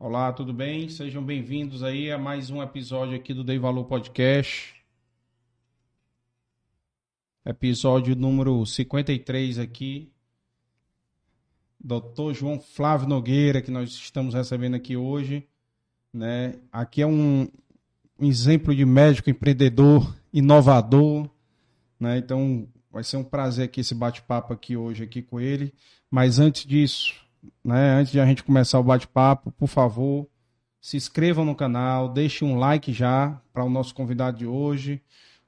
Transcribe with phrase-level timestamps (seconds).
[0.00, 0.88] Olá, tudo bem?
[0.88, 4.76] Sejam bem-vindos aí a mais um episódio aqui do Dei Valor Podcast.
[7.44, 10.08] Episódio número 53 aqui.
[11.80, 12.32] Dr.
[12.32, 15.48] João Flávio Nogueira, que nós estamos recebendo aqui hoje.
[16.12, 16.60] Né?
[16.70, 17.48] Aqui é um,
[18.20, 21.28] um exemplo de médico empreendedor, inovador.
[21.98, 22.18] Né?
[22.18, 25.74] Então, vai ser um prazer aqui esse bate-papo aqui hoje aqui com ele.
[26.08, 27.27] Mas antes disso,
[27.64, 30.26] né, antes de a gente começar o bate-papo, por favor,
[30.80, 35.02] se inscrevam no canal, deixe um like já para o nosso convidado de hoje.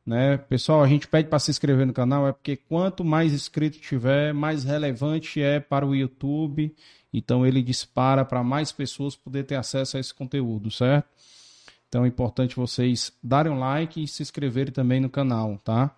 [0.05, 0.37] Né?
[0.37, 4.35] Pessoal, a gente pede para se inscrever no canal, é porque quanto mais inscrito tiver,
[4.35, 6.75] mais relevante é para o YouTube.
[7.13, 11.09] Então ele dispara para mais pessoas poder ter acesso a esse conteúdo, certo?
[11.89, 15.95] Então é importante vocês darem um like e se inscreverem também no canal, tá?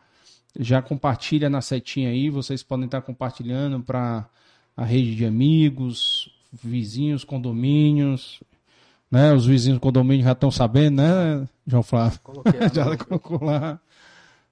[0.59, 4.29] Já compartilha na setinha aí, vocês podem estar compartilhando para
[4.77, 8.41] a rede de amigos, vizinhos, condomínios,
[9.11, 9.33] né?
[9.33, 12.21] Os vizinhos do condomínio já estão sabendo, né, João Flávio?
[12.23, 13.79] Coloquei já colocou lá.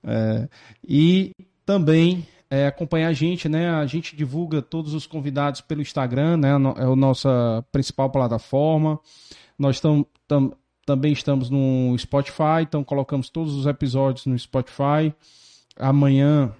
[0.04, 0.48] É,
[0.86, 1.32] e
[1.64, 3.70] também é, acompanhar a gente, né?
[3.70, 6.50] A gente divulga todos os convidados pelo Instagram, né?
[6.50, 8.98] É a nossa principal plataforma.
[9.59, 10.53] Nós tam, tam,
[10.84, 15.14] também estamos no Spotify, então colocamos todos os episódios no Spotify.
[15.76, 16.53] Amanhã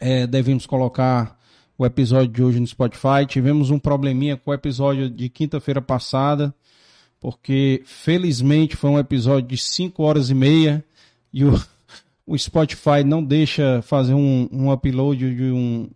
[0.00, 1.38] é, devemos colocar
[1.76, 3.26] o episódio de hoje no Spotify.
[3.26, 6.54] Tivemos um probleminha com o episódio de quinta-feira passada,
[7.20, 10.84] porque felizmente foi um episódio de 5 horas e meia
[11.32, 11.60] e o,
[12.26, 15.88] o Spotify não deixa fazer um, um upload de um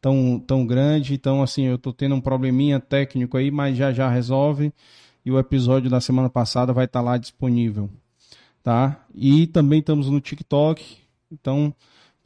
[0.00, 1.14] tão, tão grande.
[1.14, 4.72] Então, assim, eu tô tendo um probleminha técnico aí, mas já já resolve.
[5.24, 7.90] E o episódio da semana passada vai estar tá lá disponível.
[8.62, 9.04] Tá?
[9.14, 10.96] E também estamos no TikTok.
[11.30, 11.74] Então,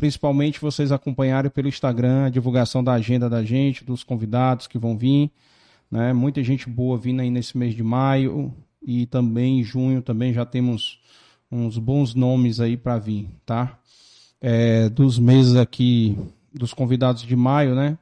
[0.03, 4.99] principalmente vocês acompanharem pelo Instagram a divulgação da agenda da gente, dos convidados que vão
[4.99, 5.31] vir,
[5.89, 6.13] né?
[6.13, 8.53] Muita gente boa vindo aí nesse mês de maio
[8.83, 10.99] e também em junho também já temos
[11.49, 13.79] uns bons nomes aí para vir, tá?
[14.41, 16.19] É, dos meses aqui
[16.53, 17.97] dos convidados de maio, né?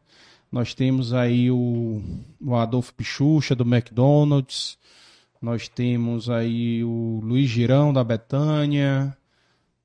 [0.50, 2.00] Nós temos aí o,
[2.40, 4.78] o Adolfo Pichucha do McDonald's,
[5.42, 9.14] nós temos aí o Luiz Girão da Betânia,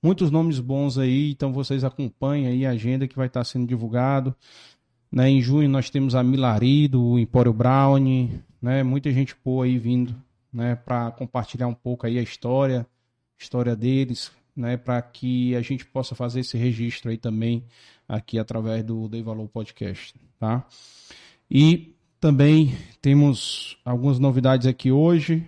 [0.06, 4.36] muitos nomes bons aí, então vocês acompanhem aí a agenda que vai estar sendo divulgado.
[5.12, 8.30] Né, em junho nós temos a Milari do Empório Brown,
[8.62, 10.16] né, muita gente boa aí vindo
[10.54, 12.86] né, para compartilhar um pouco aí a história,
[13.36, 17.64] história deles, né, para que a gente possa fazer esse registro aí também
[18.08, 20.68] aqui através do Dei Valor Podcast, tá?
[21.50, 25.48] E também temos algumas novidades aqui hoje,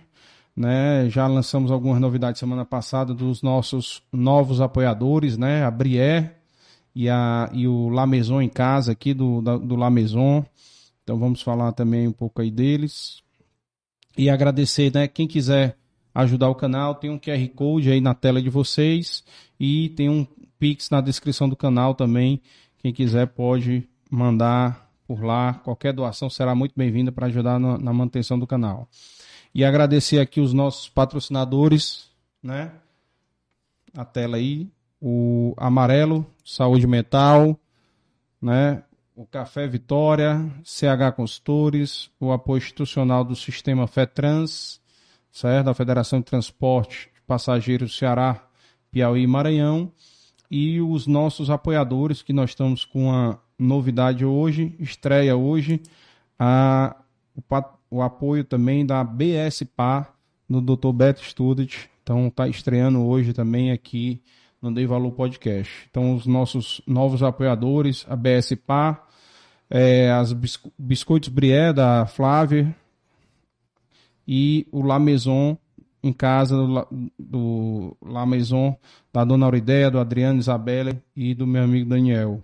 [0.58, 1.08] né?
[1.08, 5.62] Já lançamos algumas novidades semana passada dos nossos novos apoiadores, né?
[5.62, 6.34] A Brié
[6.92, 10.44] e, a, e o La Maison em casa aqui do, do La Maison.
[11.04, 13.22] Então vamos falar também um pouco aí deles.
[14.16, 15.06] E agradecer, né?
[15.06, 15.76] Quem quiser
[16.12, 19.22] ajudar o canal, tem um QR Code aí na tela de vocês
[19.60, 20.26] e tem um
[20.58, 22.42] Pix na descrição do canal também.
[22.78, 25.54] Quem quiser pode mandar por lá.
[25.54, 28.88] Qualquer doação será muito bem-vinda para ajudar na, na manutenção do canal.
[29.54, 32.10] E agradecer aqui os nossos patrocinadores,
[32.42, 32.72] né?
[33.96, 34.68] A tela aí,
[35.00, 37.58] o Amarelo, Saúde Mental,
[38.40, 38.82] né?
[39.16, 44.80] O Café Vitória, CH Consultores, o apoio institucional do Sistema FETRANS,
[45.32, 45.66] certo?
[45.66, 48.44] Da Federação de Transporte de Passageiros Ceará,
[48.90, 49.90] Piauí e Maranhão.
[50.50, 55.82] E os nossos apoiadores, que nós estamos com uma novidade hoje, estreia hoje,
[56.38, 56.96] a,
[57.34, 57.42] o
[57.90, 60.08] o apoio também da BSPA
[60.48, 60.92] no Dr.
[60.92, 61.86] Beto Student.
[62.02, 64.22] Então está estreando hoje também aqui
[64.60, 65.86] no Dei Valor Podcast.
[65.90, 69.00] Então os nossos novos apoiadores, a BSPA,
[69.70, 70.32] é, as
[70.78, 72.74] Biscoitos Brié da Flávia
[74.26, 75.56] e o La Maison
[76.02, 76.86] em casa do,
[77.18, 78.76] do La Maison
[79.12, 82.42] da Dona Aurideia, do Adriano Isabella e do meu amigo Daniel.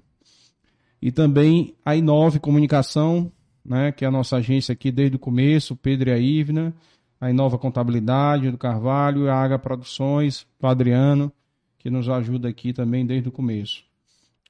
[1.01, 3.31] E também a Inove Comunicação,
[3.65, 6.75] né, que é a nossa agência aqui desde o começo, Pedro e a Ivna,
[7.21, 11.33] a Inova Contabilidade do Carvalho, a Aga Produções, o Adriano,
[11.79, 13.85] que nos ajuda aqui também desde o começo.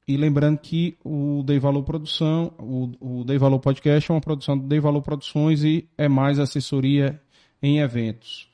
[0.07, 4.59] E lembrando que o Dei Valor Produção, o, o Dei Valor Podcast é uma produção
[4.59, 7.21] do Dei Valor Produções e é mais assessoria
[7.63, 8.49] em eventos.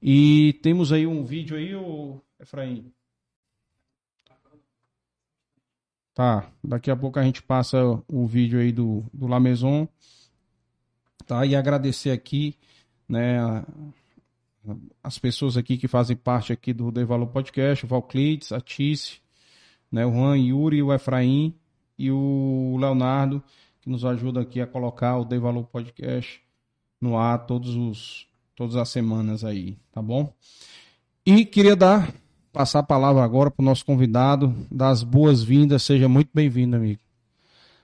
[0.00, 2.92] E temos aí um vídeo aí, o Efraim.
[6.14, 9.88] Tá, daqui a pouco a gente passa o vídeo aí do, do La Maison,
[11.26, 11.46] tá?
[11.46, 12.54] E agradecer aqui,
[13.08, 13.64] né,
[15.02, 19.20] as pessoas aqui que fazem parte aqui do The Valor Podcast, o Valclides, a Tice,
[19.90, 21.54] né, o Juan, Yuri, o Efraim
[21.98, 23.42] e o Leonardo,
[23.80, 26.42] que nos ajuda aqui a colocar o The Valor Podcast
[27.00, 30.32] no ar todos os, todas as semanas aí, tá bom?
[31.24, 32.12] E queria dar,
[32.52, 37.00] passar a palavra agora para o nosso convidado, das boas-vindas, seja muito bem-vindo, amigo.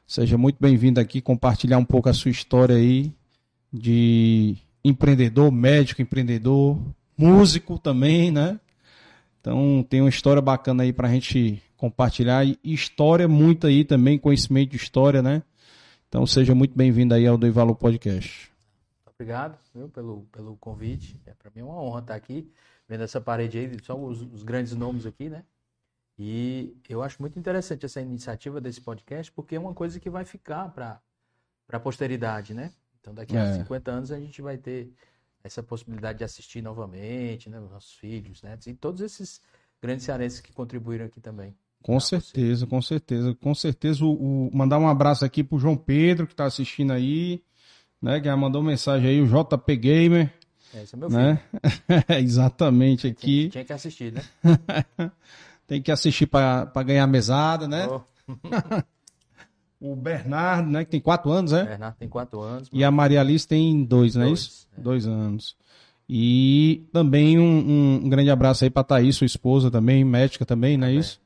[0.07, 3.13] Seja muito bem-vindo aqui, compartilhar um pouco a sua história aí
[3.73, 6.79] de empreendedor, médico, empreendedor,
[7.17, 8.61] músico também, né?
[9.41, 14.19] Então tem uma história bacana aí para a gente compartilhar e história muito aí também,
[14.19, 15.43] conhecimento de história, né?
[16.09, 18.51] Então seja muito bem-vindo aí ao Do Valor Podcast.
[19.15, 21.21] Obrigado viu, pelo, pelo convite.
[21.27, 22.51] É, para mim uma honra estar aqui,
[22.89, 25.45] vendo essa parede aí, só os, os grandes nomes aqui, né?
[26.19, 30.25] E eu acho muito interessante essa iniciativa desse podcast, porque é uma coisa que vai
[30.25, 31.01] ficar para
[31.71, 32.73] a posteridade, né?
[33.01, 33.59] Então, daqui a é.
[33.59, 34.91] 50 anos, a gente vai ter
[35.45, 37.61] essa possibilidade de assistir novamente, né?
[37.61, 38.59] Os nossos filhos, né?
[38.67, 39.41] E todos esses
[39.81, 41.55] grandes cearenses que contribuíram aqui também.
[41.83, 42.71] Com certeza, você.
[42.71, 43.35] com certeza.
[43.37, 47.45] Com certeza, o, o, mandar um abraço aqui pro João Pedro, que está assistindo aí,
[48.03, 48.21] né?
[48.21, 50.38] Que mandou mensagem aí, o JP Gamer.
[50.75, 51.41] É, esse é meu né?
[51.51, 52.05] filho.
[52.21, 53.49] Exatamente, aqui.
[53.49, 54.23] Tinha, tinha, que assistir, né?
[55.67, 57.87] Tem que assistir para ganhar mesada, né?
[57.87, 58.01] Oh.
[59.93, 60.85] o Bernardo, né?
[60.85, 61.65] Que tem quatro anos, né?
[61.65, 62.69] Bernardo tem quatro anos.
[62.73, 64.67] E a Maria Alice tem dois, não é isso?
[64.77, 64.81] É.
[64.81, 65.57] Dois anos.
[66.09, 70.87] E também um, um grande abraço aí para Thaís, sua esposa também, médica também, não
[70.87, 71.21] é isso?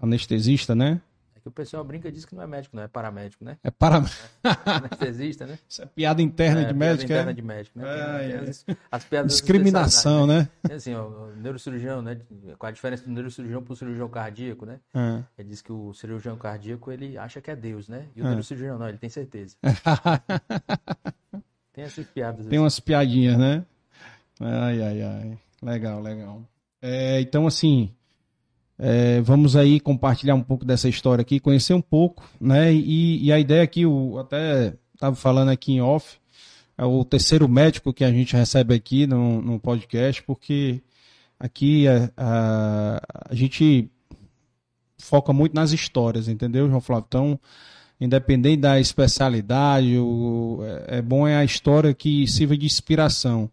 [0.00, 1.00] Anestesista, né?
[1.48, 3.58] O pessoal brinca e diz que não é médico, não é paramédico, né?
[3.62, 4.22] É paramédico.
[4.44, 5.58] É, anestesista, né?
[5.68, 7.34] Isso é piada interna é, de médico, piada interna é?
[7.34, 7.84] de médico, né?
[7.86, 8.40] É, é.
[8.40, 10.48] As, as, piadas Discriminação, né?
[10.68, 10.74] né?
[10.74, 12.20] Assim, ó, o neurocirurgião, né?
[12.58, 14.80] Qual a diferença do neurocirurgião para o cirurgião cardíaco, né?
[14.94, 15.22] É.
[15.38, 18.06] Ele diz que o cirurgião cardíaco, ele acha que é Deus, né?
[18.14, 18.28] E o é.
[18.28, 19.56] neurocirurgião não, ele tem certeza.
[21.72, 22.46] tem essas piadas.
[22.46, 22.58] Tem assim.
[22.58, 23.64] umas piadinhas, né?
[24.40, 25.38] Ai, ai, ai.
[25.62, 26.42] Legal, legal.
[26.82, 27.95] É, então, assim,
[28.78, 32.72] é, vamos aí compartilhar um pouco dessa história aqui, conhecer um pouco, né?
[32.72, 36.18] E, e a ideia aqui, eu até estava falando aqui em off,
[36.76, 40.82] é o terceiro médico que a gente recebe aqui no, no podcast, porque
[41.40, 43.00] aqui a, a,
[43.30, 43.90] a, gente
[44.98, 47.06] foca muito nas histórias, entendeu, João Flávio?
[47.08, 47.40] Então,
[47.98, 53.50] independente da especialidade, o, é, é bom é a história que sirva de inspiração.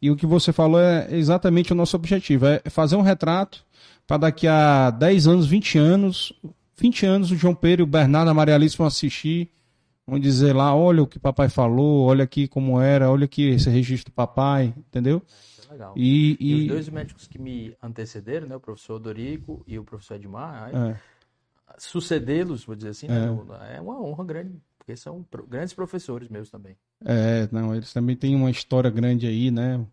[0.00, 3.65] E o que você falou é exatamente o nosso objetivo, é fazer um retrato
[4.06, 6.32] para daqui a 10 anos, 20 anos,
[6.76, 9.50] 20 anos o João Pedro e o Bernardo, a Maria Alice vão assistir,
[10.06, 13.68] vão dizer lá, olha o que papai falou, olha aqui como era, olha aqui esse
[13.68, 15.20] registro do papai, entendeu?
[15.68, 15.94] É, legal.
[15.96, 16.52] E, e...
[16.52, 20.70] e, os dois médicos que me antecederam, né, o professor Dorico e o professor Edmar,
[20.72, 20.96] é.
[21.78, 23.26] sucedê-los, vou dizer assim, né,
[23.72, 23.76] é.
[23.76, 26.76] é uma honra grande, porque são grandes professores meus também.
[27.04, 29.84] É, não, eles também têm uma história grande aí, né?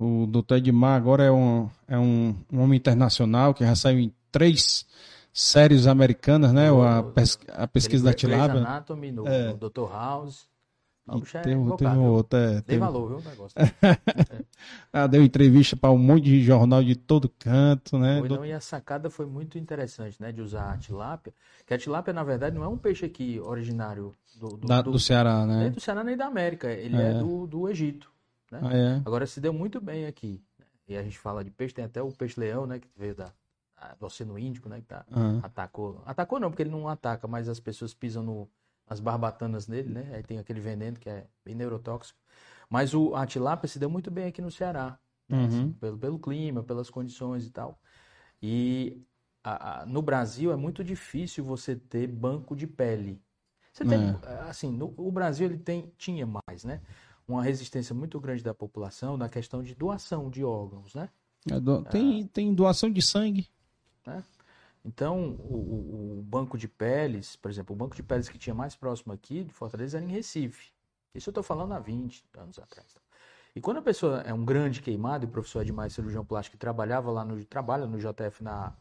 [0.00, 0.54] O Dr.
[0.54, 4.86] Edmar agora é um, é um, um homem internacional que recebe em três
[5.30, 6.72] séries americanas, né?
[6.72, 8.60] O, a, pes, a pesquisa da tilápia.
[8.60, 9.52] Anatomy, no, é.
[9.52, 9.92] no Dr.
[9.92, 10.48] House.
[11.06, 13.58] É tem, é tem outro, é, Dei valor, viu, o negócio.
[14.92, 18.20] ah, deu entrevista para um monte de jornal de todo canto, né?
[18.20, 20.30] Foi, não, e a sacada foi muito interessante, né?
[20.30, 21.34] De usar a tilápia.
[21.66, 24.92] Que a tilápia, na verdade, não é um peixe aqui originário do, do, da, do,
[24.92, 25.64] do Ceará, né?
[25.64, 26.70] Nem do Ceará nem da América.
[26.70, 28.09] Ele é, é do, do Egito.
[28.50, 28.60] Né?
[28.62, 29.02] Ah, é?
[29.04, 30.42] Agora se deu muito bem aqui.
[30.58, 30.66] Né?
[30.88, 32.78] E a gente fala de peixe, tem até o peixe-leão, né?
[32.78, 33.32] Que veio da,
[33.98, 34.80] do Oceano Índico, né?
[34.80, 35.40] Que tá, uhum.
[35.42, 36.02] atacou.
[36.04, 38.50] Atacou não, porque ele não ataca, mas as pessoas pisam no,
[38.88, 40.10] nas barbatanas dele, né?
[40.14, 42.18] Aí tem aquele veneno que é bem neurotóxico.
[42.68, 44.98] Mas o, a tilápia se deu muito bem aqui no Ceará.
[45.28, 45.38] Né?
[45.38, 45.46] Uhum.
[45.46, 47.80] Assim, pelo, pelo clima, pelas condições e tal.
[48.42, 49.02] E
[49.42, 53.22] a, a, no Brasil é muito difícil você ter banco de pele.
[53.72, 54.48] Você tem, é.
[54.48, 56.80] assim, no, o Brasil ele tem, tinha mais, né?
[57.34, 61.08] Uma resistência muito grande da população na questão de doação de órgãos, né?
[61.50, 61.82] É, do...
[61.84, 63.48] tem, tem doação de sangue.
[64.06, 64.22] Né?
[64.84, 68.74] Então, o, o, banco de peles, por exemplo, o banco de peles que tinha mais
[68.74, 70.72] próximo aqui de Fortaleza era em Recife.
[71.14, 72.96] Isso eu estou falando há 20 anos atrás.
[73.54, 76.60] E quando a pessoa é um grande queimado, e o professor Edmar, cirurgião plástico, que
[76.60, 78.72] trabalhava lá no, trabalha no JF na,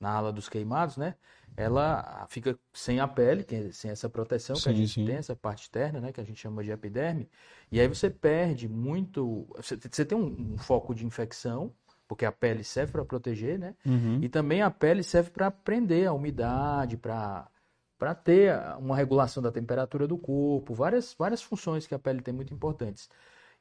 [0.00, 1.14] na ala dos queimados, né?
[1.56, 5.04] Ela fica sem a pele, é, sem essa proteção sim, que a gente sim.
[5.06, 6.12] tem, essa parte externa, né?
[6.12, 7.28] Que a gente chama de epiderme.
[7.70, 9.46] E aí você perde muito.
[9.56, 11.72] Você, você tem um, um, foco de infecção,
[12.08, 13.74] porque a pele serve para proteger, né?
[13.86, 14.18] Uhum.
[14.22, 17.48] E também a pele serve para prender a umidade, para
[17.96, 22.34] para ter uma regulação da temperatura do corpo, várias, várias funções que a pele tem
[22.34, 23.08] muito importantes.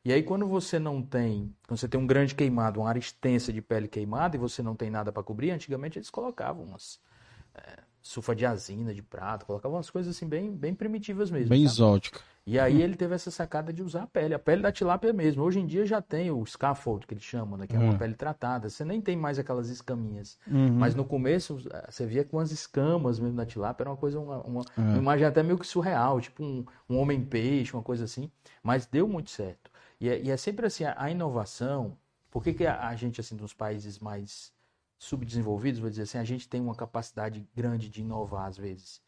[0.06, 3.54] E aí, quando você não tem, quando você tem um grande queimado, uma área extensa
[3.54, 7.00] de pele queimada e você não tem nada para cobrir, antigamente eles colocavam umas,
[7.56, 11.50] é, sulfadiazina de prata, colocava umas coisas assim bem, bem primitivas mesmo.
[11.50, 11.72] Bem tá?
[11.72, 12.20] exótica.
[12.46, 15.42] E aí ele teve essa sacada de usar a pele, a pele da tilápia mesmo.
[15.42, 17.66] Hoje em dia já tem o scaffold, que eles chamam, né?
[17.66, 17.98] Que é uma uhum.
[17.98, 18.70] pele tratada.
[18.70, 20.38] Você nem tem mais aquelas escaminhas.
[20.46, 20.74] Uhum.
[20.74, 24.20] Mas no começo, eh, você via com as escamas mesmo da tilápia, era uma coisa,
[24.20, 24.90] uma, uma, uhum.
[24.90, 28.30] uma imagem até meio que surreal, tipo um, um homem-peixe, uma coisa assim.
[28.62, 29.72] Mas deu muito certo.
[30.04, 31.98] E é, e é sempre assim, a, a, inovação...
[32.30, 34.52] Por que, que a, a gente, assim, dos países mais
[34.98, 39.02] subdesenvolvidos, vou dizer assim, a gente tem uma capacidade grande de inovar às vezes.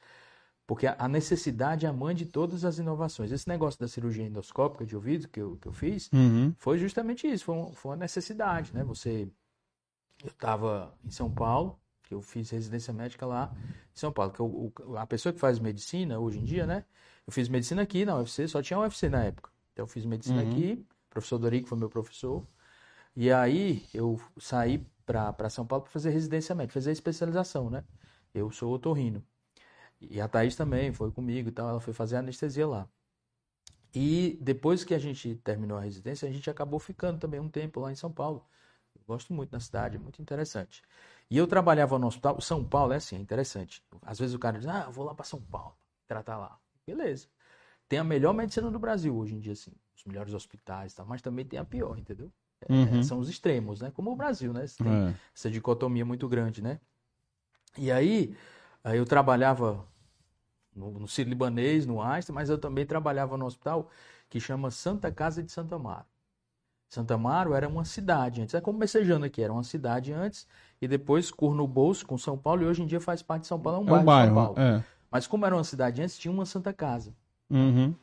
[0.65, 3.31] Porque a necessidade é a mãe de todas as inovações.
[3.31, 6.53] Esse negócio da cirurgia endoscópica de ouvido que eu, que eu fiz uhum.
[6.57, 8.83] foi justamente isso, foi, um, foi uma necessidade, né?
[8.85, 9.29] Você,
[10.23, 13.53] eu estava em São Paulo, que eu fiz residência médica lá
[13.93, 16.85] em São Paulo, que eu, a pessoa que faz medicina hoje em dia, né?
[17.27, 19.54] Eu fiz medicina aqui na UFC, só tinha UFC na época.
[19.75, 20.51] Então eu fiz medicina uhum.
[20.51, 22.48] aqui, o professor Dorico foi meu professor.
[23.13, 27.84] E aí eu saí para São Paulo para fazer residência médica, fazer especialização, né?
[28.34, 29.22] Eu sou otorrino.
[30.00, 32.88] E a Thaís também foi comigo e tal, ela foi fazer anestesia lá.
[33.94, 37.82] E depois que a gente terminou a residência, a gente acabou ficando também um tempo
[37.82, 38.46] lá em São Paulo.
[38.96, 40.82] Eu gosto muito da cidade, é muito interessante.
[41.29, 43.84] E eu trabalhava no hospital, São Paulo é assim, é interessante.
[44.01, 45.75] Às vezes o cara diz, ah, eu vou lá para São Paulo,
[46.08, 46.58] tratar lá.
[46.88, 47.27] Beleza.
[47.87, 51.05] Tem a melhor medicina do Brasil hoje em dia, assim, os melhores hospitais e tal,
[51.05, 52.31] mas também tem a pior, entendeu?
[52.61, 53.03] É, uhum.
[53.03, 53.91] são os extremos, né?
[53.91, 54.65] Como o Brasil, né?
[54.65, 55.13] Você tem é.
[55.35, 56.79] essa dicotomia muito grande, né?
[57.77, 58.35] E aí,
[58.83, 59.85] aí eu trabalhava
[60.75, 63.89] no, no Ciro Libanês, no Einstein, mas eu também trabalhava no hospital
[64.29, 66.05] que chama Santa Casa de Santa Amaro.
[66.89, 70.47] Santa Amaro era uma cidade antes, é como Messejana aqui, era uma cidade antes,
[70.81, 73.59] e depois no bolso com São Paulo, e hoje em dia faz parte de São
[73.59, 74.59] Paulo, é um, é um bairro, de São Paulo.
[74.59, 74.83] É.
[75.11, 77.13] Mas como era uma cidade antes, tinha uma Santa Casa.
[77.49, 77.95] Uhum.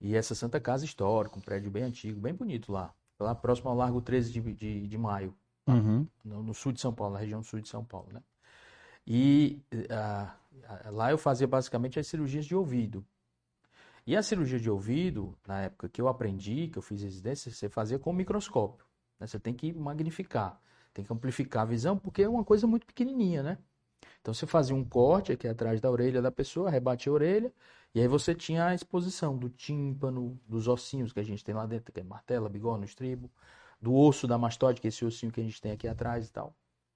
[0.00, 2.94] E essa Santa Casa histórica, um prédio bem antigo, bem bonito lá
[3.24, 5.34] lá próximo ao Largo 13 de, de, de Maio,
[5.66, 6.06] uhum.
[6.24, 8.22] no, no, sul de São Paulo, na região sul de São Paulo, né?
[9.06, 13.04] E uh, lá eu fazia basicamente as cirurgias de ouvido.
[14.06, 17.68] E a cirurgia de ouvido, na época que eu aprendi, que eu fiz residência, você
[17.68, 18.84] fazia com microscópio.
[19.18, 19.26] Né?
[19.26, 20.60] Você tem que magnificar,
[20.92, 23.58] tem que amplificar a visão, porque é uma coisa muito pequenininha, né?
[24.20, 27.52] Então você fazia um corte aqui atrás da orelha da pessoa, rebatia a orelha,
[27.94, 31.66] e aí você tinha a exposição do tímpano, dos ossinhos que a gente tem lá
[31.66, 33.30] dentro, que é martela, bigorna, estribo,
[33.80, 36.32] do osso da mastoide, que é esse ossinho que a gente tem aqui atrás e
[36.32, 36.54] tal.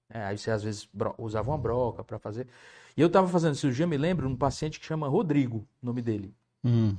[0.09, 2.47] É, aí você às vezes usava uma broca para fazer.
[2.95, 6.33] E eu estava fazendo cirurgia, me lembro, um paciente que chama Rodrigo, o nome dele.
[6.63, 6.95] Hum.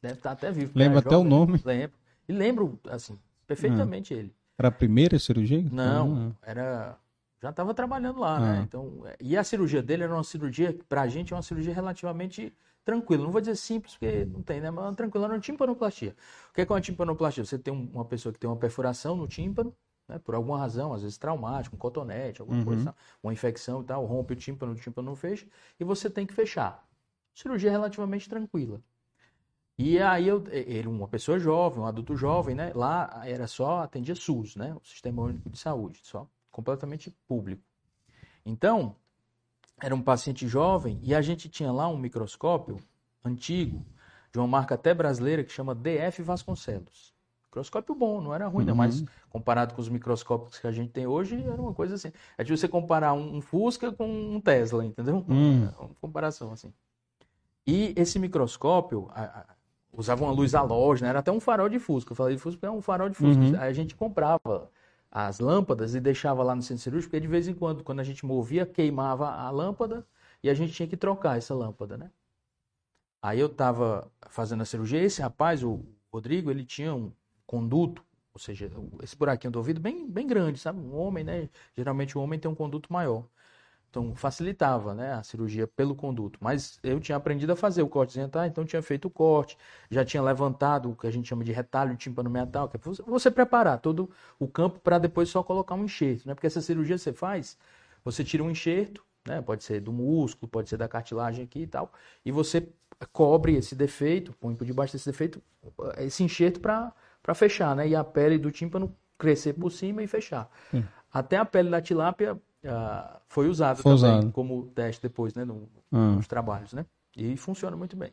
[0.00, 0.72] Deve estar tá até vivo.
[0.74, 1.60] Lembra até o nome?
[1.64, 1.96] Lembro.
[2.28, 4.18] E lembro, assim, perfeitamente hum.
[4.18, 4.34] ele.
[4.58, 5.64] Era a primeira cirurgia?
[5.72, 6.96] Não, era
[7.44, 8.62] já estava trabalhando lá, né?
[8.66, 11.74] Então, é, e a cirurgia dele era uma cirurgia, para a gente, é uma cirurgia
[11.74, 13.24] relativamente tranquilo.
[13.24, 14.70] Não vou dizer simples, porque não tem, né?
[14.70, 16.16] Mas tranquilo, era uma timpanoplastia.
[16.50, 17.44] O que é, que é uma timpanoplastia?
[17.44, 19.76] Você tem uma pessoa que tem uma perfuração no tímpano,
[20.08, 20.18] né?
[20.18, 22.64] por alguma razão, às vezes traumática, um cotonete, alguma uhum.
[22.64, 25.46] coisa, uma infecção e tal, rompe o tímpano, o tímpano não fecha,
[25.78, 26.82] e você tem que fechar.
[27.34, 28.80] Cirurgia relativamente tranquila.
[29.76, 32.72] E aí eu, ele, uma pessoa jovem, um adulto jovem, né?
[32.74, 34.74] Lá era só, atendia SUS, né?
[34.74, 37.62] O Sistema Único de Saúde, só completamente público.
[38.46, 38.94] Então,
[39.82, 42.78] era um paciente jovem e a gente tinha lá um microscópio
[43.24, 43.84] antigo,
[44.32, 47.12] de uma marca até brasileira, que chama DF Vasconcelos.
[47.46, 48.68] Microscópio bom, não era ruim, uhum.
[48.68, 52.12] não, mas comparado com os microscópios que a gente tem hoje, era uma coisa assim.
[52.38, 55.24] É de você comparar um, Fusca com um Tesla, entendeu?
[55.28, 55.68] Uhum.
[55.78, 56.72] Uma comparação assim.
[57.66, 59.46] E esse microscópio a, a,
[59.92, 62.12] usava uma luz halógena, era até um farol de Fusca.
[62.12, 63.40] Eu falei de Fusca é um farol de Fusca.
[63.40, 63.60] Uhum.
[63.60, 64.70] A gente comprava
[65.14, 68.04] as lâmpadas e deixava lá no centro cirúrgico, porque de vez em quando, quando a
[68.04, 70.04] gente movia, queimava a lâmpada
[70.42, 72.10] e a gente tinha que trocar essa lâmpada, né?
[73.22, 77.12] Aí eu estava fazendo a cirurgia, esse rapaz, o Rodrigo, ele tinha um
[77.46, 78.04] conduto,
[78.34, 78.70] ou seja,
[79.02, 80.80] esse buraquinho do ouvido bem, bem grande, sabe?
[80.80, 81.48] Um homem, né?
[81.76, 83.24] Geralmente o homem tem um conduto maior.
[83.94, 86.36] Então facilitava né, a cirurgia pelo conduto.
[86.42, 89.56] Mas eu tinha aprendido a fazer o corte dental, então tinha feito o corte,
[89.88, 93.30] já tinha levantado o que a gente chama de retalho tímpano metal, que é você
[93.30, 96.26] preparar todo o campo para depois só colocar um enxerto.
[96.26, 96.34] Né?
[96.34, 97.56] Porque essa cirurgia você faz,
[98.04, 99.40] você tira um enxerto, né?
[99.40, 101.92] pode ser do músculo, pode ser da cartilagem aqui e tal,
[102.24, 102.68] e você
[103.12, 105.40] cobre esse defeito, põe por debaixo desse defeito,
[105.98, 107.86] esse enxerto para fechar, né?
[107.86, 110.50] E a pele do tímpano crescer por cima e fechar.
[110.72, 110.82] Hum.
[111.12, 114.32] Até a pele da tilápia uh, foi usado foi também usado.
[114.32, 116.16] como teste depois, né, no, hum.
[116.16, 116.86] nos trabalhos, né?
[117.16, 118.12] E funciona muito bem.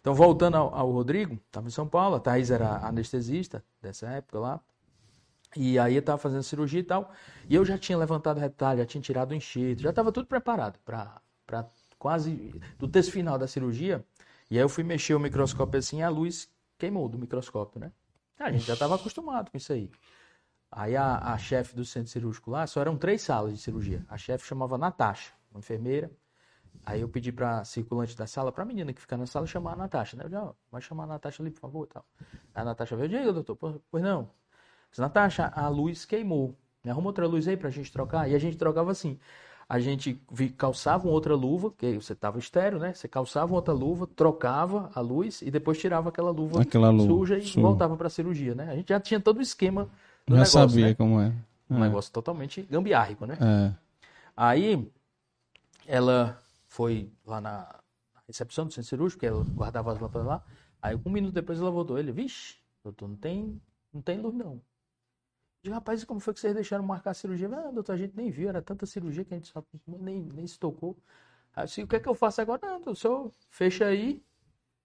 [0.00, 4.38] Então, voltando ao, ao Rodrigo, estava em São Paulo, a Thaís era anestesista dessa época
[4.38, 4.60] lá,
[5.56, 7.12] e aí eu estava fazendo cirurgia e tal,
[7.48, 10.78] e eu já tinha levantado retalho, já tinha tirado o enxerto, já estava tudo preparado
[10.84, 11.20] para
[11.98, 14.04] quase do texto final da cirurgia,
[14.50, 17.92] e aí eu fui mexer o microscópio assim, e a luz queimou do microscópio, né?
[18.40, 19.88] A gente já estava acostumado com isso aí.
[20.74, 24.02] Aí a, a chefe do centro cirúrgico lá, só eram três salas de cirurgia.
[24.08, 26.10] A chefe chamava Natasha, uma enfermeira.
[26.84, 29.76] Aí eu pedi pra circulante da sala, pra menina que fica na sala, chamar a
[29.76, 30.24] Natasha, né?
[30.24, 32.04] Eu vai chamar a Natasha ali, por favor, tal.
[32.54, 34.30] Aí a Natasha veio, diga, doutor, pois não.
[34.90, 36.56] Disse, Natasha, a luz queimou.
[36.82, 38.28] Me arruma outra luz aí pra gente trocar.
[38.28, 39.18] E a gente trocava assim.
[39.68, 40.20] A gente
[40.56, 42.92] calçava outra luva, que você tava estéreo, né?
[42.94, 47.38] Você calçava outra luva, trocava a luz e depois tirava aquela luva aquela luva, suja
[47.38, 47.60] e suja.
[47.60, 48.70] voltava pra cirurgia, né?
[48.70, 49.88] A gente já tinha todo o esquema
[50.26, 50.94] do já negócio, sabia né?
[50.94, 51.32] como é.
[51.68, 51.80] Um é.
[51.80, 53.38] negócio totalmente gambiárrico, né?
[53.40, 53.74] É.
[54.36, 54.90] Aí
[55.86, 57.80] ela foi lá na
[58.26, 60.44] recepção do centro cirúrgico, ela guardava as lâmpadas lá.
[60.80, 61.98] Aí um minuto depois ela voltou.
[61.98, 63.60] Ele, vixe, doutor, não tem,
[63.92, 64.60] não tem luz não.
[65.62, 67.48] Digo, rapaz, como foi que vocês deixaram marcar a cirurgia?
[67.48, 70.46] Ah, doutor, a gente nem viu, era tanta cirurgia que a gente só nem, nem
[70.46, 70.96] se tocou.
[71.54, 72.60] Aí eu disse, o que é que eu faço agora?
[72.66, 74.24] Não, o senhor fecha aí,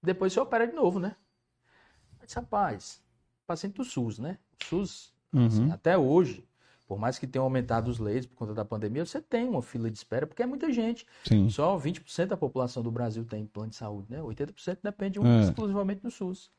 [0.04, 1.16] depois o senhor opera de novo, né?
[2.20, 3.04] Eu disse, rapaz,
[3.48, 4.38] paciente do SUS, né?
[4.62, 5.46] O SUS, uhum.
[5.46, 6.48] assim, até hoje,
[6.88, 9.92] por mais que tenham aumentado os leitos por conta da pandemia, você tem uma fila
[9.92, 11.06] de espera, porque é muita gente.
[11.26, 11.50] Sim.
[11.50, 14.20] Só 20% da população do Brasil tem plano de saúde, né?
[14.22, 15.42] 80% depende é.
[15.42, 16.50] exclusivamente do SUS.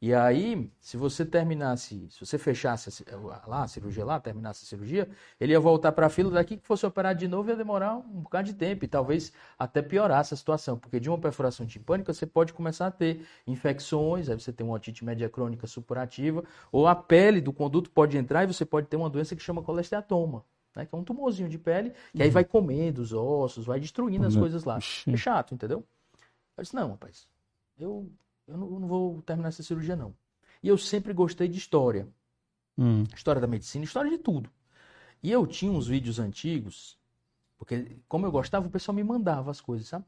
[0.00, 3.04] E aí, se você terminasse, se você fechasse
[3.46, 5.08] lá, a cirurgia lá, terminasse a cirurgia,
[5.40, 8.20] ele ia voltar para a fila daqui que fosse operado de novo ia demorar um
[8.20, 12.26] bocado de tempo e talvez até piorasse a situação, porque de uma perfuração timpânica você
[12.26, 16.94] pode começar a ter infecções, aí você tem uma otite média crônica supurativa, ou a
[16.94, 20.44] pele do conduto pode entrar e você pode ter uma doença que chama colesteatoma.
[20.76, 22.34] Né, que é um tumorzinho de pele, que aí uhum.
[22.34, 24.78] vai comendo os ossos, vai destruindo as coisas lá.
[25.08, 25.84] É chato, entendeu?
[26.56, 27.26] Eu disse, não, rapaz,
[27.76, 28.08] eu
[28.48, 30.14] eu não, eu não, vou terminar essa cirurgia, não.
[30.62, 32.08] E eu sempre gostei de história.
[32.76, 33.04] Hum.
[33.14, 34.50] História da medicina, história de tudo.
[35.22, 36.98] E eu tinha uns vídeos antigos,
[37.58, 40.04] porque como eu gostava, o pessoal me mandava as coisas, sabe?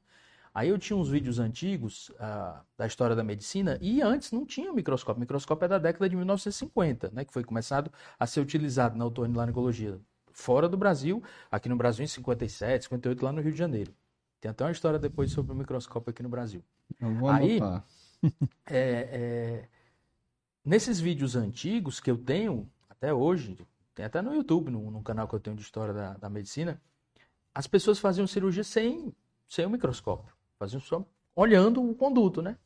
[0.53, 4.72] Aí eu tinha uns vídeos antigos uh, da história da medicina e antes não tinha
[4.72, 5.18] microscópio.
[5.18, 9.07] O microscópio é da década de 1950, né, que foi começado a ser utilizado na
[9.07, 10.00] otorrinolaringologia.
[10.33, 13.92] Fora do Brasil, aqui no Brasil em 57, 58, lá no Rio de Janeiro.
[14.40, 16.64] Tem até uma história depois sobre o microscópio aqui no Brasil.
[16.98, 17.85] Eu vou Aí, anotar.
[18.66, 18.80] é,
[19.12, 19.68] é,
[20.64, 23.56] nesses vídeos antigos que eu tenho, até hoje,
[23.94, 26.80] tem até no YouTube, no, no canal que eu tenho de história da, da, medicina,
[27.54, 29.14] as pessoas faziam cirurgia sem,
[29.48, 30.35] sem o microscópio.
[30.59, 31.04] Faziam só
[31.35, 32.56] olhando o conduto, né?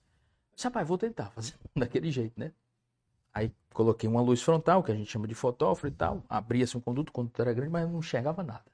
[0.62, 2.52] rapaz, vou tentar fazer daquele jeito, né?
[3.32, 6.24] Aí coloquei uma luz frontal, que a gente chama de fotóforo e tal.
[6.28, 8.64] Abria-se um conduto, o conduto era grande, mas não enxergava nada.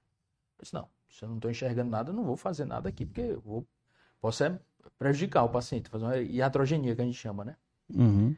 [0.58, 3.06] Eu disse, não, se eu não estou enxergando nada, eu não vou fazer nada aqui,
[3.06, 3.66] porque eu vou,
[4.20, 4.60] posso é
[4.98, 7.56] prejudicar o paciente, fazer uma iatrogenia que a gente chama, né?
[7.94, 8.36] Uhum.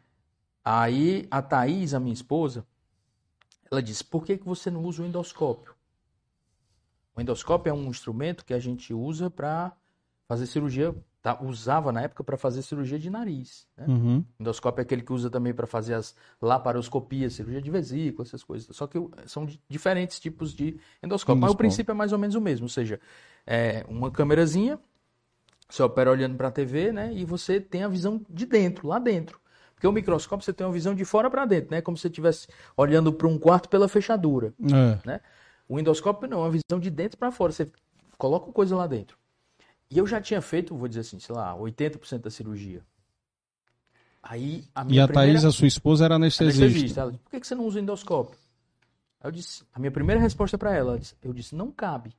[0.64, 2.64] Aí a Thaís, a minha esposa,
[3.70, 5.74] ela disse: por que, que você não usa o endoscópio?
[7.16, 9.72] O endoscópio é um instrumento que a gente usa para
[10.26, 11.38] fazer cirurgia, tá?
[11.42, 13.66] usava na época para fazer cirurgia de nariz.
[13.76, 13.87] Né?
[13.87, 14.24] Uhum.
[14.38, 18.42] O endoscópio é aquele que usa também para fazer as laparoscopias, cirurgia de vesícula, essas
[18.42, 18.74] coisas.
[18.74, 21.40] Só que são diferentes tipos de endoscópio, endoscópio.
[21.40, 22.98] mas o princípio é mais ou menos o mesmo, ou seja,
[23.46, 24.78] é uma câmerazinha
[25.72, 27.12] você opera olhando para a TV, né?
[27.14, 29.40] E você tem a visão de dentro, lá dentro.
[29.74, 31.80] Porque o microscópio você tem uma visão de fora para dentro, né?
[31.80, 35.08] Como se você estivesse olhando para um quarto pela fechadura, é.
[35.08, 35.20] né?
[35.66, 37.52] O endoscópio não, é uma visão de dentro para fora.
[37.52, 37.70] Você
[38.18, 39.16] coloca coisa lá dentro.
[39.90, 42.82] E eu já tinha feito, vou dizer assim, sei lá, 80% da cirurgia.
[44.22, 45.32] Aí a minha E a primeira...
[45.32, 46.64] Thaís, a sua esposa, era anestesista.
[46.64, 47.00] anestesista.
[47.00, 48.38] Ela disse, por que você não usa endoscópio?
[49.22, 52.14] Aí eu disse, a minha primeira resposta para ela, eu disse, não cabe.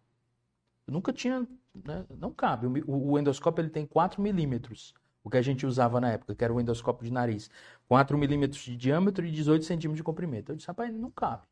[0.88, 2.68] Eu nunca tinha, né, não cabe.
[2.68, 4.94] O, o, endoscópio ele tem 4 milímetros,
[5.24, 7.50] o que a gente usava na época, que era o endoscópio de nariz.
[7.88, 10.52] 4 milímetros de diâmetro e 18 centímetros de comprimento.
[10.52, 11.48] Eu disse, rapaz, não cabe.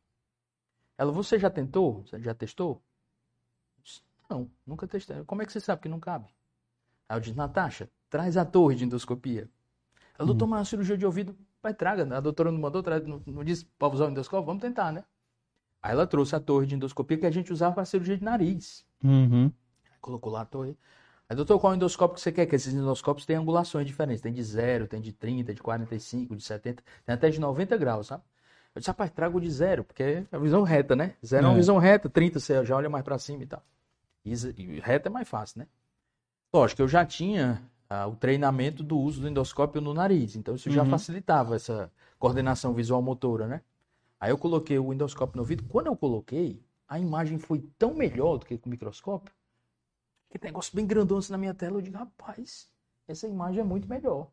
[0.98, 2.02] Ela, você já tentou?
[2.02, 2.82] Você já testou?
[3.78, 5.24] Eu disse, não, nunca testei.
[5.24, 6.26] Como é que você sabe que não cabe?
[7.08, 9.48] Aí eu disse, Natasha, traz a torre de endoscopia.
[10.18, 12.16] Ela, doutor, mas uma cirurgia de ouvido, vai, traga.
[12.16, 14.44] A doutora não mandou, traz, não, não disse para usar o endoscópio?
[14.44, 15.04] Vamos tentar, né?
[15.82, 18.84] Aí ela trouxe a torre de endoscopia que a gente usava para cirurgia de nariz.
[19.02, 19.50] Uhum.
[20.00, 20.76] Colocou lá a torre.
[21.28, 22.46] Aí, doutor, qual endoscópio que você quer?
[22.46, 24.20] Que esses endoscópios têm angulações diferentes.
[24.20, 28.08] Tem de 0, tem de 30, de 45, de 70, tem até de 90 graus,
[28.08, 28.22] sabe?
[28.74, 31.14] Eu disse, rapaz, trago de zero, porque é a visão reta, né?
[31.24, 33.62] Zero é, é uma visão reta, 30 você já olha mais para cima e tal.
[34.24, 35.66] E, e reta é mais fácil, né?
[36.52, 40.70] Lógico, eu já tinha ah, o treinamento do uso do endoscópio no nariz, então isso
[40.70, 40.90] já uhum.
[40.90, 43.60] facilitava essa coordenação visual motora, né?
[44.22, 45.64] Aí eu coloquei o endoscópio no ouvido.
[45.64, 49.34] Quando eu coloquei, a imagem foi tão melhor do que com o microscópio.
[50.30, 51.78] Que negócio bem grandão assim na minha tela.
[51.78, 52.70] Eu digo, rapaz,
[53.08, 54.30] essa imagem é muito melhor.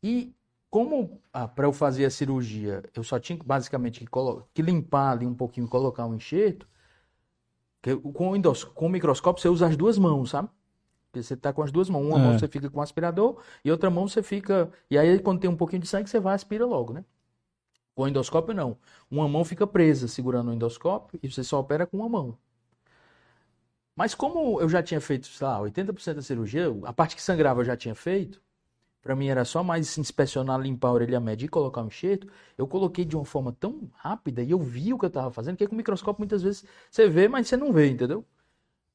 [0.00, 0.32] E
[0.70, 4.06] como ah, para eu fazer a cirurgia, eu só tinha basicamente que,
[4.54, 6.68] que limpar ali um pouquinho, colocar um enxerto.
[7.82, 10.48] Que, com, o com o microscópio você usa as duas mãos, sabe?
[11.10, 12.06] Porque você está com as duas mãos.
[12.06, 12.22] Uma é.
[12.22, 14.70] mão você fica com o aspirador e outra mão você fica.
[14.88, 17.04] E aí, quando tem um pouquinho de sangue, você vai e aspira logo, né?
[17.94, 18.78] Com o endoscópio, não.
[19.10, 22.38] Uma mão fica presa segurando o endoscópio e você só opera com uma mão.
[23.94, 27.60] Mas como eu já tinha feito, sei lá, 80% da cirurgia, a parte que sangrava
[27.60, 28.42] eu já tinha feito,
[29.02, 32.28] para mim era só mais inspecionar, limpar a orelha média e colocar um enxerto,
[32.58, 35.56] eu coloquei de uma forma tão rápida e eu vi o que eu tava fazendo,
[35.58, 38.26] que com o microscópio muitas vezes você vê, mas você não vê, entendeu?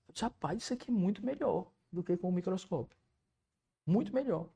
[0.07, 2.97] Eu disse, rapaz, isso aqui é muito melhor do que com o microscópio.
[3.85, 4.49] Muito melhor.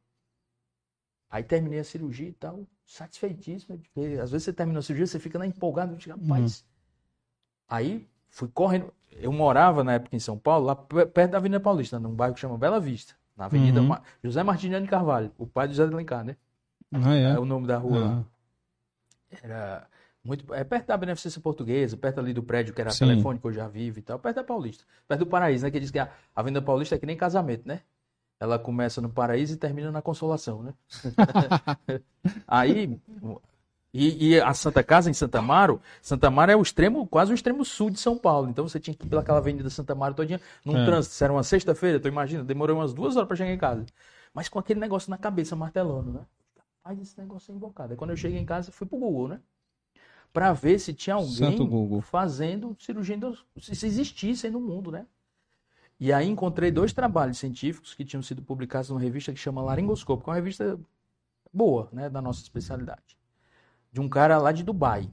[1.31, 3.79] Aí terminei a cirurgia e tal, satisfeitíssimo.
[3.79, 6.59] Porque às vezes você termina a cirurgia, você fica na empolgado, rapaz.
[6.59, 6.65] Uhum.
[7.69, 8.93] Aí fui correndo.
[9.11, 12.39] Eu morava na época em São Paulo, lá perto da Avenida Paulista, num bairro que
[12.41, 13.15] chama Bela Vista.
[13.35, 13.95] Na Avenida uhum.
[14.21, 16.35] José Martiniano de Carvalho, o pai do José de Alencar, né?
[16.91, 17.31] Ah, é?
[17.31, 17.39] é?
[17.39, 18.25] o nome da rua lá.
[18.25, 19.37] Ah.
[19.41, 19.87] Era
[20.21, 20.53] muito.
[20.53, 23.07] É perto da Beneficência Portuguesa, perto ali do prédio que era Sim.
[23.07, 24.83] telefônico, eu já vivo e tal, perto da Paulista.
[25.07, 25.71] Perto do Paraíso, né?
[25.71, 27.81] Que diz que a Avenida Paulista é que nem casamento, né?
[28.41, 30.73] Ela começa no paraíso e termina na consolação, né?
[32.47, 32.99] Aí,
[33.93, 37.35] e, e, a Santa Casa em Santa Amaro, Santa Amaro é o extremo, quase o
[37.35, 38.49] extremo sul de São Paulo.
[38.49, 40.85] Então você tinha que ir pelaquela avenida Santa Amaro todinha, num é.
[40.85, 41.13] trânsito.
[41.13, 43.85] Se era uma sexta-feira, tu imagina, demorou umas duas horas para chegar em casa.
[44.33, 46.21] Mas com aquele negócio na cabeça, martelando, né?
[46.83, 47.93] Rapaz, esse negócio é invocado.
[47.93, 49.39] Aí quando eu cheguei em casa, fui pro Google, né?
[50.33, 51.59] Pra ver se tinha alguém
[52.01, 53.19] fazendo cirurgia,
[53.61, 55.05] se existisse aí no mundo, né?
[56.01, 60.23] E aí encontrei dois trabalhos científicos que tinham sido publicados numa revista que chama Laringoscope,
[60.23, 60.79] que é uma revista
[61.53, 63.15] boa, né, da nossa especialidade.
[63.91, 65.07] De um cara lá de Dubai,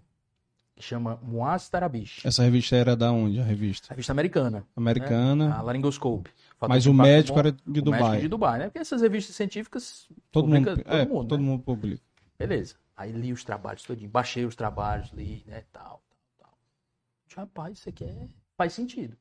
[0.75, 2.25] que chama Muaz Tarabish.
[2.25, 3.89] Essa revista era da onde, a revista?
[3.91, 4.65] A revista americana.
[4.75, 5.49] Americana.
[5.51, 5.55] Né?
[5.55, 6.31] A Laringoscope.
[6.67, 8.01] Mas o médico era de Dubai.
[8.01, 8.65] O médico de Dubai, né?
[8.69, 11.47] Porque essas revistas científicas todo publica mundo, todo é, mundo, todo né?
[11.47, 12.03] mundo publica.
[12.39, 12.77] Beleza.
[12.97, 16.03] Aí li os trabalhos todinho, baixei os trabalhos, li, né, tal,
[16.39, 17.45] tal, tal.
[17.45, 18.27] Rapaz, isso aqui é...
[18.57, 19.19] faz sentido.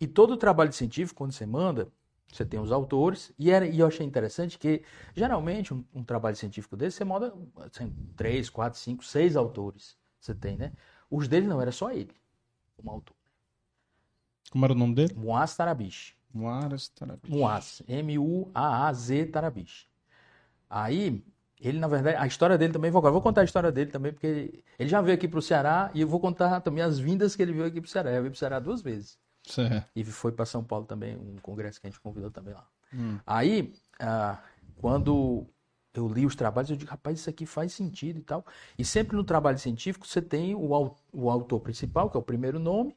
[0.00, 1.88] E todo o trabalho científico, quando você manda,
[2.32, 4.82] você tem os autores, e, era, e eu achei interessante que,
[5.14, 9.96] geralmente, um, um trabalho científico desse, você manda assim, três, quatro, cinco, seis autores.
[10.20, 10.72] Você tem, né?
[11.10, 12.10] Os dele não, era só ele,
[12.76, 13.16] como autor.
[14.50, 15.14] Como era o nome dele?
[15.14, 16.14] Muaz Tarabish.
[16.32, 17.30] Muaz Tarabish.
[17.30, 17.82] Muaz.
[17.86, 19.88] M-U-A-A-Z Tarabish.
[20.68, 21.24] Aí,
[21.60, 24.62] ele, na verdade, a história dele também, vou, vou contar a história dele também, porque
[24.78, 27.42] ele já veio aqui para o Ceará e eu vou contar também as vindas que
[27.42, 28.10] ele veio aqui para o Ceará.
[28.10, 29.18] Ele veio para o Ceará duas vezes.
[29.46, 29.88] Certo.
[29.94, 32.66] E foi para São Paulo também, um congresso que a gente convidou também lá.
[32.92, 33.18] Hum.
[33.26, 34.38] Aí, ah,
[34.76, 35.46] quando
[35.94, 38.44] eu li os trabalhos, eu digo, rapaz, isso aqui faz sentido e tal.
[38.78, 42.58] E sempre no trabalho científico você tem o, o autor principal, que é o primeiro
[42.58, 42.96] nome,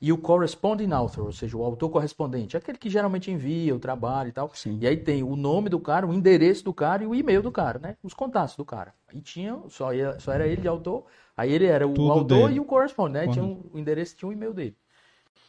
[0.00, 4.28] e o corresponding author, ou seja, o autor correspondente, aquele que geralmente envia o trabalho
[4.28, 4.50] e tal.
[4.52, 4.78] Sim.
[4.80, 7.50] E aí tem o nome do cara, o endereço do cara e o e-mail do
[7.50, 7.96] cara, né?
[8.02, 8.92] Os contatos do cara.
[9.14, 12.56] E tinha, só, só era ele de autor, aí ele era o Tudo autor dele.
[12.56, 13.32] e o correspondente, né?
[13.32, 14.76] Tinha um, o endereço tinha o um e-mail dele.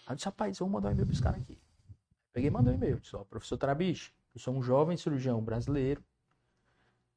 [0.05, 1.57] Aí eu disse, rapaz, vamos mandar um e-mail para esse cara aqui.
[2.31, 2.99] Peguei e mandei um e-mail.
[2.99, 6.03] Disse, ó, professor Tarabiche, eu sou um jovem cirurgião brasileiro.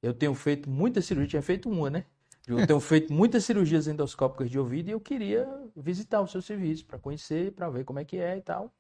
[0.01, 2.05] Eu tenho feito muita cirurgia, tinha feito uma, né?
[2.47, 6.87] Eu tenho feito muitas cirurgias endoscópicas de ouvido e eu queria visitar o seu serviço
[6.87, 8.73] para conhecer, para ver como é que é e tal.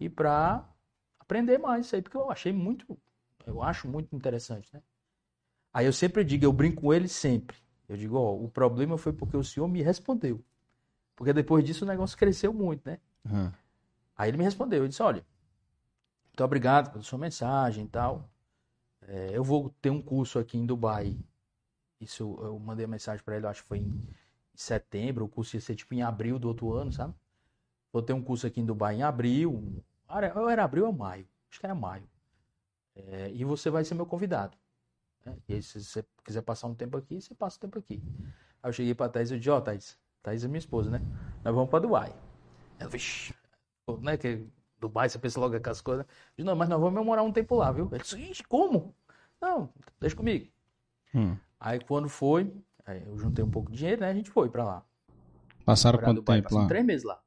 [0.00, 0.66] E para
[1.18, 2.98] aprender mais isso aí, porque eu achei muito,
[3.46, 4.82] eu acho muito interessante, né?
[5.74, 7.56] Aí eu sempre digo, eu brinco com ele sempre.
[7.88, 10.42] Eu digo, ó, o problema foi porque o senhor me respondeu.
[11.14, 12.98] Porque depois disso o negócio cresceu muito, né?
[13.24, 13.52] Uhum.
[14.16, 15.24] Aí ele me respondeu, eu disse, olha,
[16.26, 18.28] muito obrigado pela sua mensagem e tal.
[19.02, 21.18] É, eu vou ter um curso aqui em Dubai.
[22.00, 24.00] Isso eu mandei a mensagem para ele, acho que foi em
[24.54, 27.14] setembro, o curso ia ser tipo em abril do outro ano, sabe?
[27.92, 29.84] Vou ter um curso aqui em Dubai em abril.
[30.08, 31.26] Era abril ou maio?
[31.50, 32.08] Acho que era maio.
[32.94, 34.56] É, e você vai ser meu convidado.
[35.24, 35.36] Né?
[35.48, 38.02] E aí, se você quiser passar um tempo aqui, você passa o um tempo aqui.
[38.62, 41.00] Aí eu cheguei pra Thais e disse, ó, oh, Thais, Thais é minha esposa, né?
[41.44, 42.14] Nós vamos pra Dubai.
[42.88, 43.34] Vixi,
[44.00, 44.46] né, que
[44.78, 46.04] Dubai, você pensa logo aquelas coisas.
[46.36, 47.88] Eu não, mas nós vamos morar um tempo lá, viu?
[47.92, 48.94] Ele disse, Ixi, como?
[49.40, 49.68] Não,
[50.00, 50.50] deixa comigo.
[51.14, 51.36] Hum.
[51.60, 52.52] Aí quando foi,
[53.06, 54.10] eu juntei um pouco de dinheiro, né?
[54.10, 54.82] A gente foi pra lá.
[55.64, 56.66] Passaram quanto Dubai, tempo lá?
[56.66, 57.20] três meses lá.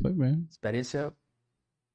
[0.00, 0.46] Foi bem.
[0.50, 1.12] Experiência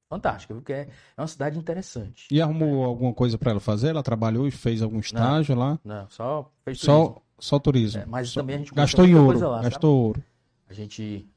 [0.08, 0.54] fantástica?
[0.54, 2.28] Porque é, é uma cidade interessante.
[2.30, 3.88] E arrumou alguma coisa para ela fazer?
[3.88, 5.80] Ela trabalhou e fez algum estágio não, lá?
[5.84, 7.14] Não, só fez turismo.
[7.14, 8.02] Só, só turismo.
[8.02, 8.40] É, mas só...
[8.40, 9.38] também a gente gastou em ouro.
[9.38, 10.06] Lá, gastou sabe?
[10.06, 10.24] ouro.
[10.68, 11.28] A gente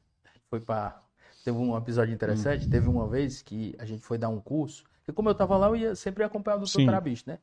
[0.48, 1.03] foi para
[1.44, 2.70] Teve um episódio interessante, hum.
[2.70, 5.68] teve uma vez que a gente foi dar um curso, porque como eu estava lá,
[5.68, 6.86] eu ia sempre acompanhar o Dr.
[6.86, 7.38] Tarabish, né?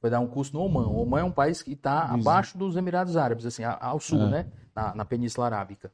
[0.00, 0.86] Foi dar um curso no Oman.
[0.88, 4.30] O Oman é um país que está abaixo dos Emirados Árabes, assim, ao sul, é.
[4.30, 4.52] né?
[4.74, 5.92] Na, na, Península Arábica.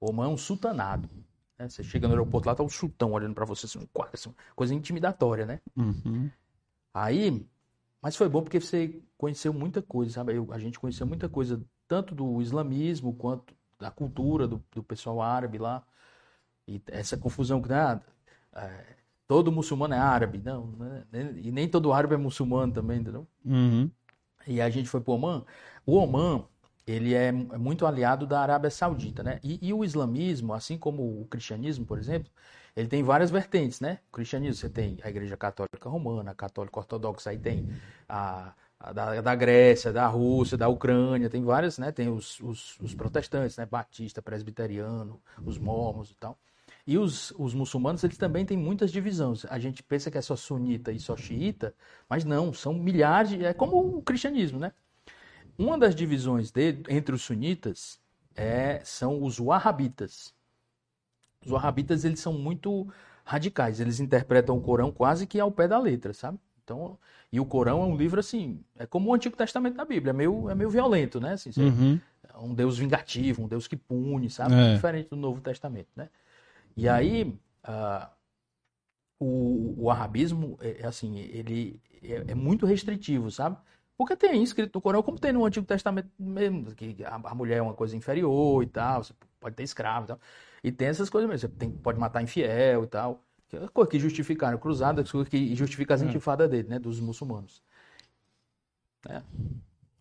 [0.00, 1.08] O Oman é um sultanado.
[1.56, 1.68] Né?
[1.68, 5.46] Você chega no aeroporto lá, tá um sultão olhando para você, assim, assim, coisa intimidatória,
[5.46, 5.60] né?
[5.76, 6.28] Uhum.
[6.92, 7.46] Aí,
[8.02, 10.34] mas foi bom porque você conheceu muita coisa, sabe?
[10.34, 15.22] Eu, a gente conheceu muita coisa, tanto do islamismo quanto da cultura do, do pessoal
[15.22, 15.82] árabe lá.
[16.66, 18.00] E essa confusão que dá,
[18.54, 21.04] é, todo muçulmano é árabe, não, né?
[21.36, 23.26] e nem todo árabe é muçulmano também, entendeu?
[23.44, 23.90] Uhum.
[24.46, 25.44] E a gente foi para o Oman.
[25.84, 26.44] O Oman
[26.86, 29.40] ele é muito aliado da Arábia Saudita, né?
[29.42, 32.30] E, e, o islamismo, assim como o cristianismo, por exemplo,
[32.76, 33.98] ele tem várias vertentes, né?
[34.08, 37.68] O cristianismo, você tem a Igreja Católica Romana, a Católica Ortodoxa, aí tem
[38.08, 41.90] a, a da, da, Grécia, da Rússia, da Ucrânia, tem várias, né?
[41.90, 43.66] Tem os, os, os protestantes, né?
[43.66, 46.38] Batista, presbiteriano, os mormons e tal.
[46.86, 49.44] E os, os muçulmanos, eles também têm muitas divisões.
[49.46, 51.74] A gente pensa que é só sunita e só xiita,
[52.08, 54.72] mas não, são milhares, de, é como o cristianismo, né?
[55.58, 57.98] Uma das divisões dele, entre os sunitas
[58.36, 60.32] é, são os wahhabitas.
[61.44, 62.86] Os wahhabitas eles são muito
[63.24, 66.38] radicais, eles interpretam o Corão quase que ao pé da letra, sabe?
[66.62, 66.96] Então,
[67.32, 70.12] e o Corão é um livro assim, é como o Antigo Testamento da Bíblia, é
[70.12, 71.32] meio, é meio violento, né?
[71.32, 72.00] Assim, uhum.
[72.32, 74.54] É um Deus vingativo, um Deus que pune, sabe?
[74.54, 74.74] É.
[74.74, 76.08] Diferente do Novo Testamento, né?
[76.76, 78.08] E aí, uh,
[79.18, 83.56] o, o arabismo, é, é, assim, ele é, é muito restritivo, sabe?
[83.96, 87.58] Porque tem escrito no Corão, como tem no Antigo Testamento mesmo, que a, a mulher
[87.58, 90.20] é uma coisa inferior e tal, você pode ter escravo e tal.
[90.62, 93.22] E tem essas coisas mesmo, você tem, pode matar infiel e tal.
[93.48, 96.06] Que é coisa que justificaram cruzada, que justifica as é.
[96.06, 97.62] intifadas dele, né, dos muçulmanos.
[99.08, 99.22] É.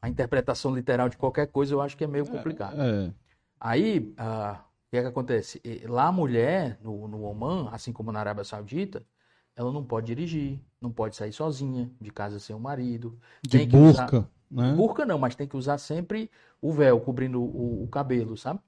[0.02, 2.82] A interpretação literal de qualquer coisa eu acho que é meio complicado.
[2.82, 3.12] É, é.
[3.60, 4.60] Aí, uh,
[4.96, 5.62] que é que acontece?
[5.86, 9.06] Lá a mulher, no, no Oman, assim como na Arábia Saudita,
[9.56, 13.18] ela não pode dirigir, não pode sair sozinha de casa sem o marido.
[13.42, 14.30] De tem burca, usar...
[14.50, 14.74] né?
[14.74, 16.30] Burca não, mas tem que usar sempre
[16.62, 18.60] o véu cobrindo o, o cabelo, sabe?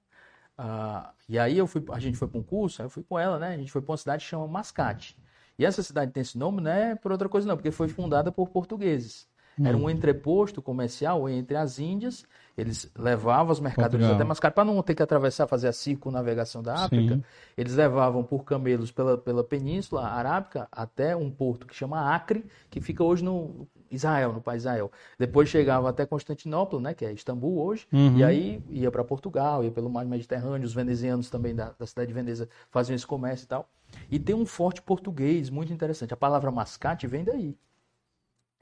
[0.57, 3.37] Ah, e aí eu fui, a gente foi para um curso, eu fui com ela,
[3.37, 3.53] né?
[3.53, 5.17] A gente foi para uma cidade que chama Mascate.
[5.59, 8.31] E essa cidade tem esse nome não é por outra coisa não, porque foi fundada
[8.31, 9.27] por portugueses.
[9.63, 9.89] Era um hum.
[9.89, 12.25] entreposto comercial entre as Índias.
[12.57, 16.73] Eles levavam as mercadorias até Mascate para não ter que atravessar, fazer a circunnavegação da
[16.73, 17.15] África.
[17.15, 17.23] Sim.
[17.55, 22.81] Eles levavam por camelos pela, pela Península Arábica até um porto que chama Acre, que
[22.81, 24.91] fica hoje no Israel, no país Israel.
[25.19, 28.17] Depois chegava até Constantinopla, né, que é Istambul hoje, uhum.
[28.17, 30.65] e aí ia para Portugal, ia pelo mar Mediterrâneo.
[30.65, 33.69] Os venezianos também da, da cidade de Veneza faziam esse comércio e tal.
[34.09, 36.11] E tem um forte português muito interessante.
[36.11, 37.55] A palavra mascate vem daí.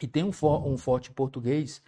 [0.01, 1.81] E tem um, for, um forte português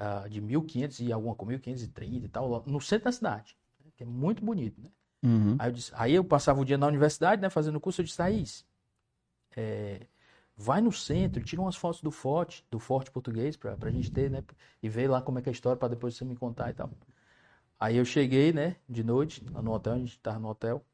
[0.00, 4.02] uh, de 1500 e alguma com 1530 e tal, no centro da cidade, né, que
[4.02, 4.90] é muito bonito, né?
[5.22, 5.56] Uhum.
[5.58, 8.16] Aí, eu disse, aí, eu passava o dia na universidade, né, fazendo curso, eu disse,
[8.16, 8.64] Thaís,
[9.56, 10.06] é,
[10.56, 14.30] vai no centro, tira umas fotos do forte, do forte português, pra, pra gente ter,
[14.30, 14.42] né,
[14.82, 16.74] e ver lá como é que é a história, para depois você me contar e
[16.74, 16.90] tal.
[17.80, 20.84] Aí eu cheguei, né, de noite, lá no hotel, a gente tava no hotel,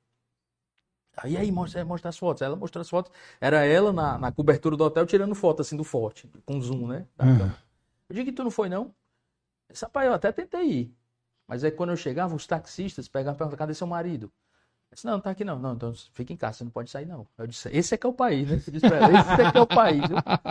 [1.17, 2.41] Aí, aí, mostra, mostra as fotos.
[2.41, 3.13] Ela mostrou as fotos.
[3.41, 7.07] Era ela na, na cobertura do hotel tirando foto assim do forte, com zoom, né?
[7.19, 7.51] Uhum.
[8.11, 8.93] Eu digo que tu não foi, não?
[9.71, 10.95] Esse rapaz, eu até tentei ir.
[11.47, 14.33] Mas aí quando eu chegava, os taxistas pegavam e perguntavam, cadê seu marido?
[14.91, 15.59] Eu disse, não, não tá aqui não.
[15.59, 17.25] Não, então fica em casa, você não pode sair, não.
[17.39, 18.55] Eu disse, esse é que é o país, né?
[18.67, 20.03] Eu disse, esse é que é o país?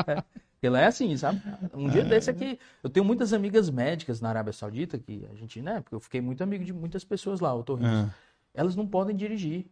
[0.08, 0.24] É.
[0.62, 1.42] Ele é assim, sabe?
[1.74, 2.06] Um dia é.
[2.06, 5.82] desse aqui, eu tenho muitas amigas médicas na Arábia Saudita, que a gente, né?
[5.82, 8.10] Porque eu fiquei muito amigo de muitas pessoas lá, eu É.
[8.54, 9.68] Elas não podem dirigir.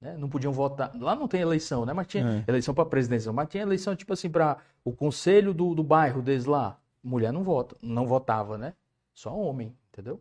[0.00, 0.16] Né?
[0.18, 0.94] Não podiam votar.
[0.98, 1.92] Lá não tem eleição, né?
[1.92, 2.50] Mas tinha é.
[2.50, 3.32] eleição para presidência.
[3.32, 6.78] Mas tinha eleição, tipo assim, para o conselho do, do bairro deles lá.
[7.06, 8.74] Mulher não vota, não votava, né?
[9.14, 10.20] Só homem, entendeu?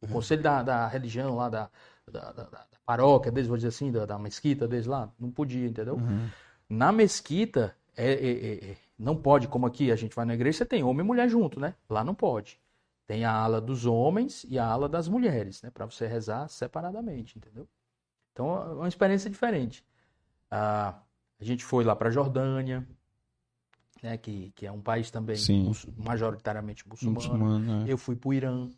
[0.00, 0.12] O uhum.
[0.12, 1.70] conselho da, da religião lá, da,
[2.10, 5.66] da, da, da, paróquia deles, vou dizer assim, da, da mesquita deles lá, não podia,
[5.66, 5.96] entendeu?
[5.96, 6.28] Uhum.
[6.68, 10.58] Na mesquita, é, é, é, é, não pode, como aqui a gente vai na igreja,
[10.58, 11.74] você tem homem e mulher junto, né?
[11.88, 12.60] Lá não pode.
[13.06, 15.70] Tem a ala dos homens e a ala das mulheres, né?
[15.70, 17.68] Para você rezar separadamente, entendeu?
[18.32, 19.84] Então é uma experiência diferente.
[20.48, 21.00] Ah,
[21.40, 22.86] a gente foi lá para Jordânia,
[24.02, 25.36] né, que, que é um país também
[25.96, 27.14] majoritariamente muçulmano.
[27.14, 27.92] muçulmano é.
[27.92, 28.68] Eu fui para o Irã.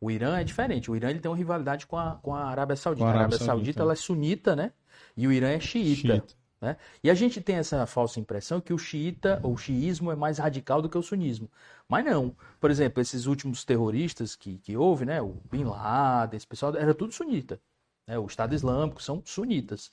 [0.00, 0.90] O Irã é diferente.
[0.90, 3.04] O Irã ele tem uma rivalidade com a, com a Arábia Saudita.
[3.04, 4.72] A Arábia, a Arábia Saudita, Saudita ela é sunita, né?
[5.16, 6.14] E o Irã é xiita.
[6.14, 6.38] xiita.
[6.60, 6.76] Né?
[7.02, 10.38] E a gente tem essa falsa impressão que o xiita, ou o xiismo, é mais
[10.38, 11.50] radical do que o sunismo.
[11.88, 12.34] Mas não.
[12.60, 15.20] Por exemplo, esses últimos terroristas que, que houve, né?
[15.20, 17.60] O Bin Laden, esse pessoal, era tudo sunita
[18.08, 19.90] né, o Estado Islâmico, são sunitas.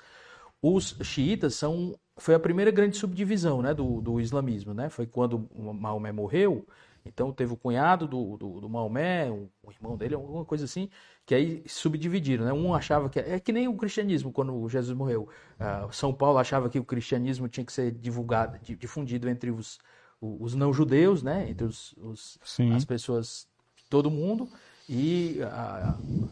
[0.62, 4.74] Os xiitas são, foi a primeira grande subdivisão né, do, do islamismo.
[4.74, 4.90] Né?
[4.90, 6.66] Foi quando Maomé morreu,
[7.06, 10.90] então teve o cunhado do, do, do Maomé, o, o, irmão dele, alguma coisa assim,
[11.26, 12.46] que aí subdividiram.
[12.46, 12.54] Né?
[12.54, 13.20] Um achava que.
[13.20, 15.30] É que nem o cristianismo, quando Jesus morreu.
[15.60, 19.80] Uh, São Paulo achava que o cristianismo tinha que ser divulgado, difundido entre os,
[20.20, 21.50] os não-judeus, né?
[21.50, 22.40] entre os, os
[22.76, 23.48] as pessoas,
[23.90, 24.50] todo mundo.
[24.88, 26.30] E uh,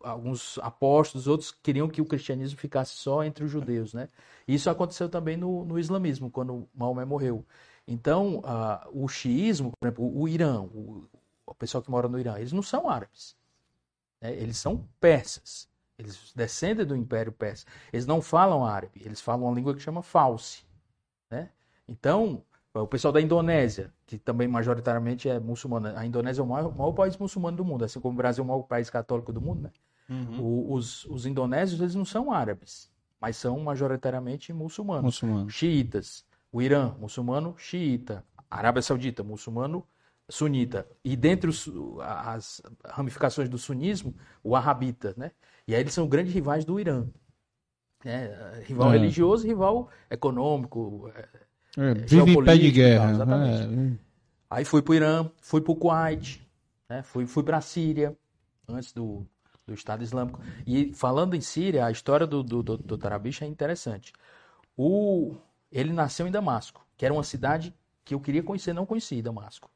[0.00, 4.08] alguns apóstolos, outros queriam que o cristianismo ficasse só entre os judeus, né?
[4.46, 7.44] Isso aconteceu também no, no islamismo, quando Maomé morreu.
[7.86, 11.08] Então, uh, o xiismo, por exemplo, o, Irã, o,
[11.46, 13.36] o, pessoal que mora no Irã, eles não são árabes.
[14.20, 14.32] Né?
[14.34, 15.68] Eles são persas.
[15.98, 17.66] Eles descendem do Império Persa.
[17.92, 20.64] Eles não falam árabe, eles falam uma língua que chama false.
[21.30, 21.50] Né?
[21.86, 22.42] Então,
[22.74, 25.94] O pessoal da Indonésia, que também majoritariamente é muçulmana.
[25.96, 28.44] A Indonésia é o maior, maior país muçulmano do mundo, assim como o Brasil é
[28.44, 29.70] o maior país católico do mundo, né?
[30.10, 30.40] Uhum.
[30.40, 35.04] O, os, os indonésios, eles não são árabes, mas são majoritariamente muçulmanos.
[35.04, 35.48] Muçulmano.
[35.48, 36.24] Xiitas.
[36.52, 38.24] O Irã, muçulmano xiita.
[38.50, 39.86] A Arábia Saudita, muçulmano
[40.28, 40.86] sunita.
[41.04, 45.30] E dentre os, as ramificações do sunismo, o arrabita, né?
[45.66, 47.06] E aí eles são grandes rivais do Irã.
[48.04, 48.62] Né?
[48.64, 48.98] Rival é.
[48.98, 51.10] religioso, rival econômico,
[51.78, 53.10] é, é vive em pé de guerra.
[53.10, 53.62] Exatamente.
[53.62, 54.04] É.
[54.50, 56.40] Aí fui para o Irã, fui para o Kuwait,
[56.88, 57.02] né?
[57.02, 58.16] fui, fui para a Síria,
[58.68, 59.26] antes do,
[59.66, 60.40] do Estado Islâmico.
[60.66, 64.12] E falando em Síria, a história do, do, do, do Tarabish é interessante.
[64.76, 65.34] O,
[65.70, 69.70] ele nasceu em Damasco, que era uma cidade que eu queria conhecer, não conheci Damasco.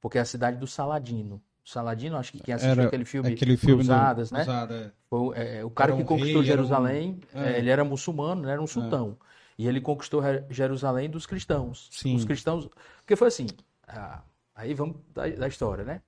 [0.00, 1.42] Porque é a cidade do Saladino.
[1.64, 4.36] O Saladino, acho que quem assistiu era aquele filme, aquele filme Cruzadas, do...
[4.36, 4.46] né?
[4.70, 4.90] é.
[5.10, 7.40] Foi, é, o cara era que um conquistou rei, Jerusalém, um...
[7.42, 7.58] é.
[7.58, 9.18] ele era muçulmano, era um sultão.
[9.58, 11.88] E ele conquistou Jerusalém dos cristãos.
[11.90, 12.14] Sim.
[12.14, 12.68] Os cristãos.
[12.98, 13.46] Porque foi assim.
[13.86, 14.22] Ah,
[14.54, 16.02] aí vamos da, da, história, né?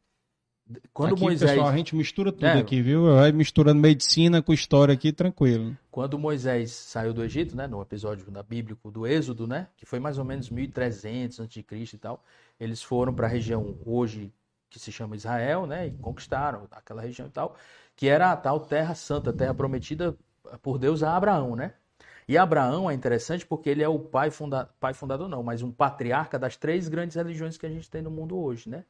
[0.93, 1.53] Quando aqui, Moisés.
[1.53, 3.15] Pessoal, a gente mistura tudo é, aqui, viu?
[3.15, 5.75] Vai misturando medicina com história aqui, tranquilo.
[5.91, 7.67] Quando Moisés saiu do Egito, né?
[7.67, 9.69] No episódio da bíblico do Êxodo, né?
[9.77, 11.65] Que foi mais ou menos 1300 a.C.
[11.95, 12.23] e tal.
[12.61, 14.31] Eles foram para a região hoje
[14.69, 15.87] que se chama Israel, né?
[15.87, 17.57] E conquistaram aquela região e tal.
[17.97, 20.15] Que era a tal Terra Santa, Terra Prometida
[20.61, 21.73] por Deus a Abraão, né?
[22.29, 24.67] E Abraão é interessante porque ele é o pai, funda...
[24.79, 28.11] pai fundador, não, mas um patriarca das três grandes religiões que a gente tem no
[28.11, 28.85] mundo hoje, né?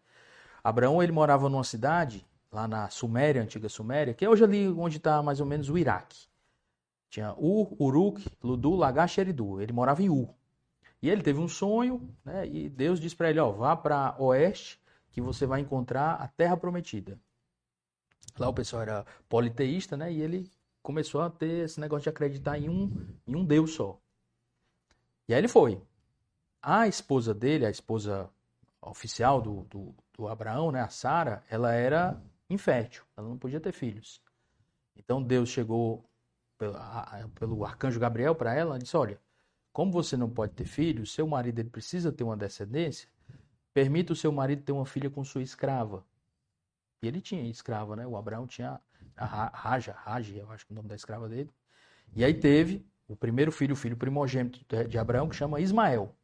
[0.63, 4.97] Abraão, ele morava numa cidade, lá na Suméria, antiga Suméria, que é hoje ali onde
[4.97, 6.27] está mais ou menos o Iraque.
[7.09, 9.63] Tinha Ur, Uruk, Ludu, Lagash e Eridu.
[9.63, 10.35] Ele morava em Ur.
[11.01, 12.45] E ele teve um sonho, né?
[12.47, 14.81] E Deus disse para ele, ó, vá para oeste,
[15.13, 17.17] que você vai encontrar a terra prometida.
[18.37, 20.13] Lá o pessoal era politeísta, né?
[20.13, 20.51] E ele
[20.83, 22.91] começou a ter esse negócio de acreditar em um,
[23.27, 24.01] em um Deus só.
[25.29, 25.81] E aí ele foi.
[26.63, 28.31] A esposa dele, a esposa
[28.81, 33.73] oficial do, do, do Abraão, né, a Sara, ela era infértil, ela não podia ter
[33.73, 34.23] filhos.
[34.97, 36.05] Então Deus chegou
[36.57, 36.75] pelo,
[37.35, 39.21] pelo arcanjo Gabriel para ela e disse: Olha,
[39.73, 43.09] como você não pode ter filhos, seu marido ele precisa ter uma descendência,
[43.73, 46.05] permita o seu marido ter uma filha com sua escrava.
[47.01, 48.07] E ele tinha escrava, né?
[48.07, 48.81] O Abraão tinha a
[49.25, 51.51] Raja, Raja, eu acho que é o nome da escrava dele.
[52.15, 56.15] E aí teve o primeiro filho, o filho primogênito de Abraão, que chama Ismael.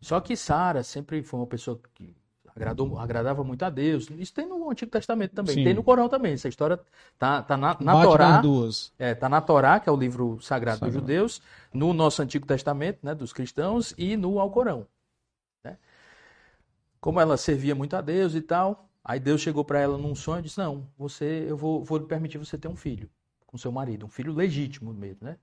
[0.00, 2.16] Só que Sara sempre foi uma pessoa que
[2.54, 4.08] agradou, agradava muito a Deus.
[4.10, 5.64] Isso tem no Antigo Testamento também, Sim.
[5.64, 6.32] tem no Corão também.
[6.32, 6.80] Essa história
[7.18, 8.40] tá, tá na, na Torá.
[8.40, 8.92] Duas.
[8.98, 12.46] É, tá na Torá, que é o livro sagrado, sagrado, dos judeus, no nosso Antigo
[12.46, 14.86] Testamento, né, dos cristãos, e no Alcorão.
[15.62, 15.76] Né?
[17.00, 20.38] Como ela servia muito a Deus e tal, aí Deus chegou para ela num sonho
[20.38, 23.10] e disse: Não, você, eu vou, vou permitir você ter um filho
[23.44, 25.36] com seu marido, um filho legítimo mesmo, né?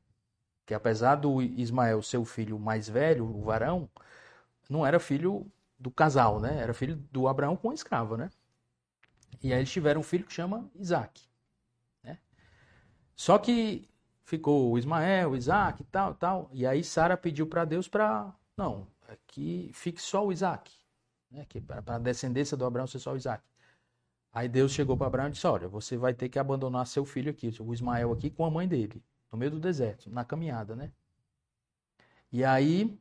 [0.66, 3.90] Que apesar do Ismael ser o filho mais velho, o varão,
[4.70, 5.46] não era filho
[5.78, 6.62] do casal, né?
[6.62, 8.30] Era filho do Abraão com a escrava, né?
[9.44, 11.22] E aí eles tiveram um filho que chama Isaac.
[12.04, 12.18] Né?
[13.16, 13.88] Só que
[14.24, 16.50] ficou o Ismael, Isaac e tal, tal.
[16.54, 20.72] E aí Sara pediu para Deus para não, é que fique só o Isaac,
[21.30, 21.46] né?
[21.50, 23.44] Que para a descendência do Abraão ser só o Isaac.
[24.34, 27.32] Aí Deus chegou para Abraão e disse: Olha, você vai ter que abandonar seu filho
[27.32, 30.92] aqui, o Ismael aqui, com a mãe dele, no meio do deserto, na caminhada, né?
[32.32, 33.00] E aí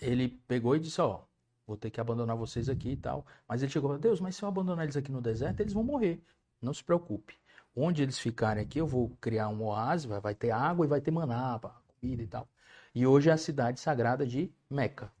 [0.00, 1.20] ele pegou e disse, ó,
[1.66, 3.26] vou ter que abandonar vocês aqui e tal.
[3.48, 6.22] Mas ele chegou, Deus, mas se eu abandonar eles aqui no deserto, eles vão morrer.
[6.60, 7.34] Não se preocupe.
[7.74, 11.10] Onde eles ficarem aqui, eu vou criar um oásis, vai, ter água e vai ter
[11.10, 11.60] maná,
[12.00, 12.48] comida e tal.
[12.94, 15.12] E hoje é a cidade sagrada de Meca.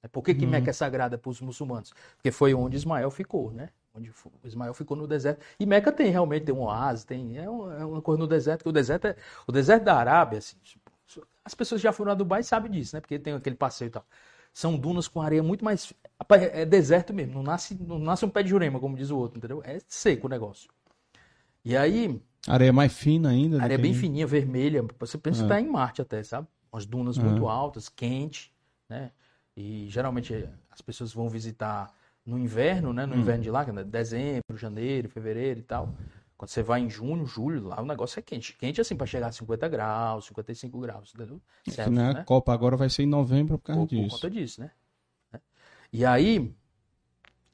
[0.00, 0.50] É, por que, que uhum.
[0.50, 1.92] Meca é sagrada para os muçulmanos?
[2.16, 3.70] Porque foi onde Ismael ficou, né?
[3.94, 5.40] Onde Ismael ficou no deserto.
[5.58, 8.72] E Meca tem realmente tem um oásis, tem é uma coisa no deserto, que o
[8.72, 9.16] deserto é
[9.46, 10.56] o deserto da Arábia, assim,
[11.44, 13.00] as pessoas que já foram a Dubai sabem disso, né?
[13.00, 14.04] Porque tem aquele passeio e tal.
[14.52, 15.92] São dunas com areia muito mais.
[16.52, 19.38] É deserto mesmo, não nasce, não nasce um pé de jurema, como diz o outro,
[19.38, 19.62] entendeu?
[19.64, 20.70] É seco o negócio.
[21.64, 22.20] E aí.
[22.48, 23.62] Areia mais fina ainda.
[23.62, 24.84] Areia bem fininha, vermelha.
[24.98, 26.48] Você pensa que está em Marte até, sabe?
[26.72, 28.52] Umas dunas muito altas, quente,
[28.88, 29.12] né?
[29.56, 31.92] E geralmente as pessoas vão visitar
[32.24, 33.06] no inverno, né?
[33.06, 33.20] No hum.
[33.20, 35.94] inverno de lá, é dezembro, janeiro, fevereiro e tal.
[36.36, 38.54] Quando você vai em junho, julho, lá o negócio é quente.
[38.54, 41.40] Quente assim para chegar a 50 graus, 55 graus, entendeu?
[41.68, 42.10] Certo, né?
[42.10, 44.08] A Copa agora vai ser em novembro por causa por, disso.
[44.08, 44.70] Por conta disso, né?
[45.92, 46.52] E aí,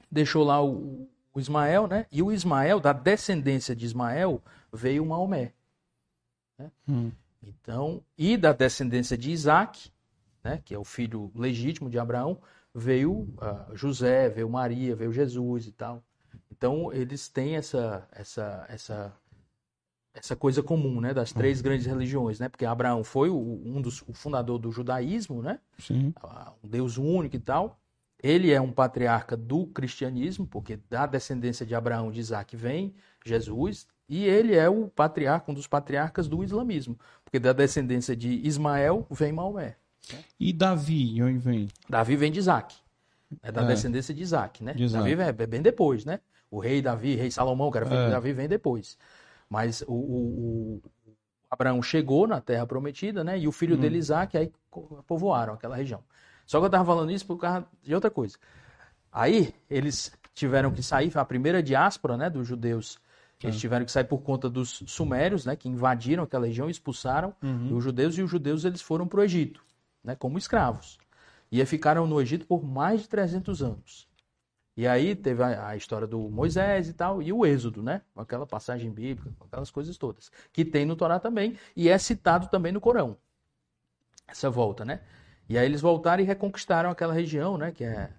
[0.09, 2.07] deixou lá o, o Ismael, né?
[2.11, 4.41] E o Ismael, da descendência de Ismael,
[4.73, 5.53] veio Maomé.
[6.57, 6.71] Né?
[6.89, 7.11] Hum.
[7.43, 9.91] Então, e da descendência de Isaac,
[10.43, 10.59] né?
[10.65, 12.39] Que é o filho legítimo de Abraão,
[12.73, 16.03] veio uh, José, veio Maria, veio Jesus e tal.
[16.51, 19.13] Então, eles têm essa, essa, essa
[20.13, 21.63] essa coisa comum, né, das três uhum.
[21.63, 22.49] grandes religiões, né?
[22.49, 25.59] Porque Abraão foi o, um dos o fundador do judaísmo, né?
[25.79, 26.13] Sim.
[26.63, 27.79] Um Deus único e tal.
[28.21, 32.93] Ele é um patriarca do cristianismo, porque da descendência de Abraão, de Isaac, vem
[33.25, 33.87] Jesus.
[34.07, 39.07] E ele é o patriarca, um dos patriarcas do islamismo, porque da descendência de Ismael
[39.09, 39.77] vem Maomé.
[40.39, 41.67] E Davi, de onde vem?
[41.89, 42.75] Davi vem de Isaac.
[43.41, 43.67] É da é.
[43.67, 44.73] descendência de Isaac, né?
[44.73, 45.15] De Isaac.
[45.15, 46.19] Davi é bem depois, né?
[46.49, 48.05] O rei Davi, rei Salomão, que era filho é.
[48.05, 48.97] de Davi, vem depois.
[49.49, 51.15] Mas o, o, o,
[51.49, 53.39] Abraão chegou na terra prometida, né?
[53.39, 53.79] E o filho hum.
[53.79, 54.51] dele, Isaac, aí
[55.07, 56.03] povoaram aquela região.
[56.45, 58.37] Só que eu estava falando isso por causa de outra coisa.
[59.11, 62.97] Aí eles tiveram que sair, a primeira diáspora né, dos judeus,
[63.41, 63.61] eles tá.
[63.61, 67.75] tiveram que sair por conta dos sumérios, né, que invadiram aquela região expulsaram uhum.
[67.75, 69.63] os judeus, e os judeus eles foram para o Egito,
[70.03, 70.97] né, como escravos.
[71.51, 74.09] E ficaram no Egito por mais de 300 anos.
[74.75, 78.01] E aí teve a, a, história do Moisés e tal, e o Êxodo, né?
[78.15, 80.31] Aquela passagem bíblica, aquelas coisas todas.
[80.53, 83.17] Que tem no Torá também, e é citado também no Corão.
[84.27, 85.01] Essa volta, né?
[85.49, 87.71] E aí eles voltaram e reconquistaram aquela região, né?
[87.71, 88.13] Que é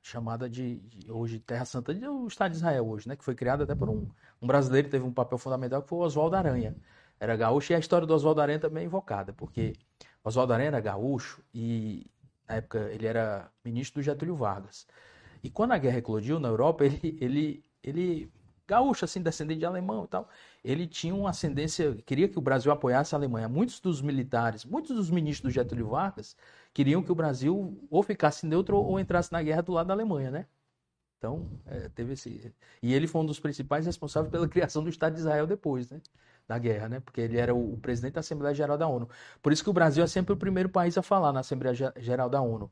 [0.00, 3.16] chamada de, de hoje Terra Santa, do Estado de Israel hoje, né?
[3.16, 4.08] Que foi criada até por um,
[4.40, 6.76] um brasileiro que teve um papel fundamental, que foi o Oswaldo Aranha.
[7.18, 9.74] Era gaúcho, e a história do Oswaldo Aranha também é invocada, porque
[10.22, 12.06] Oswaldo Aranha era gaúcho e
[12.48, 14.86] na época ele era ministro do Getúlio Vargas.
[15.42, 18.32] E quando a guerra eclodiu na Europa, ele, ele, ele
[18.66, 20.28] gaúcho, assim, descendente de alemão e tal,
[20.64, 23.48] ele tinha uma ascendência, queria que o Brasil apoiasse a Alemanha.
[23.48, 26.36] Muitos dos militares, muitos dos ministros do Getúlio Vargas
[26.74, 30.30] queriam que o Brasil ou ficasse neutro ou entrasse na guerra do lado da Alemanha,
[30.30, 30.46] né?
[31.18, 32.54] Então, é, teve esse...
[32.82, 36.00] E ele foi um dos principais responsáveis pela criação do Estado de Israel depois, né?
[36.48, 37.00] Da guerra, né?
[37.00, 39.08] Porque ele era o presidente da Assembleia Geral da ONU.
[39.42, 42.28] Por isso que o Brasil é sempre o primeiro país a falar na Assembleia Geral
[42.28, 42.70] da ONU.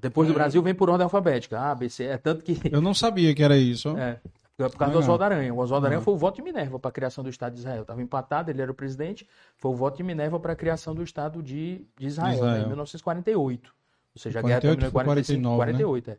[0.00, 0.34] Depois do é.
[0.34, 1.60] Brasil vem por ordem alfabética.
[1.60, 2.58] A, B, C, é tanto que.
[2.70, 3.96] Eu não sabia que era isso.
[3.98, 4.18] É.
[4.58, 5.54] Por causa do Oswaldo Aranha.
[5.54, 7.82] O Oswaldo Aranha foi o voto de Minerva para a criação do Estado de Israel.
[7.82, 9.24] Estava empatado, ele era o presidente.
[9.56, 12.52] Foi o voto de Minerva para a criação do Estado de, de Israel, Israel.
[12.54, 13.72] Né, em 1948.
[14.16, 16.10] Ou seja, a guerra terminou em 45, 48.
[16.10, 16.16] Né?
[16.16, 16.18] É.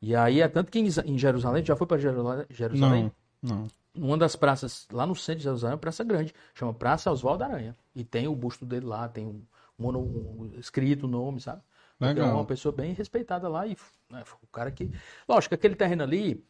[0.00, 3.12] E aí é tanto que em Jerusalém, já foi para Jerusalém?
[3.42, 3.66] Não, não.
[3.96, 7.44] Uma das praças, lá no centro de Jerusalém, é uma praça grande, chama Praça Oswaldo
[7.44, 7.76] Aranha.
[7.94, 9.42] E tem o busto dele lá, tem um,
[9.78, 11.62] um, um escrito o nome, sabe?
[11.98, 12.28] Legal.
[12.28, 13.76] É uma pessoa bem respeitada lá e
[14.10, 14.90] né, o cara que.
[15.28, 16.44] Lógico, aquele terreno ali.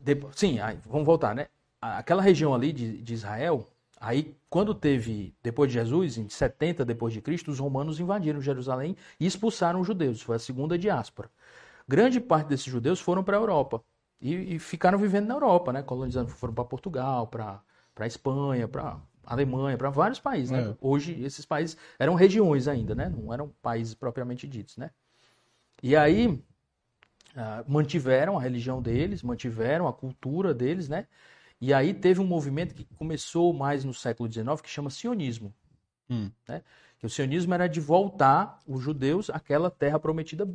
[0.00, 1.48] Depois, sim, aí, vamos voltar, né?
[1.80, 3.66] Aquela região ali de, de Israel,
[4.00, 8.96] aí quando teve, depois de Jesus, em 70 depois de Cristo, os romanos invadiram Jerusalém
[9.20, 10.22] e expulsaram os judeus.
[10.22, 11.30] Foi a segunda diáspora.
[11.86, 13.82] Grande parte desses judeus foram para a Europa
[14.20, 15.82] e, e, ficaram vivendo na Europa, né?
[15.82, 17.60] Colonizando, foram para Portugal, para
[17.94, 20.70] para Espanha, para Alemanha, para vários países, né?
[20.70, 20.76] É.
[20.80, 23.08] Hoje esses países eram regiões ainda, né?
[23.08, 24.90] Não eram países propriamente ditos, né?
[25.82, 26.44] E aí uh,
[27.66, 31.06] mantiveram a religião deles, mantiveram a cultura deles, né?
[31.58, 35.54] E aí teve um movimento que começou mais no século XIX que chama sionismo,
[36.08, 36.30] hum.
[36.46, 36.62] né?
[36.98, 40.48] Que o sionismo era de voltar os judeus àquela terra prometida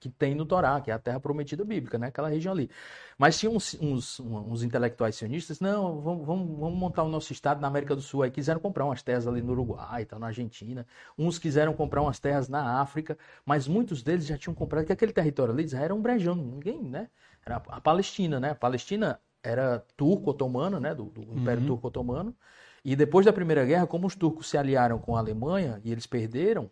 [0.00, 2.08] que tem no Torá, que é a terra prometida bíblica, né?
[2.08, 2.70] aquela região ali.
[3.18, 7.60] Mas tinha uns, uns, uns intelectuais sionistas, não, vamos, vamos, vamos, montar o nosso estado
[7.60, 8.22] na América do Sul.
[8.22, 10.86] Aí quiseram comprar umas terras ali no Uruguai, tal, na Argentina.
[11.18, 15.12] Uns quiseram comprar umas terras na África, mas muitos deles já tinham comprado, que aquele
[15.12, 17.08] território ali já era um brejão, ninguém, né?
[17.44, 18.50] Era a Palestina, né?
[18.50, 20.94] A Palestina era turco-otomana, né?
[20.94, 21.68] Do, do Império uhum.
[21.68, 22.34] Turco-Otomano.
[22.84, 26.06] E depois da Primeira Guerra, como os turcos se aliaram com a Alemanha e eles
[26.06, 26.70] perderam,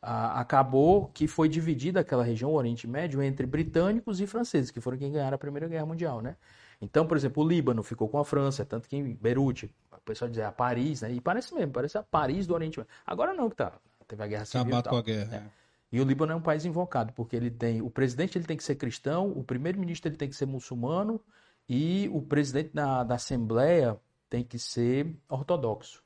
[0.00, 4.96] acabou que foi dividida aquela região, o Oriente Médio, entre britânicos e franceses, que foram
[4.96, 6.36] quem ganharam a Primeira Guerra Mundial, né?
[6.80, 10.28] Então, por exemplo, o Líbano ficou com a França, tanto que em Beirute, o pessoal
[10.28, 11.12] dizia a Paris, né?
[11.12, 12.92] E parece mesmo, parece a Paris do Oriente Médio.
[13.04, 13.72] Agora não, que tá,
[14.06, 15.40] teve a Guerra Civil Acabado com a guerra.
[15.40, 15.50] Né?
[15.90, 18.62] E o Líbano é um país invocado, porque ele tem, o presidente ele tem que
[18.62, 21.20] ser cristão, o primeiro-ministro ele tem que ser muçulmano
[21.68, 26.02] e o presidente da, da Assembleia tem que ser ortodoxo.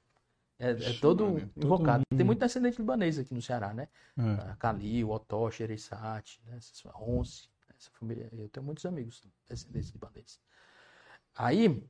[0.63, 2.05] É, é todo Mano, invocado.
[2.09, 2.17] Todo...
[2.17, 3.89] Tem muito descendente libanês aqui no Ceará, né?
[4.17, 4.55] É.
[4.61, 6.57] Kalil, Otosh, Ereissat, né?
[6.87, 8.29] Ronce, essa família.
[8.33, 10.39] Eu tenho muitos amigos descendentes libaneses.
[11.37, 11.85] Aí,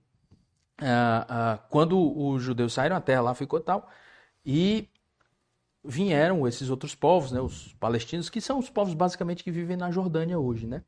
[0.81, 3.91] ah, ah, quando os judeus saíram, a terra lá ficou tal,
[4.45, 4.89] e
[5.85, 7.43] vieram esses outros povos, né?
[7.43, 10.83] Os palestinos, que são os povos basicamente que vivem na Jordânia hoje, né?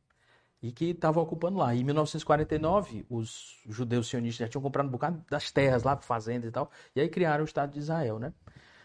[0.64, 1.74] E que estavam ocupando lá.
[1.74, 6.50] Em 1949, os judeus sionistas já tinham comprado um bocado das terras lá, fazendas e
[6.50, 8.32] tal, e aí criaram o Estado de Israel, né?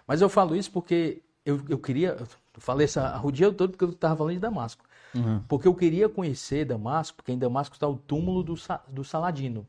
[0.05, 3.86] Mas eu falo isso porque eu, eu queria, eu falei essa, o dia todo porque
[3.86, 4.84] eu estava falando de Damasco.
[5.15, 5.41] Uhum.
[5.47, 8.55] Porque eu queria conhecer Damasco, porque em Damasco está o túmulo do,
[8.89, 9.65] do Saladino.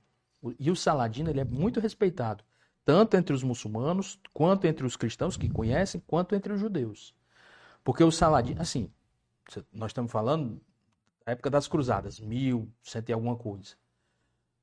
[0.58, 2.42] E o Saladino ele é muito respeitado,
[2.84, 7.14] tanto entre os muçulmanos, quanto entre os cristãos que conhecem, quanto entre os judeus.
[7.84, 8.90] Porque o Saladino, assim,
[9.72, 10.60] nós estamos falando
[11.30, 13.74] época das cruzadas, mil, cento e alguma coisa.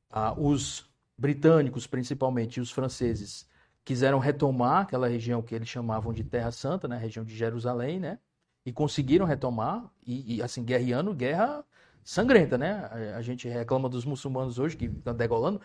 [0.09, 3.47] Ah, os britânicos, principalmente, e os franceses
[3.83, 8.19] quiseram retomar aquela região que eles chamavam de Terra Santa, né, região de Jerusalém, né,
[8.65, 11.63] e conseguiram retomar e, e assim guerreando guerra
[12.03, 13.13] sangrenta, né?
[13.13, 15.61] A, a, gente reclama dos muçulmanos hoje que estão degolando.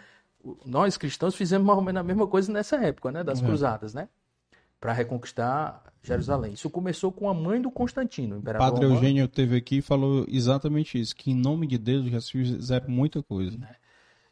[0.64, 3.46] Nós cristãos fizemos mais ou menos a mesma coisa nessa época, né, das uhum.
[3.46, 4.09] cruzadas, né,
[4.82, 6.54] para reconquistar Jerusalém.
[6.54, 8.66] Isso começou com a mãe do Constantino, o imperador.
[8.68, 9.00] Padre Romano.
[9.00, 12.88] Eugênio teve aqui e falou exatamente isso, que em nome de Deus já se fizeram
[12.88, 13.56] muita coisa.
[13.62, 13.76] É.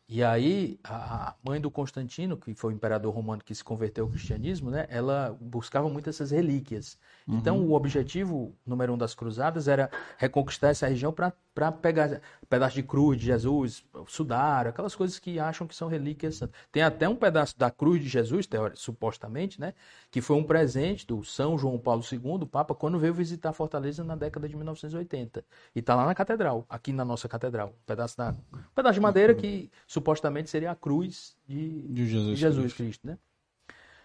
[0.09, 4.11] E aí, a mãe do Constantino, que foi o imperador romano que se converteu ao
[4.11, 6.99] cristianismo, né, ela buscava muito essas relíquias.
[7.29, 7.37] Uhum.
[7.37, 9.89] Então, o objetivo número um das cruzadas era
[10.19, 11.33] reconquistar essa região para
[11.73, 16.41] pegar pedaço de cruz de Jesus, sudário, aquelas coisas que acham que são relíquias.
[16.73, 19.73] Tem até um pedaço da cruz de Jesus, supostamente, né,
[20.11, 24.03] que foi um presente do São João Paulo II, o Papa, quando veio visitar Fortaleza
[24.03, 25.45] na década de 1980.
[25.75, 27.69] E está lá na catedral, aqui na nossa catedral.
[27.69, 32.31] Um pedaço, da, um pedaço de madeira que supostamente seria a cruz de, de Jesus,
[32.31, 32.83] de Jesus Cristo.
[32.83, 33.19] Cristo, né?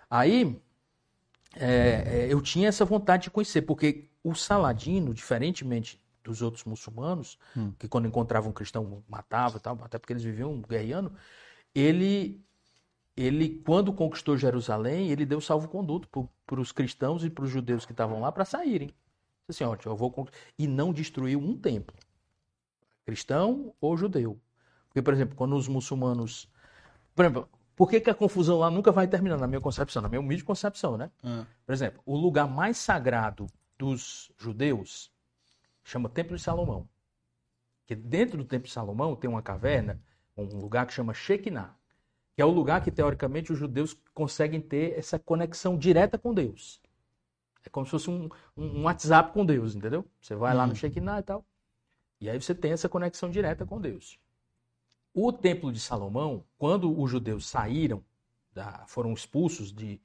[0.07, 0.61] Aí,
[1.55, 7.37] é, é, eu tinha essa vontade de conhecer, porque o Saladino, diferentemente dos outros muçulmanos,
[7.55, 7.71] hum.
[7.77, 11.13] que quando encontravam um cristão matavam, tal, até porque eles viviam guerreando,
[11.73, 12.43] ele,
[13.15, 16.09] ele quando conquistou Jerusalém, ele deu salvo-conduto
[16.45, 18.93] para os cristãos e para os judeus que estavam lá para saírem.
[19.47, 21.95] Assim, ó, eu vou e não destruiu um templo,
[23.05, 24.41] cristão ou judeu.
[24.87, 26.49] Porque, por exemplo, quando os muçulmanos.
[27.13, 30.09] Por exemplo, por que, que a confusão lá nunca vai terminar, na minha concepção, na
[30.09, 31.11] minha humilde concepção, né?
[31.23, 31.45] Ah.
[31.65, 33.45] Por exemplo, o lugar mais sagrado
[33.77, 35.11] dos judeus
[35.85, 36.89] chama Templo de Salomão.
[37.85, 40.01] Que dentro do Templo de Salomão tem uma caverna,
[40.35, 41.73] um lugar que chama Shekinah,
[42.35, 46.81] que é o lugar que, teoricamente, os judeus conseguem ter essa conexão direta com Deus.
[47.63, 50.05] É como se fosse um, um WhatsApp com Deus, entendeu?
[50.19, 50.75] Você vai lá no hum.
[50.75, 51.45] Shekinah e tal.
[52.19, 54.19] E aí você tem essa conexão direta com Deus.
[55.13, 58.03] O Templo de Salomão, quando os judeus saíram,
[58.87, 60.01] foram expulsos de,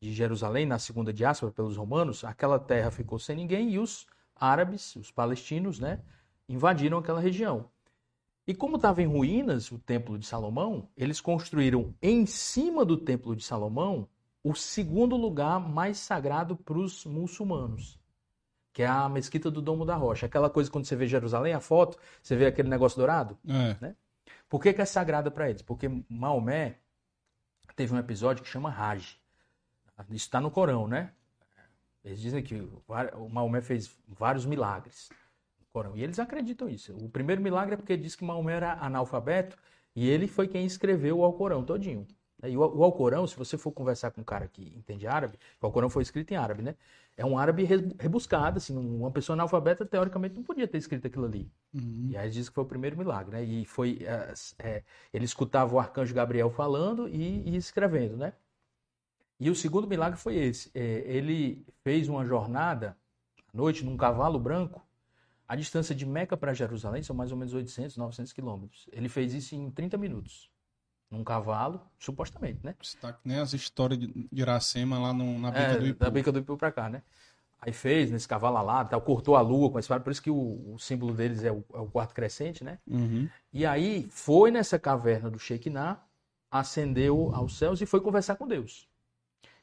[0.00, 4.06] de Jerusalém na segunda diáspora pelos romanos, aquela terra ficou sem ninguém e os
[4.42, 6.00] árabes, os palestinos, né,
[6.48, 7.70] invadiram aquela região.
[8.46, 13.36] E como estava em ruínas o Templo de Salomão, eles construíram em cima do Templo
[13.36, 14.08] de Salomão
[14.42, 18.00] o segundo lugar mais sagrado para os muçulmanos,
[18.72, 20.26] que é a Mesquita do Domo da Rocha.
[20.26, 23.76] Aquela coisa quando você vê Jerusalém, a foto, você vê aquele negócio dourado, é.
[23.80, 23.96] né?
[24.48, 25.62] Por que, que é sagrada para eles?
[25.62, 26.78] Porque Maomé
[27.76, 29.16] teve um episódio que chama Raj.
[30.10, 31.12] Isso está no Corão, né?
[32.04, 35.08] Eles dizem que o Maomé fez vários milagres
[35.60, 35.96] no Corão.
[35.96, 36.96] E eles acreditam isso.
[36.96, 39.56] O primeiro milagre é porque diz que Maomé era analfabeto
[39.94, 42.06] e ele foi quem escreveu o Alcorão todinho.
[42.44, 45.88] E o Alcorão, se você for conversar com um cara que entende árabe, o Alcorão
[45.88, 46.74] foi escrito em árabe, né?
[47.16, 51.48] É um árabe rebuscado, assim, uma pessoa analfabeta teoricamente não podia ter escrito aquilo ali.
[51.72, 52.08] Uhum.
[52.10, 53.44] E aí diz que foi o primeiro milagre, né?
[53.44, 54.82] E foi, é, é,
[55.12, 58.32] ele escutava o arcanjo Gabriel falando e, e, escrevendo, né?
[59.42, 60.70] E o segundo milagre foi esse.
[60.72, 62.96] É, ele fez uma jornada
[63.52, 64.86] à noite num cavalo branco.
[65.48, 68.88] A distância de Meca para Jerusalém são mais ou menos 800, 900 quilômetros.
[68.92, 70.48] Ele fez isso em 30 minutos
[71.10, 72.76] num cavalo, supostamente, né?
[72.80, 76.04] Está nem as histórias de Iracema lá no, na bica é, do Ipu.
[76.04, 77.02] Da bica do Ipu pra cá, né?
[77.60, 80.72] Aí fez nesse cavalo alado, tal, cortou a lua com esse por isso que o,
[80.72, 82.78] o símbolo deles é o, é o, quarto crescente, né?
[82.86, 83.28] Uhum.
[83.52, 86.00] E aí foi nessa caverna do Shekinah,
[86.48, 88.88] ascendeu aos céus e foi conversar com Deus.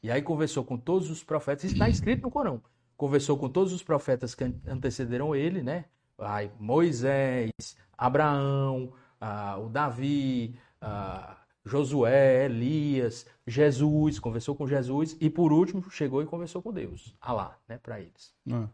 [0.02, 2.62] E aí conversou com todos os profetas, está escrito no Corão.
[2.96, 5.86] Conversou com todos os profetas que antecederam ele, né?
[6.58, 7.50] Moisés,
[7.96, 16.22] Abraão, ah, o Davi, ah, Josué, Elias, Jesus, conversou com Jesus e por último chegou
[16.22, 18.34] e conversou com Deus, Alá, né, para eles.
[18.50, 18.68] Ah.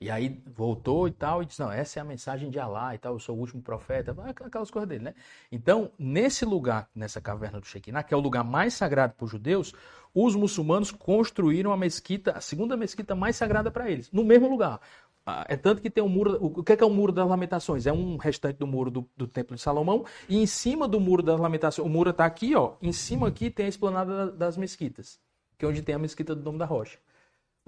[0.00, 2.98] E aí voltou e tal, e disse: Não, essa é a mensagem de Alá e
[2.98, 5.14] tal, eu sou o último profeta, aquelas coisas dele, né?
[5.50, 9.30] Então, nesse lugar, nessa caverna do Shekinah, que é o lugar mais sagrado para os
[9.30, 9.74] judeus,
[10.14, 14.80] os muçulmanos construíram a mesquita, a segunda mesquita mais sagrada para eles, no mesmo lugar.
[15.26, 16.38] Ah, é tanto que tem um muro.
[16.40, 17.86] O que é, que é o muro das lamentações?
[17.86, 20.06] É um restante do muro do, do Templo de Salomão.
[20.28, 22.76] E em cima do muro das lamentações, o muro está aqui, ó.
[22.80, 25.20] Em cima aqui tem a esplanada das mesquitas,
[25.58, 26.98] que é onde tem a mesquita do Dom da Rocha.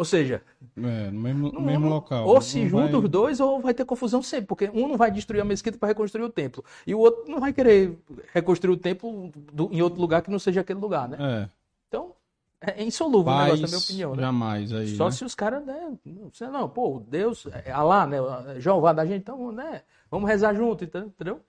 [0.01, 0.41] Ou seja,
[0.79, 2.27] é, no mesmo, no mesmo local.
[2.27, 3.01] Ou se juntam vai...
[3.03, 5.89] os dois, ou vai ter confusão sempre, porque um não vai destruir a mesquita para
[5.89, 7.99] reconstruir o templo, e o outro não vai querer
[8.33, 11.19] reconstruir o templo do, em outro lugar que não seja aquele lugar, né?
[11.21, 11.49] É.
[11.87, 12.15] Então,
[12.63, 14.17] é insolúvel Paz, o negócio, na minha opinião.
[14.17, 14.23] Né?
[14.23, 14.97] Jamais aí.
[14.97, 15.11] Só né?
[15.11, 15.93] se os caras, né?
[16.03, 18.17] Não, não, pô, Deus, é Alá, né?
[18.59, 19.83] Jeová da gente, então, né?
[20.11, 21.43] Vamos rezar junto, entendeu?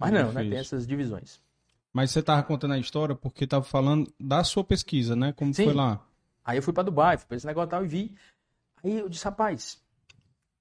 [0.00, 0.42] Mas não, né?
[0.42, 1.40] Tem essas divisões.
[1.92, 5.32] Mas você tava contando a história porque tava falando da sua pesquisa, né?
[5.32, 5.66] Como Sim.
[5.66, 6.00] foi lá?
[6.46, 8.16] Aí eu fui para Dubai, fui pra esse negócio tal e vi.
[8.84, 9.84] Aí eu disse, rapaz,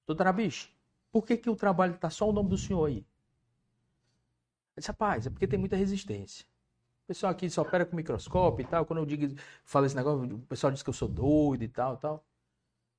[0.08, 0.76] doutor Abish,
[1.12, 3.06] por que, que o trabalho tá só o nome do senhor aí?
[4.76, 6.44] Eu disse, rapaz, é porque tem muita resistência.
[7.04, 8.84] O pessoal aqui só opera com microscópio e tal.
[8.84, 11.98] Quando eu digo, falo esse negócio, o pessoal diz que eu sou doido e tal,
[11.98, 12.26] tal.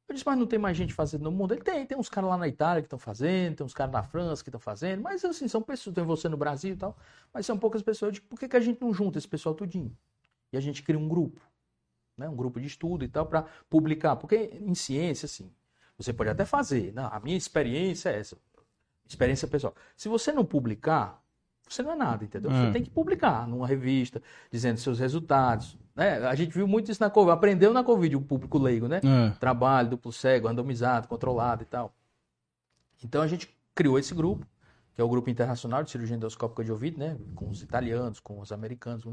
[0.08, 1.52] Eu disse, mas não tem mais gente fazendo no mundo?
[1.52, 4.04] Ele tem, tem uns caras lá na Itália que estão fazendo, tem uns caras na
[4.04, 6.96] França que estão fazendo, mas assim, são pessoas, tem você no Brasil e tal,
[7.34, 8.10] mas são poucas pessoas.
[8.10, 9.96] Eu digo, por que, que a gente não junta esse pessoal tudinho?
[10.52, 11.40] E a gente cria um grupo,
[12.16, 12.28] né?
[12.28, 14.16] Um grupo de estudo e tal, para publicar.
[14.16, 15.50] Porque em ciência, assim,
[15.96, 18.36] você pode até fazer, não, a minha experiência é essa,
[19.08, 19.74] experiência pessoal.
[19.96, 21.22] Se você não publicar,
[21.68, 22.50] você não é nada, entendeu?
[22.50, 22.70] Você é.
[22.70, 25.76] tem que publicar numa revista, dizendo seus resultados.
[25.94, 26.18] Né?
[26.26, 29.00] A gente viu muito isso na Covid, aprendeu na Covid o público leigo, né?
[29.02, 29.30] É.
[29.38, 31.94] Trabalho, duplo cego, randomizado, controlado e tal.
[33.02, 34.46] Então a gente criou esse grupo,
[34.96, 37.18] que é o Grupo Internacional de Cirurgia Endoscópica de Ouvido, né?
[37.34, 39.04] Com os italianos, com os americanos.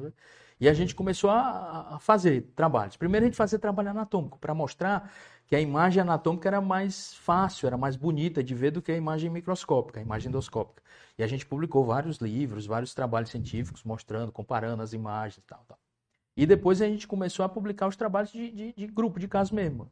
[0.58, 2.96] E a gente começou a, a fazer trabalhos.
[2.96, 5.12] Primeiro a gente fazia trabalho anatômico, para mostrar
[5.46, 8.96] que a imagem anatômica era mais fácil, era mais bonita de ver do que a
[8.96, 10.82] imagem microscópica, a imagem endoscópica.
[11.18, 15.66] E a gente publicou vários livros, vários trabalhos científicos mostrando, comparando as imagens e tal,
[15.68, 15.78] tal.
[16.38, 19.54] E depois a gente começou a publicar os trabalhos de, de, de grupo, de caso
[19.54, 19.92] mesmo.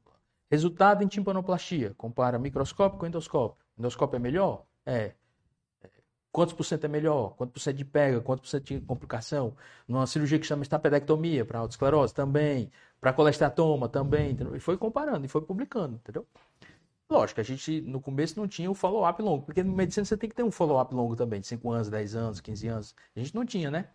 [0.50, 3.66] Resultado em timpanoplastia, compara microscópio com endoscópio.
[3.78, 4.66] Endoscópio é melhor?
[4.86, 5.16] É.
[6.32, 7.36] Quantos por cento é melhor?
[7.36, 8.21] Quanto por cento de pega?
[8.21, 9.53] Quanto por cento de complicação?
[9.88, 12.71] Numa cirurgia que chama estapedectomia para autoesclerose também
[13.01, 14.55] para colestatoma também, entendeu?
[14.55, 16.25] E foi comparando e foi publicando, entendeu?
[17.09, 20.29] Lógico, a gente no começo não tinha o follow-up longo, porque no medicina você tem
[20.29, 22.95] que ter um follow-up longo também, de 5 anos, 10 anos, 15 anos.
[23.15, 23.88] A gente não tinha, né?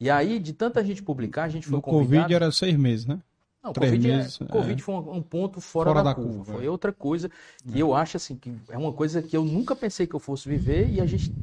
[0.00, 2.22] E aí, de tanta gente publicar, a gente foi no convidado...
[2.22, 3.20] Covid era seis meses, né?
[3.62, 6.32] Não, COVID, é- meses, é, COVID foi um, um, ponto fora, fora da, da, curva.
[6.32, 6.52] curva.
[6.54, 6.70] Foi é.
[6.70, 7.28] outra coisa
[7.70, 7.82] que é.
[7.82, 10.88] eu acho assim, que é uma coisa que eu nunca pensei que eu fosse viver
[10.88, 11.34] e a gente,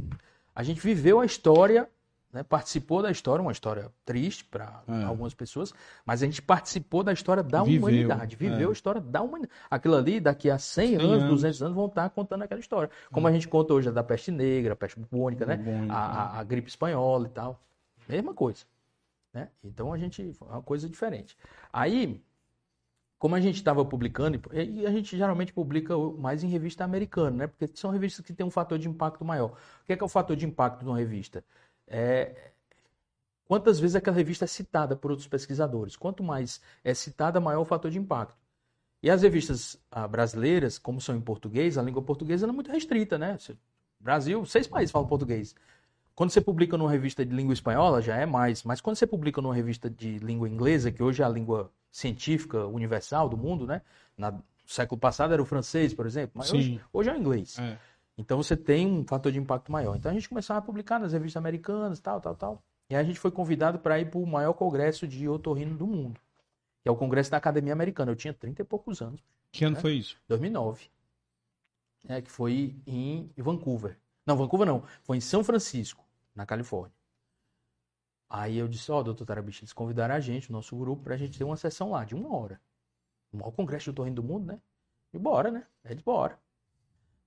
[0.55, 1.89] a gente viveu a história
[2.35, 5.03] né, participou da história, uma história triste para é.
[5.05, 5.73] algumas pessoas,
[6.05, 8.69] mas a gente participou da história da viveu, humanidade, viveu é.
[8.71, 9.53] a história da humanidade.
[9.71, 12.89] Aquilo ali, daqui a 100, 100 anos, anos, 200 anos, vão estar contando aquela história.
[13.09, 13.31] Como é.
[13.31, 15.87] a gente conta hoje da peste negra, a peste bubônica, né?
[15.89, 17.57] A, a, a, gripe espanhola e tal.
[18.05, 18.65] Mesma coisa.
[19.35, 19.49] Né?
[19.63, 20.21] Então a gente.
[20.41, 21.37] É uma coisa diferente.
[21.71, 22.23] Aí,
[23.19, 27.47] como a gente estava publicando, e a gente geralmente publica mais em revista americana, né?
[27.47, 29.51] Porque são revistas que têm um fator de impacto maior.
[29.83, 31.43] O que é, que é o fator de impacto de uma revista?
[31.87, 32.51] é,
[33.45, 35.95] quantas vezes aquela revista é citada por outros pesquisadores.
[35.95, 38.35] Quanto mais é citada, maior o fator de impacto.
[39.03, 43.17] E as revistas ah, brasileiras, como são em português, a língua portuguesa é muito restrita,
[43.17, 43.37] né?
[43.99, 45.55] Brasil, seis países falam português.
[46.15, 48.63] Quando você publica numa revista de língua espanhola, já é mais.
[48.63, 52.65] Mas quando você publica numa revista de língua inglesa, que hoje é a língua científica
[52.65, 53.81] universal do mundo, né?
[54.17, 57.59] Na, no século passado era o francês, por exemplo, mas hoje, hoje, é o inglês.
[57.59, 57.77] É.
[58.17, 59.95] Então você tem um fator de impacto maior.
[59.95, 62.63] Então a gente começou a publicar nas revistas americanas, tal, tal, tal.
[62.89, 65.85] E aí a gente foi convidado para ir para o maior congresso de otorrino do
[65.85, 66.19] mundo,
[66.81, 68.11] que é o congresso da Academia Americana.
[68.11, 69.21] Eu tinha 30 e poucos anos.
[69.51, 69.81] Que ano né?
[69.81, 70.17] foi isso?
[70.29, 70.87] 2009.
[72.07, 73.97] É, que foi em Vancouver.
[74.25, 74.83] Não, Vancouver não.
[75.03, 76.04] Foi em São Francisco,
[76.35, 76.95] na Califórnia.
[78.29, 81.15] Aí eu disse, ó, oh, doutor Tarabichi, eles convidaram a gente, o nosso grupo, para
[81.15, 82.59] a gente ter uma sessão lá de uma hora.
[83.31, 84.59] O maior congresso de otorrino do mundo, né?
[85.13, 85.65] E bora, né?
[85.83, 86.37] É de bora.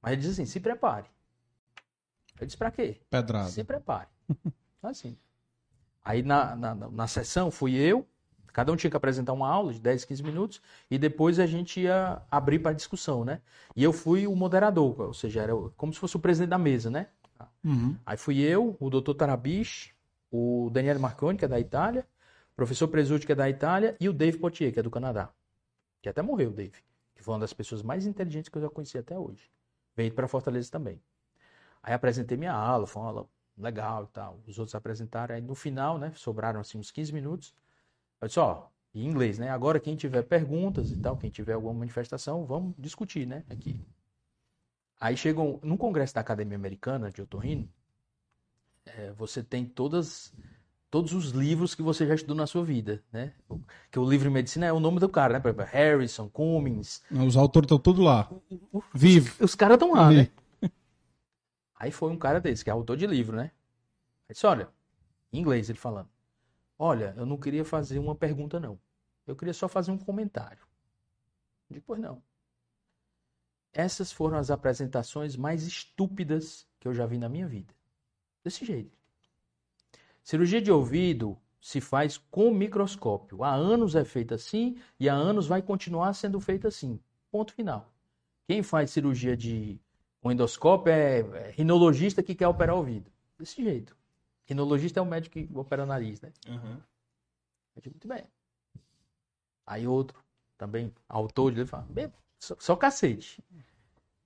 [0.02, 1.06] Mas ele diz assim: se prepare.
[2.38, 3.00] Eu disse: pra quê?
[3.08, 3.48] Pedrada.
[3.48, 4.08] Se prepare.
[4.82, 5.16] assim.
[6.04, 8.06] Aí na, na, na sessão fui eu,
[8.52, 11.80] cada um tinha que apresentar uma aula de 10, 15 minutos, e depois a gente
[11.80, 13.40] ia abrir para discussão, né?
[13.76, 16.90] E eu fui o moderador, ou seja, era como se fosse o presidente da mesa,
[16.90, 17.08] né?
[17.64, 17.96] Uhum.
[18.06, 19.92] Aí fui eu, o doutor Tarabiche,
[20.30, 22.06] o Daniele Marconi, que é da Itália,
[22.52, 25.30] o professor Presutti, que é da Itália, e o Dave Potier, que é do Canadá.
[26.02, 26.82] Que até morreu, o Dave.
[27.14, 29.50] Que foi uma das pessoas mais inteligentes que eu já conheci até hoje.
[29.96, 31.00] Veio para Fortaleza também.
[31.82, 34.40] Aí apresentei minha aula, foi uma aula legal e tal.
[34.46, 35.34] Os outros apresentaram.
[35.34, 37.54] Aí no final, né, sobraram assim uns 15 minutos.
[38.20, 39.50] Eu disse, ó, em inglês, né?
[39.50, 43.80] Agora quem tiver perguntas e tal, quem tiver alguma manifestação, vamos discutir, né, aqui.
[45.00, 47.68] Aí chegam, no congresso da Academia Americana de Otorrino,
[48.84, 50.34] é, você tem todas
[50.90, 53.34] todos os livros que você já estudou na sua vida, né?
[53.90, 55.40] Que o livro de medicina é o nome do cara, né?
[55.40, 57.02] Por exemplo, Harrison, Cummings.
[57.10, 58.30] Os autores estão tudo lá.
[58.94, 59.30] Vivo.
[59.34, 60.28] Os, os caras estão lá, né?
[61.78, 63.52] Aí foi um cara desse, que é autor de livro, né?
[64.28, 64.68] Aí disse, olha,
[65.32, 66.08] em inglês ele falando.
[66.78, 68.78] Olha, eu não queria fazer uma pergunta, não.
[69.26, 70.66] Eu queria só fazer um comentário.
[71.70, 72.22] Depois não.
[73.72, 77.74] Essas foram as apresentações mais estúpidas que eu já vi na minha vida.
[78.42, 78.96] Desse jeito.
[80.22, 83.42] Cirurgia de ouvido se faz com microscópio.
[83.42, 87.00] Há anos é feita assim e há anos vai continuar sendo feita assim.
[87.30, 87.92] Ponto final.
[88.46, 89.78] Quem faz cirurgia de
[90.22, 93.10] um endoscópio é, é rinologista que quer operar o ouvido.
[93.38, 93.96] Desse jeito.
[94.44, 96.32] Rinologista é o médico que opera o nariz, né?
[96.48, 96.80] Uhum.
[97.84, 98.24] Muito bem.
[99.66, 100.18] Aí outro,
[100.56, 101.86] também, autor, ele fala,
[102.38, 103.42] só, só cacete.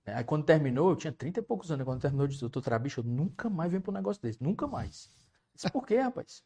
[0.06, 3.00] Aí quando terminou, eu tinha 30 e poucos anos, quando terminou, eu disse, doutor Trabicho,
[3.00, 5.08] eu nunca mais venho para um negócio desse, nunca mais.
[5.54, 6.42] Disse, por quê, rapaz?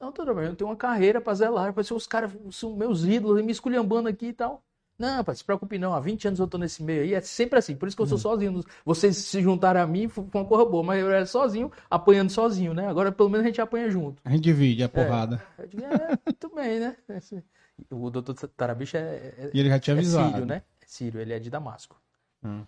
[0.00, 1.74] Não, bem, eu tenho uma carreira pra zelar.
[1.74, 4.64] Parece os caras são meus ídolos, me esculhambando aqui e tal.
[4.98, 5.94] Não, pai, se preocupe não.
[5.94, 7.14] Há 20 anos eu tô nesse meio aí.
[7.14, 7.74] É sempre assim.
[7.74, 8.20] Por isso que eu sou hum.
[8.20, 8.64] sozinho.
[8.84, 10.82] Vocês se juntaram a mim, foi uma coisa boa.
[10.82, 12.86] Mas eu era sozinho, apanhando sozinho, né?
[12.86, 14.20] Agora pelo menos a gente apanha junto.
[14.24, 15.42] A gente divide a porrada.
[15.58, 16.96] É, é tudo bem, né?
[17.90, 20.32] O doutor Tarabicho é, é, E ele já tinha é avisado.
[20.32, 20.62] sírio, né?
[20.90, 22.00] É sírio, ele é de Damasco.
[22.42, 22.66] Hum.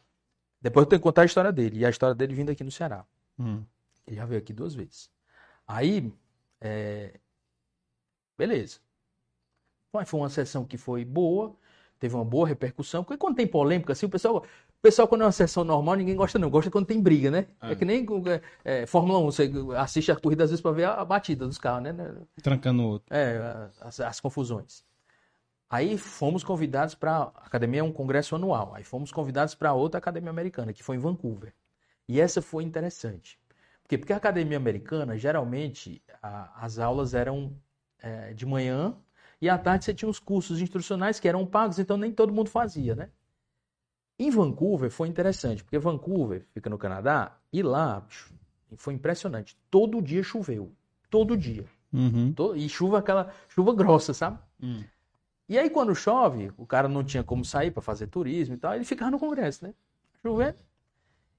[0.60, 1.80] Depois eu tenho que contar a história dele.
[1.80, 3.04] E a história dele vindo aqui no Ceará.
[3.38, 3.64] Hum.
[4.06, 5.10] Ele já veio aqui duas vezes.
[5.66, 6.12] Aí,
[6.60, 7.18] é...
[8.38, 8.78] beleza.
[10.06, 11.54] Foi uma sessão que foi boa,
[11.98, 13.02] teve uma boa repercussão.
[13.04, 16.16] Porque quando tem polêmica, assim, o pessoal, o pessoal quando é uma sessão normal, ninguém
[16.16, 16.48] gosta não.
[16.48, 17.48] Gosta quando tem briga, né?
[17.60, 18.06] É, é que nem
[18.64, 21.82] é, Fórmula 1, você assiste a corrida às vezes para ver a batida dos carros,
[21.82, 22.22] né?
[22.42, 23.14] Trancando o outro.
[23.14, 24.84] É, as, as confusões.
[25.72, 27.32] Aí fomos convidados para.
[27.34, 28.74] A academia é um congresso anual.
[28.74, 31.54] Aí fomos convidados para outra academia americana, que foi em Vancouver.
[32.06, 33.40] E essa foi interessante.
[33.82, 33.96] Por quê?
[33.96, 37.56] Porque a academia americana, geralmente, a, as aulas eram
[37.98, 38.94] é, de manhã
[39.40, 42.50] e à tarde você tinha os cursos instrucionais que eram pagos, então nem todo mundo
[42.50, 43.08] fazia, né?
[44.18, 48.06] Em Vancouver foi interessante, porque Vancouver fica no Canadá e lá
[48.76, 49.56] foi impressionante.
[49.70, 50.70] Todo dia choveu.
[51.08, 51.64] Todo dia.
[51.90, 52.34] Uhum.
[52.34, 54.38] Todo, e chuva aquela chuva grossa, sabe?
[54.62, 54.84] Uhum.
[55.48, 58.74] E aí, quando chove, o cara não tinha como sair para fazer turismo e tal,
[58.74, 59.74] ele ficava no Congresso, né?
[60.22, 60.58] Chovendo.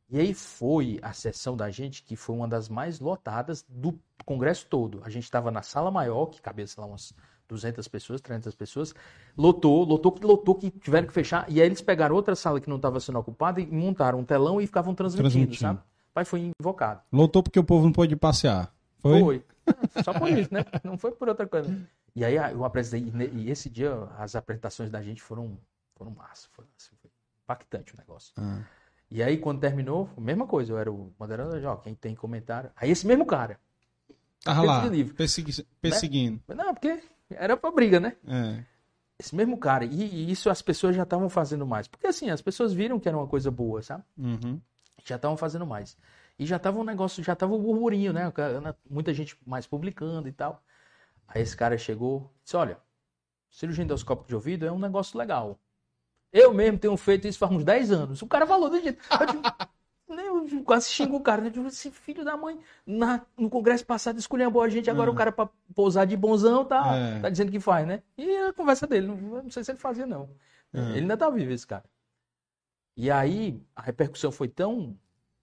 [0.10, 4.68] E aí foi a sessão da gente que foi uma das mais lotadas do Congresso
[4.70, 5.02] todo.
[5.04, 7.14] A gente estava na sala maior, que cabia, sei lá, umas
[7.48, 8.94] 200 pessoas, 300 pessoas.
[9.36, 11.50] Lotou, lotou, lotou, que tiveram que fechar.
[11.50, 14.62] E aí eles pegaram outra sala que não estava sendo ocupada e montaram um telão
[14.62, 15.60] e ficavam transmitindo, transmitindo.
[15.60, 15.80] sabe?
[15.80, 17.02] O pai foi invocado.
[17.12, 18.72] Lotou porque o povo não pôde passear.
[19.00, 19.20] Foi?
[19.20, 19.46] Foi.
[20.04, 20.64] Só por isso, né?
[20.84, 21.76] Não foi por outra coisa.
[22.16, 25.58] E aí eu apresentei, e esse dia as apresentações da gente foram,
[25.96, 27.10] foram massa, foi, assim, foi
[27.44, 28.34] impactante o negócio.
[28.38, 28.62] Ah.
[29.10, 32.72] E aí quando terminou, mesma coisa, eu era o moderador, ó, quem tem comentário.
[32.76, 33.60] Aí esse mesmo cara.
[34.44, 34.84] Tava lá,
[35.16, 36.42] persegui perseguindo.
[36.48, 36.56] Né?
[36.56, 38.16] Não, porque era pra briga, né?
[38.28, 38.64] É.
[39.18, 41.88] Esse mesmo cara, e, e isso as pessoas já estavam fazendo mais.
[41.88, 44.04] Porque assim, as pessoas viram que era uma coisa boa, sabe?
[44.18, 44.60] Uhum.
[45.06, 45.98] Já estavam fazendo mais.
[46.38, 48.32] E já tava um negócio, já tava um burburinho, né?
[48.90, 50.62] Muita gente mais publicando e tal.
[51.28, 52.78] Aí esse cara chegou e disse: Olha,
[53.50, 55.60] cirurgia endoscópica de ouvido é um negócio legal.
[56.32, 58.22] Eu mesmo tenho feito isso faz uns 10 anos.
[58.24, 59.00] O cara falou do jeito.
[60.10, 61.46] Eu, eu quase xingo o cara.
[61.46, 65.16] Eu digo, esse filho da mãe, na, no congresso passado escolheu a gente, agora uhum.
[65.16, 67.20] o cara pra pousar de bonzão tá, é.
[67.20, 68.02] tá dizendo que faz, né?
[68.18, 70.30] E a conversa dele, não, não sei se ele fazia, não.
[70.74, 70.90] Uhum.
[70.90, 71.84] Ele ainda tá vivo, esse cara.
[72.98, 74.98] E aí, a repercussão foi tão,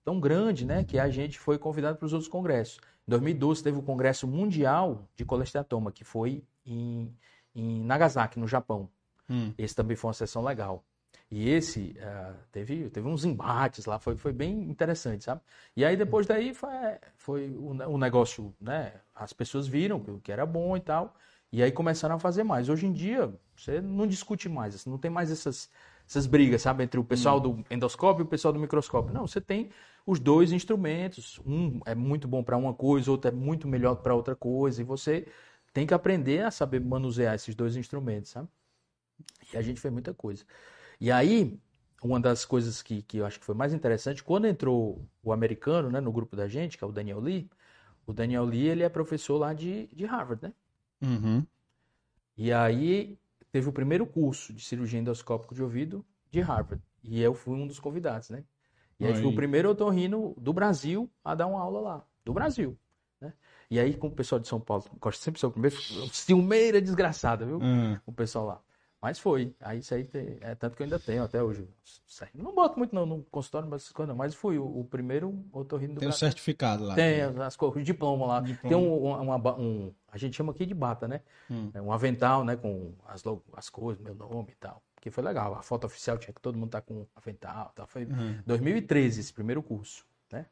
[0.04, 2.80] tão grande, né, que a gente foi convidado para os outros congressos.
[3.10, 7.12] Em 2012 teve o Congresso Mundial de Colesteatoma, que foi em,
[7.52, 8.88] em Nagasaki, no Japão.
[9.28, 9.52] Hum.
[9.58, 10.84] Esse também foi uma sessão legal.
[11.28, 15.40] E esse uh, teve, teve uns embates lá, foi, foi bem interessante, sabe?
[15.76, 16.70] E aí depois daí foi,
[17.16, 18.92] foi o, o negócio, né?
[19.12, 21.16] As pessoas viram que, que era bom e tal,
[21.50, 22.68] e aí começaram a fazer mais.
[22.68, 25.68] Hoje em dia, você não discute mais, assim, não tem mais essas,
[26.10, 26.82] essas brigas, sabe?
[26.82, 27.40] Entre o pessoal hum.
[27.40, 29.14] do endoscópio e o pessoal do microscópio.
[29.14, 29.70] Não, você tem
[30.04, 31.38] os dois instrumentos.
[31.46, 34.80] Um é muito bom para uma coisa, outro é muito melhor para outra coisa.
[34.80, 35.28] E você
[35.72, 38.48] tem que aprender a saber manusear esses dois instrumentos, sabe?
[39.52, 40.44] E a gente fez muita coisa.
[41.00, 41.56] E aí,
[42.02, 45.90] uma das coisas que, que eu acho que foi mais interessante, quando entrou o americano
[45.92, 47.48] né, no grupo da gente, que é o Daniel Lee,
[48.04, 50.52] o Daniel Lee ele é professor lá de, de Harvard, né?
[51.00, 51.46] Uhum.
[52.36, 53.16] E aí
[53.50, 56.82] teve o primeiro curso de cirurgia endoscópica de ouvido de Harvard.
[57.02, 58.44] E eu fui um dos convidados, né?
[58.98, 59.20] E aí, aí.
[59.20, 62.06] fui o primeiro otorrino do Brasil a dar uma aula lá.
[62.24, 62.78] Do Brasil.
[63.20, 63.32] Né?
[63.70, 65.76] E aí, com o pessoal de São Paulo, gosto sempre de ser o primeiro,
[66.12, 67.58] ciumeira desgraçada, viu?
[67.58, 67.98] Uhum.
[68.04, 68.62] O pessoal lá.
[69.00, 69.54] Mas foi.
[69.60, 70.06] Aí isso aí
[70.42, 71.66] é tanto que eu ainda tenho até hoje.
[72.34, 76.08] Não boto muito não, no consultório, mas, mas fui o, o primeiro otorrino do Tem
[76.08, 76.94] o certificado lá.
[76.94, 78.40] Tem as, as o diploma lá.
[78.40, 78.68] Diploma.
[78.68, 81.22] Tem um, uma, um, a gente chama aqui de bata, né?
[81.50, 81.70] Hum.
[81.72, 82.56] É um avental, né?
[82.56, 83.24] Com as,
[83.54, 84.82] as coisas, meu nome e tal.
[85.00, 85.54] Que foi legal.
[85.54, 87.72] A foto oficial tinha que todo mundo tá com avental.
[87.74, 87.86] Tal.
[87.86, 88.38] Foi uhum.
[88.44, 90.44] 2013 esse primeiro curso, né?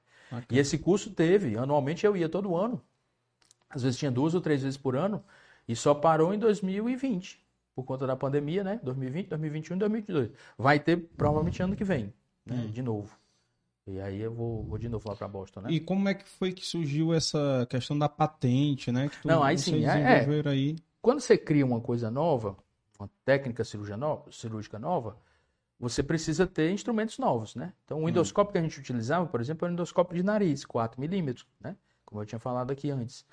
[0.51, 2.81] E esse curso teve, anualmente eu ia todo ano.
[3.69, 5.23] Às vezes tinha duas ou três vezes por ano.
[5.67, 7.47] E só parou em 2020
[7.79, 8.81] por conta da pandemia, né?
[8.83, 10.31] 2020, 2021 2022.
[10.59, 12.13] Vai ter provavelmente ano que vem,
[12.45, 12.57] né?
[12.57, 12.71] Hum.
[12.73, 13.17] De novo.
[13.87, 15.71] E aí eu vou, vou de novo lá para Boston, né?
[15.71, 19.09] E como é que foi que surgiu essa questão da patente, né?
[19.09, 20.77] Que tu, Não, aí sim, é, é, aí.
[21.01, 22.57] Quando você cria uma coisa nova,
[22.99, 25.17] uma técnica cirúrgica nova, cirúrgica nova,
[25.79, 27.73] você precisa ter instrumentos novos, né?
[27.85, 28.09] Então, o hum.
[28.09, 28.53] endoscópio hum.
[28.55, 31.77] que a gente utilizava, por exemplo, é um endoscópio de nariz, 4 milímetros, né?
[32.05, 33.25] Como eu tinha falado aqui antes.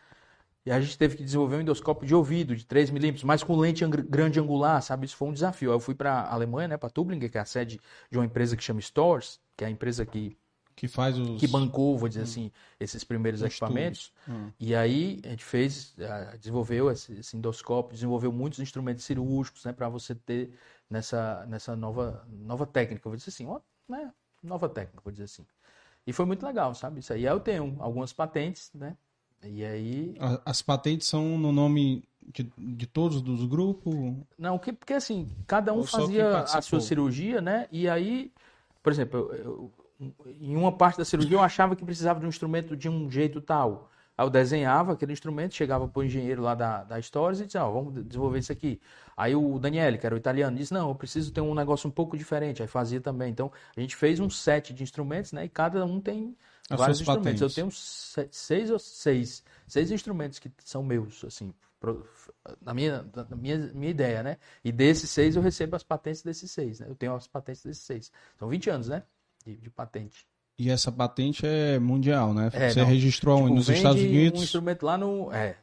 [0.65, 3.55] E a gente teve que desenvolver um endoscópio de ouvido de 3 milímetros, mas com
[3.55, 5.05] lente grande angular, sabe?
[5.05, 5.71] Isso foi um desafio.
[5.71, 8.57] Eu fui para a Alemanha, né, para Tübingen, que é a sede de uma empresa
[8.57, 10.35] que chama Stores, que é a empresa que
[10.75, 11.39] que faz os...
[11.39, 12.23] Que bancou, vou dizer hum.
[12.23, 14.11] assim, esses primeiros equipamentos.
[14.27, 14.51] Hum.
[14.59, 15.95] E aí a gente fez,
[16.37, 19.71] desenvolveu esse, esse endoscópio, desenvolveu muitos instrumentos cirúrgicos, né?
[19.71, 20.51] Para você ter
[20.89, 24.11] nessa, nessa nova, nova técnica, vou dizer assim, uma né,
[24.43, 25.45] nova técnica, vou dizer assim.
[26.05, 26.99] E foi muito legal, sabe?
[26.99, 28.97] Isso aí eu tenho algumas patentes, né?
[29.47, 30.15] E aí.
[30.45, 33.93] As patentes são no nome de, de todos dos grupos?
[34.37, 37.67] Não, que, porque assim, cada um fazia a sua cirurgia, né?
[37.71, 38.31] E aí,
[38.81, 42.29] por exemplo, eu, eu, em uma parte da cirurgia eu achava que precisava de um
[42.29, 43.89] instrumento de um jeito tal.
[44.17, 47.65] Aí eu desenhava aquele instrumento, chegava para o engenheiro lá da, da Stories e dizia,
[47.65, 48.79] ó, vamos desenvolver isso aqui.
[49.15, 51.91] Aí o Daniele, que era o italiano, disse, não, eu preciso ter um negócio um
[51.91, 52.61] pouco diferente.
[52.61, 53.29] Aí fazia também.
[53.29, 55.45] Então, a gente fez um set de instrumentos, né?
[55.45, 56.33] E cada um tem
[56.69, 57.39] As vários instrumentos.
[57.39, 57.57] Patentes.
[57.57, 61.53] Eu tenho seis ou seis, seis instrumentos que são meus, assim,
[62.61, 64.37] na minha, na minha, minha ideia, né?
[64.63, 66.87] E desses seis eu recebo as patentes desses seis, né?
[66.89, 68.11] Eu tenho as patentes desses seis.
[68.37, 69.03] São 20 anos, né?
[69.45, 70.27] De, de patente.
[70.57, 72.49] E essa patente é mundial, né?
[72.53, 74.39] É, Você não, registrou tipo, nos Estados Unidos?
[74.39, 75.31] um instrumento lá no...
[75.31, 75.57] É,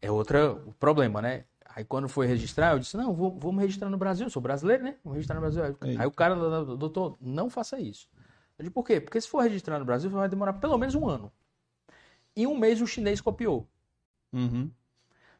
[0.00, 1.44] é outro problema, né?
[1.74, 4.82] Aí quando foi registrar, eu disse, não, vou, vamos registrar no Brasil, eu sou brasileiro,
[4.82, 4.96] né?
[5.04, 5.62] Vou registrar no Brasil.
[5.64, 8.08] Aí, aí o cara, doutor, não faça isso.
[8.58, 9.00] Eu disse, por quê?
[9.00, 11.32] Porque se for registrar no Brasil, vai demorar pelo menos um ano.
[12.36, 13.68] Em um mês o chinês copiou.
[14.32, 14.70] Uhum.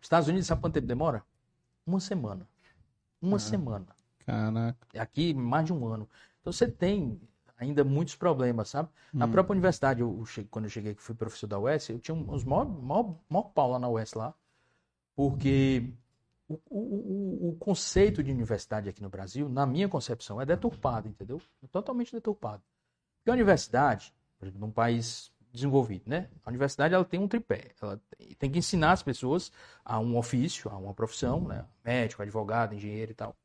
[0.00, 1.24] Estados Unidos, sabe quanto tempo demora?
[1.86, 2.46] Uma semana.
[3.20, 3.86] Uma ah, semana.
[4.26, 4.76] Caraca.
[4.98, 6.08] Aqui, mais de um ano.
[6.40, 7.20] Então você tem
[7.56, 8.88] ainda muitos problemas, sabe?
[9.12, 9.30] Na hum.
[9.30, 12.44] própria universidade, eu, eu, quando eu cheguei, que fui professor da UES, eu tinha uns
[12.44, 14.34] maior, maior, maior pau lá na UES lá,
[15.14, 15.92] porque
[16.48, 21.08] o, o, o, o, conceito de universidade aqui no Brasil, na minha concepção, é deturpado,
[21.08, 21.40] entendeu?
[21.62, 22.62] É totalmente deturpado.
[23.22, 26.28] Porque a universidade, por exemplo, num país desenvolvido, né?
[26.44, 28.00] A universidade ela tem um tripé, ela
[28.36, 29.52] tem que ensinar as pessoas
[29.84, 31.64] a um ofício, a uma profissão, né?
[31.84, 33.36] Médico, advogado, engenheiro e tal.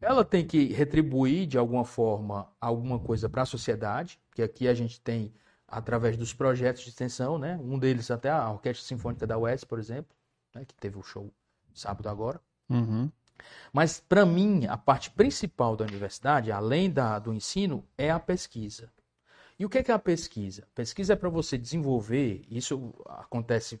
[0.00, 4.74] Ela tem que retribuir de alguma forma alguma coisa para a sociedade, que aqui a
[4.74, 5.32] gente tem
[5.66, 7.58] através dos projetos de extensão, né?
[7.62, 10.14] Um deles até a Orquestra Sinfônica da UES, por exemplo,
[10.54, 10.64] né?
[10.66, 11.32] que teve o show
[11.72, 12.40] sábado agora.
[12.68, 13.10] Uhum.
[13.72, 18.92] Mas para mim a parte principal da universidade, além da, do ensino, é a pesquisa.
[19.58, 20.66] E o que é, a pesquisa?
[20.74, 23.80] Pesquisa é para você desenvolver, isso acontece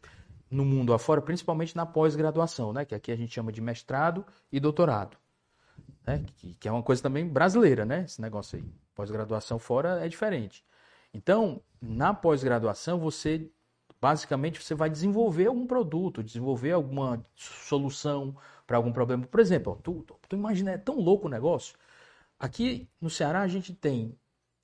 [0.50, 2.84] no mundo afora, principalmente na pós-graduação, né?
[2.84, 5.16] que aqui a gente chama de mestrado e doutorado
[6.08, 6.24] né?
[6.36, 8.04] Que, que, é uma coisa também brasileira, né?
[8.04, 8.64] Esse negócio aí.
[8.94, 10.64] Pós-graduação fora é diferente.
[11.12, 13.50] Então, na pós-graduação, você
[14.00, 19.26] basicamente você vai desenvolver algum produto, desenvolver alguma solução para algum problema.
[19.26, 21.76] Por exemplo, tu, tu imagina, é tão louco o negócio.
[22.38, 24.16] Aqui no Ceará a gente tem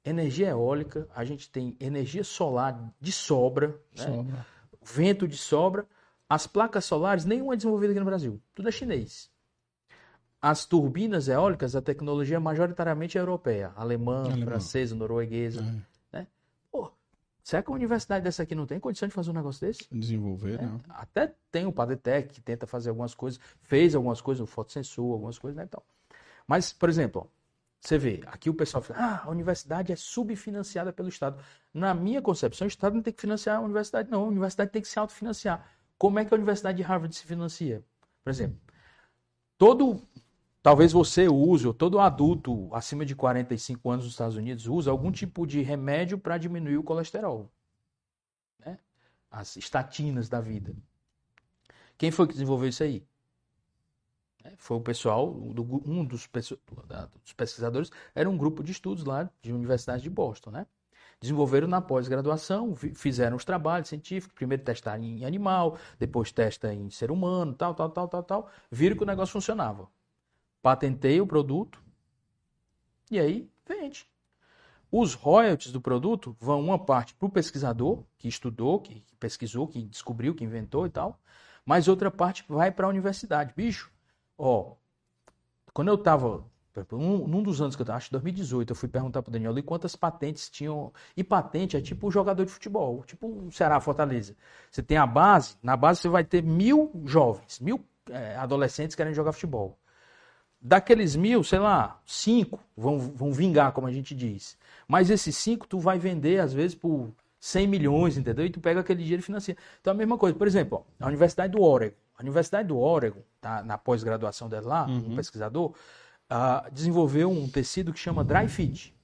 [0.04, 4.04] energia eólica, a gente tem energia solar de sobra, né?
[4.04, 4.46] sobra.
[4.82, 5.86] vento de sobra.
[6.28, 8.40] As placas solares, nenhuma é desenvolvida aqui no Brasil.
[8.54, 9.30] Tudo é chinês.
[10.40, 14.44] As turbinas eólicas, a tecnologia é majoritariamente europeia, alemã, Alemão.
[14.44, 15.62] francesa, norueguesa.
[16.12, 16.18] É.
[16.18, 16.26] Né?
[16.70, 16.92] Pô,
[17.42, 19.86] será que uma universidade dessa aqui não tem condição de fazer um negócio desse?
[19.90, 20.68] Desenvolver, é.
[20.90, 25.38] Até tem o Padetec, que tenta fazer algumas coisas, fez algumas coisas, o fotossensor, algumas
[25.38, 25.64] coisas, né?
[25.64, 25.82] Então.
[26.46, 27.30] Mas, por exemplo,
[27.88, 31.42] você vê, aqui o pessoal fala, ah, a universidade é subfinanciada pelo Estado.
[31.72, 34.24] Na minha concepção, o Estado não tem que financiar a universidade, não.
[34.24, 35.68] A universidade tem que se autofinanciar.
[35.98, 37.84] Como é que a Universidade de Harvard se financia?
[38.22, 38.58] Por exemplo,
[39.58, 40.00] todo
[40.64, 45.12] Talvez você use, ou todo adulto acima de 45 anos nos Estados Unidos usa algum
[45.12, 47.52] tipo de remédio para diminuir o colesterol.
[48.64, 48.78] Né?
[49.30, 50.74] As estatinas da vida.
[51.98, 53.06] Quem foi que desenvolveu isso aí?
[54.44, 59.52] É, foi o pessoal, um dos, dos pesquisadores, era um grupo de estudos lá de
[59.52, 60.66] Universidade de Boston, né?
[61.20, 67.10] Desenvolveram na pós-graduação, fizeram os trabalhos científicos, primeiro testaram em animal, depois testa em ser
[67.10, 69.88] humano, tal, tal, tal, tal, tal, viram que o negócio funcionava
[70.64, 71.78] patenteia o produto
[73.10, 74.08] e aí vende.
[74.90, 79.82] Os royalties do produto vão uma parte para o pesquisador, que estudou, que pesquisou, que
[79.82, 81.20] descobriu, que inventou e tal,
[81.66, 83.52] mas outra parte vai para a universidade.
[83.54, 83.92] Bicho,
[84.38, 84.74] ó,
[85.72, 86.44] quando eu estava,
[86.92, 89.52] um, num dos anos que eu acho que 2018, eu fui perguntar para o Daniel
[89.52, 90.92] ali quantas patentes tinham.
[91.16, 94.36] E patente é tipo um jogador de futebol, tipo o Ceará Fortaleza.
[94.70, 99.14] Você tem a base, na base você vai ter mil jovens, mil é, adolescentes querendo
[99.14, 99.78] jogar futebol.
[100.60, 104.56] Daqueles mil, sei lá, cinco vão, vão vingar, como a gente diz.
[104.88, 107.12] Mas esses cinco tu vai vender, às vezes, por
[107.44, 108.46] 100 milhões, entendeu?
[108.46, 109.54] E tu pega aquele dinheiro e financia.
[109.78, 110.34] Então, a mesma coisa.
[110.34, 111.94] Por exemplo, ó, a Universidade do Oregon.
[112.16, 115.12] A Universidade do Oregon, tá, na pós-graduação dela lá, uhum.
[115.12, 115.74] um pesquisador,
[116.32, 118.96] uh, desenvolveu um tecido que chama Dry Fit.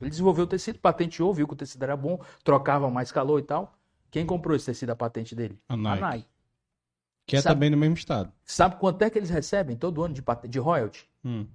[0.00, 3.42] Ele desenvolveu o tecido, patenteou, viu que o tecido era bom, trocava mais calor e
[3.42, 3.74] tal.
[4.12, 5.58] Quem comprou esse tecido, a patente dele?
[5.68, 6.04] A Nike.
[6.04, 6.28] A Nike.
[7.26, 8.32] Que é sabe, também no mesmo estado.
[8.44, 11.08] Sabe quanto é que eles recebem todo ano de, de royalty?
[11.24, 11.48] Hum.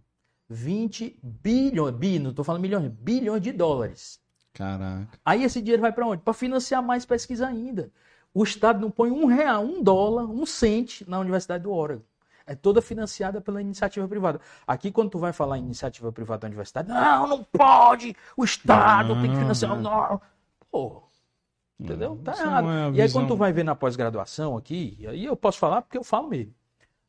[0.49, 4.19] 20 bilhões, bi, não estou falando milhões, bilhões de dólares.
[4.57, 5.19] Caraca.
[5.23, 6.23] Aí esse dinheiro vai para onde?
[6.23, 7.91] Para financiar mais pesquisa ainda.
[8.33, 12.01] O Estado não põe um real, um dólar, um cente na Universidade do Oregon.
[12.45, 14.41] É toda financiada pela iniciativa privada.
[14.65, 19.13] Aqui, quando tu vai falar em iniciativa privada da universidade, não, não pode, o Estado
[19.21, 19.79] tem que financiar.
[19.79, 20.19] Não.
[20.71, 21.03] Pô,
[21.79, 22.19] entendeu?
[22.23, 22.67] Tá errado.
[22.69, 25.97] É e aí, quando tu vai ver na pós-graduação aqui, aí eu posso falar porque
[25.97, 26.53] eu falo mesmo.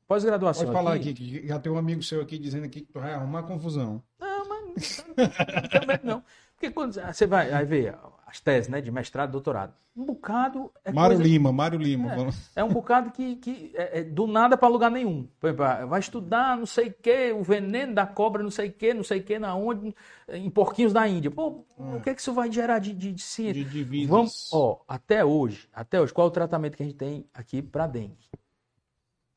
[0.06, 0.64] Pós-graduação.
[0.64, 3.00] Pode falar aqui, aqui, que já tem um amigo seu aqui dizendo aqui que tu
[3.00, 4.02] vai arrumar confusão.
[4.18, 5.04] Não, mas
[5.72, 6.22] também não.
[6.58, 7.96] Porque quando você vai aí ver
[8.26, 10.72] as teses né, de mestrado, doutorado, um bocado.
[10.84, 12.12] É Mário coisa, Lima, Mário Lima.
[12.56, 15.28] É, é, um bocado que, que é, é do nada para lugar nenhum.
[15.40, 18.92] Ah, vai estudar não sei o que, o veneno da cobra, não sei o que,
[18.92, 19.94] não sei o que, na onde,
[20.28, 21.30] em porquinhos da Índia.
[21.30, 21.96] Pô, hum.
[21.96, 23.64] o que, é que isso vai gerar de, de, de ciência?
[23.64, 24.10] De divisas.
[24.10, 27.62] Vamos, ó, até hoje, até hoje, qual é o tratamento que a gente tem aqui
[27.62, 28.28] para dengue?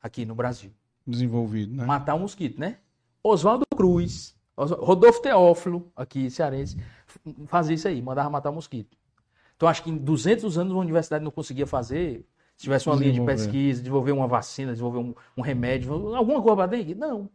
[0.02, 0.72] Aqui no Brasil.
[1.06, 1.84] Desenvolvido, né?
[1.84, 2.78] Matar um mosquito, né?
[3.22, 6.76] Oswaldo Cruz, Rodolfo Teófilo, aqui cearense,
[7.46, 8.96] fazia isso aí, mandava matar mosquito.
[9.56, 13.12] Então acho que em 200 anos uma universidade não conseguia fazer, se tivesse uma linha
[13.12, 16.94] de pesquisa, desenvolver uma vacina, desenvolver um, um remédio, alguma coisa para dengue?
[16.94, 17.28] Não.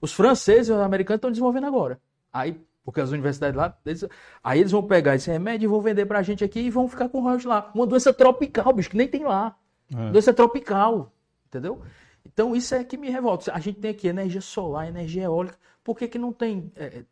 [0.00, 2.00] Os franceses e os americanos estão desenvolvendo agora.
[2.32, 4.04] Aí, porque as universidades lá, eles,
[4.42, 7.08] aí eles vão pegar esse remédio e vão vender pra gente aqui e vão ficar
[7.08, 7.70] com o royalties lá.
[7.74, 9.56] Uma doença tropical, bicho, que nem tem lá.
[9.94, 10.10] É.
[10.10, 11.12] Doença tropical,
[11.46, 11.80] entendeu?
[12.26, 13.52] Então isso é que me revolta.
[13.52, 15.56] A gente tem aqui energia solar, energia eólica.
[15.84, 17.04] Por que, que não tem é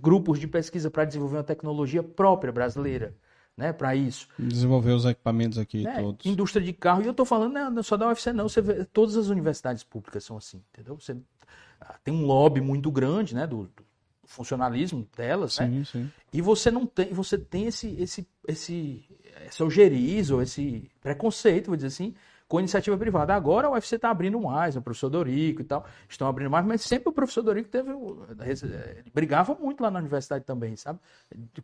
[0.00, 3.14] grupos de pesquisa para desenvolver uma tecnologia própria brasileira?
[3.56, 4.28] Né, para isso.
[4.38, 6.02] Desenvolver os equipamentos aqui né?
[6.02, 6.26] todos.
[6.26, 7.00] Indústria de carro.
[7.00, 8.50] E eu estou falando não, só da UFC, não.
[8.50, 11.00] Você vê, todas as universidades públicas são assim, entendeu?
[11.00, 11.16] Você
[11.80, 13.82] ah, tem um lobby muito grande, né, do, do
[14.26, 15.66] funcionalismo delas, né?
[15.66, 15.84] sim, né?
[15.84, 16.12] Sim.
[16.32, 19.04] E você não tem, você tem esse, esse, esse,
[19.46, 22.14] essa ojeriza ou esse preconceito, vou dizer assim,
[22.48, 23.34] com iniciativa privada.
[23.34, 26.82] Agora o UFC está abrindo mais, o professor Dorico e tal, estão abrindo mais, mas
[26.82, 27.90] sempre o professor Dorico teve.
[29.12, 31.00] Brigava muito lá na universidade também, sabe?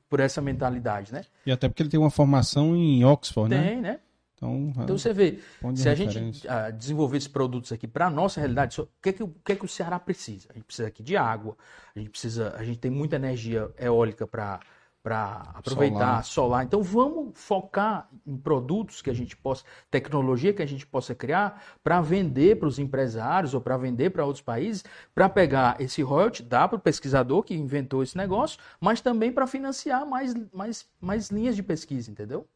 [0.08, 1.22] Por essa mentalidade, né?
[1.46, 3.70] E até porque ele tem uma formação em Oxford, tem, né?
[3.70, 4.00] Tem, né?
[4.42, 5.38] Então, então você vê,
[5.76, 9.12] se a gente uh, desenvolver esses produtos aqui para a nossa realidade, o que, é
[9.12, 10.48] que, o que, é que o Ceará precisa?
[10.50, 11.56] A gente precisa aqui de água,
[11.94, 14.58] a gente precisa, a gente tem muita energia eólica para
[15.02, 16.24] para aproveitar solar.
[16.24, 16.64] solar.
[16.64, 21.60] Então vamos focar em produtos que a gente possa, tecnologia que a gente possa criar
[21.82, 26.42] para vender para os empresários ou para vender para outros países, para pegar esse royalty,
[26.42, 31.30] dar para o pesquisador que inventou esse negócio, mas também para financiar mais, mais, mais
[31.30, 32.46] linhas de pesquisa, entendeu?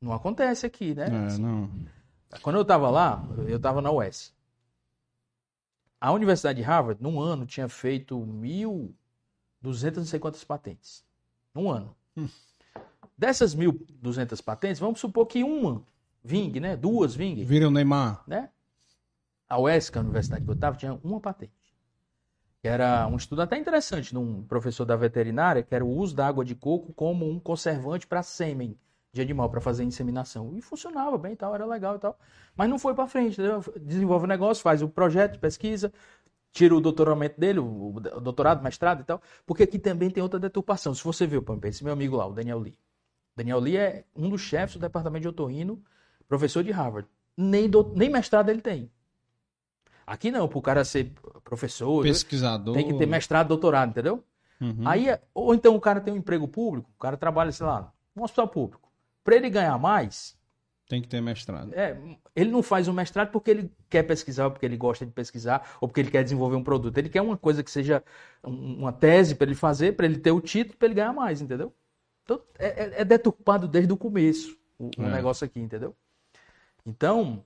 [0.00, 1.06] Não acontece aqui, né?
[1.06, 1.70] É, não.
[2.42, 4.32] Quando eu estava lá, eu estava na US.
[5.98, 11.04] A Universidade de Harvard, num ano, tinha feito 1.200 não sei quantas patentes.
[11.60, 11.94] Um ano.
[12.16, 12.28] Hum.
[13.16, 15.82] Dessas 1.200 patentes, vamos supor que uma
[16.24, 16.76] Ving, né?
[16.76, 17.44] Duas Ving.
[17.44, 18.22] Vira o Neymar.
[18.26, 18.48] Né?
[19.48, 21.52] A UESC, a universidade que eu estava, tinha uma patente.
[22.62, 26.14] Que era um estudo até interessante de um professor da veterinária, que era o uso
[26.14, 28.78] da água de coco como um conservante para sêmen
[29.12, 30.54] de animal, para fazer inseminação.
[30.54, 32.18] E funcionava bem e tal, era legal e tal.
[32.54, 33.62] Mas não foi para frente, entendeu?
[33.80, 35.92] Desenvolve o negócio, faz o projeto de pesquisa,
[36.52, 40.94] tira o doutoramento dele, o, doutorado, mestrado e tal, porque aqui também tem outra deturpação.
[40.94, 42.78] Se você viu, esse meu amigo lá, o Daniel Lee.
[43.36, 45.82] Daniel Lee é um dos chefes do departamento de otorrino,
[46.28, 47.08] professor de Harvard.
[47.36, 48.90] Nem, do, nem mestrado ele tem.
[50.06, 51.12] Aqui não, para o cara ser
[51.44, 54.24] professor, pesquisador, tem que ter mestrado, doutorado, entendeu?
[54.60, 54.86] Uhum.
[54.86, 58.24] Aí, ou então o cara tem um emprego público, o cara trabalha, sei lá, no
[58.24, 58.90] hospital público.
[59.22, 60.36] Para ele ganhar mais,
[60.90, 61.72] tem que ter mestrado.
[61.72, 61.96] É,
[62.34, 65.76] ele não faz o mestrado porque ele quer pesquisar, ou porque ele gosta de pesquisar,
[65.80, 66.98] ou porque ele quer desenvolver um produto.
[66.98, 68.02] Ele quer uma coisa que seja
[68.42, 71.72] uma tese para ele fazer, para ele ter o título, para ele ganhar mais, entendeu?
[72.24, 75.12] Então, é, é, é deturpado desde o começo o, o é.
[75.12, 75.94] negócio aqui, entendeu?
[76.84, 77.44] Então,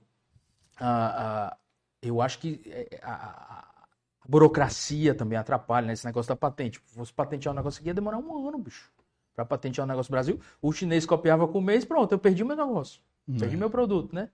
[0.75, 1.57] a, a,
[2.01, 3.87] eu acho que é, a, a,
[4.27, 6.81] burocracia também atrapalha nesse né, negócio da patente.
[6.83, 8.91] Se fosse patentear um negócio aqui, ia demorar um ano, bicho.
[9.35, 12.41] Para patentear um negócio no Brasil, o chinês copiava com um mês, pronto, eu perdi
[12.41, 13.01] o meu negócio.
[13.27, 13.57] Perdi é.
[13.57, 14.29] meu produto, né?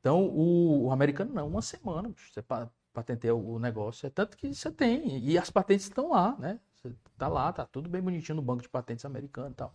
[0.00, 2.42] Então, o, o, americano não, uma semana, você
[2.92, 4.06] patenteia o negócio.
[4.06, 5.18] É tanto que você tem.
[5.18, 6.60] E as patentes estão lá, né?
[6.74, 9.74] Você tá lá, tá tudo bem bonitinho no banco de patentes americano e tal.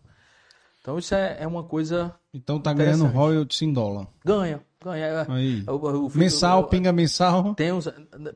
[0.81, 2.15] Então, isso é, é uma coisa.
[2.33, 4.07] Então, tá ganhando royalties em dólar.
[4.25, 5.05] Ganha, ganha.
[5.05, 5.63] É, Aí.
[5.67, 7.53] O, mensal, pinga mensal.
[7.53, 7.87] Tem uns.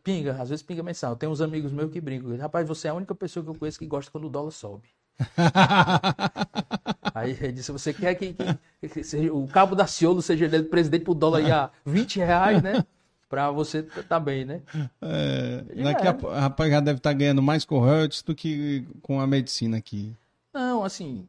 [0.04, 1.16] Pinga, às vezes pinga mensal.
[1.16, 2.38] Tem uns amigos meus que brincam.
[2.38, 4.90] Rapaz, você é a única pessoa que eu conheço que gosta quando o dólar sobe.
[7.16, 8.36] Aí ele disse: você quer que,
[8.82, 12.20] que, que seja, o cabo da Ciolo seja ele presidente por dólar aí a 20
[12.20, 12.84] reais, né?
[13.30, 14.62] Pra você tá bem, né?
[15.02, 16.10] É, daqui é.
[16.10, 19.78] a rapaz já deve estar tá ganhando mais com royalties do que com a medicina
[19.78, 20.14] aqui.
[20.54, 21.28] Não, assim,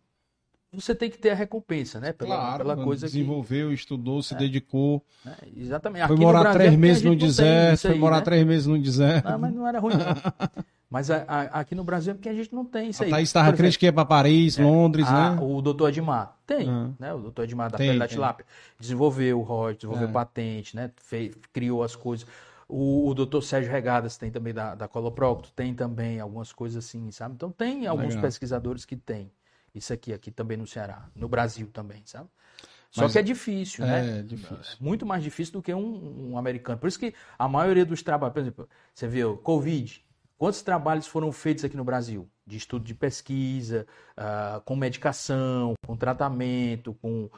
[0.73, 2.13] você tem que ter a recompensa, né?
[2.13, 3.75] Pela, claro, pela coisa desenvolveu, que...
[3.75, 4.37] estudou, se é.
[4.37, 5.03] dedicou.
[5.25, 6.07] É, exatamente.
[6.07, 8.23] Foi morar três meses no deserto, foi morar né?
[8.23, 9.31] três meses no deserto.
[9.31, 10.65] Não, mas não era ruim, não.
[10.89, 13.11] Mas a, a, aqui no Brasil é porque a gente não tem isso aí.
[13.11, 15.41] A Thaís estava crente que ia para Paris, é, Londres, a, né?
[15.43, 16.95] O doutor Edmar tem, uhum.
[16.99, 17.13] né?
[17.13, 18.47] O doutor Edmar da tem, da Tilápia.
[18.79, 20.13] Desenvolveu o ROD, desenvolveu é.
[20.13, 20.93] patente, né?
[20.97, 22.27] Fez, criou as coisas.
[22.69, 27.11] O, o doutor Sérgio Regadas tem também da, da Coloprocto, tem também algumas coisas assim,
[27.11, 27.35] sabe?
[27.35, 28.23] Então tem alguns Legal.
[28.23, 29.31] pesquisadores que tem
[29.75, 32.29] isso aqui, aqui também no Ceará, no Brasil também, sabe?
[32.91, 34.19] Só Mas, que é difícil, é, né?
[34.21, 34.77] É difícil.
[34.81, 36.79] Muito mais difícil do que um, um, americano.
[36.79, 40.03] Por isso que a maioria dos trabalhos, por exemplo, você vê o Covid,
[40.37, 42.29] quantos trabalhos foram feitos aqui no Brasil?
[42.47, 47.29] De estudo de pesquisa, uh, com medicação, com tratamento, com.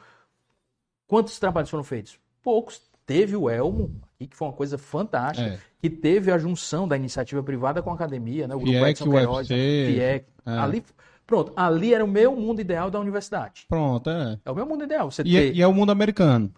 [1.07, 2.19] Quantos trabalhos foram feitos?
[2.43, 2.87] Poucos.
[3.05, 5.59] Teve o Elmo, que foi uma coisa fantástica, é.
[5.81, 8.53] que teve a junção da iniciativa privada com a academia, né?
[8.53, 10.25] O grupo FIEC, Edson Queiroz, FIEC.
[10.45, 10.51] É.
[10.51, 10.83] Ali
[11.29, 13.67] Pronto, ali era o meu mundo ideal da universidade.
[13.69, 14.39] Pronto, é.
[14.43, 15.11] É o meu mundo ideal.
[15.11, 15.55] Você e, é, ter...
[15.55, 16.51] e é o mundo americano.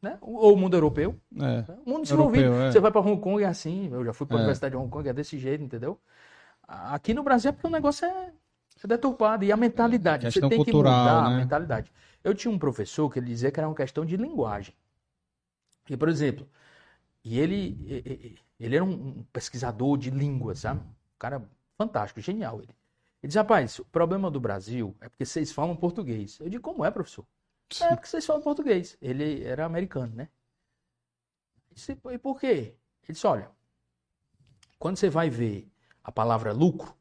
[0.00, 0.16] Né?
[0.20, 1.16] Ou o mundo europeu.
[1.36, 1.64] É.
[1.84, 2.44] O mundo desenvolvido.
[2.44, 2.72] Europeu, é.
[2.72, 3.88] Você vai para Hong Kong é assim.
[3.92, 4.42] Eu já fui para a é.
[4.42, 6.00] Universidade de Hong Kong, é desse jeito, entendeu?
[6.66, 8.32] Aqui no Brasil é porque o negócio é,
[8.84, 9.44] é deturpado.
[9.44, 10.26] E a mentalidade.
[10.26, 11.34] É, você tem cultural, que mudar né?
[11.34, 11.92] a mentalidade.
[12.22, 14.74] Eu tinha um professor que ele dizia que era uma questão de linguagem.
[15.88, 16.46] E, por exemplo,
[17.24, 20.80] e ele, ele era um pesquisador de línguas, sabe?
[20.80, 21.42] Um cara
[21.76, 22.74] fantástico, genial ele.
[23.22, 26.38] Ele diz, rapaz, o problema do Brasil é porque vocês falam português.
[26.40, 27.26] Eu digo, como é, professor?
[27.80, 28.96] É porque vocês falam português.
[29.00, 30.28] Ele era americano, né?
[31.72, 32.74] Disse, e por quê?
[33.02, 33.50] Ele disse, olha,
[34.78, 35.70] quando você vai ver
[36.02, 36.94] a palavra lucro,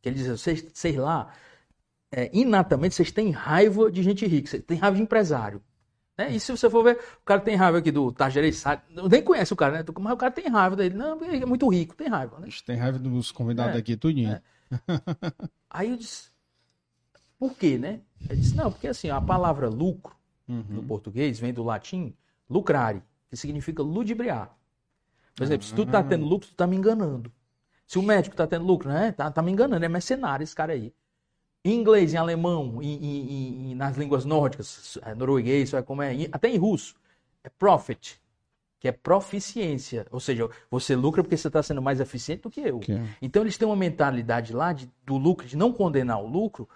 [0.00, 1.32] que ele diz, vocês, sei lá,
[2.10, 5.62] é, inatamente vocês têm raiva de gente rica, vocês têm raiva de empresário.
[6.16, 6.30] Né?
[6.30, 8.52] E se você for ver, o cara tem raiva aqui do Tajerei
[9.10, 9.84] nem conhece o cara, né?
[10.00, 10.94] Mas o cara tem raiva dele.
[10.94, 12.38] Não, ele é muito rico, tem raiva.
[12.38, 12.48] Né?
[12.64, 14.30] Tem raiva dos convidados é, aqui, tudinho.
[14.30, 14.42] É.
[15.68, 16.30] Aí eu disse,
[17.44, 18.00] por quê, né?
[18.30, 20.16] Ele disse, não, porque assim, a palavra lucro,
[20.48, 20.64] uhum.
[20.66, 22.14] no português, vem do latim
[22.48, 24.56] lucrare, que significa ludibriar.
[25.36, 27.30] Por exemplo, se tu tá tendo lucro, tu tá me enganando.
[27.86, 29.12] Se o médico tá tendo lucro, né?
[29.12, 30.90] Tá, tá me enganando, é mercenário esse cara aí.
[31.62, 36.48] Em inglês, em alemão, em, em, em, nas línguas nórdicas, é, norueguês, como é, até
[36.48, 36.94] em russo,
[37.42, 38.18] é profit,
[38.80, 40.06] que é proficiência.
[40.10, 42.78] Ou seja, você lucra porque você está sendo mais eficiente do que eu.
[42.78, 43.04] Que é.
[43.20, 46.66] Então eles têm uma mentalidade lá de, do lucro, de não condenar o lucro,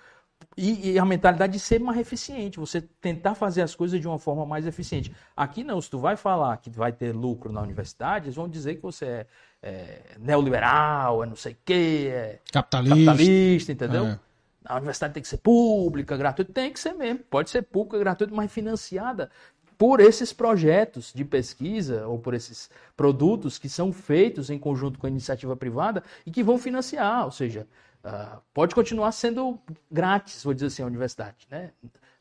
[0.57, 4.19] e, e, a mentalidade de ser mais eficiente, você tentar fazer as coisas de uma
[4.19, 5.15] forma mais eficiente.
[5.37, 8.75] Aqui não, se tu vai falar que vai ter lucro na universidade, eles vão dizer
[8.75, 9.27] que você é,
[9.63, 14.07] é neoliberal, é não sei o quê, é capitalista, capitalista entendeu?
[14.07, 14.19] É.
[14.65, 17.21] A universidade tem que ser pública, gratuita, tem que ser mesmo.
[17.31, 19.31] Pode ser pública, gratuita, mas financiada
[19.79, 25.07] por esses projetos de pesquisa ou por esses produtos que são feitos em conjunto com
[25.07, 27.67] a iniciativa privada e que vão financiar, ou seja,
[28.09, 29.59] uh, pode continuar sendo
[29.91, 31.73] grátis, vou dizer assim, a universidade, né?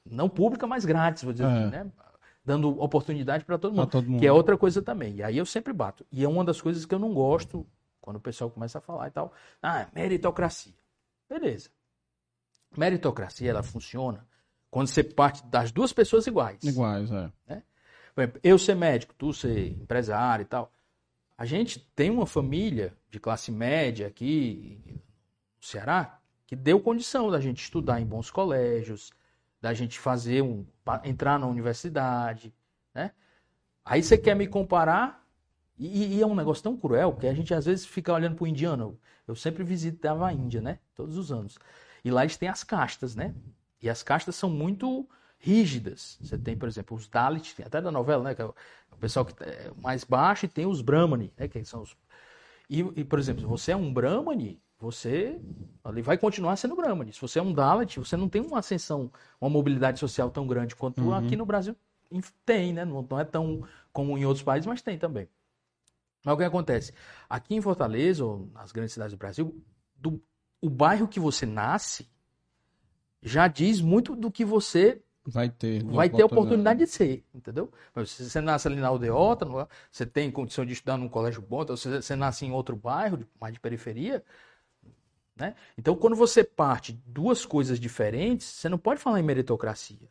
[0.06, 1.48] Não pública, mas grátis, vou dizer é.
[1.48, 1.92] assim, né?
[2.44, 5.16] Dando oportunidade para todo, todo, mundo, que é outra coisa também.
[5.16, 6.06] E aí eu sempre bato.
[6.12, 7.68] E é uma das coisas que eu não gosto
[8.00, 9.34] quando o pessoal começa a falar e tal.
[9.62, 10.74] Ah, meritocracia.
[11.30, 11.70] Beleza.
[12.78, 14.26] Meritocracia, ela funciona
[14.70, 16.64] quando você parte das duas pessoas iguais.
[16.64, 17.32] Iguais, é.
[17.48, 17.64] Né?
[18.16, 20.72] Por exemplo, eu ser médico, tu ser empresário e tal.
[21.38, 25.02] A gente tem uma família de classe média aqui
[25.68, 29.12] Ceará que deu condição da gente estudar em bons colégios,
[29.62, 30.66] da gente fazer um.
[31.04, 32.54] entrar na universidade.
[32.94, 33.12] Né?
[33.84, 35.26] Aí você quer me comparar,
[35.78, 38.46] e, e, é um negócio tão cruel que a gente às vezes fica olhando para
[38.46, 38.98] o indiano.
[39.28, 40.80] Eu sempre visitava a Índia, né?
[40.96, 41.60] Todos os anos.
[42.04, 43.36] E lá eles têm as castas, né?
[43.82, 45.08] E as castas são muito
[45.38, 46.18] rígidas.
[46.22, 48.34] Você tem, por exemplo, os Dalit, até da novela, né?
[48.34, 51.48] Que é o pessoal que é mais baixo, e tem os Brahmani, né?
[51.48, 51.96] Que são os...
[52.70, 55.40] E, e, por exemplo, se você é um Brahmani, você
[55.84, 57.14] ali vai continuar sendo Brahmani.
[57.14, 60.76] Se você é um Dalit, você não tem uma ascensão, uma mobilidade social tão grande
[60.76, 61.14] quanto uhum.
[61.14, 61.76] aqui no Brasil
[62.46, 62.86] tem, né?
[62.86, 65.28] Não, não é tão como em outros países, mas tem também.
[66.24, 66.94] Mas o que acontece?
[67.30, 69.64] Aqui em Fortaleza, ou nas grandes cidades do Brasil,
[69.96, 70.22] do,
[70.62, 72.08] o bairro que você nasce
[73.22, 77.70] já diz muito do que você vai ter vai ter oportunidade de ser, entendeu?
[78.06, 79.46] Se você nasce ali na aldeota,
[79.92, 83.20] você tem condição de estudar num colégio bom, então se você nasce em outro bairro,
[83.40, 84.24] mais de periferia,
[85.36, 85.56] né?
[85.78, 90.10] Então, quando você parte duas coisas diferentes, você não pode falar em meritocracia.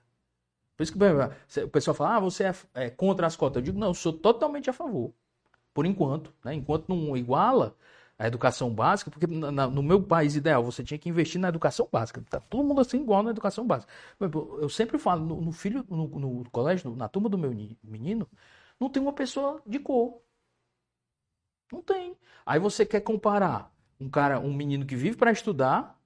[0.76, 3.56] Por isso que o pessoal fala, ah, você é, é contra as cotas.
[3.56, 5.12] Eu digo, não, eu sou totalmente a favor.
[5.74, 6.32] Por enquanto.
[6.44, 6.54] Né?
[6.54, 7.74] Enquanto não iguala,
[8.18, 11.86] a educação básica, porque na, no meu país ideal você tinha que investir na educação
[11.90, 12.22] básica.
[12.28, 13.92] Tá todo mundo assim igual na educação básica.
[14.18, 17.50] Eu sempre falo, no, no filho, no, no, colégio, na turma do meu
[17.84, 18.26] menino,
[18.80, 20.20] não tem uma pessoa de cor.
[21.70, 22.16] Não tem.
[22.44, 23.70] Aí você quer comparar
[24.00, 25.98] um cara, um menino que vive para estudar,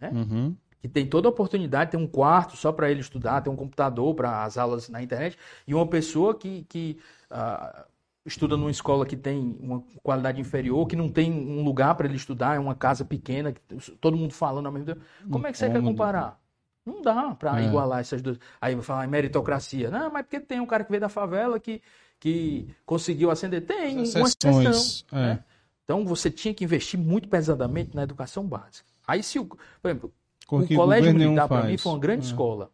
[0.00, 0.10] né?
[0.10, 0.56] Uhum.
[0.80, 4.14] Que tem toda a oportunidade, tem um quarto só para ele estudar, tem um computador
[4.14, 5.36] para as aulas na internet,
[5.66, 7.00] e uma pessoa que, que
[7.32, 7.84] uh,
[8.28, 12.16] estuda numa escola que tem uma qualidade inferior, que não tem um lugar para ele
[12.16, 13.54] estudar, é uma casa pequena,
[14.00, 15.00] todo mundo falando ao mesmo tempo.
[15.30, 16.38] Como é que você quer comparar?
[16.84, 17.66] Não dá para é.
[17.66, 18.38] igualar essas duas.
[18.60, 19.90] Aí vai falar em meritocracia.
[19.90, 21.82] Não, mas porque tem um cara que veio da favela que,
[22.18, 23.66] que conseguiu ascender?
[23.66, 25.06] Tem uma exceção.
[25.12, 25.16] É.
[25.16, 25.44] Né?
[25.84, 28.88] Então você tinha que investir muito pesadamente na educação básica.
[29.06, 30.12] Aí se o, por exemplo,
[30.50, 32.28] o colégio militar para mim foi uma grande é.
[32.28, 32.70] escola.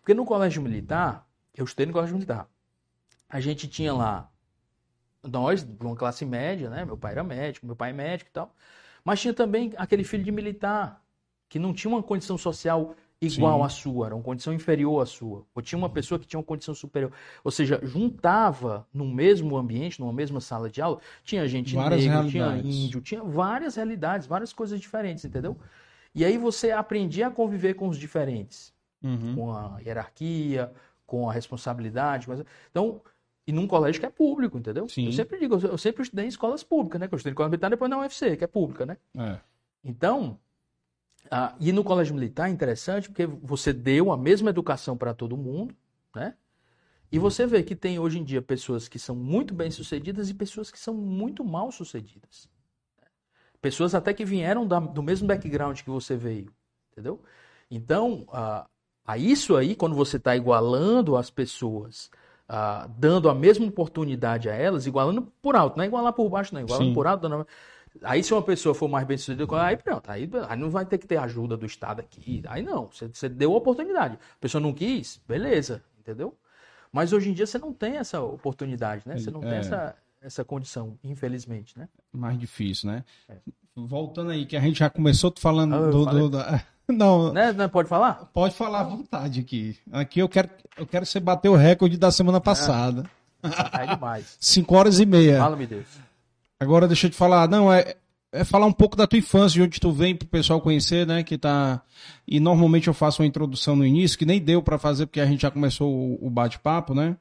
[0.00, 2.48] Porque no colégio militar, eu estudei no colégio militar.
[3.28, 4.30] A gente tinha lá
[5.28, 6.84] nós, de uma classe média, né?
[6.84, 8.54] Meu pai era médico, meu pai é médico e tal.
[9.04, 11.02] Mas tinha também aquele filho de militar
[11.48, 13.64] que não tinha uma condição social igual Sim.
[13.64, 15.44] à sua, era uma condição inferior à sua.
[15.54, 17.12] Ou tinha uma pessoa que tinha uma condição superior.
[17.42, 22.28] Ou seja, juntava no mesmo ambiente, numa mesma sala de aula, tinha gente várias negra,
[22.28, 25.56] tinha índio, tinha várias realidades, várias coisas diferentes, entendeu?
[26.14, 28.72] E aí você aprendia a conviver com os diferentes,
[29.02, 29.34] uhum.
[29.34, 30.72] com a hierarquia,
[31.06, 32.26] com a responsabilidade.
[32.70, 33.00] Então,
[33.48, 34.86] e num colégio que é público, entendeu?
[34.90, 35.06] Sim.
[35.06, 37.08] Eu sempre digo, eu sempre estudei em escolas públicas, né?
[37.08, 38.98] Que eu estudei em escola militar depois na UFC, que é pública, né?
[39.16, 39.40] É.
[39.82, 40.38] Então,
[41.30, 45.34] ah, e no colégio militar é interessante porque você deu a mesma educação para todo
[45.34, 45.74] mundo,
[46.14, 46.34] né?
[47.10, 50.34] E você vê que tem hoje em dia pessoas que são muito bem sucedidas e
[50.34, 52.50] pessoas que são muito mal sucedidas.
[53.62, 56.52] Pessoas até que vieram da, do mesmo background que você veio,
[56.92, 57.18] entendeu?
[57.70, 58.68] Então, ah,
[59.06, 62.10] a isso aí, quando você está igualando as pessoas,
[62.48, 66.54] ah, dando a mesma oportunidade a elas, igualando por alto, não é igualar por baixo,
[66.54, 66.94] não, igualando Sim.
[66.94, 67.46] por alto, dando
[68.02, 70.98] Aí, se uma pessoa for mais bem sucedida, aí pronto, aí, aí não vai ter
[70.98, 72.42] que ter ajuda do Estado aqui.
[72.46, 74.14] Aí não, você, você deu a oportunidade.
[74.14, 76.36] A pessoa não quis, beleza, entendeu?
[76.92, 79.18] Mas hoje em dia você não tem essa oportunidade, né?
[79.18, 79.48] Você não é.
[79.48, 81.88] tem essa, essa condição, infelizmente, né?
[82.12, 83.04] Mais difícil, né?
[83.28, 83.36] É.
[83.74, 86.38] Voltando aí, que a gente já começou falando ah, do, do, do,
[86.88, 87.52] Não, né?
[87.52, 87.68] não.
[87.68, 88.30] Pode falar?
[88.32, 89.76] Pode falar à vontade aqui.
[89.92, 93.04] Aqui eu quero, eu quero você bater o recorde da semana passada.
[93.42, 94.36] É, é demais.
[94.40, 95.38] Cinco horas e meia.
[95.38, 95.86] Fala-me Deus.
[96.58, 97.94] Agora deixa eu te falar, não, é,
[98.32, 101.22] é falar um pouco da tua infância, de onde tu vem, pro pessoal conhecer, né,
[101.22, 101.80] que tá...
[102.26, 105.26] E normalmente eu faço uma introdução no início, que nem deu para fazer, porque a
[105.26, 107.16] gente já começou o, o bate-papo, né?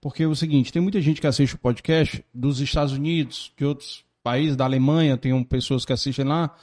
[0.00, 3.64] Porque é o seguinte, tem muita gente que assiste o podcast dos Estados Unidos, de
[3.64, 6.54] outros países, da Alemanha, tem pessoas que assistem lá,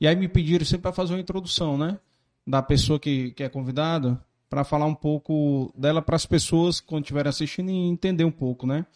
[0.00, 1.98] e aí me pediram sempre para fazer uma introdução, né?
[2.46, 7.04] Da pessoa que, que é convidada, para falar um pouco dela para as pessoas, quando
[7.04, 8.86] estiverem assistindo, e entender um pouco, né?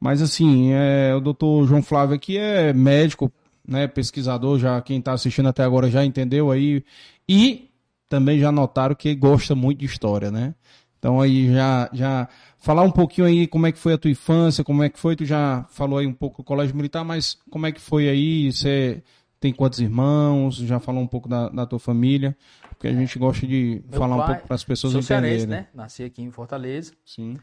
[0.00, 3.32] Mas assim, é, o doutor João Flávio aqui é médico,
[3.66, 6.84] né, pesquisador, já quem está assistindo até agora já entendeu aí.
[7.28, 7.70] E
[8.08, 10.54] também já notaram que gosta muito de história, né?
[10.98, 14.64] Então aí já, já falar um pouquinho aí como é que foi a tua infância,
[14.64, 17.66] como é que foi, tu já falou aí um pouco do colégio militar, mas como
[17.66, 18.50] é que foi aí?
[18.50, 19.02] Você
[19.44, 20.56] tem quantos irmãos?
[20.56, 22.34] Já falou um pouco da, da tua família?
[22.70, 25.46] Porque a gente gosta de Meu falar pai, um pouco para as pessoas entenderem.
[25.46, 25.68] né?
[25.74, 26.94] Nasci aqui em Fortaleza.
[27.04, 27.38] Sim.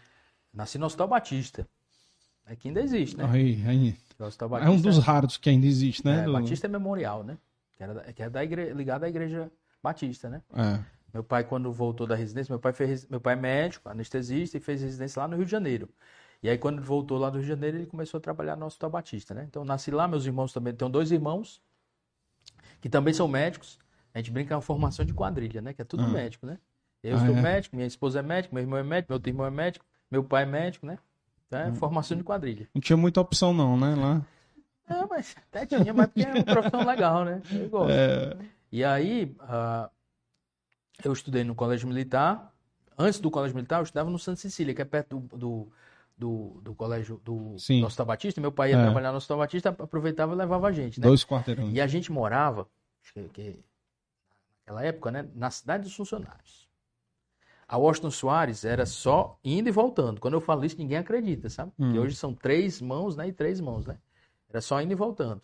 [0.52, 1.68] Nasci no Hospital Batista.
[2.48, 3.30] É que ainda existe, né?
[3.32, 3.96] Aí, aí.
[4.64, 6.24] É um dos raros que ainda existe, né?
[6.24, 6.32] É.
[6.32, 7.38] Batista é memorial, né?
[7.78, 8.74] Que, era, que é da igre...
[8.74, 9.52] ligado à igreja
[9.84, 10.42] batista, né?
[10.56, 10.80] É.
[11.14, 14.60] Meu pai, quando voltou da residência, meu pai, fez, meu pai é médico, anestesista, e
[14.60, 15.88] fez residência lá no Rio de Janeiro.
[16.42, 18.66] E aí, quando ele voltou lá do Rio de Janeiro, ele começou a trabalhar no
[18.66, 19.46] Hospital Batista, né?
[19.48, 20.74] Então, nasci lá, meus irmãos também.
[20.74, 21.62] Tenho dois irmãos
[22.82, 23.80] que também são médicos.
[24.14, 25.74] A gente brinca uma formação de quadrilha, né?
[25.74, 26.10] Que é tudo ah.
[26.10, 26.58] médico, né?
[27.04, 27.42] Eu ah, sou é?
[27.42, 30.24] médico, minha esposa é médica, meu irmão é médico, meu outro irmão é médico, meu
[30.24, 30.98] pai é médico, né?
[31.52, 31.76] É, hum.
[31.76, 32.68] formação de quadrilha.
[32.74, 34.26] Não tinha muita opção não, né, lá?
[34.90, 37.42] É, mas até tinha, mas porque é uma profissão legal, né?
[37.52, 37.92] Eu gosto.
[37.92, 38.38] É...
[38.72, 39.90] E aí, uh,
[41.04, 42.54] eu estudei no colégio militar.
[42.98, 45.72] Antes do colégio militar, eu estudava no Santa Cecília, que é perto do, do,
[46.22, 47.82] do, do colégio do Sim.
[47.82, 48.40] Nosso Batista.
[48.40, 48.84] Meu pai ia é.
[48.84, 51.08] trabalhar no Nosso Batista, aproveitava e levava a gente, né?
[51.08, 51.74] Dois quarteirões.
[51.74, 52.68] E a gente morava,
[53.12, 53.60] que, que,
[54.60, 56.70] naquela época, né, na cidade dos funcionários.
[57.68, 60.22] A Washington Soares era só indo e voltando.
[60.22, 61.72] Quando eu falo isso, ninguém acredita, sabe?
[61.80, 61.98] Hum.
[61.98, 63.28] hoje são três mãos, né?
[63.28, 63.98] E três mãos, né?
[64.48, 65.42] Era só indo e voltando.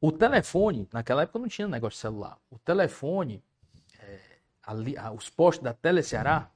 [0.00, 2.36] O telefone, naquela época não tinha negócio de celular.
[2.50, 3.42] O telefone,
[3.98, 4.18] é,
[4.62, 6.50] ali, os postos da Teleceará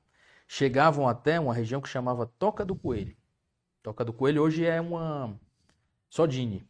[0.46, 3.16] chegavam até uma região que chamava Toca do Coelho.
[3.82, 5.38] Toca do Coelho hoje é uma
[6.08, 6.66] Sodine,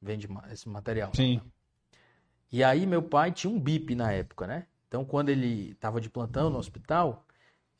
[0.00, 1.12] vende esse material.
[1.14, 1.36] Sim.
[1.36, 1.42] Né?
[2.52, 4.66] E aí meu pai tinha um bip na época, né?
[4.88, 7.24] Então quando ele estava de plantão no hospital,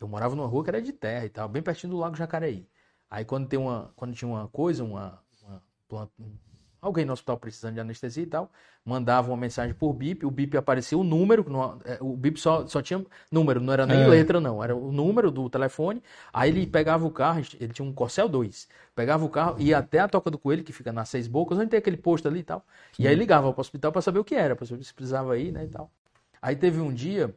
[0.01, 2.69] eu morava numa rua que era de terra e tal, bem pertinho do Lago Jacareí.
[3.09, 6.13] Aí quando tem uma, quando tinha uma coisa, uma, uma planta,
[6.81, 8.51] alguém no hospital precisando de anestesia e tal,
[8.85, 11.45] mandava uma mensagem por bip, o bip aparecia o número,
[11.85, 14.07] é, o bip só, só tinha número, não era nem é.
[14.07, 17.93] letra não, era o número do telefone, aí ele pegava o carro, ele tinha um
[17.93, 21.27] Corcel 2, pegava o carro, ia até a Toca do Coelho, que fica nas Seis
[21.27, 23.03] Bocas, onde tem aquele posto ali e tal, Sim.
[23.03, 25.37] e aí ligava para o hospital para saber o que era, para saber se precisava
[25.39, 25.91] ir, né, e tal.
[26.41, 27.35] Aí teve um dia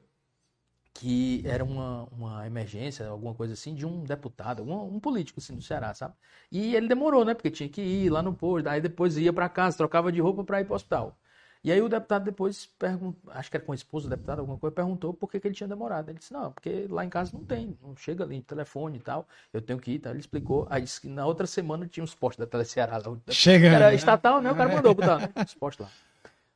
[0.99, 5.55] que era uma, uma emergência, alguma coisa assim, de um deputado, um, um político assim
[5.55, 6.13] do Ceará, sabe?
[6.51, 7.33] E ele demorou, né?
[7.33, 10.43] Porque tinha que ir lá no posto, aí depois ia para casa, trocava de roupa
[10.43, 11.17] para ir para o hospital.
[11.63, 14.57] E aí o deputado depois perguntou, acho que era com a esposa do deputado, alguma
[14.57, 16.09] coisa, perguntou por que, que ele tinha demorado.
[16.09, 19.25] Ele disse, não, porque lá em casa não tem, não chega ali, telefone e tal,
[19.53, 20.09] eu tenho que ir, tá?
[20.09, 23.17] Ele explicou, aí disse que na outra semana tinha uns postos da Teleceará lá.
[23.29, 23.67] Chega!
[23.67, 24.51] Era estatal, né?
[24.51, 25.29] O cara mandou botar né?
[25.45, 25.91] os postos lá.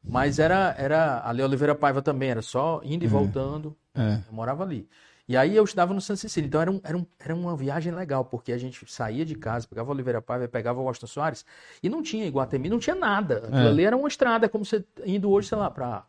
[0.03, 3.09] Mas era, era ali Oliveira Paiva também, era só indo e é.
[3.09, 3.73] voltando.
[3.95, 4.21] É.
[4.27, 4.87] Eu morava ali.
[5.27, 6.47] E aí eu estudava no Santa Cecília.
[6.47, 9.67] Então era, um, era, um, era uma viagem legal, porque a gente saía de casa,
[9.67, 11.45] pegava Oliveira Paiva, pegava o Washington Soares,
[11.81, 13.37] e não tinha Iguatemi, não tinha nada.
[13.37, 13.67] Aquilo é.
[13.67, 16.05] ali era uma estrada, como você indo hoje, sei lá, para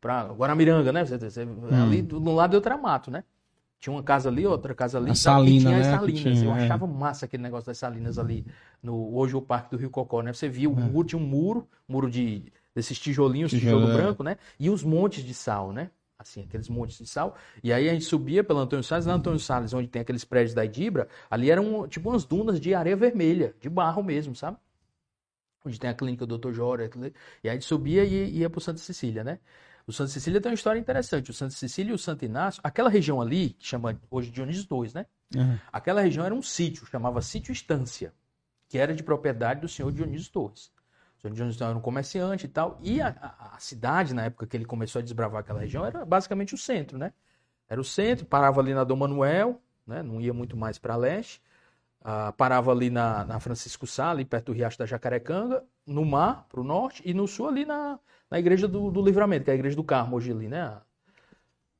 [0.00, 1.04] pra Guaramiranga, né?
[1.04, 1.68] Você, você, hum.
[1.84, 3.24] Ali do, do lado do mato, né?
[3.78, 5.10] Tinha uma casa ali, outra casa ali.
[5.10, 5.80] A salina, tinha né?
[5.80, 6.20] as salinas.
[6.20, 6.64] Tinha, eu é.
[6.64, 8.46] achava massa aquele negócio das salinas ali,
[8.80, 10.32] no, hoje o Parque do Rio Cocó, né?
[10.32, 10.80] Você via o é.
[10.80, 12.44] muro, tinha um muro, muro de
[12.74, 14.02] desses tijolinhos, tijolo, tijolo é.
[14.02, 14.38] branco, né?
[14.58, 15.90] E os montes de sal, né?
[16.22, 17.36] Assim, aqueles montes de sal.
[17.62, 20.54] E aí a gente subia pelo Antônio Salles, lá Antônio Salles, onde tem aqueles prédios
[20.54, 24.56] da Idibra, ali eram tipo umas dunas de areia vermelha, de barro mesmo, sabe?
[25.64, 26.52] Onde tem a clínica do Dr.
[26.52, 26.90] Jória.
[27.42, 29.38] E aí a gente subia e ia pro Santa Cecília, né?
[29.86, 31.30] O Santa Cecília tem uma história interessante.
[31.30, 34.92] O Santa Cecília e o Santo Inácio, aquela região ali, que chama hoje Dionísio II,
[34.94, 35.06] né?
[35.34, 35.58] Uhum.
[35.72, 38.12] Aquela região era um sítio, chamava Sítio Estância,
[38.68, 40.70] que era de propriedade do senhor Dionísio Torres.
[41.22, 42.78] John Jones era um comerciante e tal.
[42.82, 46.04] E a, a, a, cidade, na época que ele começou a desbravar aquela região, era
[46.04, 47.12] basicamente o centro, né?
[47.68, 50.02] Era o centro, parava ali na Dom Manuel, né?
[50.02, 51.40] não ia muito mais para leste.
[52.00, 56.46] Uh, parava ali na, na Francisco Sá, ali perto do Riacho da Jacarecanga, no mar,
[56.48, 59.52] para o norte, e no sul ali na, na Igreja do, do, Livramento, que é
[59.52, 60.80] a Igreja do Carmo hoje ali, né?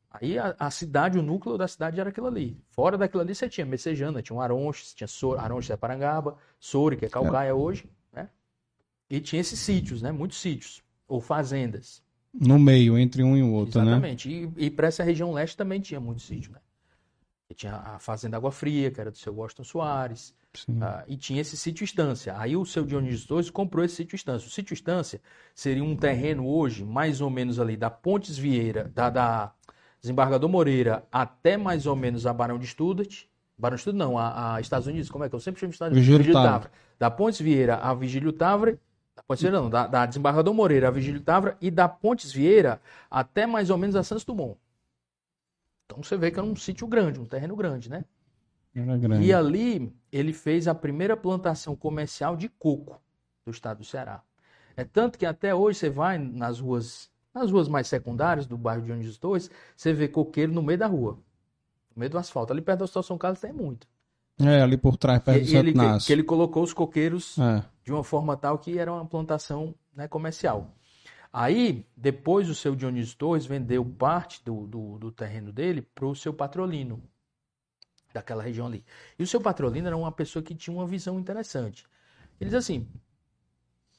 [0.09, 2.57] Aí a, a, cidade, o núcleo da cidade era aquilo ali.
[2.71, 6.97] Fora daquilo ali você tinha Messejana, tinha um Aronches, tinha Sor, Aronches é Parangaba, Sori,
[6.97, 7.55] que é Calcaia é.
[7.55, 7.91] hoje,
[9.13, 10.11] e tinha esses sítios, né?
[10.11, 12.03] Muitos sítios, ou fazendas.
[12.33, 14.27] No meio, entre um e o outro, Exatamente.
[14.27, 14.35] né?
[14.35, 14.55] Exatamente.
[14.59, 16.61] E, e para essa região leste também tinha muitos sítios, né?
[17.51, 20.35] E tinha a Fazenda Água Fria, que era do seu Washington Soares.
[20.67, 22.35] Uh, e tinha esse sítio Estância.
[22.39, 24.49] Aí o seu Dionísio Torres comprou esse sítio Estância.
[24.49, 25.21] O sítio Estância
[25.55, 29.53] seria um terreno hoje, mais ou menos ali, da Pontes Vieira, da, da
[30.01, 33.29] Desembargador Moreira até mais ou menos a Barão de Studat.
[33.59, 35.75] Barão de Studat não, a, a Estados Unidos, como é que eu sempre chamo de
[35.75, 36.17] Estados Unidos?
[36.17, 36.71] Vigílio Tavre.
[36.99, 38.79] Da Pontes Vieira a Vigílio Tavre
[39.27, 42.81] Pode ser não, da, da Desembargador Moreira a Vigílio Távora e da Pontes Vieira
[43.11, 44.59] até mais ou menos a Santos Dumont.
[45.87, 48.05] Então você vê que era um sítio grande, um terreno grande, né?
[48.75, 49.25] Era grande.
[49.25, 53.01] E ali ele fez a primeira plantação comercial de coco
[53.45, 54.23] do estado do Ceará.
[54.77, 58.83] É tanto que até hoje você vai nas ruas, nas ruas mais secundárias do bairro
[58.83, 61.19] de Ondes Torres, você vê coqueiro no meio da rua,
[61.95, 62.53] no meio do asfalto.
[62.53, 63.87] Ali perto da Estação São Carlos tem muito.
[64.41, 67.65] É, ali por trás, perto do Santo ele, que, que ele colocou os coqueiros é.
[67.85, 70.75] de uma forma tal que era uma plantação né, comercial.
[71.33, 76.15] Aí, depois o seu Dionísio Torres vendeu parte do, do, do terreno dele para o
[76.15, 77.03] seu patrolino,
[78.13, 78.85] daquela região ali.
[79.19, 81.87] E o seu patrolino era uma pessoa que tinha uma visão interessante.
[82.39, 82.87] Ele diz assim,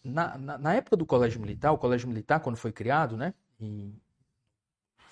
[0.03, 3.95] na, na, na, época do Colégio Militar, o Colégio Militar, quando foi criado, né, em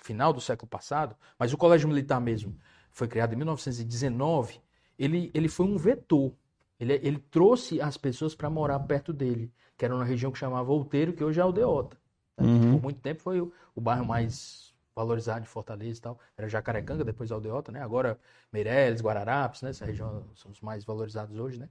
[0.04, 2.56] final do século passado, mas o Colégio Militar mesmo
[2.92, 4.62] foi criado em 1919,
[5.02, 6.32] ele, ele foi um vetor.
[6.80, 10.72] Ele, ele trouxe as pessoas para morar perto dele, que era uma região que chamava
[10.72, 11.98] Outeiro, que hoje é Aldeota.
[12.38, 12.46] Né?
[12.46, 12.72] Uhum.
[12.74, 16.20] Por muito tempo foi o, o, bairro mais valorizado de Fortaleza e tal.
[16.38, 17.82] Era Jacarecanga, depois Aldeota, né?
[17.82, 18.20] Agora
[18.54, 19.72] Meireles, Guararapes, né?
[19.72, 21.68] Essa região são os mais valorizados hoje, né?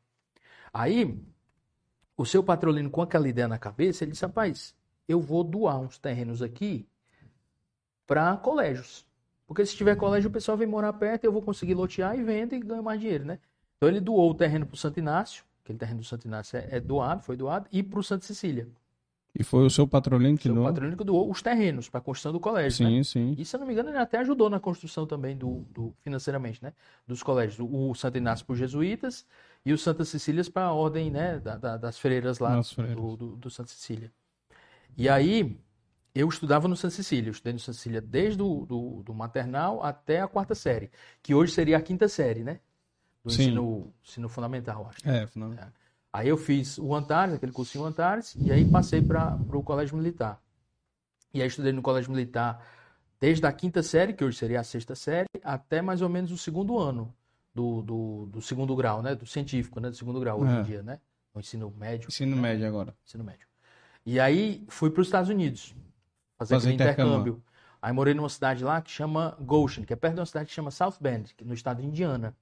[0.72, 1.16] Aí,
[2.16, 4.74] o seu patrolino com aquela ideia na cabeça, ele disse, rapaz,
[5.08, 6.88] eu vou doar uns terrenos aqui
[8.06, 9.06] para colégios.
[9.50, 12.22] Porque se tiver colégio, o pessoal vem morar perto e eu vou conseguir lotear e
[12.22, 13.40] vendo e ganho mais dinheiro, né?
[13.76, 16.68] Então ele doou o terreno para o Santo Inácio, aquele terreno do Santo Inácio é,
[16.70, 18.68] é doado, foi doado, e para o Santa Cecília.
[19.36, 20.60] E foi o seu patrolino que doou?
[20.60, 22.86] O patrolino que doou os terrenos para a construção do colégio.
[22.86, 23.02] Sim, né?
[23.02, 23.34] sim.
[23.36, 26.62] E se eu não me engano, ele até ajudou na construção também do, do financeiramente,
[26.62, 26.72] né?
[27.04, 27.58] Dos colégios.
[27.58, 29.26] O, o Santo Inácio para os jesuítas
[29.66, 31.40] e o Santa Cecília para a ordem, né?
[31.40, 32.94] Da, da, das freiras lá freiras.
[32.94, 34.12] Do, do, do Santa Cecília.
[34.96, 35.58] E aí,
[36.14, 39.82] eu estudava no Santa Cecília, eu estudei no Santa Cecília desde o do, do, maternal
[39.82, 40.90] até a quarta série,
[41.22, 42.60] que hoje seria a quinta série, né?
[43.24, 45.08] Do ensino, ensino fundamental, acho.
[45.08, 45.68] É, fundamental.
[45.68, 45.72] É.
[46.12, 50.42] Aí eu fiz o Antares, aquele cursinho Antares, e aí passei para o Colégio Militar.
[51.32, 52.66] E aí estudei no Colégio Militar
[53.20, 56.38] desde a quinta série, que hoje seria a sexta série, até mais ou menos o
[56.38, 57.14] segundo ano
[57.54, 59.14] do, do, do segundo grau, né?
[59.14, 59.90] Do científico, né?
[59.90, 60.60] Do segundo grau hoje é.
[60.60, 60.98] em dia, né?
[61.32, 62.08] O ensino médio.
[62.08, 62.42] Ensino né?
[62.42, 62.96] médio agora.
[63.06, 63.46] Ensino médio.
[64.04, 65.74] E aí fui para os Estados Unidos
[66.40, 67.04] fazer, fazer intercâmbio.
[67.04, 67.42] intercâmbio.
[67.82, 70.54] Aí morei numa cidade lá que chama Goshen, que é perto de uma cidade que
[70.54, 72.34] chama South Bend, no estado de Indiana.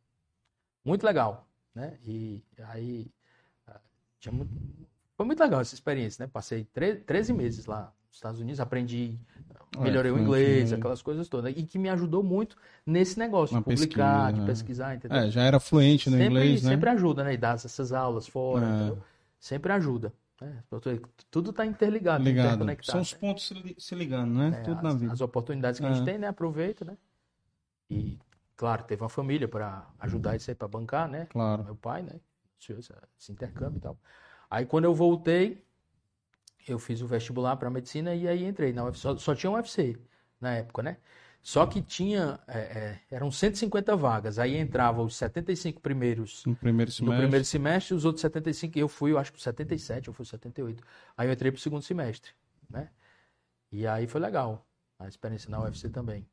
[0.85, 1.99] Muito legal, né?
[2.05, 3.11] E aí
[3.67, 3.81] ah,
[4.33, 4.51] muito...
[5.17, 6.31] foi muito legal essa experiência, né?
[6.33, 9.17] Passei 13 meses lá Estados Unidos, aprendi,
[9.79, 11.57] melhorei é, o inglês, aquelas coisas todas.
[11.57, 14.47] E que me ajudou muito nesse negócio de publicar, pesquisa, de né?
[14.47, 15.19] pesquisar, entendeu?
[15.19, 16.71] É, já era fluente no sempre, inglês, né?
[16.71, 17.35] Sempre ajuda, né?
[17.35, 18.97] E dar essas aulas fora, é.
[19.39, 20.13] Sempre ajuda.
[20.41, 20.63] É,
[21.31, 22.65] tudo está interligado, Ligado.
[22.83, 24.59] São os pontos se ligando, né?
[24.61, 25.13] É, tudo as, na vida.
[25.13, 26.29] As oportunidades que a gente tem, né?
[26.29, 26.97] Aproveita, né?
[27.91, 28.19] E,
[28.57, 31.27] claro, teve uma família para ajudar isso aí, para bancar, né?
[31.27, 31.65] Claro.
[31.65, 32.21] Meu pai, né?
[32.61, 33.99] Esse intercâmbio e tal.
[34.49, 35.65] Aí, quando eu voltei,
[36.69, 39.01] eu fiz o vestibular para medicina e aí entrei na UFC.
[39.01, 39.99] Só, só tinha um UFC
[40.41, 40.99] na época, né?
[41.49, 46.91] Só que tinha, é, é, eram 150 vagas, aí entravam os 75 primeiros no primeiro
[46.91, 50.27] semestre, no primeiro semestre os outros 75, eu fui, eu acho que 77, eu fui
[50.27, 50.85] 78.
[51.17, 52.33] Aí eu entrei pro segundo semestre,
[52.69, 52.91] né?
[53.73, 54.69] E aí foi legal,
[54.99, 56.29] a experiência na UFC também.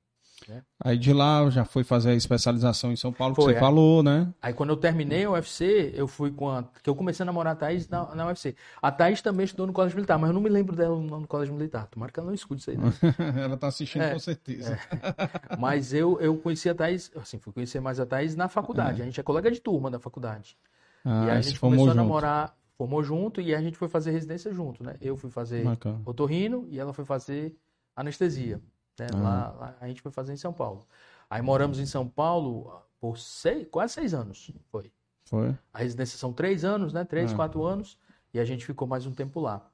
[0.48, 0.62] Né?
[0.84, 3.60] Aí de lá já foi fazer a especialização em São Paulo, foi, que você é.
[3.60, 4.32] falou, né?
[4.41, 6.64] Aí quando eu terminei o UFC, eu fui com a.
[6.84, 8.56] que eu comecei a namorar a Thaís na, na UFC.
[8.82, 11.53] A Thaís também estudou no Colégio Militar, mas eu não me lembro dela no, Colégio
[11.53, 11.88] Militar.
[11.88, 12.78] Tomara que ela não escute isso aí.
[12.78, 12.91] Né?
[13.44, 14.74] ela tá assistindo é, com certeza.
[14.91, 15.57] É.
[15.57, 19.02] Mas eu, eu conheci a Thaís, assim, fui conhecer mais a Thaís na faculdade.
[19.02, 19.03] É.
[19.03, 20.57] A gente é colega de turma da faculdade.
[21.03, 24.52] Ah, e a gente começou a namorar, formou junto e a gente foi fazer residência
[24.52, 24.95] junto, né?
[25.02, 26.02] Eu fui fazer Bacana.
[26.06, 27.56] otorrino e ela foi fazer
[27.95, 28.60] anestesia.
[28.99, 29.07] Né?
[29.13, 29.17] Ah.
[29.17, 30.85] Lá, lá, a gente foi fazer em São Paulo.
[31.30, 34.51] Aí moramos em São Paulo por seis, quase seis anos.
[34.72, 34.91] Foi.
[35.26, 35.55] Foi.
[35.73, 37.03] A residência são três anos, né?
[37.03, 37.35] Três, ah.
[37.35, 37.97] quatro anos.
[38.34, 39.69] E a gente ficou mais um tempo lá.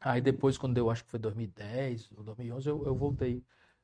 [0.00, 3.42] Aí depois, quando deu, acho que foi 2010 ou 2011, eu, eu voltei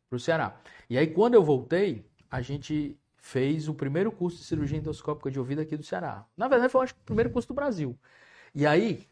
[0.08, 0.58] para o Ceará.
[0.88, 5.38] E aí, quando eu voltei, a gente fez o primeiro curso de cirurgia endoscópica de
[5.38, 6.24] ouvido aqui do Ceará.
[6.36, 7.98] Na verdade, foi acho, o primeiro curso do Brasil.
[8.54, 9.06] E aí,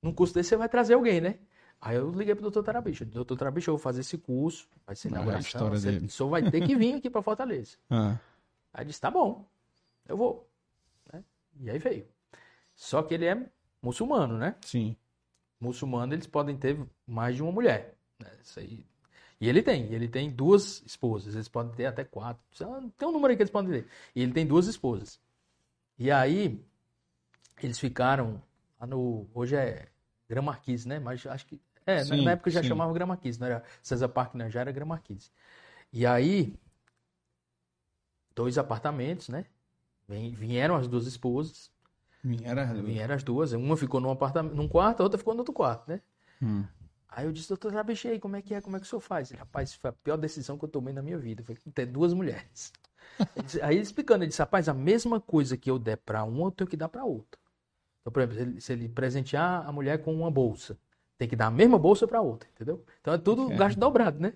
[0.00, 1.38] num curso desse, você vai trazer alguém, né?
[1.80, 3.06] Aí eu liguei pro doutor Tarabicho.
[3.06, 5.66] Doutor Tarabicho, eu vou fazer esse curso, vai ser inauguração.
[5.66, 7.76] Ah, você, o senhor vai ter que vir aqui para Fortaleza.
[7.90, 8.18] Ah.
[8.72, 9.44] Aí disse, tá bom,
[10.06, 10.48] eu vou.
[11.12, 11.24] Né?
[11.58, 12.06] E aí veio.
[12.72, 13.50] Só que ele é
[13.82, 14.54] muçulmano, né?
[14.60, 14.96] Sim.
[15.60, 17.96] Muçulmano, eles podem ter mais de uma mulher.
[18.20, 18.30] Né?
[18.40, 18.86] Isso aí.
[19.40, 22.40] E ele tem, ele tem duas esposas, eles podem ter até quatro.
[22.96, 23.88] Tem um número aí que eles podem ter.
[24.14, 25.18] E ele tem duas esposas.
[25.98, 26.64] E aí,
[27.60, 28.40] eles ficaram.
[28.86, 29.88] No, hoje é
[30.28, 30.98] Gramarquise, né?
[31.00, 31.60] Mas acho que
[31.90, 32.68] é, sim, na época já sim.
[32.68, 35.30] chamava Gramarquise, não era César Parque, não, já era Gramarquise.
[35.92, 36.54] E aí,
[38.34, 39.46] dois apartamentos, né?
[40.08, 41.70] Vieram as duas esposas.
[42.22, 42.84] Vieram as duas.
[42.84, 43.52] Vieram as duas.
[43.52, 46.00] Uma ficou num apartamento, num quarto, a outra ficou no outro quarto, né?
[46.42, 46.64] Hum.
[47.08, 48.60] Aí eu disse, doutor Trabechei, como é que é?
[48.60, 49.30] Como é que o senhor faz?
[49.30, 51.42] Ele, rapaz, foi a pior decisão que eu tomei na minha vida.
[51.42, 52.72] Foi ter duas mulheres.
[53.62, 56.70] aí explicando, ele disse, rapaz, a mesma coisa que eu der para uma, eu tenho
[56.70, 57.40] que dar para outra.
[58.00, 60.78] Então, por exemplo, se ele, se ele presentear a mulher com uma bolsa,
[61.20, 62.82] tem que dar a mesma bolsa para outra, entendeu?
[62.98, 63.54] Então é tudo é.
[63.54, 64.32] gasto dobrado, né?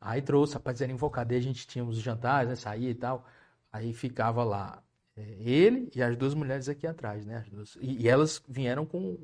[0.00, 1.32] Aí trouxe, rapaz, era invocado.
[1.32, 2.56] A gente tinha os jantares, né?
[2.56, 3.24] Saía e tal.
[3.72, 4.82] Aí ficava lá
[5.16, 7.36] é, ele e as duas mulheres aqui atrás, né?
[7.36, 9.16] As duas, e, e elas vieram com,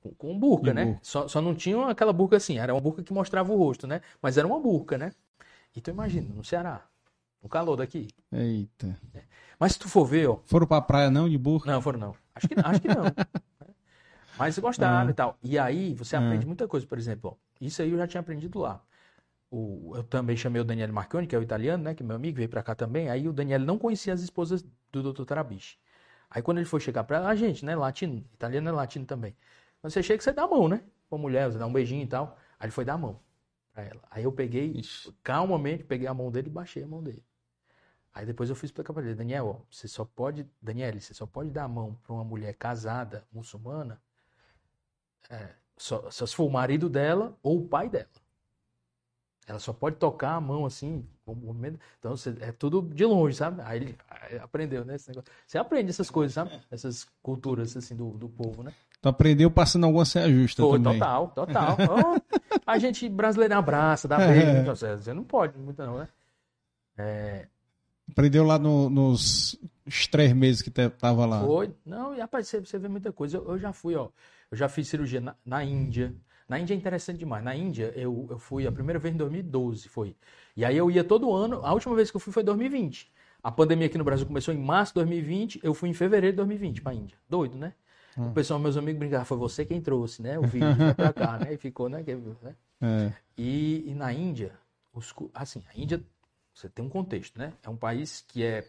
[0.00, 0.98] com, com burca, né?
[1.02, 4.00] Só, só não tinham aquela burca assim, era uma burca que mostrava o rosto, né?
[4.20, 5.12] Mas era uma burca, né?
[5.76, 6.84] Então imagina, no Ceará,
[7.40, 8.08] no calor daqui.
[8.32, 8.98] Eita.
[9.14, 9.22] É.
[9.56, 10.40] Mas se tu for ver, ó.
[10.46, 11.70] Foram pra praia não, de burca?
[11.70, 12.14] Não, foram não.
[12.34, 13.04] Acho que, acho que não.
[14.38, 15.10] Mas gostaram é.
[15.10, 15.38] e tal.
[15.42, 16.46] E aí você aprende é.
[16.46, 18.82] muita coisa, por exemplo, ó, isso aí eu já tinha aprendido lá.
[19.50, 21.94] O, eu também chamei o Daniele Marconi, que é o italiano, né?
[21.94, 23.10] Que é meu amigo, veio para cá também.
[23.10, 25.24] Aí o Daniele não conhecia as esposas do Dr.
[25.24, 25.78] Tarabichi.
[26.30, 27.76] Aí quando ele foi chegar para a gente, né?
[27.76, 29.36] Latino, italiano é latino também.
[29.80, 30.82] Quando você chega, você dá a mão, né?
[31.10, 32.38] Com a mulher, você dá um beijinho e tal.
[32.58, 33.20] Aí ele foi dar a mão
[33.74, 34.00] pra ela.
[34.10, 35.14] Aí eu peguei, Ixi.
[35.22, 37.22] calmamente, peguei a mão dele e baixei a mão dele.
[38.14, 41.50] Aí depois eu fui explicar para ele, Daniel, você só pode, Daniele, você só pode
[41.50, 44.00] dar a mão para uma mulher casada, muçulmana,
[45.30, 48.08] é, só, só se for o marido dela ou o pai dela.
[49.46, 51.78] Ela só pode tocar a mão assim, com movimento.
[51.98, 53.60] Então você, é tudo de longe, sabe?
[53.62, 53.98] Aí ele
[54.40, 54.96] aprendeu, né?
[54.98, 56.52] Você aprende essas coisas, sabe?
[56.70, 58.72] Essas culturas assim do, do povo, né?
[59.00, 60.98] Tu aprendeu passando alguma saia justa Foi, também.
[60.98, 61.76] total, total.
[61.90, 64.86] oh, a gente brasileiro abraça, dá beijo.
[64.86, 64.96] É.
[64.96, 66.08] Você não pode muito não, né?
[66.96, 67.48] É,
[68.10, 69.58] Aprendeu lá no, nos
[70.10, 71.40] três meses que tava lá.
[71.40, 71.74] Foi.
[71.84, 73.38] Não, e rapaz, você, você vê muita coisa.
[73.38, 74.08] Eu, eu, já fui, ó.
[74.52, 76.14] Eu já fiz cirurgia na, na, Índia.
[76.46, 77.42] Na Índia é interessante demais.
[77.42, 80.14] Na Índia, eu, eu fui a primeira vez em 2012, foi.
[80.54, 81.64] E aí eu ia todo ano.
[81.64, 83.10] A última vez que eu fui foi em 2020.
[83.42, 85.60] A pandemia aqui no Brasil começou em março de 2020.
[85.62, 87.16] Eu fui em fevereiro de 2020 pra Índia.
[87.28, 87.72] Doido, né?
[88.16, 88.28] Hum.
[88.28, 90.38] O pessoal, meus amigos brincavam, foi você quem trouxe, né?
[90.38, 91.54] O vídeo pra cá, né?
[91.54, 92.04] E ficou, né?
[92.42, 92.54] né?
[92.82, 93.12] É.
[93.36, 94.52] E, e na Índia,
[94.92, 96.04] os, assim, a Índia
[96.54, 97.54] você tem um contexto, né?
[97.62, 98.66] É um país que é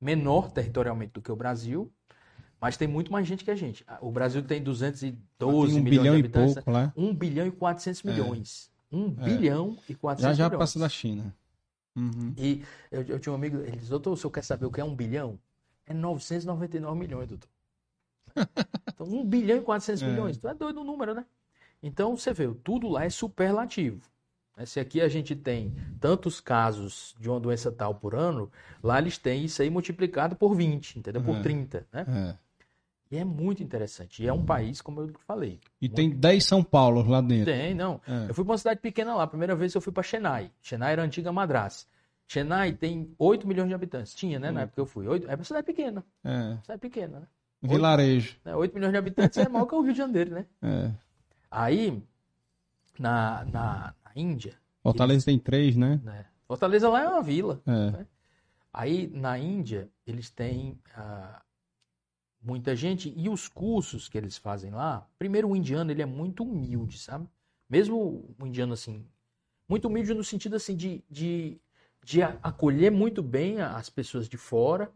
[0.00, 1.90] menor territorialmente do que o Brasil,
[2.64, 3.84] mas tem muito mais gente que a gente.
[4.00, 6.52] O Brasil tem 212 tem um milhões bilhão de habitantes.
[6.52, 6.92] E pouco, lá.
[6.96, 8.10] 1 bilhão e 400 é.
[8.10, 8.70] milhões.
[8.90, 8.96] É.
[8.96, 9.24] 1 é.
[9.24, 10.58] bilhão e 400 já, já milhões.
[10.58, 11.36] passa da China.
[11.94, 12.32] Uhum.
[12.38, 14.80] E eu, eu, tinha um amigo, ele disse, doutor, o senhor quer saber o que
[14.80, 15.38] é 1 bilhão?
[15.84, 17.50] É 999 milhões, doutor.
[18.94, 20.06] Então, 1 bilhão e 400 é.
[20.08, 20.38] milhões.
[20.38, 21.26] Tu é doido o número, né?
[21.82, 24.00] Então você vê, tudo lá é superlativo.
[24.56, 24.64] Né?
[24.64, 28.50] Se aqui a gente tem tantos casos de uma doença tal por ano,
[28.82, 31.22] lá eles têm isso aí multiplicado por 20, entendeu?
[31.22, 31.42] Por é.
[31.42, 32.06] 30, né?
[32.08, 32.43] É.
[33.14, 34.24] E é muito interessante.
[34.24, 35.60] E é um país, como eu falei.
[35.80, 35.94] E muito...
[35.94, 37.44] tem 10 São Paulo lá dentro.
[37.44, 38.00] Tem, não.
[38.08, 38.30] É.
[38.30, 39.22] Eu fui para uma cidade pequena lá.
[39.22, 40.50] A primeira vez eu fui para Chennai.
[40.60, 41.86] Chennai era a antiga Madras.
[42.26, 44.14] Chennai tem 8 milhões de habitantes.
[44.14, 44.50] Tinha, né?
[44.50, 45.06] Na época que eu fui.
[45.06, 45.30] 8...
[45.30, 46.04] É uma cidade pequena.
[46.24, 46.56] É.
[46.62, 47.26] Cidade pequena, né?
[47.62, 48.30] Vilarejo.
[48.30, 48.56] 8, né?
[48.56, 50.46] 8 milhões de habitantes é maior que o Rio de Janeiro, né?
[50.60, 50.90] É.
[51.48, 52.02] Aí,
[52.98, 54.54] na, na, na Índia.
[54.82, 55.24] Fortaleza eles...
[55.24, 56.00] tem três, né?
[56.02, 56.26] né?
[56.48, 57.62] Fortaleza lá é uma vila.
[57.64, 57.90] É.
[57.92, 58.06] Né?
[58.72, 60.80] Aí, na Índia, eles têm.
[60.98, 61.43] Uh,
[62.44, 63.12] muita gente.
[63.16, 67.26] E os cursos que eles fazem lá, primeiro o indiano ele é muito humilde, sabe?
[67.68, 69.04] Mesmo o indiano assim,
[69.68, 71.58] muito humilde no sentido assim de, de,
[72.04, 74.92] de acolher muito bem as pessoas de fora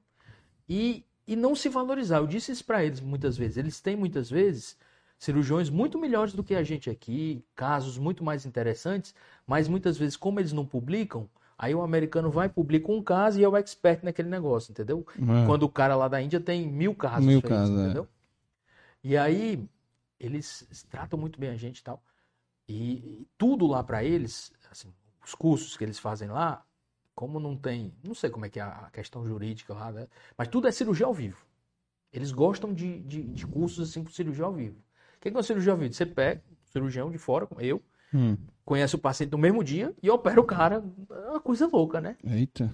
[0.68, 2.18] e, e não se valorizar.
[2.18, 3.56] Eu disse isso para eles muitas vezes.
[3.56, 4.76] Eles têm muitas vezes
[5.18, 9.14] cirurgiões muito melhores do que a gente aqui, casos muito mais interessantes,
[9.46, 13.44] mas muitas vezes como eles não publicam, Aí o americano vai, publica um caso e
[13.44, 15.04] é o expert naquele negócio, entendeu?
[15.16, 15.46] É.
[15.46, 17.26] Quando o cara lá da Índia tem mil casos.
[17.26, 17.82] Mil casos, é.
[17.82, 18.04] entendeu?
[18.04, 18.06] É.
[19.02, 19.68] E aí
[20.20, 22.00] eles tratam muito bem a gente e tal.
[22.68, 24.92] E, tudo lá para eles, assim,
[25.24, 26.64] os cursos que eles fazem lá,
[27.14, 30.06] como não tem, não sei como é que é a questão jurídica lá, né?
[30.36, 31.44] mas tudo é cirurgia ao vivo.
[32.12, 34.78] Eles gostam de, de, de cursos assim com cirurgia ao vivo.
[35.16, 35.92] O que é uma cirurgia ao vivo?
[35.92, 37.82] Você pega um cirurgião de fora, como eu,
[38.14, 38.36] hum.
[38.68, 40.84] Conhece o paciente no mesmo dia e opera o cara.
[41.10, 42.18] É uma coisa louca, né?
[42.22, 42.70] Eita.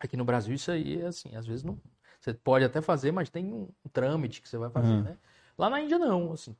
[0.00, 1.78] Aqui no Brasil isso aí é assim, às vezes não.
[2.20, 5.02] Você pode até fazer, mas tem um, trâmite que você vai fazer, hum.
[5.02, 5.16] né?
[5.56, 6.56] Lá na Índia não, assim,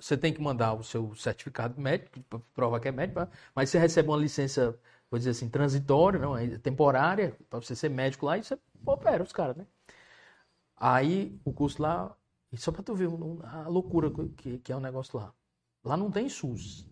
[0.00, 2.18] você tem que mandar o seu certificado médico,
[2.54, 4.74] prova que é médico, mas você recebe uma licença,
[5.10, 9.22] vou dizer assim, transitória, não, é temporária, para você ser médico lá e você opera
[9.22, 9.66] os caras, né?
[10.78, 12.16] Aí o custo lá,
[12.56, 13.08] só para tu ver
[13.42, 15.32] a loucura que, que é o negócio lá.
[15.84, 16.88] Lá não tem SUS.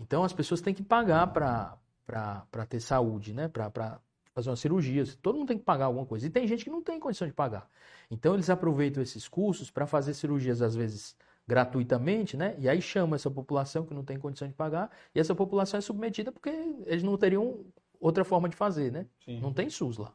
[0.00, 3.46] Então as pessoas têm que pagar para ter saúde, né?
[3.46, 4.00] Para
[4.32, 5.04] fazer uma cirurgia.
[5.20, 6.26] Todo mundo tem que pagar alguma coisa.
[6.26, 7.68] E tem gente que não tem condição de pagar.
[8.10, 11.16] Então eles aproveitam esses cursos para fazer cirurgias, às vezes,
[11.46, 12.54] gratuitamente, né?
[12.58, 15.80] E aí chama essa população que não tem condição de pagar, e essa população é
[15.80, 16.50] submetida porque
[16.86, 17.64] eles não teriam
[18.00, 19.06] outra forma de fazer, né?
[19.24, 19.40] Sim.
[19.40, 20.12] Não tem SUS lá.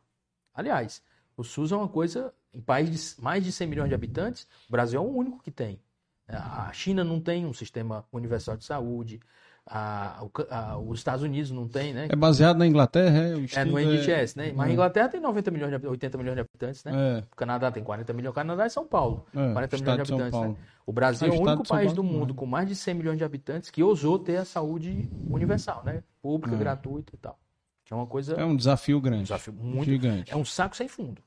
[0.53, 1.03] Aliás,
[1.37, 4.71] o SUS é uma coisa, em países de mais de 100 milhões de habitantes, o
[4.71, 5.79] Brasil é o único que tem.
[6.27, 9.19] A China não tem um sistema universal de saúde,
[9.67, 12.07] a, a, os Estados Unidos não tem, né?
[12.09, 13.59] É baseado na Inglaterra, é?
[13.59, 14.41] é no NHS, é...
[14.41, 14.53] né?
[14.55, 14.73] Mas a é.
[14.73, 16.91] Inglaterra tem 90 milhões, de, 80 milhões de habitantes, né?
[16.93, 17.23] É.
[17.31, 20.39] O Canadá tem 40 milhões, o Canadá é São Paulo, é, 40 milhões de habitantes,
[20.39, 20.55] né?
[20.85, 23.23] O Brasil é, é o único país do mundo com mais de 100 milhões de
[23.23, 26.03] habitantes que ousou ter a saúde universal, né?
[26.21, 27.39] Pública, gratuita e tal.
[27.83, 28.35] Que é uma coisa...
[28.35, 29.21] É um desafio grande.
[29.21, 29.85] Um desafio muito...
[29.85, 30.31] Gigante.
[30.31, 31.21] É um saco sem fundo.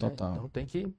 [0.00, 0.08] Né?
[0.08, 0.30] Total.
[0.30, 0.36] Né?
[0.36, 0.94] Então tem que...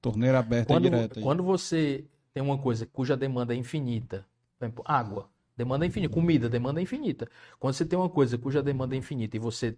[0.00, 1.20] Torneira aberta quando, e direta.
[1.20, 4.24] Quando você tem uma coisa cuja demanda é infinita,
[4.56, 5.28] por exemplo, água,
[5.58, 6.14] Demanda infinita.
[6.14, 7.28] Comida, demanda infinita.
[7.58, 9.76] Quando você tem uma coisa cuja demanda é infinita e você,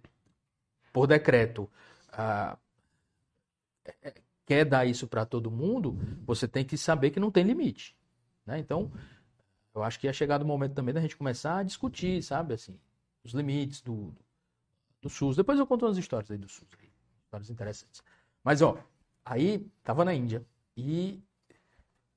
[0.93, 1.67] por decreto,
[2.11, 2.55] ah,
[3.83, 4.13] é, é,
[4.45, 7.97] quer dar isso para todo mundo, você tem que saber que não tem limite.
[8.45, 8.59] Né?
[8.59, 8.91] Então,
[9.73, 12.79] eu acho que é chegado o momento também da gente começar a discutir, sabe, assim,
[13.23, 14.13] os limites do,
[15.01, 15.35] do SUS.
[15.35, 16.67] Depois eu conto umas histórias aí do SUS,
[17.23, 18.03] histórias interessantes.
[18.43, 18.77] Mas, ó,
[19.25, 20.45] aí tava na Índia
[20.77, 21.23] e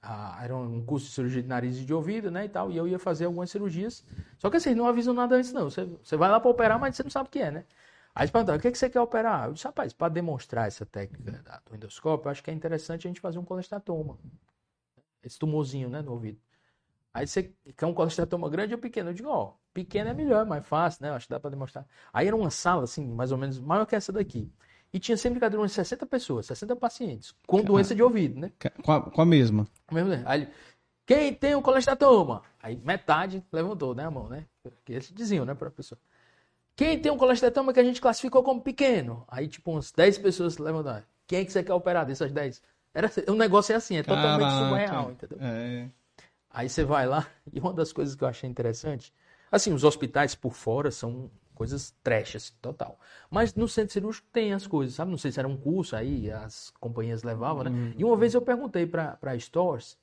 [0.04, 2.76] ah, era um curso de cirurgia de nariz e de ouvido, né, e tal, e
[2.76, 4.04] eu ia fazer algumas cirurgias.
[4.38, 5.70] Só que assim, não avisam nada antes, não.
[5.70, 7.64] Você, você vai lá para operar, mas você não sabe o que é, né?
[8.14, 9.46] Aí eles perguntaram, o que, é que você quer operar?
[9.48, 13.10] Eu disse, rapaz, para demonstrar essa técnica do endoscópio, eu acho que é interessante a
[13.10, 14.18] gente fazer um colestatoma.
[15.22, 16.38] Esse tumorzinho, né, no ouvido.
[17.12, 19.10] Aí você quer um colestatoma grande ou pequeno?
[19.10, 21.10] Eu digo, ó, pequeno é melhor, é mais fácil, né?
[21.10, 21.86] Eu acho que dá para demonstrar.
[22.12, 24.52] Aí era uma sala, assim, mais ou menos, maior que essa daqui.
[24.94, 28.52] E tinha sempre brincadeira umas 60 pessoas, 60 pacientes, com doença de ouvido, né?
[28.80, 29.66] Com a, com a mesma.
[29.90, 30.48] mesmo, Aí,
[31.04, 32.42] quem tem o colestatoma?
[32.62, 34.46] Aí metade levantou, né, a mão, né?
[34.62, 35.98] Porque eles diziam, né, para a pessoa.
[36.76, 39.24] Quem tem um colestatoma que a gente classificou como pequeno?
[39.26, 41.04] Aí, tipo, umas 10 pessoas levantaram.
[41.26, 42.62] Quem é que você quer operar dessas 10?
[42.94, 44.68] Era, um negócio é assim, é totalmente Caraca.
[44.68, 45.38] surreal, entendeu?
[45.40, 45.90] É.
[46.48, 49.12] Aí você vai lá, e uma das coisas que eu achei interessante,
[49.50, 52.98] assim, os hospitais por fora são coisas trash, assim, total.
[53.30, 55.10] Mas no centro cirúrgico tem as coisas, sabe?
[55.10, 57.70] Não sei se era um curso aí, as companhias levavam, né?
[57.70, 57.94] Uhum.
[57.96, 59.98] E uma vez eu perguntei para a Stores,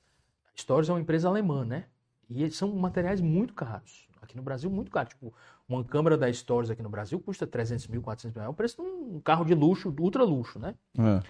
[0.56, 1.86] Stores é uma empresa alemã, né?
[2.30, 4.08] E são materiais muito caros.
[4.22, 5.10] Aqui no Brasil, muito caro.
[5.10, 5.34] Tipo,
[5.68, 8.46] uma câmera da Stores aqui no Brasil custa 300 mil, 400 mil.
[8.46, 10.76] É o preço de um carro de luxo, ultra luxo, né?
[10.98, 11.22] É.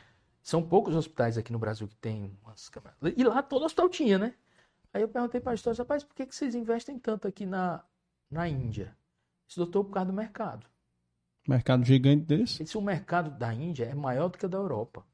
[0.43, 2.97] São poucos hospitais aqui no Brasil que tem umas câmeras.
[3.15, 4.33] E lá todo hospital tinha, né?
[4.93, 7.81] Aí eu perguntei para a Stores, rapaz, por que, que vocês investem tanto aqui na,
[8.29, 8.95] na Índia?
[9.51, 10.65] Esse doutor por causa do mercado.
[11.45, 12.63] Mercado gigante desse?
[12.63, 15.05] Esse o mercado da Índia é maior do que o da Europa.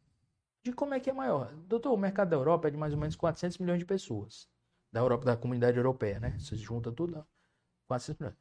[0.62, 1.52] De como é que é maior?
[1.68, 4.48] Doutor, o mercado da Europa é de mais ou menos 400 milhões de pessoas.
[4.92, 6.38] da Europa, da comunidade europeia, né?
[6.38, 7.26] Você junta tudo,
[7.88, 8.38] quase 6 milhões.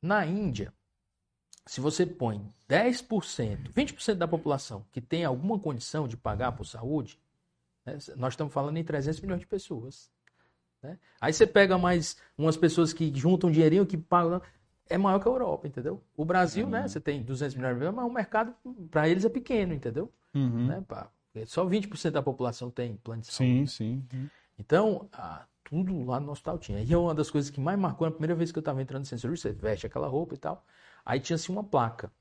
[0.00, 0.72] Na Índia,
[1.66, 7.20] se você põe 10%, 20% da população que tem alguma condição de pagar por saúde,
[7.84, 7.98] né?
[8.16, 10.08] nós estamos falando em 300 milhões de pessoas.
[10.80, 10.96] Né?
[11.20, 14.40] Aí você pega mais umas pessoas que juntam dinheirinho, que pagam,
[14.90, 16.02] é maior que a Europa, entendeu?
[16.16, 16.70] O Brasil, uhum.
[16.72, 16.88] né?
[16.88, 18.54] Você tem 200 milhões de pessoas, mas o mercado
[18.90, 20.12] para eles é pequeno, entendeu?
[20.34, 20.66] Uhum.
[20.66, 20.84] Né?
[21.46, 23.52] Só 20% da população tem plano de saúde.
[23.52, 24.04] Sim, sim.
[24.12, 24.28] Uhum.
[24.58, 26.82] Então, ah, tudo lá no hospital tinha.
[26.82, 29.02] E é uma das coisas que mais marcou, a primeira vez que eu estava entrando
[29.02, 30.64] no centro você veste aquela roupa e tal.
[31.04, 32.12] Aí tinha assim uma placa.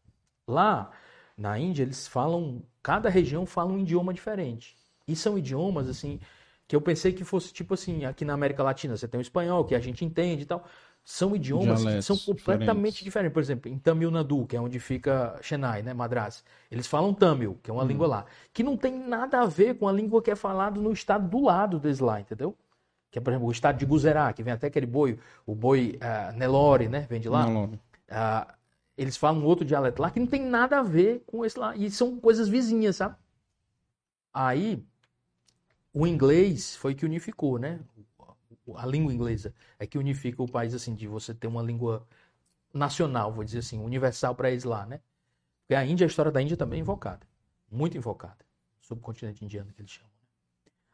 [0.48, 0.92] Lá
[1.36, 4.78] na Índia, eles falam, cada região fala um idioma diferente.
[5.08, 6.20] E são idiomas, assim,
[6.68, 9.66] que eu pensei que fosse tipo assim, aqui na América Latina você tem o espanhol,
[9.66, 10.64] que a gente entende e tal.
[11.12, 13.04] São idiomas Dialetos que são completamente diferentes.
[13.04, 13.34] diferentes.
[13.34, 17.58] Por exemplo, em Tamil Nadu, que é onde fica Chennai, né, Madras, eles falam Tamil,
[17.64, 17.88] que é uma hum.
[17.88, 20.94] língua lá, que não tem nada a ver com a língua que é falada no
[20.94, 22.56] estado do lado deles lá, entendeu?
[23.10, 25.18] Que é, por exemplo, o estado de Guzerat, que vem até aquele boi,
[25.48, 27.48] o boi uh, Nelore, né, vem de lá.
[27.48, 28.54] Uh,
[28.96, 31.76] eles falam outro dialeto lá que não tem nada a ver com esse lá.
[31.76, 33.16] E são coisas vizinhas, sabe?
[34.32, 34.86] Aí,
[35.92, 37.80] o inglês foi que unificou, né?
[38.78, 42.06] A língua inglesa é que unifica o país, assim, de você ter uma língua
[42.74, 45.00] nacional, vou dizer assim, universal para eles lá, né?
[45.62, 47.28] Porque a Índia, a história da Índia também é invocada.
[47.72, 48.46] Muito invocada.
[48.82, 50.10] Subcontinente indiano, que eles chamam.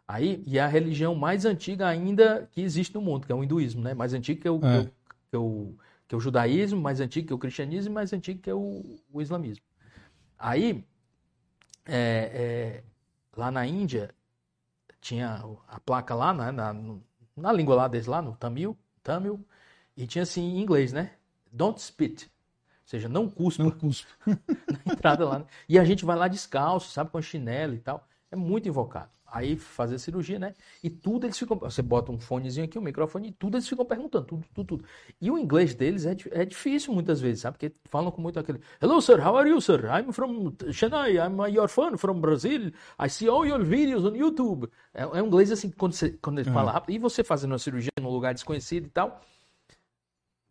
[0.07, 3.43] Aí, e é a religião mais antiga ainda que existe no mundo, que é o
[3.43, 3.93] hinduísmo, né?
[3.93, 4.59] Mais antigo que o, é.
[4.59, 4.91] que, o,
[5.31, 5.77] que, o,
[6.07, 9.65] que o judaísmo, mais antigo que o cristianismo, mais antigo que o, o islamismo.
[10.37, 10.83] Aí,
[11.85, 12.83] é, é,
[13.35, 14.13] lá na Índia,
[15.01, 16.75] tinha a placa lá na, na,
[17.35, 19.45] na língua lá deles lá, no Tamil, Tamil,
[19.95, 21.13] e tinha assim em inglês, né?
[21.51, 22.25] Don't spit.
[22.25, 22.29] Ou
[22.89, 23.63] seja, não cuspa.
[23.63, 24.09] Não cuspa.
[24.85, 25.39] na entrada lá.
[25.39, 25.45] Né?
[25.67, 28.07] E a gente vai lá descalço, sabe, com chinelo e tal.
[28.31, 29.09] É muito invocado.
[29.35, 30.53] Aí fazer cirurgia, né?
[30.81, 31.57] E tudo eles ficam.
[31.57, 34.85] Você bota um fonezinho aqui, um microfone, e tudo eles ficam perguntando, tudo, tudo, tudo.
[35.19, 37.57] E o inglês deles é, é difícil muitas vezes, sabe?
[37.57, 38.61] Porque falam com muito aquele.
[38.81, 39.83] Hello, sir, how are you, sir?
[39.87, 42.71] I'm from Chennai, I'm your fan from Brazil.
[42.97, 44.69] I see all your videos on YouTube.
[44.93, 46.55] É, é um inglês assim, quando, você, quando ele uhum.
[46.55, 49.19] fala rápido, e você fazendo uma cirurgia num lugar desconhecido e tal.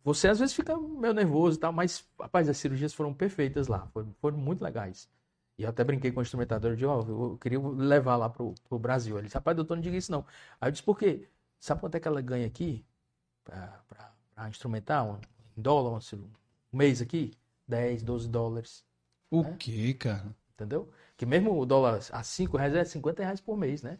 [0.03, 3.87] Você às vezes fica meio nervoso e tal, mas, rapaz, as cirurgias foram perfeitas lá,
[3.87, 5.09] foram, foram muito legais.
[5.57, 8.53] E eu até brinquei com o instrumentador, disse, ó, oh, eu queria levar lá pro,
[8.67, 9.17] pro Brasil.
[9.17, 10.25] Ele disse, rapaz, doutor, não diga isso não.
[10.59, 11.27] Aí eu disse, por quê?
[11.59, 12.85] Sabe quanto é que ela ganha aqui
[13.43, 15.19] pra, pra, pra instrumentar um,
[15.57, 16.17] em dólar, um,
[16.73, 17.31] um mês aqui?
[17.67, 18.85] 10, 12 dólares.
[19.31, 19.55] O né?
[19.57, 20.35] que, cara?
[20.53, 20.89] Entendeu?
[21.17, 23.97] Que mesmo o dólar a 5 reais é 50 reais por mês, né?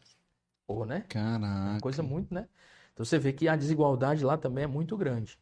[0.67, 1.05] Ou, né?
[1.07, 1.77] Caraca.
[1.77, 2.47] É coisa muito, né?
[2.93, 5.39] Então você vê que a desigualdade lá também é muito grande.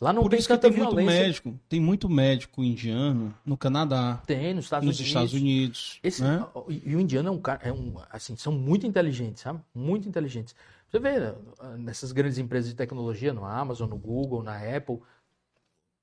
[0.00, 0.94] Lá não Por tem isso que tem violência.
[0.94, 4.22] muito médico, tem muito médico indiano no Canadá.
[4.26, 5.08] Tem, nos Estados nos Unidos.
[5.08, 6.00] Estados Unidos.
[6.02, 6.44] Esse, né?
[6.68, 9.60] E o indiano é um cara, é um, assim, são muito inteligentes, sabe?
[9.74, 10.54] Muito inteligentes.
[10.88, 11.34] Você vê né,
[11.78, 15.00] nessas grandes empresas de tecnologia, no Amazon, no Google, na Apple,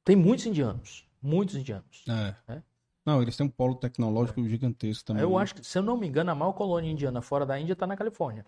[0.03, 2.03] tem muitos indianos, muitos indianos.
[2.07, 2.35] É.
[2.47, 2.63] Né?
[3.05, 4.49] Não, eles têm um polo tecnológico é.
[4.49, 5.23] gigantesco também.
[5.23, 7.73] Eu acho que, se eu não me engano, a maior colônia indiana fora da Índia
[7.73, 8.45] está na Califórnia.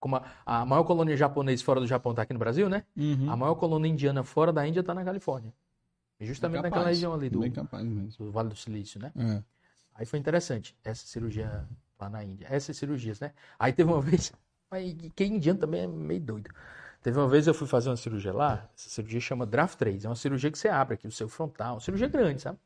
[0.00, 2.84] Como a, a, maior colônia japonesa fora do Japão está aqui no Brasil, né?
[2.96, 3.30] Uhum.
[3.30, 5.52] A maior colônia indiana fora da Índia está na Califórnia.
[6.20, 9.12] Justamente capaz, naquela região ali do, do, Vale do Silício, né?
[9.16, 9.42] É.
[9.94, 11.66] Aí foi interessante essa cirurgia
[11.98, 12.46] lá na Índia.
[12.50, 13.32] Essas cirurgias, né?
[13.58, 14.32] Aí teve uma vez.
[15.14, 16.50] Quem indiano também é meio doido.
[17.02, 18.68] Teve uma vez eu fui fazer uma cirurgia lá.
[18.76, 20.04] Essa cirurgia chama Draft 3.
[20.04, 21.74] É uma cirurgia que você abre aqui o seu frontal.
[21.74, 22.58] Uma cirurgia grande, sabe?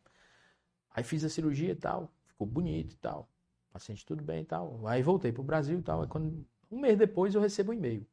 [0.94, 2.10] Aí fiz a cirurgia e tal.
[2.26, 3.28] Ficou bonito e tal.
[3.70, 4.86] Paciente tudo bem e tal.
[4.86, 6.02] Aí voltei pro Brasil e tal.
[6.02, 8.06] Aí quando um mês depois eu recebo um e-mail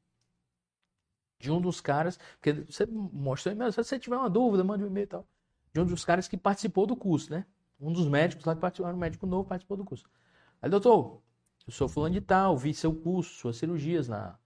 [1.39, 4.87] de um dos caras, porque você mostra e-mail, se você tiver uma dúvida, manda um
[4.87, 5.27] e-mail e tal.
[5.73, 7.45] De um dos caras que participou do curso, né?
[7.79, 10.05] Um dos médicos lá que participou, um médico novo, participou do curso.
[10.61, 11.21] Aí, doutor,
[11.65, 14.37] eu sou fulano de tal, vi seu curso, suas cirurgias na,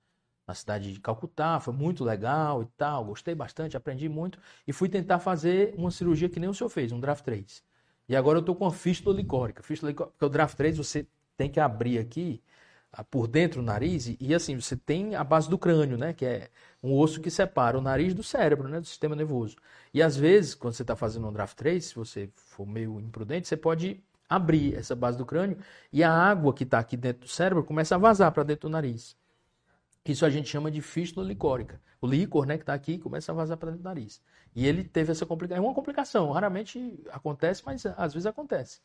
[0.45, 4.37] na cidade de Calcutá, foi muito legal e tal, gostei bastante, aprendi muito,
[4.67, 7.63] e fui tentar fazer uma cirurgia que nem o senhor fez, um draft 3.
[8.07, 9.63] E agora eu tô com uma fístula licórica.
[9.63, 12.43] Fístula licórica, porque o draft 3 você tem que abrir aqui
[13.09, 16.13] por dentro do nariz, e, assim, você tem a base do crânio, né?
[16.13, 16.49] Que é
[16.83, 18.79] um osso que separa o nariz do cérebro, né?
[18.79, 19.55] Do sistema nervoso.
[19.93, 23.47] E às vezes, quando você está fazendo um draft 3, se você for meio imprudente,
[23.47, 25.57] você pode abrir essa base do crânio
[25.91, 28.71] e a água que está aqui dentro do cérebro começa a vazar para dentro do
[28.71, 29.15] nariz.
[30.05, 31.79] Isso a gente chama de fístula licórica.
[32.01, 34.21] O líquor, né, que está aqui, começa a vazar para dentro do nariz.
[34.53, 35.63] E ele teve essa complicação.
[35.63, 36.31] É uma complicação.
[36.31, 38.81] Raramente acontece, mas às vezes acontece.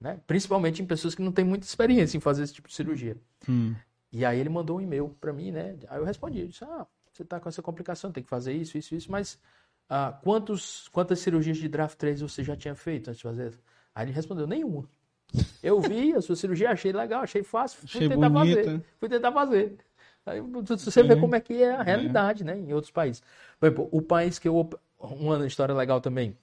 [0.00, 0.18] Né?
[0.26, 3.16] Principalmente em pessoas que não têm muita experiência em fazer esse tipo de cirurgia.
[3.48, 3.74] Hum.
[4.12, 5.76] E aí ele mandou um e-mail para mim, né?
[5.88, 8.94] Aí eu respondi, disse, ah, você está com essa complicação, tem que fazer isso, isso,
[8.94, 9.38] isso, mas
[9.88, 13.52] ah, quantos, quantas cirurgias de draft 3 você já tinha feito antes de fazer?
[13.94, 14.88] Aí ele respondeu, nenhuma.
[15.62, 18.64] Eu vi a sua cirurgia, achei legal, achei fácil, fui achei tentar bonita.
[18.64, 18.84] fazer.
[18.98, 19.76] Fui tentar fazer.
[20.26, 22.56] Aí você vê como é que é a realidade, né?
[22.56, 23.22] Em outros países.
[23.58, 24.68] Por exemplo, o país que eu.
[24.98, 26.36] Uma história legal também.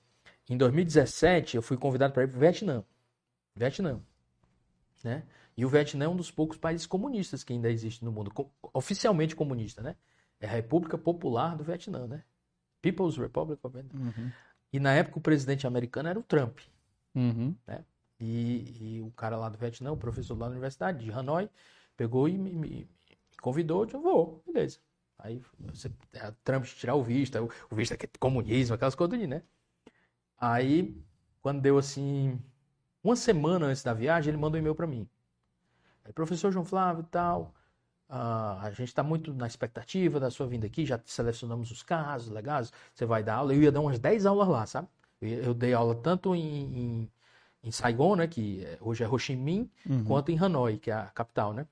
[0.49, 2.84] Em 2017, eu fui convidado para ir para o Vietnã.
[3.57, 3.99] Vietnã.
[5.03, 5.23] Né?
[5.55, 8.31] E o Vietnã é um dos poucos países comunistas que ainda existe no mundo.
[8.73, 9.95] Oficialmente comunista, né?
[10.39, 12.23] É a República Popular do Vietnã, né?
[12.81, 13.99] People's Republic of Vietnam.
[13.99, 14.31] Uhum.
[14.71, 16.59] E na época o presidente americano era o Trump.
[17.15, 17.55] Uhum.
[17.65, 17.84] Né?
[18.19, 21.49] E, e, o cara lá do Vietnã, o professor lá da universidade de Hanoi,
[21.95, 24.79] pegou e me, me, me convidou, eu vou, beleza.
[25.19, 29.27] Aí você, é, Trump tirar o visto, o, o visto é comunismo, aquelas coisas ali,
[29.27, 29.41] né?
[30.39, 30.95] Aí,
[31.41, 32.39] quando deu assim,
[33.09, 35.07] uma semana antes da viagem, ele mandou um e-mail para mim.
[36.03, 37.53] Aí, professor João Flávio e tal,
[38.09, 42.29] uh, a gente está muito na expectativa da sua vinda aqui, já selecionamos os casos
[42.29, 43.53] legais, você vai dar aula.
[43.53, 44.88] Eu ia dar umas 10 aulas lá, sabe?
[45.21, 47.11] Eu, eu dei aula tanto em, em
[47.67, 50.05] em Saigon, né, que é, hoje é Ho Chi Minh, uhum.
[50.05, 51.67] quanto em Hanoi, que é a capital, né?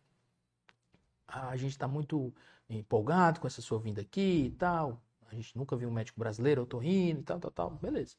[1.28, 2.34] Ah, a gente está muito
[2.70, 5.02] empolgado com essa sua vinda aqui e tal.
[5.32, 7.70] A gente nunca viu um médico brasileiro, eu tô rindo e tal, tal, tal.
[7.72, 8.16] Beleza.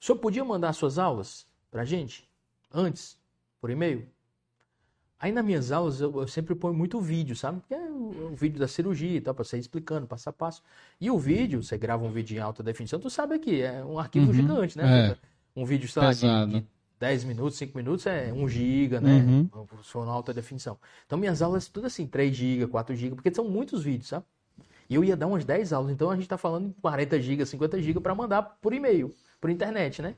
[0.00, 2.28] O senhor podia mandar suas aulas pra gente
[2.72, 3.16] antes,
[3.60, 4.06] por e-mail?
[5.18, 7.60] Aí nas minhas aulas eu, eu, sempre ponho muito vídeo, sabe?
[7.60, 10.62] Porque é o, o vídeo da cirurgia e tal, pra você explicando passo a passo.
[10.98, 13.98] E o vídeo, você grava um vídeo em alta definição, tu sabe aqui, é um
[13.98, 14.32] arquivo uhum.
[14.32, 15.10] gigante, né?
[15.10, 15.16] É.
[15.54, 16.66] Um vídeo, sei lá, de, de
[16.98, 19.16] 10 minutos, 5 minutos é 1 giga, né?
[19.16, 19.48] Uhum.
[19.82, 20.78] Se for na alta definição.
[21.06, 24.24] Então minhas aulas tudo assim, 3 giga, 4 giga, porque são muitos vídeos, sabe?
[24.88, 27.44] E eu ia dar umas 10 aulas, então a gente tá falando em 40 giga,
[27.44, 30.14] 50 giga para mandar por e-mail, por internet, né?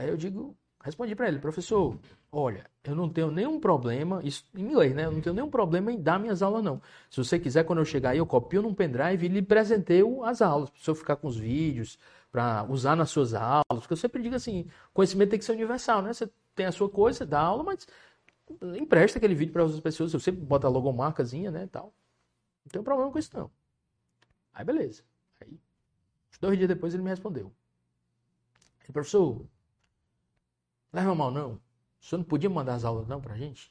[0.00, 1.98] Aí eu digo, respondi para ele, professor,
[2.32, 5.04] olha, eu não tenho nenhum problema, isso em inglês, né?
[5.04, 6.80] Eu não tenho nenhum problema em dar minhas aulas, não.
[7.10, 10.40] Se você quiser, quando eu chegar aí, eu copio num pendrive e lhe presenteio as
[10.40, 11.98] aulas, para o senhor ficar com os vídeos,
[12.32, 16.00] para usar nas suas aulas, porque eu sempre digo assim, conhecimento tem que ser universal,
[16.00, 16.14] né?
[16.14, 17.86] Você tem a sua coisa, você dá aula, mas
[18.78, 21.92] empresta aquele vídeo para outras pessoas, eu sempre boto a logomarcazinha, né, tal.
[22.64, 23.50] Não tem problema com isso não.
[24.50, 25.02] Aí beleza.
[25.42, 25.60] Aí,
[26.40, 27.52] dois dias depois ele me respondeu.
[28.94, 29.46] Professor,
[30.92, 31.52] leva mal não.
[32.00, 33.70] O senhor não podia mandar as aulas não pra gente?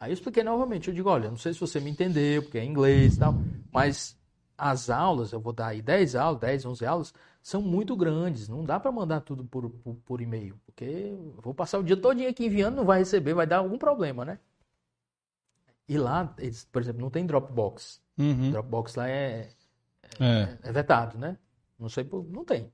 [0.00, 2.64] Aí eu expliquei novamente, eu digo, olha, não sei se você me entendeu, porque é
[2.64, 3.34] inglês e tal,
[3.72, 4.18] mas
[4.58, 8.48] as aulas, eu vou dar aí 10 aulas, 10, 11 aulas, são muito grandes.
[8.48, 11.96] Não dá para mandar tudo por, por, por, e-mail, porque eu vou passar o dia
[11.96, 14.38] todo aqui enviando, não vai receber, vai dar algum problema, né?
[15.88, 18.00] E lá, eles, por exemplo, não tem Dropbox.
[18.18, 18.50] Uhum.
[18.50, 19.50] Dropbox lá é,
[20.20, 20.58] é, é.
[20.62, 21.36] é vetado, né?
[21.78, 22.72] Não sei, por, não tem.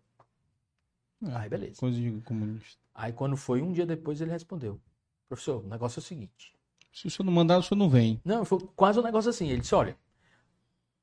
[1.26, 1.80] É, aí beleza.
[1.80, 2.80] Coisa de comunista.
[2.94, 4.80] Aí quando foi um dia depois ele respondeu:
[5.28, 6.54] Professor, o negócio é o seguinte.
[6.92, 8.20] Se o senhor não mandar, o senhor não vem.
[8.24, 9.48] Não, foi quase um negócio assim.
[9.48, 9.96] Ele disse: Olha,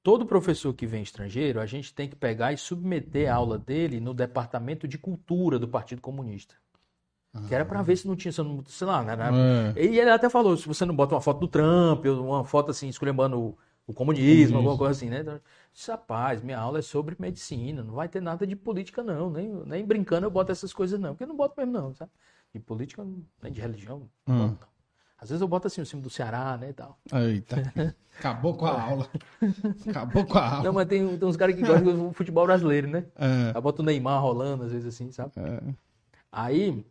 [0.01, 3.99] todo professor que vem estrangeiro, a gente tem que pegar e submeter a aula dele
[3.99, 6.55] no departamento de cultura do Partido Comunista.
[7.47, 9.13] Que era para ver se não tinha, sei lá, né?
[9.75, 9.83] É.
[9.83, 12.87] E ele até falou, se você não bota uma foto do Trump, uma foto assim,
[12.87, 15.21] esculhambando o, o comunismo, alguma coisa assim, né?
[15.75, 19.51] Disse, rapaz, minha aula é sobre medicina, não vai ter nada de política não, nem,
[19.65, 22.09] nem brincando eu boto essas coisas não, porque eu não boto mesmo não, sabe?
[22.53, 23.05] De política,
[23.43, 24.47] nem de religião, não, hum.
[24.47, 24.75] não.
[25.17, 26.97] Às vezes eu boto assim o cima do Ceará, né, e tal.
[27.11, 27.57] Eita.
[28.17, 29.09] Acabou com a aula.
[29.89, 30.63] Acabou com a aula.
[30.63, 33.05] Não, mas tem, tem uns caras que gostam do futebol brasileiro, né?
[33.17, 33.57] É.
[33.57, 35.33] Eu boto o Neymar rolando, às vezes assim, sabe?
[35.35, 35.73] É.
[36.31, 36.85] Aí,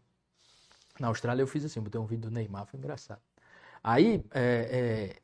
[1.01, 3.21] na Austrália eu fiz assim, botei um vídeo do Neymar, foi engraçado.
[3.83, 5.23] Aí, é, é,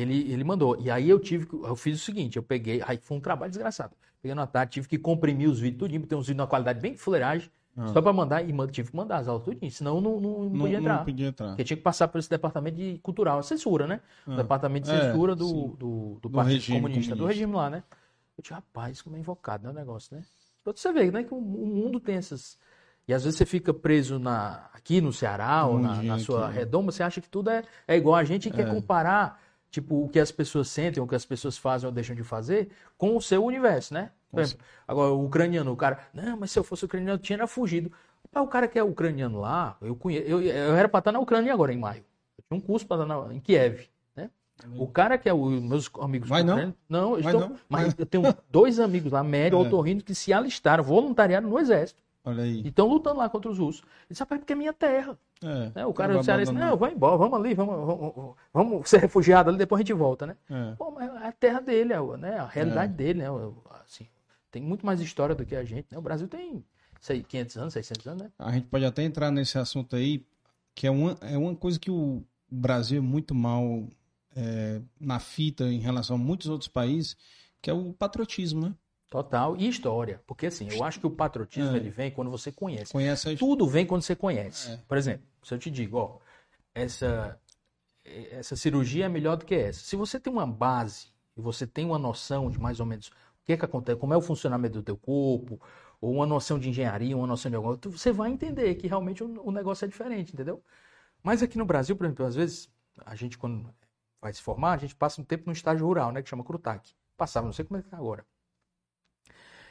[0.00, 0.76] ele, ele mandou.
[0.80, 3.94] E aí eu tive eu fiz o seguinte, eu peguei, aí foi um trabalho desgraçado.
[4.22, 6.96] Peguei na tarde, tive que comprimir os vídeos tudinho, tem uns vídeos na qualidade bem
[6.96, 7.50] fuleiragem.
[7.76, 7.88] Ah.
[7.88, 10.78] Só para mandar, e tive que mandar as aulas tudinho, senão não, não, não, podia
[10.78, 10.96] entrar.
[10.98, 11.48] Não podia entrar.
[11.48, 14.00] Porque tinha que passar por esse departamento de cultural, censura, né?
[14.26, 14.36] Ah.
[14.36, 17.70] departamento de é, censura é, do, do, do, do, Partido comunista, comunista, do regime lá,
[17.70, 17.82] né?
[18.36, 20.22] Eu disse, rapaz, como é invocado, né, o negócio, né?
[20.62, 22.58] Pra você ver, né, que o, mundo tem essas...
[23.08, 26.46] E às vezes você fica preso na, aqui no Ceará um ou na, na sua
[26.46, 26.58] aqui.
[26.58, 28.52] redoma, você acha que tudo é, é igual a gente e é.
[28.52, 29.40] quer comparar,
[29.70, 32.68] tipo, o que as pessoas sentem, o que as pessoas fazem ou deixam de fazer
[32.98, 34.10] com o seu universo, né?
[34.30, 37.46] Por exemplo, agora o ucraniano, o cara, não, mas se eu fosse ucraniano, eu tinha
[37.46, 37.90] fugido.
[38.32, 41.52] O cara que é ucraniano lá, eu conheço, eu, eu era para estar na Ucrânia
[41.52, 42.04] agora, em maio.
[42.38, 43.88] Eu tinha um curso para estar na, em Kiev.
[44.14, 44.30] Né?
[44.76, 46.28] O cara que é o meus amigos.
[46.28, 46.72] Vai não?
[46.88, 47.56] Não, eu estou, não?
[47.68, 49.62] mas eu tenho dois amigos lá, médio, é.
[49.62, 52.00] otorrino, que se alistaram, voluntariaram no exército.
[52.24, 52.62] Olha aí.
[52.62, 53.82] E estão lutando lá contra os russos.
[53.82, 55.18] Ele disse, rapaz, porque é minha terra.
[55.42, 55.86] É, né?
[55.86, 59.48] O cara do Ceará disse, não, vai embora, vamos ali, vamos, vamos, vamos, ser refugiado
[59.48, 60.36] ali, depois a gente volta, né?
[60.50, 60.74] É.
[60.76, 62.38] Pô, mas é a terra dele, é né?
[62.38, 62.96] a realidade é.
[62.96, 63.26] dele, né?
[63.82, 64.06] Assim,
[64.50, 65.96] tem muito mais história do que a gente, né?
[65.96, 66.62] O Brasil tem
[67.00, 68.30] sei, 500 anos, 600 anos, né?
[68.38, 70.24] A gente pode até entrar nesse assunto aí,
[70.74, 73.88] que é uma, é uma coisa que o Brasil é muito mal
[74.36, 77.16] é, na fita em relação a muitos outros países,
[77.62, 78.74] que é o patriotismo, né?
[79.10, 79.56] Total.
[79.56, 80.22] E história.
[80.24, 81.76] Porque assim, eu acho que o patriotismo é.
[81.76, 82.92] ele vem quando você conhece.
[82.92, 84.70] conhece Tudo vem quando você conhece.
[84.70, 84.76] É.
[84.88, 86.18] Por exemplo, se eu te digo, ó,
[86.72, 87.38] essa,
[88.04, 89.80] essa cirurgia é melhor do que essa.
[89.80, 93.12] Se você tem uma base e você tem uma noção de mais ou menos o
[93.44, 95.60] que, é que acontece, como é o funcionamento do teu corpo,
[96.00, 99.24] ou uma noção de engenharia, uma noção de alguma coisa, você vai entender que realmente
[99.24, 100.62] o, o negócio é diferente, entendeu?
[101.20, 102.70] Mas aqui no Brasil, por exemplo, às vezes
[103.04, 103.74] a gente quando
[104.20, 106.94] vai se formar, a gente passa um tempo no estágio rural, né, que chama CRUTAC.
[107.16, 108.24] Passava, não sei como é que tá agora.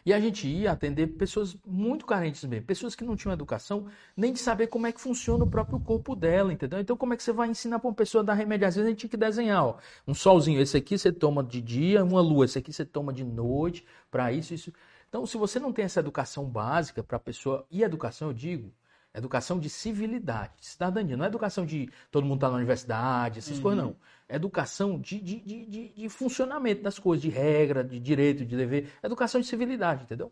[0.09, 3.85] E a gente ia atender pessoas muito carentes mesmo, pessoas que não tinham educação
[4.17, 6.79] nem de saber como é que funciona o próprio corpo dela, entendeu?
[6.79, 8.67] Então, como é que você vai ensinar para uma pessoa a dar remédio?
[8.67, 9.77] Às vezes a gente tinha que desenhar, ó,
[10.07, 13.23] um solzinho, esse aqui você toma de dia, uma lua, esse aqui você toma de
[13.23, 14.73] noite, para isso, isso.
[15.07, 18.73] Então, se você não tem essa educação básica para a pessoa, e educação eu digo,
[19.13, 23.39] educação de civilidade, de cidadania, não é educação de todo mundo estar tá na universidade,
[23.39, 23.63] essas uhum.
[23.63, 23.95] coisas, não
[24.29, 29.41] educação de, de, de, de, funcionamento das coisas, de regra, de direito, de dever, educação
[29.41, 30.31] de civilidade, entendeu?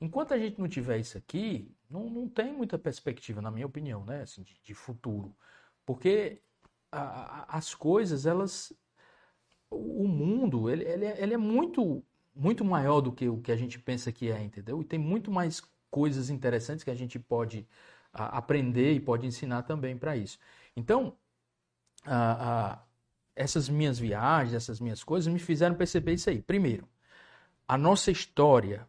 [0.00, 4.04] Enquanto a gente não tiver isso aqui, não, não tem muita perspectiva, na minha opinião,
[4.04, 5.36] né, assim, de, futuro.
[5.84, 6.40] Porque
[6.90, 8.72] a, a, as coisas, elas.
[9.70, 12.02] O mundo, ele, ele, é, ele é muito,
[12.34, 14.80] muito maior do que o que a gente pensa que é, entendeu?
[14.80, 15.60] E tem muito mais
[15.90, 17.68] coisas interessantes que a gente pode
[18.12, 20.38] aprender e pode ensinar também para isso.
[20.76, 21.16] Então,
[23.36, 26.42] essas minhas viagens, essas minhas coisas me fizeram perceber isso aí.
[26.42, 26.88] Primeiro,
[27.66, 28.86] a nossa história,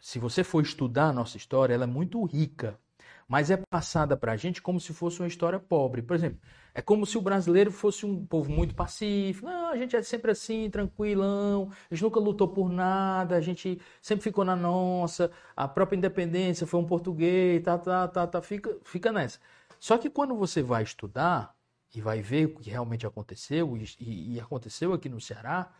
[0.00, 2.78] se você for estudar a nossa história, ela é muito rica,
[3.28, 6.00] mas é passada para a gente como se fosse uma história pobre.
[6.00, 6.40] Por exemplo,
[6.74, 9.46] é como se o brasileiro fosse um povo muito pacífico.
[9.46, 13.78] Não, a gente é sempre assim, tranquilão, a gente nunca lutou por nada, a gente
[14.00, 18.76] sempre ficou na nossa, a própria independência foi um português, tá, tá, tá, tá, fica,
[18.82, 19.38] fica nessa.
[19.78, 21.54] Só que quando você vai estudar,
[21.94, 25.70] e vai ver o que realmente aconteceu, e, e, e, aconteceu aqui no Ceará,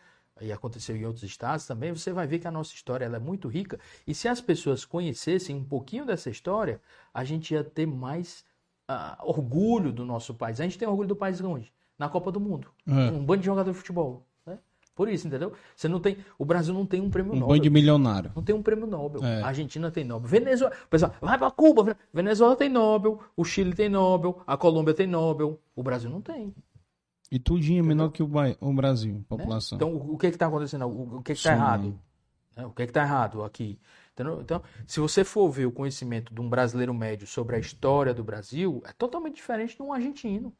[0.41, 3.19] e aconteceu em outros estados também, você vai ver que a nossa história ela é
[3.19, 3.79] muito rica.
[4.05, 6.81] E se as pessoas conhecessem um pouquinho dessa história,
[7.13, 8.43] a gente ia ter mais
[8.89, 10.59] uh, orgulho do nosso país.
[10.59, 11.71] A gente tem orgulho do país onde?
[11.97, 12.69] Na Copa do Mundo.
[12.87, 12.91] É.
[13.11, 14.25] Um bando de jogador de futebol.
[14.99, 15.53] Por isso, entendeu?
[15.73, 16.17] Você não tem.
[16.37, 17.55] O Brasil não tem um prêmio um Nobel.
[17.55, 18.33] Um de milionário.
[18.35, 19.23] Não tem um prêmio Nobel.
[19.23, 19.41] É.
[19.41, 20.27] A Argentina tem Nobel.
[20.27, 20.75] Venezuela.
[20.75, 21.95] O pessoal, vai pra Cuba.
[22.13, 23.17] Venezuela tem Nobel.
[23.33, 24.41] O Chile tem Nobel.
[24.45, 25.57] A Colômbia tem Nobel.
[25.73, 26.53] O Brasil não tem.
[27.31, 28.29] E tudinho é menor que o,
[28.59, 29.21] o Brasil, né?
[29.27, 29.75] população.
[29.75, 30.87] Então, o que é que tá acontecendo?
[30.87, 31.99] O que é que tá errado?
[32.55, 32.65] Né?
[32.65, 33.79] O que é que tá errado aqui?
[34.41, 38.23] Então, se você for ver o conhecimento de um brasileiro médio sobre a história do
[38.23, 40.53] Brasil, é totalmente diferente de um argentino.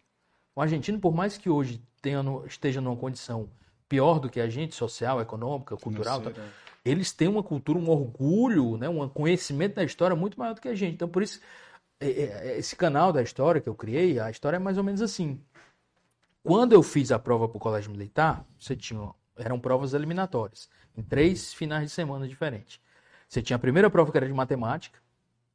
[0.56, 3.50] O argentino, por mais que hoje tenha, esteja numa condição
[3.90, 6.22] pior do que a gente, social, econômica, cultural.
[6.22, 6.32] Tá?
[6.86, 10.70] Eles têm uma cultura, um orgulho, né, um conhecimento da história muito maior do que
[10.70, 10.94] a gente.
[10.94, 11.42] Então, por isso,
[12.00, 14.84] é, é, é, esse canal da história que eu criei, a história é mais ou
[14.84, 15.42] menos assim.
[16.44, 21.04] Quando eu fiz a prova para o colégio militar, você tinha, eram provas eliminatórias, em
[21.04, 22.80] três finais de semana diferentes.
[23.28, 25.00] Você tinha a primeira prova que era de matemática,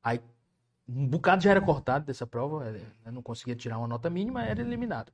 [0.03, 0.21] aí
[0.89, 2.75] um bocado já era cortado dessa prova,
[3.05, 5.11] eu não conseguia tirar uma nota mínima, era eliminado.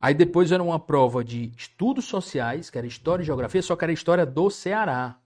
[0.00, 3.84] Aí depois era uma prova de estudos sociais, que era história e geografia, só que
[3.84, 5.16] era história do Ceará.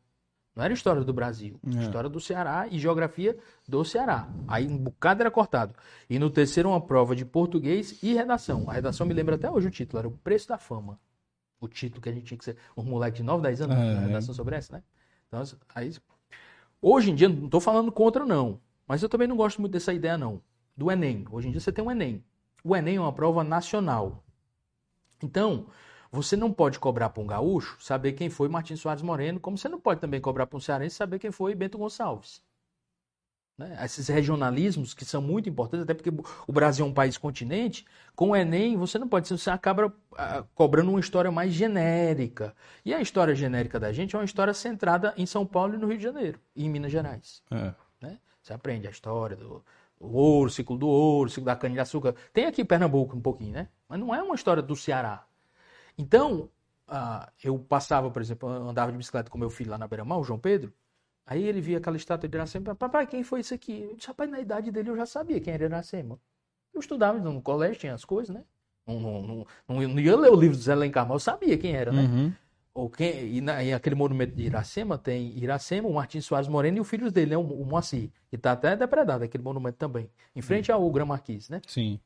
[0.57, 1.61] Não era história do Brasil.
[1.67, 1.83] É.
[1.83, 3.37] História do Ceará e geografia
[3.69, 4.27] do Ceará.
[4.49, 5.75] Aí um bocado era cortado.
[6.09, 8.65] E no terceiro, uma prova de português e redação.
[8.67, 10.99] A redação me lembra até hoje o título, era o Preço da Fama.
[11.61, 12.57] O título que a gente tinha que ser.
[12.75, 14.07] Um moleque de 9, 10 anos, é.
[14.07, 14.83] redação sobre essa, né?
[15.29, 15.43] Então,
[15.75, 15.93] aí.
[16.81, 18.59] Hoje em dia, não estou falando contra, não.
[18.89, 20.41] Mas eu também não gosto muito dessa ideia, não.
[20.75, 21.27] Do Enem.
[21.31, 22.25] Hoje em dia você tem o um Enem.
[22.65, 24.25] O Enem é uma prova nacional.
[25.23, 25.67] Então,
[26.17, 29.69] você não pode cobrar para um gaúcho saber quem foi Martins Soares Moreno, como você
[29.69, 32.43] não pode também cobrar para um cearense saber quem foi Bento Gonçalves.
[33.59, 33.79] Né?
[33.85, 36.11] Esses regionalismos que são muito importantes, até porque
[36.47, 40.45] o Brasil é um país continente, com o Enem você não pode, você acaba ah,
[40.55, 42.55] cobrando uma história mais genérica.
[42.85, 45.87] E a história genérica da gente é uma história centrada em São Paulo e no
[45.87, 47.43] Rio de Janeiro, e em Minas Gerais.
[47.51, 47.75] É.
[48.01, 48.19] Né?
[48.43, 49.63] Você aprende a história do,
[49.99, 52.15] o ouro, ciclo do ouro, ciclo da cana-de-açúcar.
[52.33, 53.69] Tem aqui em Pernambuco um pouquinho, né?
[53.89, 55.27] Mas não é uma história do Ceará.
[55.99, 56.51] Então,
[56.89, 60.25] uh, eu passava, por exemplo, andava de bicicleta com meu filho lá na beira-mar, o
[60.25, 60.73] João Pedro.
[61.27, 62.75] Aí ele via aquela estátua de Iracema.
[62.75, 63.83] Papai, quem foi isso aqui?
[63.91, 66.19] Eu disse, rapaz, na idade dele eu já sabia quem era Iracema.
[66.73, 68.45] Eu estudava no colégio, tinha as coisas, né?
[68.87, 71.75] Não, não, não, não, ia ler o livro do Zé Lencar, mas eu sabia quem
[71.75, 72.03] era, né?
[72.03, 72.33] Uhum.
[72.73, 76.77] Ou quem, e, na, e aquele monumento de Iracema tem Iracema, o Martins Soares Moreno
[76.77, 77.37] e os filhos dele, né?
[77.37, 78.11] O, o Moacir.
[78.29, 80.09] Que está até depredado aquele monumento também.
[80.35, 81.61] Em frente ao Gran Marquis, né?
[81.67, 81.99] Sim.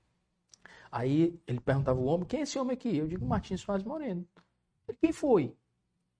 [0.90, 2.96] Aí ele perguntava ao homem, quem é esse homem aqui?
[2.96, 4.26] Eu digo, Martins Soares Moreno.
[4.88, 5.56] Ele, quem foi?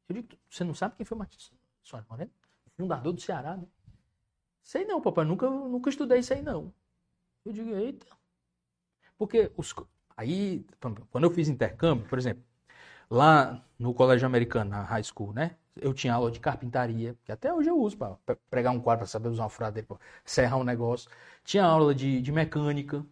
[0.09, 1.53] Eu digo, você não sabe quem foi Martins
[1.83, 2.31] Soares Moreno?
[2.77, 3.67] Fundador do Ceará, né?
[4.63, 6.73] Sei não, papai, nunca, nunca estudei isso aí não.
[7.45, 8.07] Eu digo, eita.
[9.19, 9.75] Porque os,
[10.17, 10.65] aí,
[11.11, 12.45] quando eu fiz intercâmbio, por exemplo,
[13.11, 15.57] Lá no colégio americano, na high school, né?
[15.77, 18.17] Eu tinha aula de carpintaria, que até hoje eu uso para
[18.51, 21.11] pregar um quadro, para saber usar uma furadeira, para serrar um negócio.
[21.45, 23.05] Tinha aula de, de mecânica?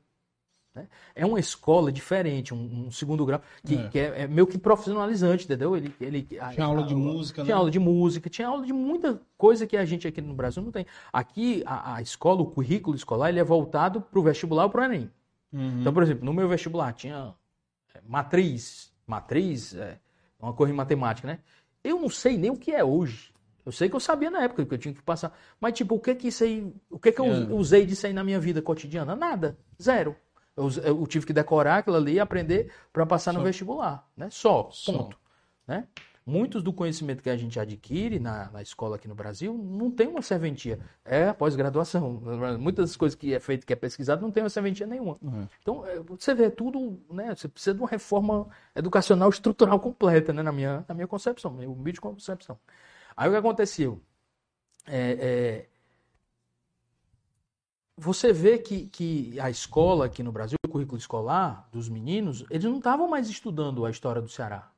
[1.15, 4.59] É uma escola diferente, um, um segundo grau, que é, que é, é meio que
[4.59, 5.77] profissionalizante, entendeu?
[5.77, 7.59] Ele, ele, tinha a, aula de a, música, Tinha né?
[7.59, 10.71] aula de música, tinha aula de muita coisa que a gente aqui no Brasil não
[10.71, 10.87] tem.
[11.13, 14.83] Aqui, a, a escola, o currículo escolar, ele é voltado para o vestibular ou para
[14.83, 15.11] o Enem.
[15.53, 15.81] Uhum.
[15.81, 17.35] Então, por exemplo, no meu vestibular tinha
[17.95, 19.99] é, matriz, matriz, é,
[20.39, 21.39] uma coisa em matemática, né?
[21.83, 23.33] Eu não sei nem o que é hoje.
[23.69, 25.37] Eu sei que eu sabia na época que eu tinha que passar.
[25.61, 26.73] Mas, tipo, o que que isso aí.
[26.89, 27.53] O que que eu é.
[27.53, 29.15] usei disso aí na minha vida cotidiana?
[29.15, 29.59] Nada.
[29.81, 30.17] Zero.
[30.59, 33.39] Eu, eu tive que decorar aquilo ali e aprender para passar Só.
[33.39, 34.07] no vestibular.
[34.17, 34.29] Né?
[34.31, 34.65] Só.
[34.65, 34.75] Ponto.
[34.75, 35.11] Só.
[35.67, 35.87] Né?
[36.29, 40.07] Muitos do conhecimento que a gente adquire na, na escola aqui no Brasil não tem
[40.07, 40.79] uma serventia.
[41.03, 42.21] É pós-graduação.
[42.61, 45.17] Muitas coisas que é feito, que é pesquisado, não tem uma serventia nenhuma.
[45.23, 45.49] Uhum.
[45.63, 47.35] Então, é, você vê tudo, né?
[47.35, 50.43] Você precisa de uma reforma educacional estrutural completa, né?
[50.43, 52.59] Na minha, na minha concepção, meu humilde concepção.
[53.17, 53.99] Aí o que aconteceu?
[54.87, 55.69] É, é,
[57.99, 62.65] você vê que, que a escola aqui no Brasil, o currículo escolar dos meninos, eles
[62.65, 64.71] não estavam mais estudando a história do Ceará.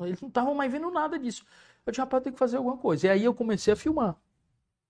[0.00, 1.44] Eles não estavam mais vendo nada disso.
[1.84, 3.06] Eu disse, rapaz, tem que fazer alguma coisa.
[3.06, 4.16] E aí eu comecei a filmar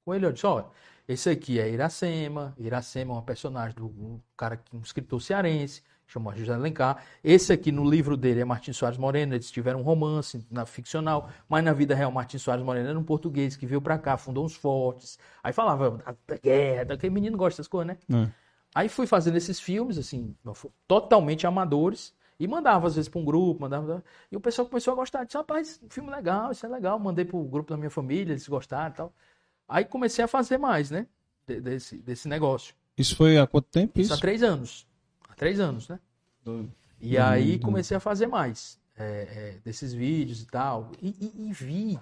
[0.04, 0.24] com ele.
[0.24, 0.66] Eu disse, olha,
[1.08, 2.54] esse aqui é Iracema.
[2.56, 7.02] Iracema é uma personagem do um cara, um escritor cearense, chamou José Alencar.
[7.22, 9.34] Esse aqui no livro dele é Martins Soares Moreno.
[9.34, 13.04] Eles tiveram um romance na ficcional, mas na vida real, Martins Soares Moreno era um
[13.04, 15.18] português que veio para cá, fundou uns fortes.
[15.42, 18.24] Aí falava da guerra, aquele menino gosta dessas coisas, né?
[18.24, 18.30] É.
[18.74, 20.34] Aí fui fazendo esses filmes, assim,
[20.86, 22.14] totalmente amadores.
[22.38, 24.04] E mandava, às vezes, para um grupo, mandava.
[24.30, 25.24] E o pessoal começou a gostar.
[25.24, 26.98] Disse, rapaz, filme legal, isso é legal.
[26.98, 29.12] Mandei para o grupo da minha família, eles gostaram e tal.
[29.66, 31.06] Aí comecei a fazer mais, né?
[31.46, 32.74] Desse, desse negócio.
[32.98, 33.98] Isso foi há quanto tempo?
[33.98, 34.85] Isso, isso há três anos.
[35.36, 36.00] Três anos, né?
[37.00, 40.92] E aí comecei a fazer mais é, é, desses vídeos e tal.
[41.00, 41.98] E, e, e, vi.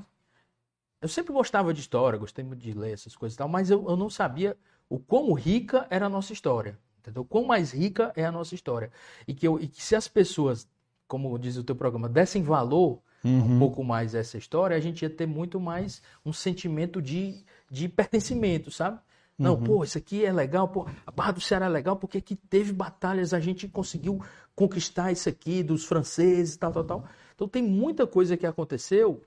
[1.01, 3.85] Eu sempre gostava de história, gostei muito de ler essas coisas e tal, mas eu,
[3.89, 4.57] eu não sabia
[4.89, 6.79] o quão rica era a nossa história.
[7.01, 7.25] Entendeu?
[7.25, 8.91] Quão mais rica é a nossa história.
[9.29, 10.67] E que, eu, e que se as pessoas,
[11.07, 13.57] como diz o teu programa, dessem valor uhum.
[13.57, 17.45] um pouco mais a essa história, a gente ia ter muito mais um sentimento de,
[17.71, 18.99] de pertencimento, sabe?
[19.39, 19.65] Não, uhum.
[19.65, 22.73] pô, isso aqui é legal, pô, a Barra do Ceará é legal porque aqui teve
[22.73, 24.23] batalhas, a gente conseguiu
[24.55, 27.09] conquistar isso aqui dos franceses, tal, tal, tal.
[27.35, 29.21] Então tem muita coisa que aconteceu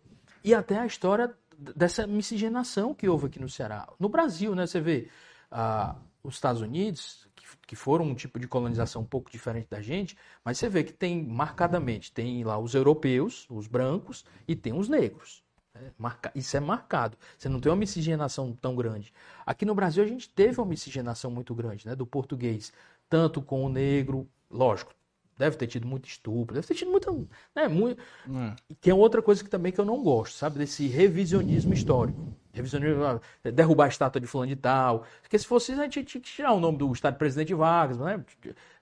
[0.43, 1.33] e até a história
[1.75, 3.87] dessa miscigenação que houve aqui no Ceará.
[3.99, 5.09] No Brasil, né, você vê,
[5.51, 7.27] ah, os Estados Unidos,
[7.65, 10.93] que foram um tipo de colonização um pouco diferente da gente, mas você vê que
[10.93, 15.43] tem marcadamente, tem lá os europeus, os brancos, e tem os negros.
[15.81, 17.17] É, marca, isso é marcado.
[17.37, 19.13] Você não tem uma miscigenação tão grande.
[19.45, 21.95] Aqui no Brasil a gente teve uma miscigenação muito grande, né?
[21.95, 22.73] Do português,
[23.09, 24.93] tanto com o negro, lógico,
[25.37, 27.11] deve ter tido muito estupro, deve ter tido muita.
[27.55, 28.01] Né, muito...
[28.01, 28.55] É.
[28.69, 30.57] E tem outra coisa que também que eu não gosto, sabe?
[30.57, 32.33] Desse revisionismo histórico.
[32.51, 33.21] Revisionismo, ah,
[33.51, 35.05] derrubar a estátua de fulano de tal.
[35.21, 38.23] Porque se fosse a gente tinha que tirar o nome do Estado Presidente Vargas, né?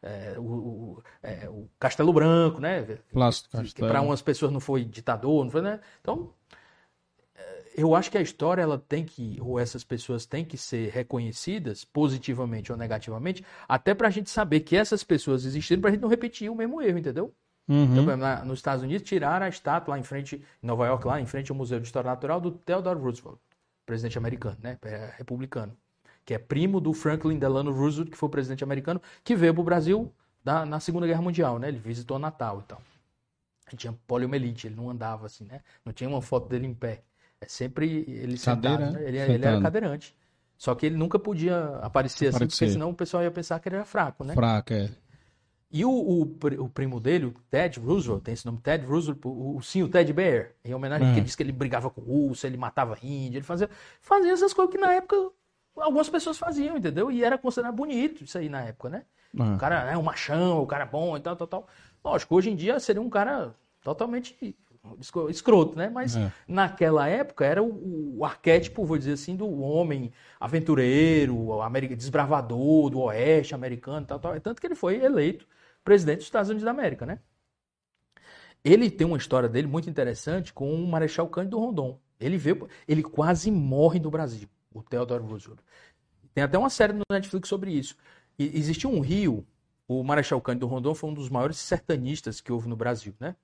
[0.02, 3.00] É, o, o, é, o, Castelo Branco, né?
[3.90, 5.82] Para umas pessoas não foi ditador, não foi, né?
[6.00, 6.65] Então, é,
[7.76, 11.84] eu acho que a história ela tem que, ou essas pessoas têm que ser reconhecidas
[11.84, 16.02] positivamente ou negativamente, até para a gente saber que essas pessoas existiram, para a gente
[16.02, 17.34] não repetir o mesmo erro, entendeu?
[17.68, 18.02] Uhum.
[18.02, 21.20] Então, na, nos Estados Unidos, tiraram a estátua lá em frente, em Nova York, lá
[21.20, 23.40] em frente ao Museu de História Natural do Theodore Roosevelt
[23.86, 24.78] presidente americano, né?
[24.82, 25.76] É republicano.
[26.26, 29.62] Que é primo do Franklin Delano Roosevelt, que foi o presidente americano, que veio para
[29.62, 30.12] o Brasil
[30.44, 31.68] da, na Segunda Guerra Mundial, né?
[31.68, 32.82] Ele visitou Natal e tal.
[33.68, 35.62] Ele tinha poliomielite, ele não andava assim, né?
[35.84, 37.03] Não tinha uma foto dele em pé.
[37.46, 39.08] É sempre ele sentado, né?
[39.08, 40.16] ele, ele, era cadeirante.
[40.58, 43.70] Só que ele nunca podia aparecer, aparecer assim, porque senão o pessoal ia pensar que
[43.70, 44.34] ele era fraco, né?
[44.34, 44.90] Fraco, é.
[45.72, 49.62] E o, o, o, primo dele, o Ted Roosevelt, tem esse nome, Ted Roosevelt, o,
[49.62, 52.48] sim, o Ted Bear, em homenagem, porque ele disse que ele brigava com o urso,
[52.48, 53.70] ele matava índio, ele fazia,
[54.02, 55.16] fazia essas coisas que na época
[55.76, 57.12] algumas pessoas faziam, entendeu?
[57.12, 59.04] E era considerado bonito isso aí na época, né?
[59.56, 61.68] O cara é um machão, o cara é bom e tal, tal, tal.
[62.04, 63.54] Lógico, hoje em dia seria um cara
[63.84, 64.56] totalmente
[65.30, 65.90] escroto, né?
[65.90, 66.32] Mas é.
[66.48, 71.48] naquela época era o, o, arquétipo, vou dizer assim, do homem aventureiro,
[71.95, 74.40] desbravador do oeste americano, tal, tal.
[74.40, 75.48] Tanto que ele foi eleito
[75.84, 77.20] presidente dos Estados Unidos da América, né?
[78.64, 81.99] Ele tem uma história dele muito interessante com o Marechal Cândido Rondon.
[82.20, 85.60] Ele veio, ele quase morre no Brasil, o Theodore Roosevelt.
[86.34, 87.95] Tem até uma série no Netflix sobre isso.
[88.40, 89.45] E, existiu um rio,
[89.88, 93.36] o Marechal Cândido Rondon foi um dos maiores sertanistas que houve no Brasil, né?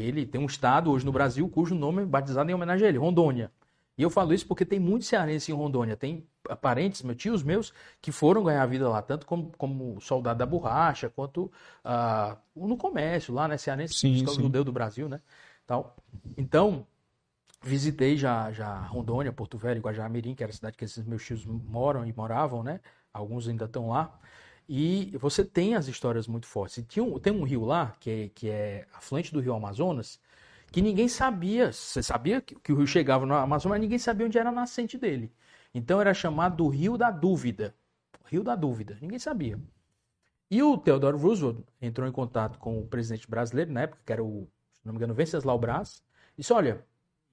[0.00, 2.98] Ele tem um estado hoje no Brasil cujo nome é batizado em homenagem a ele,
[2.98, 3.50] Rondônia.
[3.96, 5.96] E eu falo isso porque tem muitos cearenses em Rondônia.
[5.96, 6.26] Tem
[6.60, 7.72] parentes, meus tios meus,
[8.02, 11.44] que foram ganhar vida lá, tanto como, como soldado da borracha, quanto
[11.84, 13.56] uh, no comércio lá, né?
[13.56, 14.42] Cearense, sim, sim.
[14.42, 15.20] judeu do Brasil, né?
[15.64, 15.96] Tal.
[16.36, 16.86] Então,
[17.62, 21.46] visitei já, já Rondônia, Porto Velho, Guajamirim, que era a cidade que esses meus tios
[21.46, 22.80] moram e moravam, né?
[23.12, 24.18] Alguns ainda estão lá.
[24.68, 26.78] E você tem as histórias muito fortes.
[26.78, 30.18] E tinha um, tem um rio lá, que é, que é afluente do rio Amazonas,
[30.72, 31.72] que ninguém sabia.
[31.72, 34.52] Você sabia que, que o rio chegava no Amazonas, mas ninguém sabia onde era a
[34.52, 35.32] nascente dele.
[35.74, 37.74] Então era chamado do Rio da Dúvida.
[38.26, 38.96] Rio da Dúvida.
[39.00, 39.58] Ninguém sabia.
[40.50, 44.22] E o Theodore Roosevelt entrou em contato com o presidente brasileiro, na época, que era
[44.22, 46.02] o, se não me engano, Venceslau Braz,
[46.36, 46.84] e disse: Olha,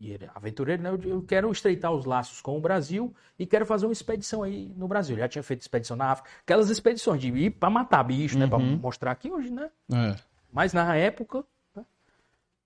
[0.02, 0.90] e ele, aventureiro, né?
[1.04, 4.88] Eu quero estreitar os laços com o Brasil e quero fazer uma expedição aí no
[4.88, 5.16] Brasil.
[5.16, 8.48] Já tinha feito expedição na África, aquelas expedições de ir para matar bicho, né?
[8.48, 8.78] Para uhum.
[8.78, 9.70] mostrar aqui hoje, né?
[9.94, 10.16] É.
[10.52, 11.46] Mas na época,
[11.76, 11.86] né?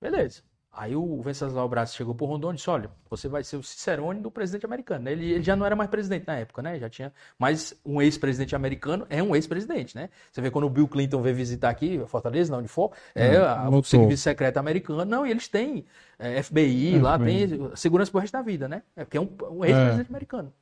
[0.02, 0.44] beleza.
[0.77, 4.19] Aí o Venceslau Braz chegou pro Rondon e disse: Olha, você vai ser o Cicerone
[4.19, 5.07] do presidente americano.
[5.10, 6.77] Ele, ele, já não era mais presidente na época, né?
[6.77, 7.14] Já tinha.
[7.39, 10.10] Mas um ex-presidente americano é um ex-presidente, né?
[10.30, 13.77] Você vê quando o Bill Clinton veio visitar aqui, Fortaleza, não, onde for, é hum,
[13.77, 15.06] o serviço secreto americano.
[15.06, 15.85] Não, e eles têm
[16.19, 18.84] é, FBI, lá tem segurança pro resto da vida, né?
[18.97, 20.11] É porque é um, um ex-presidente é.
[20.11, 20.53] americano.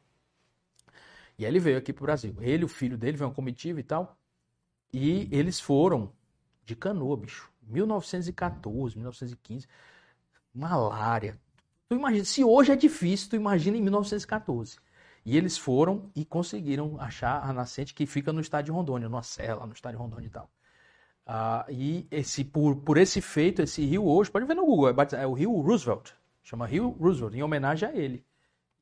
[1.39, 2.35] E aí ele veio aqui pro Brasil.
[2.39, 4.15] Ele, o filho dele, veio uma comitiva e tal.
[4.93, 6.11] E eles foram
[6.63, 7.51] de canoa, bicho.
[7.67, 9.67] 1914, 1915
[10.53, 11.39] malária.
[11.89, 14.77] Tu imagina, se hoje é difícil, tu imagina em 1914.
[15.25, 19.23] E eles foram e conseguiram achar a nascente que fica no estado de Rondônia, numa
[19.23, 20.49] cela, no estado de Rondônia e tal.
[21.25, 25.21] Ah, e esse, por, por esse feito, esse rio hoje, pode ver no Google, é,
[25.21, 26.11] é, o rio Roosevelt.
[26.43, 28.25] Chama Rio Roosevelt, em homenagem a ele.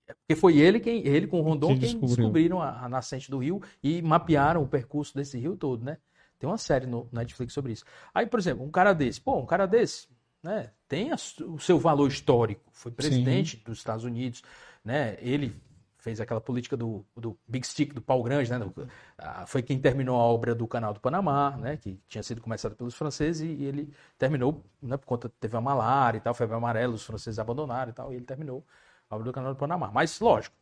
[0.08, 3.38] É porque foi ele quem, ele com o Rondon, quem descobriram a, a, nascente do
[3.38, 5.98] rio e mapearam o percurso desse rio todo, né?
[6.40, 7.86] Tem uma série no Netflix sobre isso.
[8.12, 10.08] Aí, por exemplo, um cara desse, pô, um cara desse,
[10.44, 12.64] né, tem a, o seu valor histórico.
[12.72, 13.64] Foi presidente Sim.
[13.64, 14.42] dos Estados Unidos,
[14.84, 15.18] né?
[15.20, 15.56] Ele
[15.98, 18.58] fez aquela política do, do Big Stick, do pau grande, né?
[18.58, 21.78] Do, a, foi quem terminou a obra do Canal do Panamá, né?
[21.78, 24.98] Que tinha sido começada pelos franceses e, e ele terminou, né?
[24.98, 28.16] Por conta teve a malária e tal, febre amarela, os franceses abandonaram e tal, e
[28.16, 28.66] ele terminou
[29.10, 29.92] a obra do Canal do Panamá.
[29.94, 30.56] Mas lógico,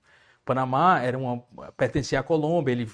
[0.49, 1.43] Panamá era uma
[1.77, 2.89] pertencia à Colômbia, ele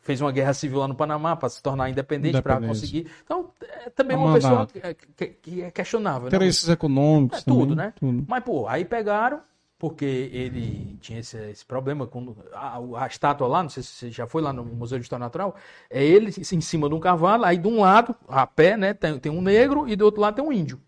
[0.00, 3.06] fez uma guerra civil lá no Panamá para se tornar independente para conseguir.
[3.22, 3.50] Então,
[3.84, 6.28] é também uma pessoa que, que, que, é questionável.
[6.28, 6.72] Interesses né?
[6.72, 7.40] econômicos.
[7.40, 7.92] É, tudo, também, né?
[7.94, 8.24] Tudo.
[8.26, 9.42] Mas, pô, aí pegaram,
[9.78, 14.10] porque ele tinha esse, esse problema com a, a, estátua lá, não sei se você
[14.10, 15.54] já foi lá no Museu de História Natural,
[15.90, 19.18] é ele em cima de um cavalo, aí de um lado, a pé, né, tem,
[19.18, 20.80] tem um negro e do outro lado tem um índio.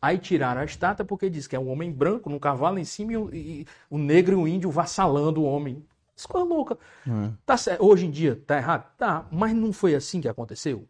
[0.00, 3.12] Aí tiraram a estátua porque diz que é um homem branco num cavalo em cima
[3.12, 5.84] e o, o negro e o índio vassalando o homem.
[6.16, 6.78] Isso coisa louca.
[7.06, 7.30] É.
[7.44, 7.56] Tá.
[7.78, 8.86] Hoje em dia tá errado?
[8.96, 10.86] Tá, mas não foi assim que aconteceu.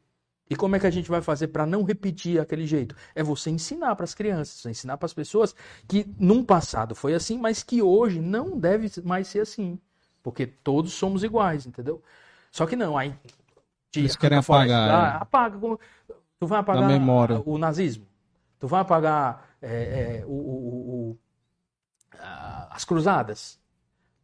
[0.50, 2.96] E como é que a gente vai fazer para não repetir aquele jeito?
[3.14, 5.54] É você ensinar para as crianças, ensinar para as pessoas
[5.86, 9.78] que num passado foi assim, mas que hoje não deve mais ser assim.
[10.22, 12.02] Porque todos somos iguais, entendeu?
[12.50, 13.14] Só que não, aí.
[13.94, 14.90] Eles querem apagar.
[14.90, 15.22] Ah, é.
[15.22, 15.58] Apaga.
[16.40, 17.42] Tu vai apagar memória.
[17.44, 18.07] o nazismo.
[18.58, 21.18] Tu vai apagar é, é, o, o, o,
[22.70, 23.60] as cruzadas.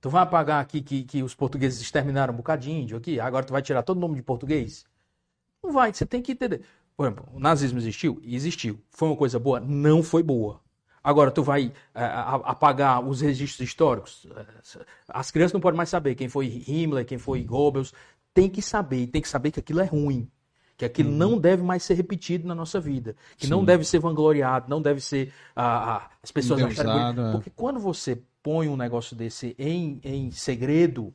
[0.01, 3.19] Tu vai apagar aqui que, que os portugueses exterminaram um bocado de índio aqui.
[3.21, 4.85] Agora tu vai tirar todo o nome de português?
[5.63, 6.63] Não vai, você tem que entender.
[6.97, 8.21] Por exemplo, o nazismo existiu?
[8.23, 8.81] Existiu.
[8.91, 9.61] Foi uma coisa boa?
[9.61, 10.61] Não foi boa.
[11.03, 12.05] Agora, tu vai é,
[12.45, 14.27] apagar os registros históricos?
[15.07, 17.93] As crianças não podem mais saber quem foi Himmler, quem foi Goebbels.
[18.33, 20.31] Tem que saber, tem que saber que aquilo é ruim
[20.77, 21.17] que aquilo uhum.
[21.17, 23.51] não deve mais ser repetido na nossa vida, que Sim.
[23.51, 27.33] não deve ser vangloriado, não deve ser ah, ah, as pessoas acharem é.
[27.33, 31.15] porque quando você põe um negócio desse em, em segredo,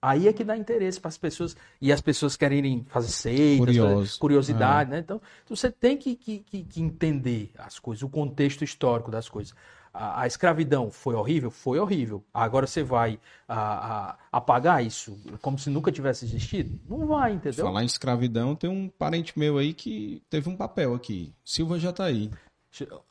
[0.00, 4.18] aí é que dá interesse para as pessoas e as pessoas querem fazer seitas, fazer
[4.18, 4.94] curiosidade, é.
[4.94, 5.00] né?
[5.00, 9.54] Então, você tem que, que, que entender as coisas, o contexto histórico das coisas
[9.94, 11.52] a, a, escravidão foi horrível?
[11.52, 12.24] Foi horrível.
[12.34, 16.80] Agora você vai a, a, apagar isso como se nunca tivesse existido?
[16.88, 17.64] Não vai, entendeu?
[17.64, 21.32] Falar em escravidão, tem um parente meu aí que teve um papel aqui.
[21.44, 22.28] Silva já tá aí.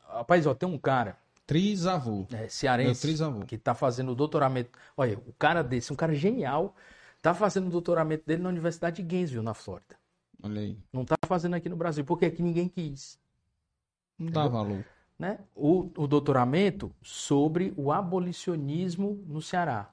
[0.09, 1.17] Rapaz, ó, tem um cara.
[1.47, 2.27] Trisavô.
[2.33, 3.01] É, cearense.
[3.01, 3.45] trisavô.
[3.45, 4.71] Que tá fazendo o doutoramento.
[4.97, 6.75] Olha, o cara desse, um cara genial,
[7.21, 9.95] tá fazendo o doutoramento dele na Universidade de Gainesville, na Flórida.
[10.41, 10.77] Olha aí.
[10.91, 13.17] Não tá fazendo aqui no Brasil, porque aqui ninguém quis.
[14.19, 14.83] Não dá valor
[15.17, 19.89] né, o, o doutoramento sobre o abolicionismo no Ceará.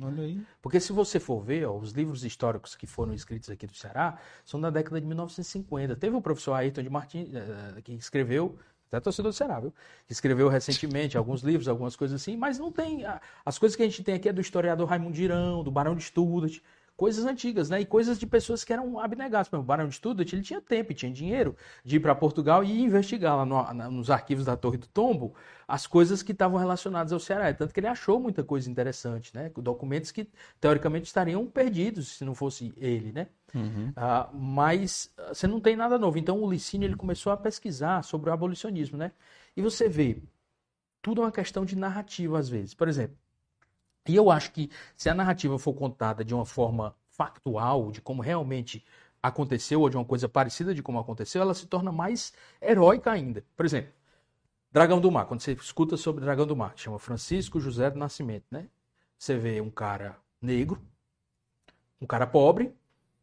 [0.00, 0.40] Olha aí.
[0.62, 4.18] Porque se você for ver, ó, os livros históricos que foram escritos aqui do Ceará
[4.44, 5.96] são da década de 1950.
[5.96, 8.56] Teve o professor Ayrton de Martins, uh, que escreveu,
[8.86, 9.74] até torcedor do Ceará, viu?
[10.06, 13.02] Que escreveu recentemente alguns livros, algumas coisas assim, mas não tem.
[13.44, 16.02] As coisas que a gente tem aqui é do historiador Raimundo Girão, do Barão de
[16.02, 16.62] Studat
[16.98, 17.80] coisas antigas, né?
[17.80, 19.48] E coisas de pessoas que eram abnegadas.
[19.48, 21.54] Por exemplo, o Barão de Studat, ele tinha tempo e tinha dinheiro
[21.84, 25.32] de ir para Portugal e investigar lá no, na, nos arquivos da Torre do Tombo
[25.68, 27.54] as coisas que estavam relacionadas ao Ceará.
[27.54, 29.48] Tanto que ele achou muita coisa interessante, né?
[29.58, 30.28] Documentos que,
[30.60, 33.28] teoricamente, estariam perdidos se não fosse ele, né?
[33.54, 33.92] Uhum.
[33.94, 36.18] Ah, mas ah, você não tem nada novo.
[36.18, 39.12] Então, o Licínio, ele começou a pesquisar sobre o abolicionismo, né?
[39.56, 40.20] E você vê,
[41.00, 42.74] tudo é uma questão de narrativa, às vezes.
[42.74, 43.16] Por exemplo,
[44.08, 48.22] e eu acho que se a narrativa for contada de uma forma factual de como
[48.22, 48.84] realmente
[49.22, 52.32] aconteceu ou de uma coisa parecida de como aconteceu, ela se torna mais
[52.62, 53.44] heróica ainda.
[53.56, 53.92] Por exemplo,
[54.70, 58.44] Dragão do Mar, quando você escuta sobre Dragão do Mar, chama Francisco José do Nascimento,
[58.50, 58.68] né?
[59.18, 60.80] Você vê um cara negro,
[62.00, 62.72] um cara pobre,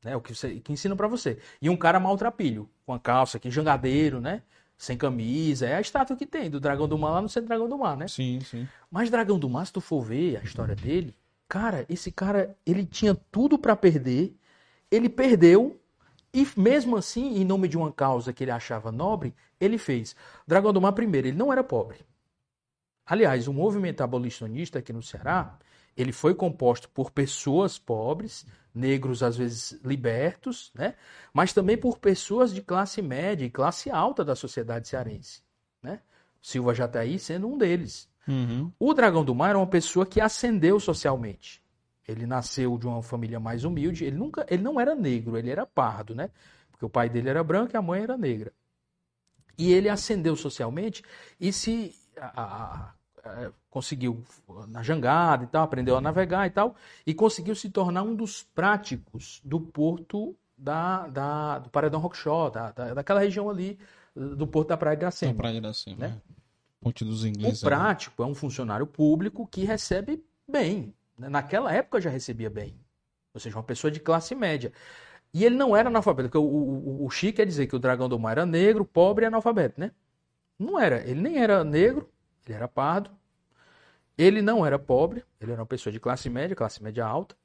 [0.03, 0.15] né?
[0.15, 3.49] O que, você, que ensina para você, e um cara maltrapilho, com a calça aqui,
[3.49, 4.43] jangadeiro, né?
[4.77, 7.69] Sem camisa, é a estátua que tem do Dragão do Mar lá no centro Dragão
[7.69, 8.07] do Mar, né?
[8.07, 8.67] Sim, sim.
[8.91, 11.15] Mas Dragão do Mar, se tu for ver a história dele,
[11.47, 14.35] cara, esse cara, ele tinha tudo para perder,
[14.91, 15.79] ele perdeu,
[16.33, 20.15] e mesmo assim, em nome de uma causa que ele achava nobre, ele fez.
[20.45, 21.99] Dragão do Mar, primeiro, ele não era pobre.
[23.05, 25.57] Aliás, o movimento abolicionista aqui no Ceará,
[25.95, 30.95] ele foi composto por pessoas pobres, negros às vezes libertos, né?
[31.33, 35.41] mas também por pessoas de classe média e classe alta da sociedade cearense.
[35.81, 36.01] Né?
[36.41, 38.09] Silva Jataí sendo um deles.
[38.27, 38.71] Uhum.
[38.79, 41.63] O Dragão do Mar era uma pessoa que ascendeu socialmente.
[42.07, 44.05] Ele nasceu de uma família mais humilde.
[44.05, 46.29] Ele nunca, ele não era negro, ele era pardo, né?
[46.69, 48.51] Porque o pai dele era branco e a mãe era negra.
[49.57, 51.01] E ele ascendeu socialmente
[51.39, 52.93] e se a, a,
[53.69, 54.23] conseguiu
[54.67, 56.75] na jangada e tal, aprendeu a navegar e tal,
[57.05, 62.71] e conseguiu se tornar um dos práticos do porto da, da do Paredão Rockshore, da,
[62.71, 63.77] da, daquela região ali
[64.15, 65.33] do porto da Praia de Iracema.
[65.33, 66.21] Da Praia de Iracema, né?
[66.21, 66.35] É.
[66.79, 67.61] Ponte dos ingleses.
[67.61, 71.27] O prático é um funcionário público que recebe bem, né?
[71.29, 72.79] Naquela época já recebia bem.
[73.33, 74.71] Ou seja, uma pessoa de classe média.
[75.33, 76.39] E ele não era analfabeto.
[76.39, 79.27] O, o, o Xi quer dizer que o dragão do mar era negro, pobre e
[79.27, 79.91] analfabeto, né?
[80.57, 81.05] Não era.
[81.05, 82.09] Ele nem era negro,
[82.45, 83.09] ele era pardo.
[84.17, 87.35] Ele não era pobre, ele era uma pessoa de classe média, classe média alta.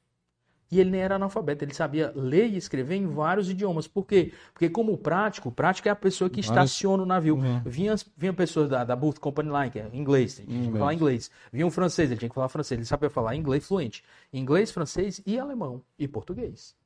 [0.70, 3.88] E ele nem era analfabeto, ele sabia ler e escrever em vários idiomas.
[3.88, 4.32] Por quê?
[4.52, 7.34] Porque como prático, prático é a pessoa que estaciona o navio.
[7.34, 7.60] Uhum.
[7.66, 10.94] Vinha, vinha pessoas da, da Booth Company Line, que é inglês, ele tinha que falar
[10.94, 11.28] inglês.
[11.52, 12.78] Vinha um francês, ele tinha que falar francês.
[12.78, 14.04] Ele sabia falar inglês fluente.
[14.32, 15.82] Inglês, francês e alemão.
[15.98, 16.76] E português.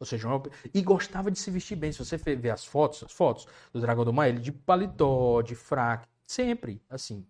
[0.00, 0.42] Ou seja, uma...
[0.72, 1.92] e gostava de se vestir bem.
[1.92, 5.54] Se você ver as fotos, as fotos do Dragão do Mar, ele de paletó, de
[5.54, 7.26] fraque, sempre assim.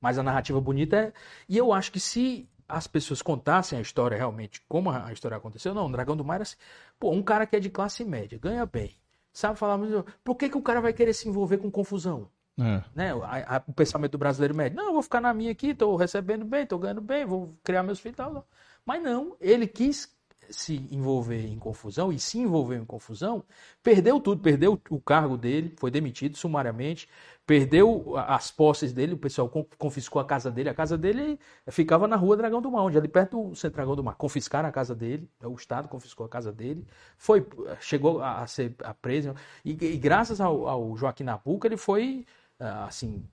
[0.00, 1.12] Mas a narrativa bonita é.
[1.48, 5.74] E eu acho que se as pessoas contassem a história realmente, como a história aconteceu,
[5.74, 6.56] não, o Dragão do Mar era assim,
[6.98, 8.94] pô, um cara que é de classe média, ganha bem,
[9.32, 9.90] sabe falar, mas
[10.22, 12.30] por que, que o cara vai querer se envolver com confusão?
[12.58, 12.82] É.
[12.94, 13.12] Né?
[13.12, 15.96] A, a, o pensamento do brasileiro médio, não, eu vou ficar na minha aqui, tô
[15.96, 18.46] recebendo bem, tô ganhando bem, vou criar meus filhos e tal.
[18.86, 20.13] Mas não, ele quis
[20.50, 23.44] se envolver em confusão e se envolveu em confusão,
[23.82, 27.08] perdeu tudo, perdeu o cargo dele, foi demitido sumariamente,
[27.46, 29.48] perdeu as posses dele, o pessoal
[29.78, 30.68] confiscou a casa dele.
[30.68, 31.38] A casa dele
[31.68, 34.14] ficava na rua Dragão do Mar, onde ali perto do Centro Dragão do Mar.
[34.14, 37.46] Confiscaram a casa dele, o Estado confiscou a casa dele, foi,
[37.80, 39.34] chegou a ser preso.
[39.64, 42.24] E, e graças ao, ao, Joaquim Nabuco, ele foi
[42.58, 43.24] assim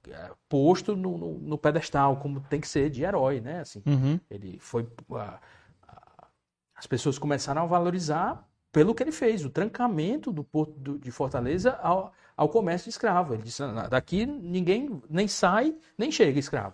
[0.50, 3.62] posto no, no, no, pedestal como tem que ser de herói, né?
[3.62, 4.20] Assim, uhum.
[4.30, 5.40] ele foi uh,
[6.82, 11.74] as pessoas começaram a valorizar pelo que ele fez, o trancamento do porto de Fortaleza
[11.76, 13.36] ao, ao comércio de escravo.
[13.36, 16.74] Ele disse: daqui ninguém nem sai, nem chega escravo.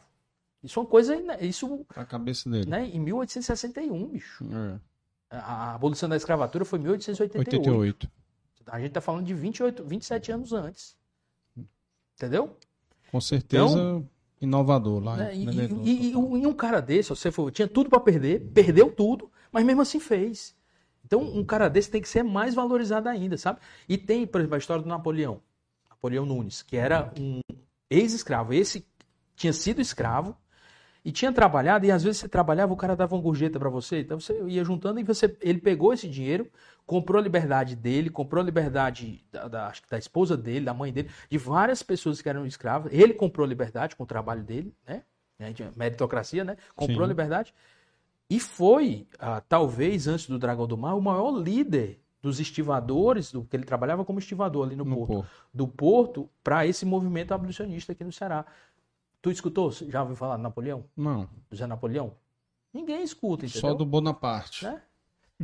[0.64, 1.44] Isso é uma coisa.
[1.44, 2.70] Isso, a cabeça dele.
[2.70, 4.46] Né, em 1861, bicho.
[4.46, 4.80] É.
[5.30, 7.58] A, abolição da escravatura foi em 1888.
[7.58, 8.12] 88.
[8.68, 10.96] A gente está falando de 28, 27 anos antes.
[12.16, 12.56] Entendeu?
[13.12, 13.66] Com certeza.
[13.66, 14.10] Então,
[14.40, 15.18] inovador lá.
[15.18, 15.50] Né, e,
[15.84, 19.82] e, e, um cara desse, você for, tinha tudo para perder, perdeu tudo, mas mesmo
[19.82, 20.56] assim fez.
[21.06, 23.60] Então, um cara desse tem que ser mais valorizado ainda, sabe?
[23.88, 25.42] E tem, por exemplo, a história do Napoleão.
[25.90, 27.40] Napoleão Nunes, que era um
[27.90, 28.54] ex-escravo.
[28.54, 28.86] Esse
[29.36, 30.36] tinha sido escravo
[31.08, 34.02] e tinha trabalhado, e às vezes você trabalhava, o cara dava uma gorjeta para você,
[34.02, 36.52] então você ia juntando e você, ele pegou esse dinheiro,
[36.86, 40.74] comprou a liberdade dele, comprou a liberdade da, da, acho que da esposa dele, da
[40.74, 42.92] mãe dele, de várias pessoas que eram escravas.
[42.92, 45.04] Ele comprou a liberdade com o trabalho dele, né?
[45.76, 46.58] Meritocracia, né?
[46.76, 47.06] Comprou Sim.
[47.06, 47.54] a liberdade.
[48.30, 53.44] E foi, ah, talvez antes do Dragão do Mar, o maior líder dos estivadores, do
[53.44, 57.34] que ele trabalhava como estivador ali no, no porto, porto, do porto para esse movimento
[57.34, 58.46] abolicionista aqui no Ceará.
[59.22, 59.72] Tu escutou?
[59.72, 60.84] Já ouviu falar do Napoleão?
[60.96, 61.30] Não.
[61.50, 62.14] José Napoleão?
[62.74, 63.62] Ninguém escuta, entendeu?
[63.62, 64.66] Só do Bonaparte.
[64.66, 64.82] Né?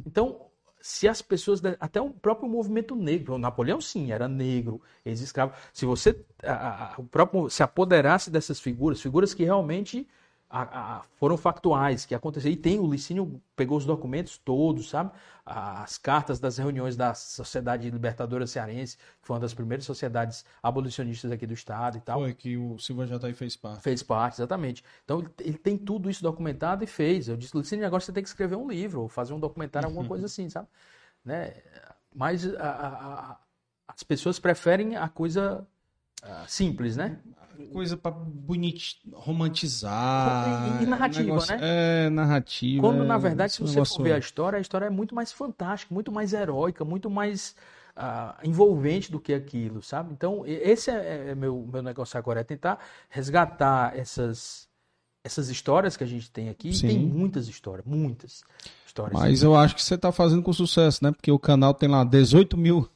[0.06, 0.48] Então,
[0.82, 5.54] se as pessoas, até o próprio movimento negro, o Napoleão sim, era negro, ex-escravo.
[5.72, 10.08] Se você a, a, o próprio, se apoderasse dessas figuras, figuras que realmente
[10.56, 12.54] a, a, foram factuais que aconteceram.
[12.54, 15.12] E tem, o Licínio pegou os documentos todos, sabe?
[15.44, 21.32] As cartas das reuniões da Sociedade Libertadora Cearense, que foi uma das primeiras sociedades abolicionistas
[21.32, 22.20] aqui do Estado e tal.
[22.20, 23.82] Foi, que o Silva Jataí fez parte.
[23.82, 24.84] Fez parte, exatamente.
[25.04, 27.28] Então, ele tem tudo isso documentado e fez.
[27.28, 30.08] Eu disse, Licínio, agora você tem que escrever um livro, ou fazer um documentário, alguma
[30.08, 30.68] coisa assim, sabe?
[31.26, 31.52] Né?
[32.14, 33.40] Mas a,
[33.88, 35.68] as pessoas preferem a coisa
[36.24, 37.18] uh, simples, né?
[37.72, 39.00] Coisa para bonit...
[39.14, 40.80] romantizar.
[40.80, 41.56] E, e narrativa, negócio...
[41.56, 41.62] né?
[42.06, 42.82] É, narrativa.
[42.82, 43.06] Quando, é...
[43.06, 46.12] na verdade, se você for ver a história, a história é muito mais fantástica, muito
[46.12, 47.56] mais heróica, muito mais
[47.98, 50.14] uh, envolvente do que aquilo, sabe?
[50.14, 52.80] Então, esse é, é meu, meu negócio agora, é tentar
[53.10, 54.68] resgatar essas,
[55.24, 56.74] essas histórias que a gente tem aqui.
[56.74, 56.88] Sim.
[56.88, 58.44] Tem muitas histórias, muitas
[58.86, 59.14] histórias.
[59.14, 61.12] Mas eu acho que você está fazendo com sucesso, né?
[61.12, 62.90] Porque o canal tem lá 18 mil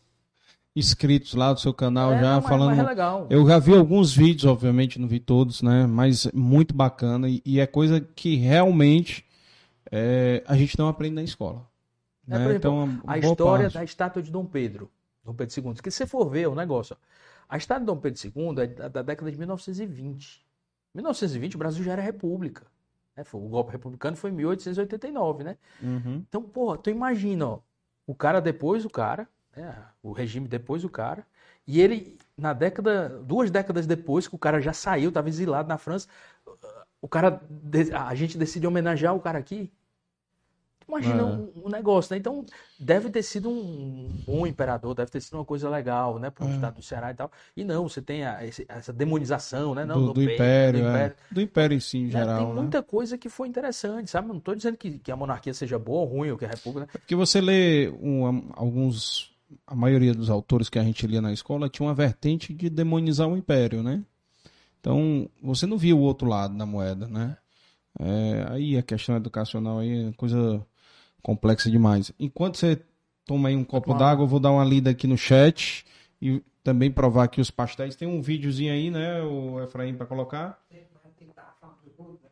[0.78, 2.76] inscritos lá do seu canal é, já não, falando.
[2.76, 3.28] Mas é legal.
[3.30, 5.88] Eu já vi alguns vídeos, obviamente, não vi todos, né?
[5.88, 9.26] Mas muito bacana e, e é coisa que realmente
[9.92, 11.68] é, a gente não aprende na escola.
[12.28, 12.38] É, né?
[12.38, 13.74] exemplo, então, a história parte.
[13.74, 14.92] da estátua de Dom Pedro,
[15.26, 16.96] Dom Pedro II, que se você for ver o negócio,
[17.50, 20.46] a estátua de Dom Pedro II é da, da década de 1920.
[20.94, 22.66] 1920 o Brasil já era república.
[23.16, 23.24] Né?
[23.34, 25.58] O golpe republicano foi em 1889, né?
[25.82, 26.24] Uhum.
[26.28, 27.60] Então, porra, tu imagina, ó,
[28.06, 29.28] o cara depois, o cara,
[29.58, 29.76] né?
[30.02, 31.26] o regime depois, o cara,
[31.66, 35.78] e ele, na década, duas décadas depois, que o cara já saiu, estava exilado na
[35.78, 36.08] França,
[37.02, 37.42] o cara,
[37.94, 39.72] a gente decide homenagear o cara aqui,
[40.88, 41.24] Imagina é.
[41.24, 42.18] um, um, negócio, né?
[42.18, 42.46] Então,
[42.80, 46.30] deve ter sido um bom imperador, deve ter sido uma coisa legal, né?
[46.30, 46.56] Para o é.
[46.56, 47.30] estado do Ceará e tal.
[47.58, 49.84] E não, você tem a, esse, essa demonização, né?
[49.84, 51.34] Não, do, do, império, do, império, é.
[51.34, 52.12] do império em si, em né?
[52.12, 52.38] geral.
[52.38, 52.54] Tem né?
[52.54, 54.30] muita coisa que foi interessante, sabe?
[54.30, 56.86] Não estou dizendo que, que, a monarquia seja boa ou ruim, ou que a república.
[56.86, 56.92] Né?
[56.94, 59.36] É porque você lê um, alguns.
[59.66, 63.28] A maioria dos autores que a gente lia na escola tinha uma vertente de demonizar
[63.28, 64.04] o império, né?
[64.80, 67.38] Então, você não via o outro lado da moeda, né?
[68.00, 70.66] É, aí a questão educacional aí é coisa
[71.22, 72.12] complexa demais.
[72.20, 72.82] Enquanto você
[73.26, 75.86] toma aí um copo d'água, eu vou dar uma lida aqui no chat
[76.22, 77.96] e também provar aqui os pastéis.
[77.96, 80.62] Tem um videozinho aí, né, o Efraim, para colocar?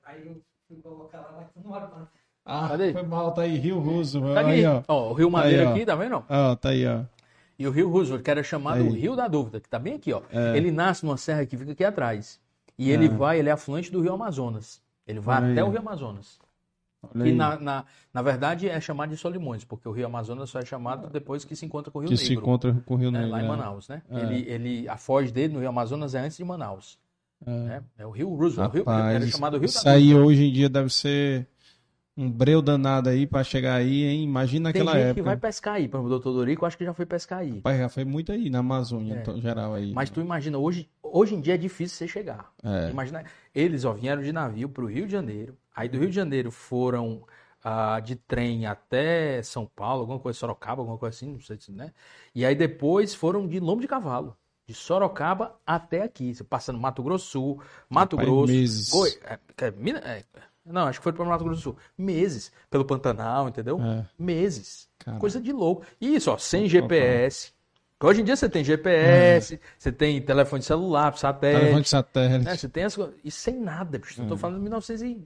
[0.04, 2.08] Aí eu fui colocar lá, não
[2.45, 2.93] Ah, Cadê?
[2.93, 4.22] foi mal, tá aí, Rio Russo.
[4.34, 4.84] Tá aí, ó.
[4.88, 5.09] ó.
[5.09, 6.23] o Rio Madeira aí, aqui, tá vendo?
[6.30, 7.01] Ó, tá aí, ó.
[7.57, 10.13] E o Rio Roosevelt, que era chamado tá Rio da Dúvida, que tá bem aqui,
[10.13, 10.22] ó.
[10.30, 10.55] É.
[10.55, 12.39] Ele nasce numa serra que fica aqui atrás.
[12.77, 12.93] E é.
[12.93, 14.81] ele vai, ele é afluente do Rio Amazonas.
[15.07, 15.51] Ele vai aí.
[15.53, 16.38] até o Rio Amazonas.
[17.11, 20.65] Que na, na, na, verdade é chamado de Solimões, porque o Rio Amazonas só é
[20.65, 22.27] chamado depois que se encontra com o Rio que Negro.
[22.27, 23.19] se encontra com o Rio né?
[23.19, 23.31] Negro.
[23.34, 23.47] Lá em é.
[23.47, 24.01] Manaus, né?
[24.09, 24.19] É.
[24.22, 26.97] Ele, ele, a foz dele no Rio Amazonas é antes de Manaus.
[27.45, 27.84] É, né?
[27.99, 28.73] é o Rio Roosevelt.
[28.73, 31.47] Rapaz, o Rio, era chamado Rio Isso aí hoje em dia deve ser
[32.18, 34.24] um breu danado aí para chegar aí, hein?
[34.24, 35.16] Imagina Tem aquela gente época.
[35.16, 37.60] que vai pescar aí, por exemplo, o doutor Dorico, acho que já foi pescar aí.
[37.62, 39.32] Pai, já foi muito aí na Amazônia, é.
[39.32, 39.94] em geral aí.
[39.94, 42.52] Mas tu imagina, hoje, hoje em dia é difícil você chegar.
[42.64, 42.90] É.
[42.90, 43.24] Imagina,
[43.54, 46.52] eles ó, vieram de navio para o Rio de Janeiro, aí do Rio de Janeiro
[46.52, 47.24] foram
[47.66, 51.72] uh, de trem até São Paulo, alguma coisa, Sorocaba, alguma coisa assim, não sei se,
[51.72, 51.92] né?
[52.34, 54.38] E aí depois foram de lombo de cavalo.
[54.68, 58.90] De Sorocaba até aqui, passando Mato Grosso Sul, Mato Rapaz, Grosso, meses.
[58.90, 59.10] Goi...
[59.24, 59.72] É, é,
[60.66, 61.78] não, acho que foi para Mato Grosso do Sul.
[61.98, 62.52] Meses.
[62.70, 63.80] Pelo Pantanal, entendeu?
[63.82, 64.06] É.
[64.18, 64.90] Meses.
[64.98, 65.20] Caraca.
[65.20, 65.86] Coisa de louco.
[66.02, 67.54] E isso, ó, sem GPS.
[68.04, 69.60] Hoje em dia você tem GPS, é.
[69.78, 71.60] você tem telefone celular, satélite.
[71.60, 72.46] Telefone de satélite.
[72.46, 72.56] Né?
[72.56, 74.22] Você tem as E sem nada, bicho.
[74.22, 74.24] É.
[74.24, 75.24] Eu tô falando de 1900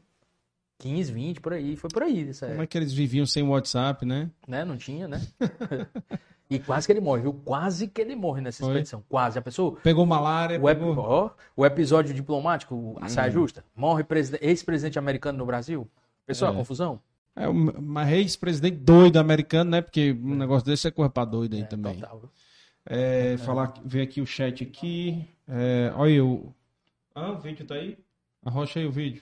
[0.79, 1.75] 15, 20, por aí.
[1.75, 2.29] Foi por aí.
[2.29, 4.29] Essa Como é que eles viviam sem WhatsApp, né?
[4.47, 4.63] Né?
[4.63, 5.21] Não tinha, né?
[6.49, 7.33] e quase que ele morre, viu?
[7.33, 8.69] Quase que ele morre nessa Foi.
[8.69, 9.03] expedição.
[9.07, 9.37] Quase.
[9.37, 9.77] A pessoa.
[9.83, 10.59] Pegou malária.
[10.59, 10.97] O, pegou...
[10.97, 13.33] Ó, o episódio diplomático, a saia hum.
[13.33, 13.63] justa.
[13.75, 14.03] Morre
[14.41, 15.87] ex-presidente americano no Brasil.
[16.25, 16.55] Pessoal, é.
[16.55, 16.99] confusão?
[17.35, 19.81] É, uma ex-presidente doido americano, né?
[19.81, 21.99] Porque um negócio desse é coisa pra doido aí é, também.
[21.99, 22.21] Total.
[22.83, 25.29] É, falar, ver aqui o chat aqui.
[25.47, 26.51] É, olha aí o.
[27.13, 27.95] Ah, o vídeo tá aí?
[28.43, 29.21] Arrocha aí o vídeo.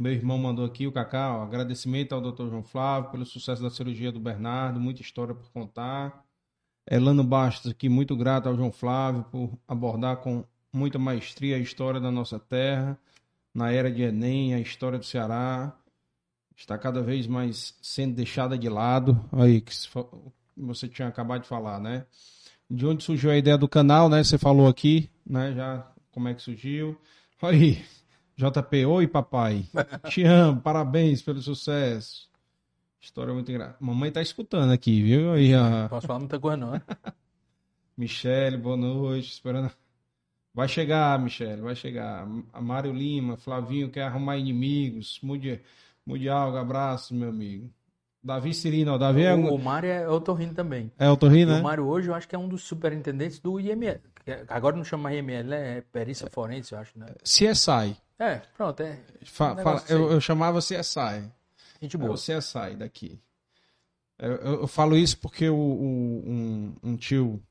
[0.00, 2.48] Meu irmão mandou aqui, o Cacau, agradecimento ao Dr.
[2.48, 6.24] João Flávio pelo sucesso da cirurgia do Bernardo, muita história por contar.
[6.90, 12.00] Elano Bastos aqui, muito grato ao João Flávio por abordar com muita maestria a história
[12.00, 12.98] da nossa terra,
[13.54, 15.78] na era de Enem, a história do Ceará.
[16.56, 19.22] Está cada vez mais sendo deixada de lado.
[19.30, 19.74] Aí, que
[20.56, 22.06] você tinha acabado de falar, né?
[22.70, 24.24] De onde surgiu a ideia do canal, né?
[24.24, 25.52] Você falou aqui, né?
[25.52, 26.98] Já como é que surgiu.
[27.42, 27.84] Aí,
[28.40, 29.66] JP, oi papai.
[30.08, 32.30] Te amo, parabéns pelo sucesso.
[32.98, 33.76] História muito engraçada.
[33.80, 35.32] Mamãe tá escutando aqui, viu?
[35.32, 35.88] Aí, a...
[35.90, 36.82] Posso falar muita coisa, não, né?
[37.96, 39.30] Michele, boa noite.
[39.30, 39.70] Esperando.
[40.54, 42.26] Vai chegar, Michele, vai chegar.
[42.52, 45.20] A Mário Lima, Flavinho quer arrumar inimigos.
[45.22, 45.60] Mude,
[46.04, 47.70] Mundial, abraço, meu amigo.
[48.22, 50.90] Davi Cirino, ó, Davi é O, Mário é otorrino também.
[50.98, 51.60] É otorrino, né?
[51.60, 54.00] O Mário hoje eu acho que é um dos superintendentes do IML.
[54.26, 55.78] é- Agora não chama IML, né?
[55.78, 57.06] É perícia forense, eu acho, né?
[57.22, 57.96] CSI.
[58.20, 58.98] É, pronto, é.
[59.24, 61.24] Fa- Um fala- eu, eu chamava CSI.
[61.80, 62.12] Gente É boa.
[62.12, 63.18] o CSI daqui.
[64.18, 67.42] Eu, eu- eu falo isso porque o, o- um, um tio,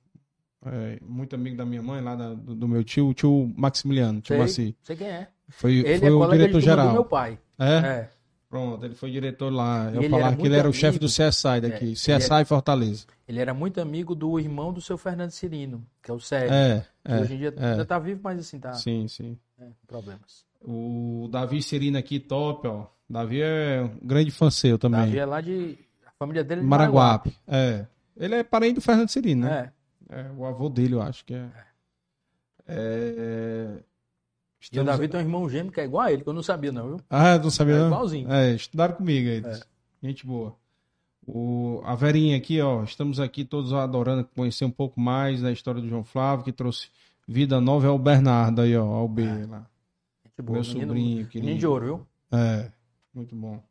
[0.63, 4.21] é, muito amigo da minha mãe, lá da- do, do meu tio, o tio Maximiliano,
[4.21, 5.27] tio Sei, Maci, sei quem é.
[5.47, 6.93] foi, Ele foi é o turma do diretor-geral.
[6.93, 7.39] meu pai.
[7.57, 7.73] É?
[7.77, 8.09] É.
[8.47, 9.91] Pronto, ele foi diretor lá.
[9.93, 11.91] Eu falava era que ele era o chefe amigo- do CSI daqui.
[11.91, 13.05] É, CSI Fortaleza.
[13.27, 16.51] Ele era muito amigo do irmão do seu Fernando Cirino, que é o Sérgio.
[16.53, 17.19] É, que é.
[17.21, 17.71] hoje em dia é.
[17.71, 19.37] ainda tá vivo, mas assim, tá Sim, sim.
[19.59, 20.45] é, problemas.
[20.63, 22.87] O Davi Serino aqui, top, ó.
[23.09, 24.99] Davi é um grande fã seu também.
[25.01, 25.77] Davi é lá de.
[26.05, 27.35] A família dele é de Maraguape.
[27.47, 27.85] É.
[28.17, 29.71] Ele é parente do Fernando Serino, né?
[30.09, 30.19] É.
[30.21, 31.47] É, o avô dele, eu acho que é.
[32.67, 33.83] É, E o
[34.61, 36.71] estamos- Davi tem um irmão gêmeo que é igual a ele, que eu não sabia,
[36.71, 37.01] não, viu?
[37.09, 37.87] Ah, não sabia É não?
[37.87, 38.31] igualzinho.
[38.31, 39.59] É, estudaram comigo eles.
[40.01, 40.07] É.
[40.07, 40.55] Gente boa.
[41.27, 45.79] O, a Verinha aqui, ó, estamos aqui todos adorando conhecer um pouco mais da história
[45.81, 46.89] do João Flávio, que trouxe
[47.27, 49.65] vida nova é o Bernardo aí, ó, ao B lá.
[50.43, 51.57] Boa, Meu menino- sobrinho, Menino querido.
[51.59, 52.07] de ouro, viu?
[52.39, 52.71] É,
[53.13, 53.63] muito bom.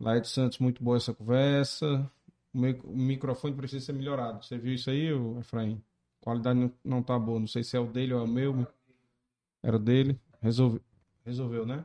[0.00, 2.10] Laide Santos, muito boa essa conversa.
[2.52, 4.44] O, mi- o microfone precisa ser melhorado.
[4.44, 5.08] Você viu isso aí,
[5.38, 5.82] Efraim?
[6.20, 7.38] A qualidade não, não tá boa.
[7.40, 8.66] Não sei se é o dele ou é o meu.
[9.62, 10.20] Era o dele.
[10.40, 10.80] Resolve,
[11.24, 11.84] resolveu, né?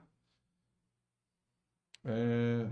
[2.05, 2.67] É...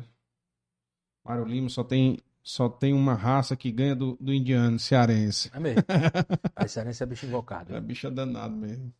[1.24, 5.52] Mário Lima só tem, só tem uma raça que ganha do, do indiano, cearense.
[5.54, 5.84] É mesmo.
[6.56, 7.76] Aí Cearense é bicho invocado.
[7.76, 8.94] É bicho danado mesmo.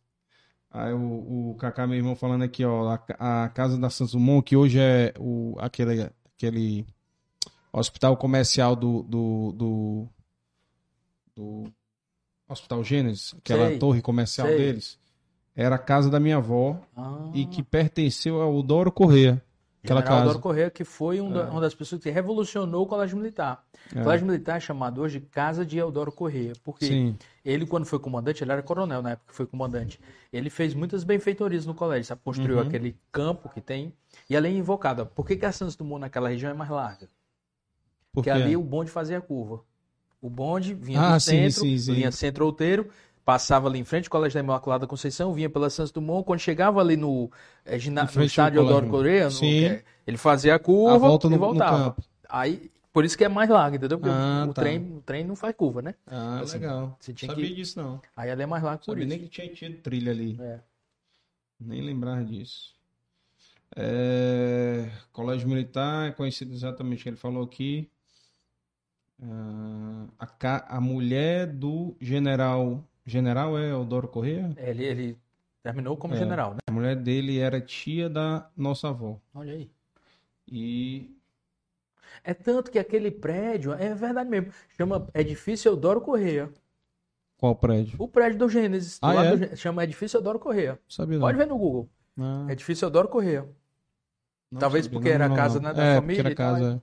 [0.76, 4.54] Aí o, o Kaká, meu irmão, falando aqui, ó, a, a casa da Sansumon, que
[4.54, 6.86] hoje é o, aquele, aquele
[7.72, 10.08] hospital comercial do, do, do,
[11.34, 11.72] do
[12.46, 14.58] Hospital Gênesis, aquela Sei, torre comercial sei.
[14.58, 14.98] deles,
[15.54, 19.42] era a casa da minha avó Ah, e que pertenceu ao Doro Corrêa.
[19.86, 20.28] Aquela General casa.
[20.32, 23.64] Doro Corrêa, que foi um da- uma das pessoas que revolucionou o Colégio Militar.
[23.94, 24.02] O É.
[24.02, 27.98] Colégio Militar é chamado hoje de Casa de Eudoro Corrêa, porque Sim, ele, quando foi
[27.98, 29.98] comandante, ele era coronel na época que foi comandante.
[30.32, 32.20] Ele fez muitas benfeitorias no colégio, sabe?
[32.24, 32.62] Construiu Uhum.
[32.66, 33.92] aquele campo que tem.
[34.28, 37.08] E além invocado, ó, por que, que a Santos Dumont naquela região é mais larga?
[38.12, 39.60] porque ali o bonde fazia a curva.
[40.22, 41.92] O bonde vinha Ah, do sim, centro, sim, sim.
[41.92, 42.88] linha centro-outeiro,
[43.26, 46.80] passava ali em frente ao Colégio da Imaculada Conceição, vinha pela Santos Dumont, quando chegava
[46.80, 47.28] ali no,
[47.64, 48.88] eh, gina- no estádio colégio.
[48.88, 51.76] Correia, no- eh, ele fazia a curva A volta no- e no voltava.
[51.90, 52.02] campo.
[52.28, 53.98] Aí, por isso que é mais larga, entendeu?
[53.98, 54.62] Porque Ah, o, tá.
[54.62, 55.94] trem, o trem não faz curva, né?
[56.06, 56.96] Ah, Assim, legal.
[57.00, 58.00] você tinha Sabia que- disso não.
[58.16, 59.08] Aí ela é mais larga por Sabia isso.
[59.10, 60.38] nem que tinha tido trilha ali.
[60.40, 60.60] É.
[61.60, 62.76] Nem lembrar disso.
[63.74, 67.90] É, Colégio Militar é conhecido exatamente o que ele falou aqui.
[69.20, 72.84] Ah, a, ca- a mulher do general.
[73.06, 74.52] General é Eudoro Corrêa?
[74.56, 75.18] Ele, ele
[75.62, 76.18] terminou como É.
[76.18, 76.58] general, né?
[76.66, 79.20] A mulher dele era tia da nossa avó.
[79.32, 79.70] Olha aí.
[80.48, 81.14] E.
[82.24, 86.50] É tanto que aquele prédio, é verdade mesmo, chama Edifício Eudoro Correia.
[87.38, 87.96] Qual prédio?
[87.98, 89.36] O prédio do Gênesis, do Ah, é?
[89.36, 90.80] do chama Edifício Eudoro Correia.
[90.88, 91.26] Sabia não.
[91.26, 91.88] Pode ver no Google.
[92.18, 93.46] Ah, Edifício Eudoro Correia.
[94.50, 96.82] não talvez sabia, porque era a casa, né, da é, família tal, era casa.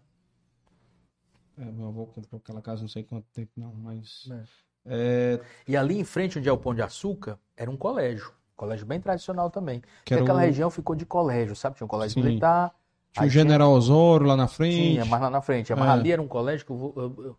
[1.57, 4.29] É, meu avô comprou aquela casa não sei quanto tempo, não, mas.
[4.31, 4.43] É.
[4.85, 8.31] É, E ali em frente, onde é o Pão de Açúcar, era um colégio.
[8.55, 9.81] Colégio bem tradicional também.
[10.05, 11.76] que aquela o, região ficou de colégio, sabe?
[11.76, 12.27] Tinha um colégio Sim.
[12.27, 12.73] militar.
[13.14, 14.76] tinha o General Osório lá na frente.
[14.93, 15.73] Tinha, mais lá na frente.
[15.76, 15.91] Mas É.
[15.91, 16.93] ali era um colégio que eu vou.
[16.97, 17.38] eu-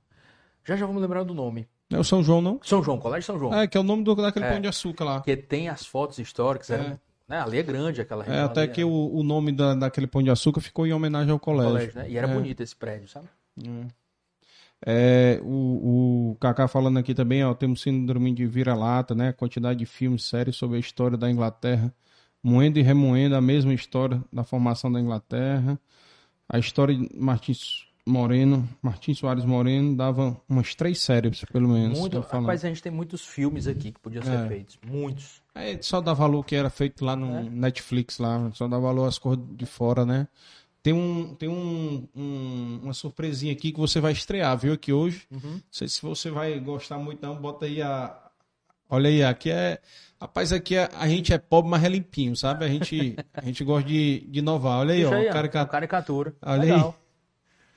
[0.65, 1.69] já já vou me lembrar do nome.
[1.91, 2.59] Não é o São João, não?
[2.63, 3.55] São João, Colégio São João.
[3.55, 4.51] É, que é o nome do, daquele É.
[4.53, 5.15] pão de açúcar lá.
[5.17, 6.71] Porque tem as fotos históricas.
[6.71, 6.99] Era, É.
[7.29, 7.41] né?
[7.41, 8.45] Ali é grande aquela É, região.
[8.47, 11.31] até ali, que é, o, o nome da, daquele pão de açúcar ficou em homenagem
[11.31, 11.73] ao colégio.
[11.73, 12.07] colégio, né?
[12.09, 12.33] E era É.
[12.35, 13.29] bonito esse prédio, sabe?
[13.63, 13.87] É,
[15.43, 19.33] o, o Kaká falando aqui também, ó, temos síndrome de vira-lata, né?
[19.33, 21.95] Quantidade de filmes, séries sobre a história da Inglaterra,
[22.43, 25.79] moendo e remoendo a mesma história da formação da Inglaterra.
[26.49, 31.99] A história de Martins Moreno, Martins Soares Moreno, dava umas três séries, pelo menos.
[31.99, 34.49] Muito, rapaz, a gente tem muitos filmes aqui que podiam ser É.
[34.49, 34.79] feitos.
[34.87, 35.41] Muitos.
[35.55, 37.43] É, só dá valor que era feito lá no É.
[37.45, 40.29] Netflix, lá, só dá valor às cores de fora, né?
[40.85, 44.75] Tem, um, tem um, um- uma surpresinha aqui que você vai estrear, viu?
[44.75, 45.27] Aqui hoje.
[45.31, 45.53] Uhum.
[45.55, 47.35] Não sei se você vai gostar muito, não.
[47.37, 48.15] Bota aí a.
[48.91, 49.81] Olha aí, aqui é.
[50.21, 52.67] Rapaz, aqui é- a gente é pobre, mas é limpinho, sabe?
[52.67, 54.81] A gente, a gente gosta de, de inovar.
[54.81, 55.19] Olha aí, Deixa ó.
[55.19, 56.35] aí, uma caricatura.
[56.43, 56.71] Olha aí.
[56.71, 56.99] Legal.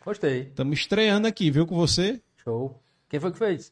[0.04, 0.42] Gostei.
[0.42, 1.66] Estamos estreando aqui, viu?
[1.66, 2.22] Com você.
[2.44, 2.78] Show.
[3.10, 3.72] Quem foi que fez?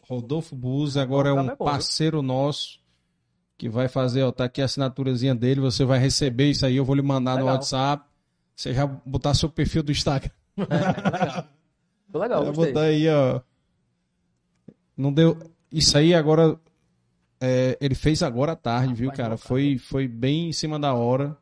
[0.00, 2.79] Rodolfo Buz, agora é um Rodolfo é parceiro nosso
[3.60, 6.84] que vai fazer, ó, tá aqui a assinaturazinha dele, você vai receber isso aí, eu
[6.84, 7.56] vou lhe mandar no Legal.
[7.56, 8.08] WhatsApp.
[8.56, 10.30] Você já botar seu perfil do Instagram.
[10.56, 11.48] legal.
[12.10, 13.42] Foi legal, botar aí, ó.
[14.96, 15.36] Não deu.
[15.70, 16.58] Isso aí agora.
[17.38, 19.36] é, ele fez agora à tarde, viu, Rapaz, cara?
[19.36, 21.36] Foi, foi bem em cima da hora.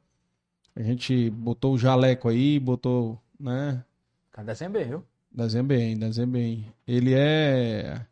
[0.75, 3.85] A gente botou o jaleco aí, botou, né?
[4.33, 5.05] Cara bem, viu?
[5.31, 6.67] Desenha bem.
[6.85, 8.05] Ele é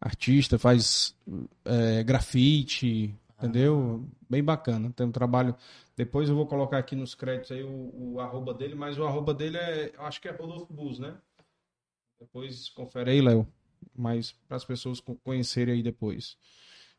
[0.00, 1.16] artista, faz
[1.64, 3.29] é, grafite, ah.
[3.48, 4.08] Entendeu?
[4.28, 4.92] Bem bacana.
[4.94, 5.54] Tem um trabalho.
[5.96, 9.34] Depois eu vou colocar aqui nos créditos aí o, o arroba dele, mas o arroba
[9.34, 9.92] dele é.
[9.96, 11.16] Eu acho que é Rodolfo Bus, né?
[12.18, 13.46] Depois confere aí, Léo.
[13.96, 16.36] Mas para as pessoas conhecerem aí depois.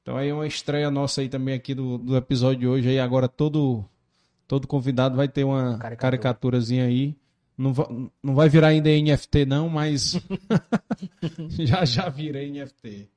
[0.01, 2.89] Então aí é uma estreia nossa aí também aqui do, do episódio de hoje.
[2.89, 3.85] Aí agora todo,
[4.47, 5.95] todo convidado vai ter uma Caricatura.
[5.97, 7.15] caricaturazinha aí.
[7.55, 7.73] Não,
[8.23, 10.19] não vai virar ainda NFT não, mas
[11.59, 13.09] já já vira NFT.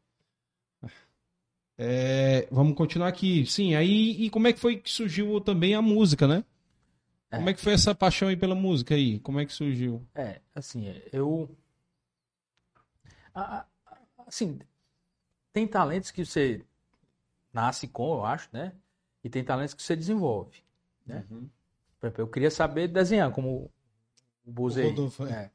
[1.77, 3.45] É, vamos continuar aqui.
[3.47, 6.45] Sim, aí e como é que foi que surgiu também a música, né?
[7.31, 7.37] É.
[7.37, 9.19] Como é que foi essa paixão aí pela música aí?
[9.21, 10.07] Como é que surgiu?
[10.15, 11.51] É, assim, eu
[14.27, 14.59] assim,
[15.53, 16.65] tem talentos que você
[17.53, 18.73] nasce com, eu acho, né?
[19.23, 20.63] E tem talentos que você desenvolve,
[21.07, 21.25] né?
[21.31, 21.49] Uhum.
[21.99, 23.71] Por exemplo, eu queria saber desenhar como
[24.45, 24.95] o Buzei.
[25.29, 25.33] É.
[25.33, 25.51] é.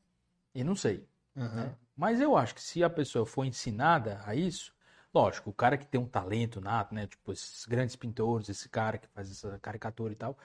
[0.56, 1.08] E não sei.
[1.36, 1.44] Uhum.
[1.44, 1.76] Né?
[1.96, 4.74] Mas eu acho que se a pessoa for ensinada a isso,
[5.14, 7.07] lógico, o cara que tem um talento nato, né?
[7.07, 10.38] Tipo, esses grandes pintores, esse cara que faz essa caricatura e tal,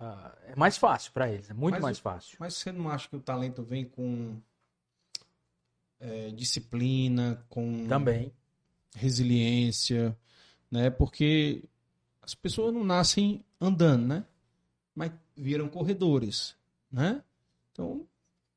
[0.00, 2.36] uh, é mais fácil para eles, é muito mas, mais fácil.
[2.40, 4.40] Mas você não acha que o talento vem com
[6.00, 8.32] é, disciplina, com também
[8.94, 10.16] resiliência,
[10.70, 10.90] né?
[10.90, 11.64] Porque
[12.20, 14.24] as pessoas não nascem andando, né?
[14.94, 16.56] Mas viram corredores,
[16.90, 17.22] né?
[17.70, 18.06] Então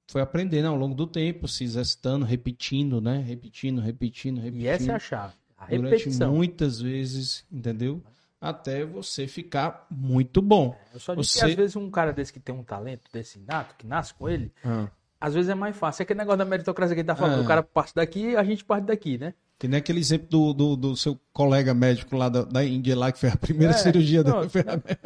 [0.07, 3.23] foi aprendendo ao longo do tempo, se exercitando, repetindo, né?
[3.25, 4.63] Repetindo, repetindo, repetindo.
[4.63, 5.33] E essa é a chave.
[5.57, 6.27] A repetição.
[6.27, 8.03] Durante muitas vezes, entendeu?
[8.39, 10.77] Até você ficar muito bom.
[10.91, 11.39] É, eu só disse você...
[11.39, 14.29] que às vezes um cara desse que tem um talento desse nato, que nasce com
[14.29, 14.87] ele, ah
[15.25, 16.01] às vezes é mais fácil.
[16.01, 17.39] É aquele negócio da meritocracia que gente tá falando.
[17.39, 17.43] É.
[17.43, 19.33] O cara parte daqui a gente parte daqui, né?
[19.57, 23.11] Que nem aquele exemplo do, do, do seu colega médico lá da, da, Índia, lá,
[23.11, 24.37] que fez a primeira é, cirurgia dele.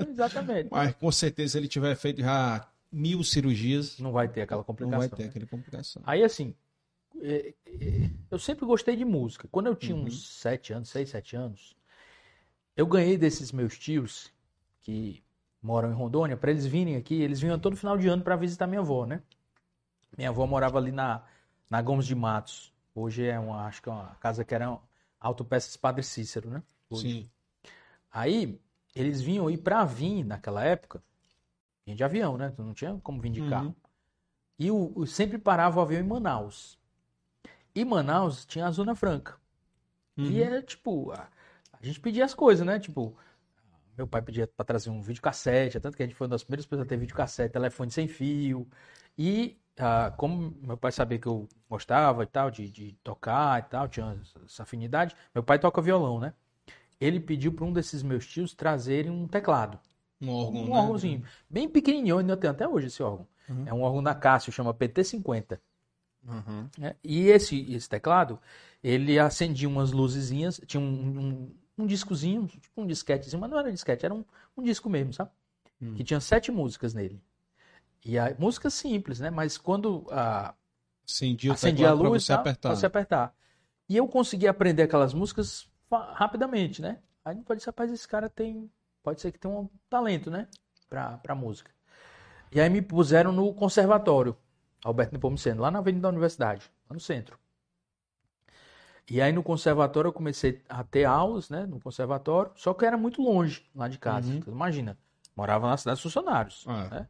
[0.09, 0.69] Exatamente.
[0.71, 3.99] Mas com certeza, ele tiver feito já mil cirurgias.
[3.99, 4.99] Não vai ter aquela complicação.
[4.99, 5.29] Não vai ter né?
[5.29, 6.01] aquela complicação.
[6.05, 6.55] Aí, assim,
[7.21, 9.47] é, é, eu sempre gostei de música.
[9.51, 10.03] Quando eu tinha uhum.
[10.03, 11.75] uns sete anos, seis, sete anos,
[12.75, 14.31] eu ganhei desses meus tios
[14.81, 15.23] que
[15.61, 17.21] moram em Rondônia, para eles virem aqui.
[17.21, 19.21] Eles vinham todo final de ano para visitar minha avó, né?
[20.17, 21.23] Minha avó morava ali na,
[21.69, 22.73] na Gomes de Matos.
[22.95, 24.77] Hoje é uma, acho que é uma casa que era
[25.19, 26.63] autopeças Padre Cícero, né?
[26.89, 27.01] Hoje.
[27.01, 27.29] Sim.
[28.11, 28.59] Aí,
[28.95, 31.03] eles vinham ir pra vir naquela época,
[31.89, 32.53] vinha de avião, né?
[32.57, 33.49] Não tinha como vir de uhum.
[33.49, 33.75] carro.
[34.57, 36.77] E o, o, sempre parava o avião em Manaus.
[37.73, 39.35] E Manaus tinha a Zona Franca.
[40.17, 40.25] Uhum.
[40.25, 41.27] E era tipo, a,
[41.73, 42.79] a, gente pedia as coisas, né?
[42.79, 43.15] Tipo,
[43.97, 46.65] meu pai pedia para trazer um videocassete, tanto que a gente foi uma das primeiras
[46.65, 48.67] pessoas a ter videocassete, telefone sem fio.
[49.17, 53.63] E ah, como meu pai sabia que eu gostava e tal, de, de tocar e
[53.63, 56.33] tal, tinha essa afinidade, meu pai toca violão, né?
[56.99, 59.79] Ele pediu para um desses meus tios trazerem um teclado.
[60.21, 60.75] Um órgão, Um né?
[60.75, 61.23] órgãozinho.
[61.49, 63.27] Bem pequenininho, ainda tenho até hoje esse órgão.
[63.47, 63.63] Uhum.
[63.65, 65.59] É um órgão da Cássio, chama PT50.
[66.27, 66.69] Uhum.
[66.81, 68.39] É, e esse, esse teclado,
[68.83, 73.71] ele acendia umas luzezinhas, tinha um, um, um discozinho, tipo um disquetezinho, mas não era
[73.71, 74.23] disquete, era um,
[74.57, 75.31] um disco mesmo, sabe?
[75.81, 75.93] Uhum.
[75.95, 77.21] Que tinha sete músicas nele.
[78.05, 79.29] E a música simples, né?
[79.29, 80.53] Mas quando a,
[81.05, 82.75] acendia, acendia a luz, você, apertar.
[82.75, 83.33] você apertar.
[83.87, 85.69] E eu consegui aprender aquelas músicas
[86.13, 86.99] rapidamente, né?
[87.25, 88.69] Aí pode disse, rapaz, esse cara tem.
[89.09, 90.47] Pode ser que tenha um talento, né?
[90.87, 91.71] Pra, pra música.
[92.51, 94.37] E aí me puseram no conservatório,
[94.85, 97.39] Alberto Nepomuceno, lá na Avenida da Universidade, lá no centro.
[99.09, 101.65] E aí no conservatório eu comecei a ter aulas, né?
[101.65, 104.29] No conservatório, só que era muito longe lá de casa.
[104.29, 104.37] Uhum.
[104.37, 104.95] Então, imagina,
[105.35, 106.63] morava na cidade dos funcionários.
[106.67, 106.87] Ah.
[106.89, 107.07] Né?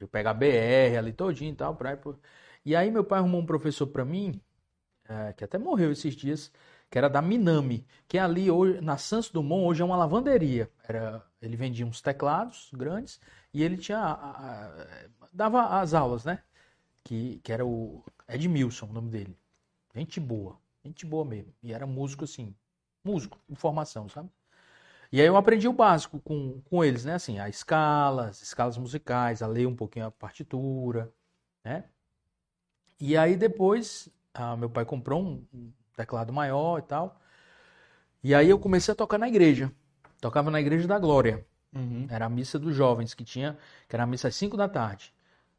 [0.00, 1.76] Eu pego a BR ali todinho e tal.
[1.76, 2.00] Pra ir
[2.64, 4.40] E aí meu pai arrumou um professor para mim,
[5.08, 6.50] é, que até morreu esses dias,
[6.90, 10.70] que era da Minami, que é ali hoje, na Santos Dumont, hoje é uma lavanderia.
[10.82, 13.20] Era, ele vendia uns teclados grandes
[13.52, 14.86] e ele tinha a, a,
[15.32, 16.42] dava as aulas, né?
[17.04, 19.38] Que, que era o Edmilson, o nome dele.
[19.94, 21.52] Gente boa, gente boa mesmo.
[21.62, 22.54] E era músico assim,
[23.04, 24.30] músico, em formação, sabe?
[25.10, 27.14] E aí eu aprendi o básico com, com eles, né?
[27.14, 31.12] Assim, a escala, as escalas musicais, a ler um pouquinho a partitura,
[31.64, 31.84] né?
[33.00, 37.20] E aí depois, ah, meu pai comprou um, um teclado maior e tal.
[38.22, 39.72] E aí eu comecei a tocar na igreja.
[40.20, 41.46] Tocava na igreja da Glória.
[41.74, 42.06] Uhum.
[42.10, 43.56] Era a missa dos jovens que tinha,
[43.88, 45.12] que era a missa às 5 da tarde.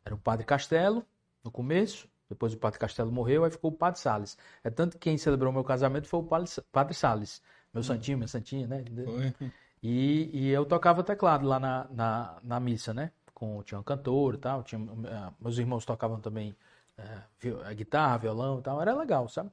[0.04, 1.06] Era o Padre Castelo,
[1.44, 2.08] no começo.
[2.30, 4.38] Depois o Padre Castelo morreu, aí ficou o Padre Sales.
[4.64, 6.28] É tanto que quem celebrou meu casamento foi o
[6.72, 7.42] Padre Sales.
[7.74, 8.84] Meu santinho, minha santinha, né?
[9.06, 9.52] Foi.
[9.82, 13.12] E, e eu tocava teclado lá na, na, na missa, né?
[13.34, 16.56] Com, tinha um cantor e tal, tinha, uh, meus irmãos tocavam também
[16.98, 19.50] uh, guitarra, violão e tal, era legal, sabe?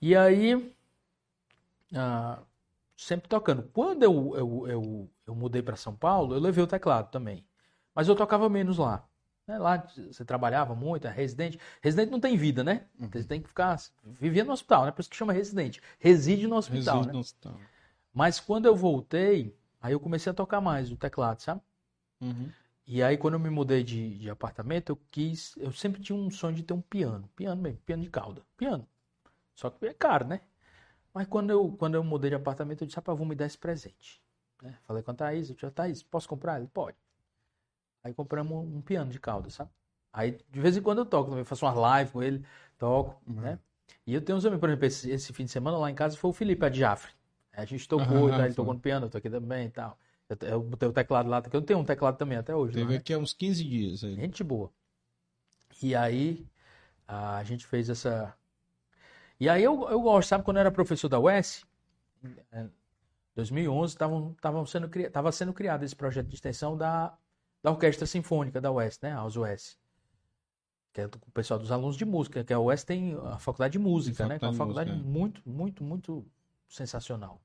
[0.00, 2.42] E aí, uh,
[3.00, 3.62] sempre tocando.
[3.72, 7.46] Quando eu, eu, eu, eu mudei para São Paulo, eu levei o teclado também.
[7.94, 9.08] Mas eu tocava menos lá.
[9.46, 9.58] Né?
[9.58, 11.58] Lá você trabalhava muito, é residente.
[11.80, 12.84] Residente não tem vida, né?
[12.98, 13.08] Uhum.
[13.10, 14.90] Você tem que ficar vivendo no hospital, né?
[14.92, 15.80] Por isso que chama residente.
[15.98, 16.96] Reside no hospital.
[16.96, 17.12] Reside né?
[17.14, 17.56] no hospital.
[18.12, 21.62] Mas quando eu voltei, aí eu comecei a tocar mais o teclado, sabe?
[22.20, 22.50] Uhum.
[22.86, 25.56] E aí, quando eu me mudei de, de, apartamento, eu quis.
[25.56, 27.30] Eu sempre tinha um sonho de ter um piano.
[27.34, 28.42] Piano mesmo, piano de cauda.
[28.56, 28.86] Piano.
[29.54, 30.40] Só que é caro, né?
[31.12, 33.58] Mas quando eu, quando eu mudei de apartamento, eu disse, rapaz, vou me dar esse
[33.58, 34.22] presente.
[34.62, 34.76] Né?
[34.82, 36.58] Falei com a Thaís, eu disse, Thaís, posso comprar?
[36.58, 36.96] Ele, pode.
[38.02, 39.70] Aí compramos um piano de cauda, sabe?
[40.12, 42.44] Aí de vez em quando eu toco também, faço uma live com ele,
[42.78, 43.40] toco, uhum.
[43.40, 43.58] né?
[44.06, 46.16] E eu tenho uns amigos, por exemplo, esse, esse, fim de semana lá em casa
[46.16, 47.12] foi o Felipe Adjafre.
[47.52, 48.44] A gente tocou, uhum, tá?
[48.46, 49.98] ele tocou no piano, eu toquei também e tal.
[50.28, 52.74] Eu, eu botei o teclado lá, porque eu tenho um teclado também até hoje.
[52.74, 52.96] Teve né?
[52.96, 54.04] aqui há uns 15 dias.
[54.04, 54.14] Aí.
[54.14, 54.70] Gente boa.
[55.82, 56.46] E aí
[57.06, 58.34] a gente fez essa.
[59.40, 61.64] E aí eu, eu gosto, sabe, quando eu era professor da UES,
[63.34, 67.16] 2011, estava sendo, tava sendo criado esse projeto de extensão da
[67.62, 69.12] da Orquestra Sinfônica da UES, né?
[69.12, 69.78] A UES.
[70.92, 73.78] Que é o pessoal dos alunos de música, que a UES tem a faculdade de
[73.78, 74.38] música, né?
[74.38, 75.08] Que é uma faculdade música.
[75.08, 76.26] muito, muito, muito
[76.68, 77.40] sensacional.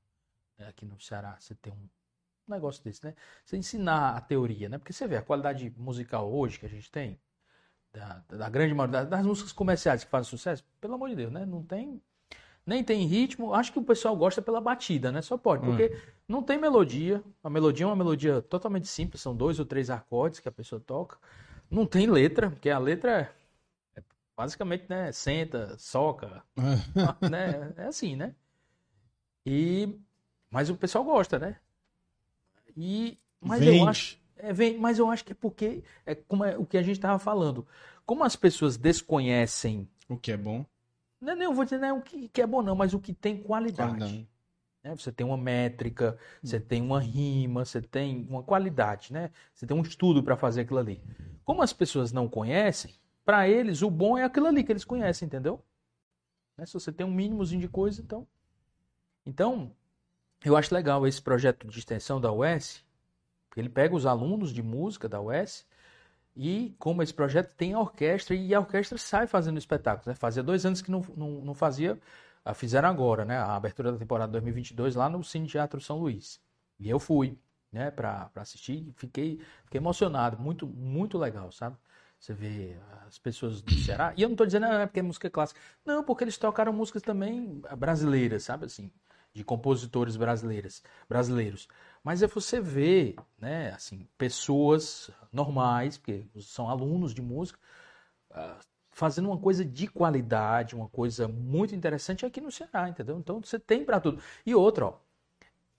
[0.58, 1.90] É, aqui no Ceará, você tem um
[2.48, 3.14] negócio desse, né?
[3.44, 4.78] Você ensinar a teoria, né?
[4.78, 7.20] Porque você vê a qualidade musical hoje que a gente tem,
[7.96, 11.46] da, da grande maioria das músicas comerciais que fazem sucesso, pelo amor de Deus, né?
[11.46, 12.02] Não tem
[12.66, 13.54] nem tem ritmo.
[13.54, 15.22] Acho que o pessoal gosta pela batida, né?
[15.22, 16.00] Só pode, porque hum.
[16.28, 17.24] não tem melodia.
[17.44, 20.82] A melodia é uma melodia totalmente simples, são dois ou três acordes que a pessoa
[20.82, 21.18] toca.
[21.70, 23.34] Não tem letra, porque a letra
[23.96, 24.04] é, é
[24.36, 25.12] basicamente, né?
[25.12, 26.44] Senta, soca,
[27.30, 27.74] né?
[27.78, 28.36] É assim, né?
[29.46, 29.98] E
[30.50, 31.58] mas o pessoal gosta, né?
[32.76, 33.78] E mas Vende.
[33.78, 36.78] eu acho é, vem, mas eu acho que é porque é como é o que
[36.78, 37.66] a gente estava falando.
[38.06, 40.66] Como as pessoas desconhecem o que é bom,
[41.20, 43.14] não, é não vou dizer não, o que, que é bom, não, mas o que
[43.14, 44.28] tem qualidade.
[44.84, 44.95] Né?
[44.95, 49.32] Você tem uma métrica, você tem uma rima, você tem uma qualidade, né?
[49.51, 51.01] Você tem um estudo para fazer aquilo ali.
[51.43, 52.93] Como as pessoas não conhecem,
[53.26, 55.66] para eles o bom é aquilo ali que eles conhecem, entendeu?
[56.56, 56.68] Né?
[56.68, 58.27] Se você tem um mínimozinho de coisa, então.
[59.26, 59.72] Então,
[60.43, 62.85] eu acho legal esse projeto de extensão da UES, porque
[63.56, 65.66] ele pega os alunos de música da UES
[66.35, 70.08] e como esse projeto tem a orquestra e a orquestra sai fazendo espetáculos.
[70.08, 70.16] Né?
[70.16, 72.00] Fazia dois anos que não, não, não fazia,
[72.53, 73.38] fizeram agora, né?
[73.38, 76.40] A abertura da temporada 2022 lá no Cine Teatro São Luís.
[76.77, 77.40] E eu fui,
[77.72, 81.77] né, para assistir, fiquei, fiquei emocionado, muito, muito legal, sabe?
[82.19, 82.77] Você vê
[83.08, 84.14] as pessoas do Ceará.
[84.17, 85.59] E eu não estou dizendo, ah, é porque é música clássica.
[85.85, 88.92] Não, porque eles tocaram músicas também brasileiras, sabe assim?
[89.34, 91.67] De compositores brasileiras, brasileiros.
[92.06, 97.59] Mas é você ver, né, assim, pessoas normais, porque são alunos de música,
[98.30, 103.17] uh, fazendo uma coisa de qualidade, uma coisa muito interessante aqui no Ceará, entendeu?
[103.17, 104.22] Então você tem para tudo.
[104.45, 105.00] E outra, ó,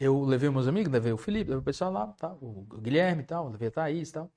[0.00, 3.26] eu levei meus amigos, levei o Felipe, levei o pessoal lá, tá, o Guilherme e
[3.26, 4.30] tal, levei a Thaís e tal.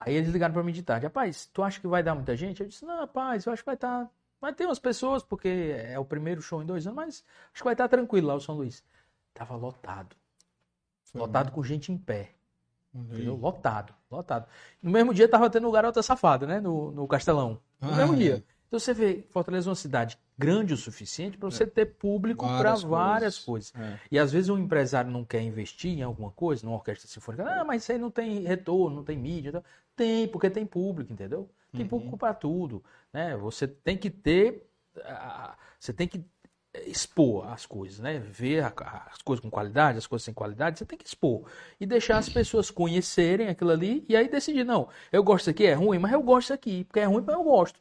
[0.00, 2.62] Aí eles ligaram para mim de tarde, rapaz, tu acha que vai dar muita gente?
[2.62, 4.04] Eu disse, não, rapaz, eu acho que vai estar.
[4.04, 4.10] Tá...
[4.40, 7.64] Vai ter umas pessoas, porque é o primeiro show em dois anos, mas acho que
[7.64, 8.84] vai estar tá tranquilo lá o São Luís.
[9.32, 10.14] Tava lotado.
[11.12, 12.30] Foi lotado com gente em pé.
[12.94, 13.36] Entendeu?
[13.36, 14.46] Lotado, lotado.
[14.82, 16.60] No mesmo dia tava tendo o Garota Safada, né?
[16.60, 17.60] No, no Castelão.
[17.80, 18.16] No ah, mesmo é.
[18.16, 18.44] dia.
[18.66, 21.66] Então você vê, Fortaleza é uma cidade grande o suficiente para você é.
[21.66, 23.72] ter público para várias coisas.
[23.74, 23.98] É.
[24.10, 27.44] E às vezes um empresário não quer investir em alguma coisa, numa orquestra sinfônica.
[27.44, 29.48] Ah, mas isso aí não tem retorno, não tem mídia.
[29.48, 29.64] Então,
[29.96, 31.48] tem, porque tem público, entendeu?
[31.72, 31.88] Tem uhum.
[31.88, 32.84] público para tudo.
[33.12, 33.36] Né?
[33.38, 34.70] Você tem que ter.
[35.78, 36.24] Você tem que
[36.86, 38.18] expor as coisas, né?
[38.18, 41.44] Ver as coisas com qualidade, as coisas sem qualidade, você tem que expor.
[41.80, 45.66] E deixar as pessoas conhecerem aquilo ali e aí decidir, não, eu gosto disso aqui,
[45.66, 47.80] é ruim, mas eu gosto disso aqui, porque é ruim, mas eu gosto.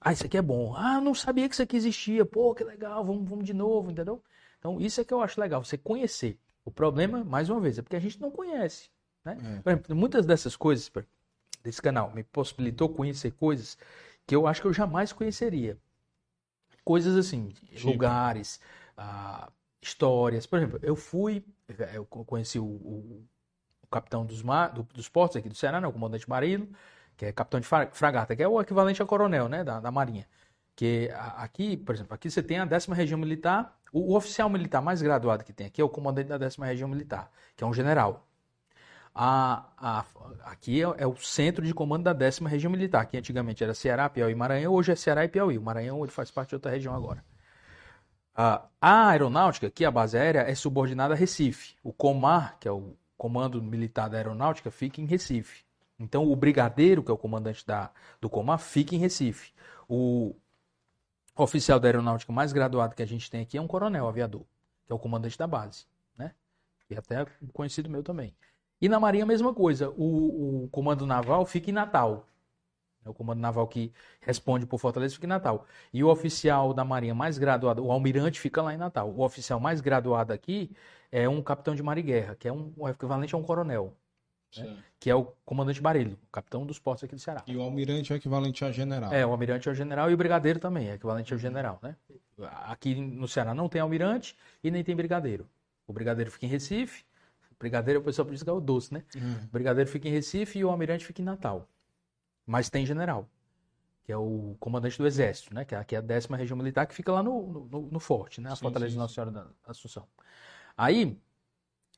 [0.00, 0.74] Ah, isso aqui é bom.
[0.76, 2.24] Ah, não sabia que isso aqui existia.
[2.24, 4.22] Pô, que legal, vamos, vamos de novo, entendeu?
[4.58, 6.38] Então, isso é que eu acho legal, você conhecer.
[6.64, 8.90] O problema, mais uma vez, é porque a gente não conhece.
[9.24, 9.38] Né?
[9.40, 9.60] É.
[9.60, 10.90] Por exemplo, muitas dessas coisas
[11.62, 13.76] desse canal me possibilitou conhecer coisas
[14.26, 15.78] que eu acho que eu jamais conheceria
[16.88, 17.86] coisas assim, tipo.
[17.86, 18.58] lugares,
[18.96, 20.46] ah, histórias.
[20.46, 21.44] Por exemplo, eu fui,
[21.92, 23.26] eu conheci o, o,
[23.82, 26.66] o capitão dos, mar, do, dos portos aqui do Ceará, né, o comandante Marilo,
[27.14, 30.26] que é capitão de fragata, que é o equivalente a coronel, né, da, da Marinha.
[30.74, 34.80] Que aqui, por exemplo, aqui você tem a décima região militar, o, o oficial militar
[34.80, 37.74] mais graduado que tem aqui é o comandante da décima região militar, que é um
[37.74, 38.26] general.
[39.14, 40.04] A, a,
[40.44, 44.08] aqui é, é, o centro de comando da décima região militar, que antigamente era Ceará,
[44.08, 45.58] Piauí e Maranhão, hoje é Ceará e Piauí.
[45.58, 47.24] O Maranhão ele faz parte de outra região agora.
[48.34, 51.74] A, a aeronáutica, aqui a base aérea, é subordinada a Recife.
[51.82, 55.64] O Comar, que é o Comando Militar da Aeronáutica, fica em Recife.
[55.98, 59.52] Então o brigadeiro, que é o comandante da, do Comar, fica em Recife.
[59.88, 60.36] O
[61.42, 64.44] oficial da aeronáutica mais graduado que a gente tem aqui é um coronel aviador,
[64.86, 66.34] que é o comandante da base, né?
[66.90, 68.34] E até conhecido meu também.
[68.80, 69.90] E na Marinha a mesma coisa.
[69.90, 72.26] O, o comando naval fica em Natal.
[73.04, 75.66] É o comando naval que responde por Fortaleza fica em Natal.
[75.92, 79.10] E o oficial da Marinha mais graduado, o almirante, fica lá em Natal.
[79.10, 80.70] O oficial mais graduado aqui
[81.10, 83.94] é um capitão de mar e guerra, que é um, o equivalente a um coronel.
[84.56, 84.76] Né?
[84.98, 87.42] Que é o comandante Barilho, capitão dos portos aqui do Ceará.
[87.46, 89.12] E o almirante é equivalente a general.
[89.12, 91.96] É, o almirante é o general e o brigadeiro também é equivalente ao general, né?
[92.64, 95.46] Aqui no Ceará não tem almirante e nem tem brigadeiro.
[95.86, 97.04] O brigadeiro fica em Recife,
[97.58, 99.04] brigadeiro o pessoal diz que é o doce, né?
[99.44, 101.68] O brigadeiro fica em Recife e o almirante fica em Natal.
[102.46, 103.28] Mas tem general,
[104.04, 105.64] que é o comandante do exército, né?
[105.64, 108.40] Que é aqui é a décima região militar que fica lá no, no, no forte,
[108.40, 108.50] né?
[108.50, 110.06] A sim, Fortaleza sim, Nossa Senhora da Assunção.
[110.76, 111.20] Aí,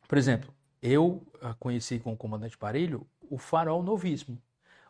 [0.08, 4.40] por exemplo, eu ah, conheci com o comandante Parilho o farol novíssimo.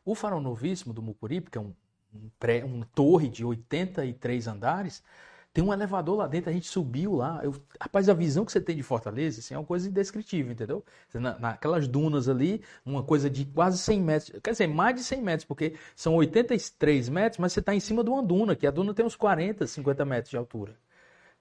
[0.05, 1.75] O farol novíssimo do Mucuripe, que é um,
[2.15, 5.03] um, pré, um torre de 83 andares,
[5.53, 7.41] tem um elevador lá dentro, a gente subiu lá.
[7.43, 10.85] Eu, rapaz, a visão que você tem de Fortaleza assim, é uma coisa indescritível, entendeu?
[11.13, 14.41] Na, naquelas dunas ali, uma coisa de quase 100 metros.
[14.43, 18.05] Quer dizer, mais de 100 metros, porque são 83 metros, mas você está em cima
[18.05, 20.77] de uma duna, que a duna tem uns 40, 50 metros de altura.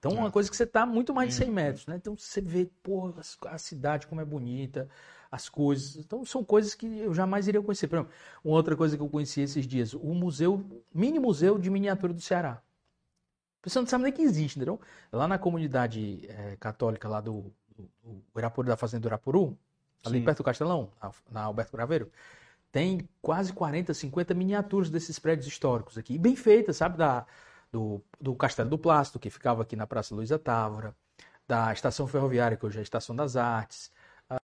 [0.00, 0.30] Então, uma é.
[0.30, 1.96] coisa que você está muito mais de 100 metros, né?
[1.96, 4.88] Então, você vê, porra, a cidade como é bonita,
[5.30, 5.96] as coisas.
[5.96, 7.86] Então, são coisas que eu jamais iria conhecer.
[7.86, 11.70] Por exemplo, uma outra coisa que eu conheci esses dias, o museu, mini museu de
[11.70, 12.60] miniatura do Ceará.
[13.60, 14.80] A pessoa não sabe nem que existe, entendeu?
[15.12, 19.56] Lá na comunidade é, católica lá do, do, do Irapuru, da Fazenda do Irapuru,
[20.04, 20.24] ali Sim.
[20.24, 20.90] perto do Castelão,
[21.30, 22.10] na, Alberto Graveiro,
[22.72, 26.16] tem quase 40, 50 miniaturas desses prédios históricos aqui.
[26.18, 26.96] bem feitas, sabe?
[26.96, 27.26] Da,
[27.70, 30.94] do, do Castelo do Plástico, que ficava aqui na Praça Luiza Távora,
[31.46, 33.92] da Estação Ferroviária, que hoje é a Estação das Artes,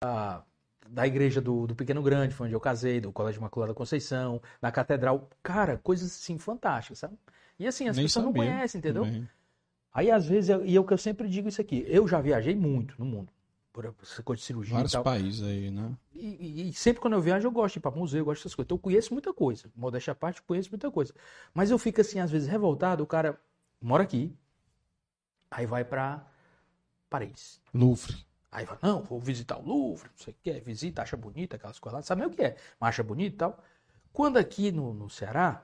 [0.02, 0.42] a,
[0.88, 4.70] da Igreja do, do Pequeno Grande, foi onde eu casei, do Colégio Imaculada Conceição, da
[4.70, 5.28] Catedral.
[5.42, 7.16] Cara, coisas assim fantásticas, sabe?
[7.58, 8.42] E assim, as Nem pessoas sabia.
[8.42, 9.04] não conhecem, entendeu?
[9.04, 9.28] Também.
[9.92, 12.54] Aí, às vezes, e é o que eu sempre digo isso aqui, eu já viajei
[12.54, 13.32] muito no mundo
[13.72, 15.94] por essa coisa de cirurgia Vários países aí, né?
[16.14, 18.54] E, e, sempre quando eu viajo eu gosto de ir para museu, eu gosto dessas
[18.54, 18.66] coisas.
[18.66, 19.70] Então eu conheço muita coisa.
[19.76, 21.14] Modéstia à parte, conheço muita coisa.
[21.52, 23.02] Mas eu fico assim, às vezes, revoltado.
[23.02, 23.38] O cara
[23.80, 24.34] mora aqui,
[25.50, 26.26] aí vai para
[27.10, 27.60] Paris.
[27.72, 28.16] Louvre.
[28.50, 31.56] Aí vai, não, vou visitar o Louvre, não sei o que, é, visita, acha bonita
[31.56, 33.62] aquelas coisas lá, sabe o que é, mas acha bonito e tal.
[34.10, 35.62] Quando aqui no, no Ceará,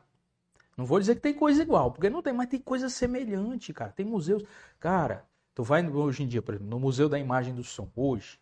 [0.76, 3.92] não vou dizer que tem coisa igual, porque não tem, mas tem coisa semelhante, cara.
[3.92, 4.42] Tem museus.
[4.81, 8.41] Cara, Tu vai hoje em dia, por exemplo, no Museu da Imagem do Som, hoje,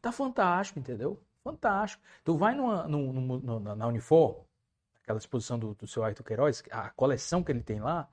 [0.00, 1.20] tá fantástico, entendeu?
[1.42, 2.02] Fantástico.
[2.24, 4.44] Tu vai numa, numa, na Unifor,
[5.02, 8.08] aquela exposição do, do seu Ayrton Queiroz, a coleção que ele tem lá,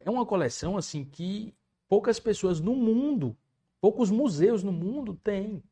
[0.00, 1.54] é uma coleção assim que
[1.88, 3.36] poucas pessoas no mundo,
[3.80, 5.62] poucos museus no mundo têm.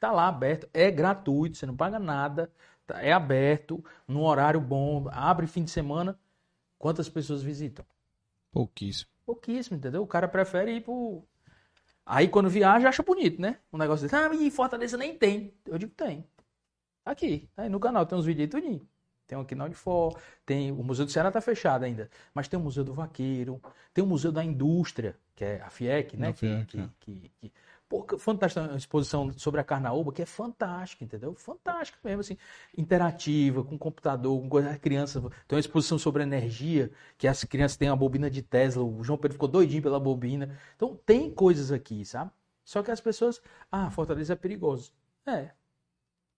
[0.00, 2.50] Tá lá aberto, é gratuito, você não paga nada,
[2.90, 6.18] é aberto, num horário bom, abre fim de semana.
[6.78, 7.84] Quantas pessoas visitam?
[8.52, 9.10] Pouquíssimo.
[9.24, 10.02] Pouquíssimo, entendeu?
[10.02, 11.24] O cara prefere ir pro.
[12.04, 13.58] Aí quando viaja, acha bonito, né?
[13.72, 14.14] Um negócio desse.
[14.14, 15.54] Ah, e Fortaleza nem tem.
[15.66, 16.26] Eu digo tem.
[17.04, 17.48] Aqui.
[17.56, 18.88] Aí no canal tem uns vídeos aí tudinho.
[19.26, 22.62] Tem aqui na Unifor, tem o Museu do Ceará tá fechado ainda, mas tem o
[22.62, 23.60] Museu do Vaqueiro,
[23.92, 26.32] tem o Museu da Indústria, que é a FIEC, né?
[26.34, 26.88] FIEC, que, é.
[27.00, 27.52] que, que,
[27.88, 31.34] Pô, fantástica uma exposição sobre a carnaúba, que é fantástica, entendeu?
[31.34, 32.36] Fantástica mesmo, assim,
[32.76, 35.20] interativa, com computador, com coisa, criança.
[35.46, 39.18] Tem uma exposição sobre energia, que as crianças têm a bobina de Tesla, o João
[39.18, 40.58] Pedro ficou doidinho pela bobina.
[40.76, 42.30] Então, tem coisas aqui, sabe?
[42.64, 44.92] Só que as pessoas, ah, Fortaleza é perigoso.
[45.26, 45.50] É,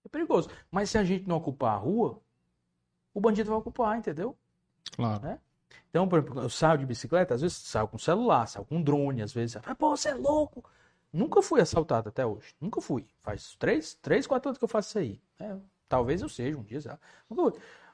[0.04, 0.50] é perigoso.
[0.70, 2.20] Mas se a gente não ocupar a rua,
[3.14, 4.36] o bandido vai ocupar, entendeu?
[4.96, 5.26] Claro.
[5.26, 5.38] É?
[5.88, 9.22] Então, por exemplo, eu saio de bicicleta, às vezes saio com celular, saio com drone,
[9.22, 10.64] às vezes, ah, pô, você é louco.
[11.12, 12.54] Nunca fui assaltado até hoje.
[12.60, 13.06] Nunca fui.
[13.22, 15.20] Faz três, três quatro anos que eu faço isso aí.
[15.38, 15.56] É,
[15.88, 16.98] talvez eu seja um dia, sabe?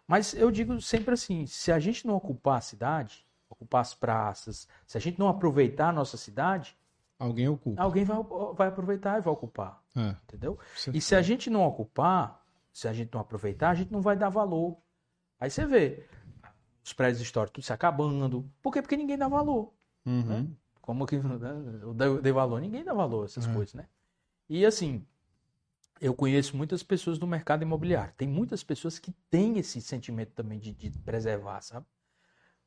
[0.06, 4.66] Mas eu digo sempre assim: se a gente não ocupar a cidade, ocupar as praças,
[4.86, 6.76] se a gente não aproveitar a nossa cidade.
[7.18, 7.80] Alguém ocupa.
[7.80, 8.18] Alguém vai,
[8.54, 9.80] vai aproveitar e vai ocupar.
[9.94, 10.58] É, entendeu?
[10.92, 14.16] E se a gente não ocupar, se a gente não aproveitar, a gente não vai
[14.16, 14.76] dar valor.
[15.38, 16.04] Aí você vê
[16.84, 18.50] os prédios históricos se acabando.
[18.60, 18.82] Por quê?
[18.82, 19.72] Porque ninguém dá valor.
[20.04, 20.22] Uhum.
[20.22, 20.46] Né?
[20.82, 22.60] Como que né, eu dei valor?
[22.60, 23.54] Ninguém dá valor a essas é.
[23.54, 23.86] coisas, né?
[24.48, 25.06] E assim,
[26.00, 28.12] eu conheço muitas pessoas no mercado imobiliário.
[28.16, 31.86] Tem muitas pessoas que têm esse sentimento também de, de preservar, sabe?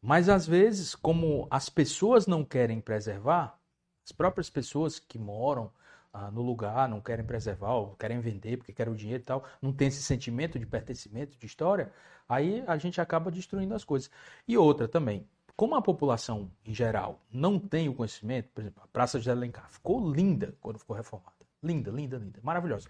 [0.01, 3.59] Mas às vezes, como as pessoas não querem preservar,
[4.05, 5.71] as próprias pessoas que moram
[6.13, 9.43] ah, no lugar não querem preservar, ou querem vender porque querem o dinheiro e tal,
[9.61, 11.91] não tem esse sentimento de pertencimento, de história,
[12.29, 14.09] aí a gente acaba destruindo as coisas.
[14.47, 18.87] E outra também, como a população, em geral, não tem o conhecimento, por exemplo, a
[18.87, 21.33] Praça de Alencar ficou linda quando ficou reformada.
[21.63, 22.39] Linda, linda, linda.
[22.43, 22.89] Maravilhosa.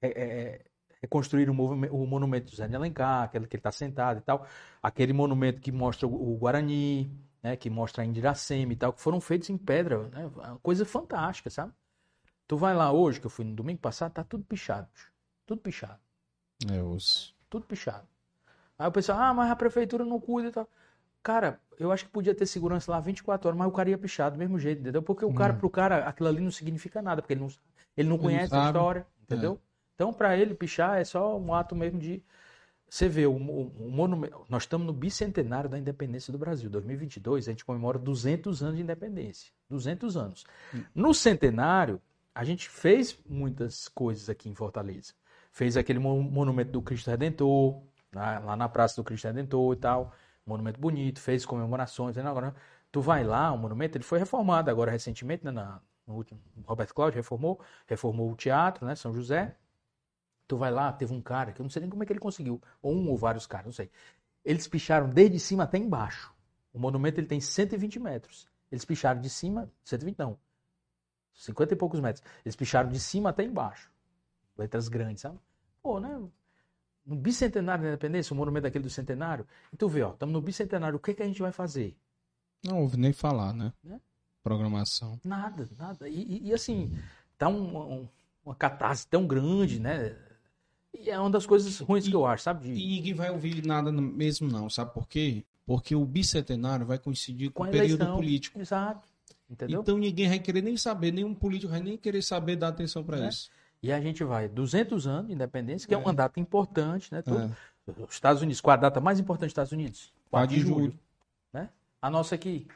[0.00, 0.64] É, é,
[1.02, 4.22] reconstruir é o, o, monumento do Zé de Alencar, aquele que ele está sentado e
[4.22, 4.46] tal.
[4.82, 7.10] Aquele monumento que mostra o, o Guarani,
[7.42, 10.08] né, que mostra a Indiracema e tal, que foram feitos em pedra.
[10.08, 11.72] Né, uma coisa fantástica, sabe?
[12.46, 14.88] Tu vai lá hoje, que eu fui no domingo passado, tá tudo pichado.
[15.44, 16.00] Tudo pichado.
[16.70, 17.34] É, os...
[17.50, 18.06] Tudo pichado.
[18.78, 20.68] Aí o pessoal, ah, mas a prefeitura não cuida e tal.
[21.22, 24.30] Cara, eu acho que podia ter segurança lá 24 horas, mas o cara ia pichar
[24.30, 25.02] do mesmo jeito, entendeu?
[25.02, 25.58] Porque o cara, hum.
[25.58, 27.48] pro cara, aquilo ali não significa nada, porque ele não,
[27.96, 29.60] ele não conhece a história, entendeu?
[29.62, 29.68] É.
[29.94, 32.22] Então, para ele, pichar é só um ato mesmo de.
[32.88, 34.46] Você vê, o, o, o monumento.
[34.48, 36.70] Nós estamos no bicentenário da independência do Brasil.
[36.70, 39.52] 2022, a gente comemora 200 anos de independência.
[39.68, 40.44] 200 anos.
[40.74, 40.82] Hum.
[40.94, 42.00] No centenário,
[42.34, 45.12] a gente fez muitas coisas aqui em Fortaleza.
[45.52, 47.82] Fez aquele monumento do Cristo Redentor,
[48.12, 50.14] lá na Praça do Cristo Redentor e tal
[50.48, 52.16] monumento bonito, fez comemorações.
[52.16, 52.22] Né?
[52.22, 52.54] Agora,
[52.90, 55.50] tu vai lá, o monumento, ele foi reformado agora recentemente, né?
[55.50, 58.94] Na, no último, Roberto Cláudio reformou, reformou o teatro, né?
[58.94, 59.56] São José.
[60.46, 62.20] Tu vai lá, teve um cara que eu não sei nem como é que ele
[62.20, 63.90] conseguiu, ou um ou vários caras, não sei.
[64.42, 66.34] Eles picharam desde cima até embaixo.
[66.72, 68.48] O monumento ele tem 120 metros.
[68.72, 70.38] Eles picharam de cima, 120 não,
[71.34, 72.24] 50 e poucos metros.
[72.44, 73.90] Eles picharam de cima até embaixo.
[74.56, 75.38] Letras grandes, sabe?
[75.82, 76.20] Pô, né?
[77.08, 79.46] No bicentenário da independência, o monumento daquele do centenário.
[79.72, 81.96] Então vê, ó, estamos no bicentenário, o que, que a gente vai fazer?
[82.62, 83.72] Não ouve nem falar, né?
[83.82, 83.98] né?
[84.42, 85.18] Programação.
[85.24, 86.06] Nada, nada.
[86.06, 86.92] E, e, assim,
[87.38, 88.08] tá um, um,
[88.44, 90.14] uma catarse tão grande, né?
[90.92, 92.64] E é uma das coisas ruins e, que eu acho, sabe?
[92.68, 92.72] De...
[92.72, 95.44] E ninguém vai ouvir nada mesmo, não, sabe por quê?
[95.64, 98.60] Porque o bicentenário vai coincidir com, com o período político.
[98.60, 99.08] Exato.
[99.48, 99.80] Entendeu?
[99.80, 103.24] Então ninguém vai querer nem saber, nenhum político vai nem querer saber dar atenção para
[103.24, 103.28] é.
[103.28, 103.50] isso.
[103.82, 107.22] E a gente vai 200 anos de independência, que é, é uma data importante, né?
[107.22, 107.54] Tudo.
[107.86, 108.02] É.
[108.02, 110.12] Os Estados Unidos, qual a data mais importante dos Estados Unidos?
[110.30, 110.74] 4 de julho.
[110.74, 110.98] julho.
[111.52, 111.70] Né?
[112.02, 112.66] A nossa aqui,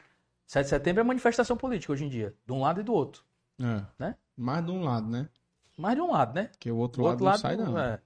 [0.47, 3.23] 7 de setembro é manifestação política hoje em dia, de um lado e do outro.
[3.59, 3.83] É.
[3.99, 4.15] Né?
[4.35, 5.29] Mais de um lado, né?
[5.77, 6.49] Mais de um lado, né?
[6.59, 7.79] Que o outro, o outro lado, lado, não sai, não.
[7.79, 7.99] É.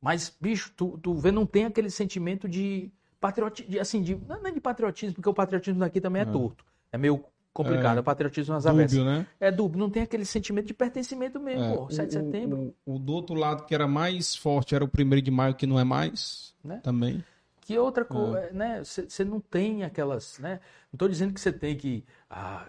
[0.00, 4.50] Mas, bicho, tu, tu vê, não tem aquele sentimento de patriotismo, assim, de, não é
[4.50, 6.28] de patriotismo, porque o patriotismo daqui também é, é.
[6.28, 6.64] torto.
[6.90, 7.98] É meio complicado.
[7.98, 9.04] É, o patriotismo nas avessas.
[9.04, 9.26] Né?
[9.38, 12.74] É dúbio, não tem aquele sentimento de pertencimento mesmo, é, pô, 7 de setembro.
[12.84, 15.66] O, o, do outro lado que era mais forte era o primeiro de maio, que
[15.66, 16.80] não é mais, né?
[16.82, 17.24] também.
[17.60, 18.52] Que outra coisa, é.
[18.52, 18.82] né?
[18.84, 20.60] Você não tem aquelas, né?
[20.92, 22.66] Não estou dizendo que você tem que ah,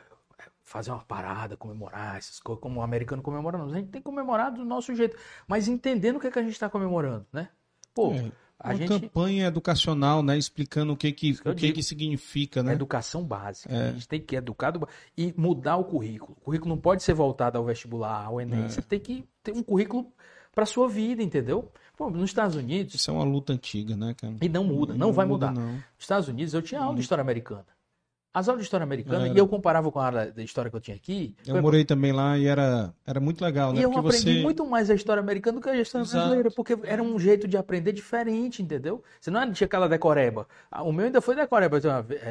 [0.63, 3.69] fazer uma parada, comemorar essas coisas, como o americano comemora, não.
[3.69, 6.43] A gente tem que comemorar do nosso jeito, mas entendendo o que, é que a
[6.43, 7.49] gente está comemorando, né?
[7.93, 8.31] Pô, é.
[8.59, 8.87] A uma gente...
[8.87, 10.37] campanha educacional, né?
[10.37, 12.73] Explicando o que que, o que, que significa, né?
[12.73, 13.73] Educação básica.
[13.73, 13.89] É.
[13.89, 14.87] A gente tem que educar do...
[15.17, 16.37] e mudar o currículo.
[16.39, 18.63] O currículo não pode ser voltado ao vestibular, ao Enem.
[18.63, 18.69] É.
[18.69, 20.11] Você tem que ter um currículo
[20.53, 21.71] para sua vida, entendeu?
[21.97, 22.95] Pô, nos Estados Unidos.
[22.95, 24.35] Isso é uma luta antiga, né, cara?
[24.41, 25.61] E não muda, não, não vai muda, mudar.
[25.61, 25.73] Não.
[25.73, 27.65] Nos Estados Unidos, eu tinha aula de história americana.
[28.33, 29.33] As aulas de história americana, era.
[29.35, 31.35] e eu comparava com a aula de história que eu tinha aqui.
[31.45, 31.61] Eu foi...
[31.61, 33.81] morei também lá e era, era muito legal, né?
[33.81, 34.41] E eu porque aprendi você...
[34.41, 36.17] muito mais a história americana do que a história Exato.
[36.17, 39.03] brasileira, porque era um jeito de aprender diferente, entendeu?
[39.21, 40.47] Você não tinha aquela decoreba.
[40.71, 41.79] Ah, o meu ainda foi decoreba.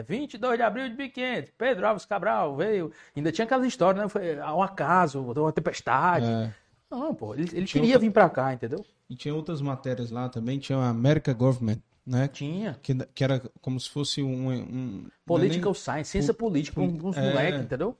[0.05, 2.91] 22 de abril de 1500, Pedro Alves Cabral veio.
[3.15, 4.09] Ainda tinha aquela história, né?
[4.09, 6.27] Foi um acaso, uma tempestade.
[6.27, 6.53] É.
[6.91, 8.01] Não, pô, ele, ele queria outra...
[8.01, 8.85] vir pra cá, entendeu?
[9.09, 12.29] E tinha outras matérias lá também, tinha a America Government né?
[12.29, 12.79] Tinha.
[12.83, 14.51] Que, que era como se fosse um.
[14.51, 15.81] um Political nem...
[15.81, 17.29] Science, ciência política, um, uns é...
[17.29, 17.97] moleques, entendeu?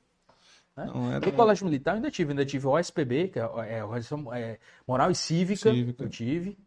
[0.77, 0.87] Né?
[0.87, 1.25] Não, era...
[1.25, 5.11] No colégio militar eu ainda tive, ainda tive o OSPB, que é, é, é Moral
[5.11, 6.59] e Cívica, Cívica, eu tive.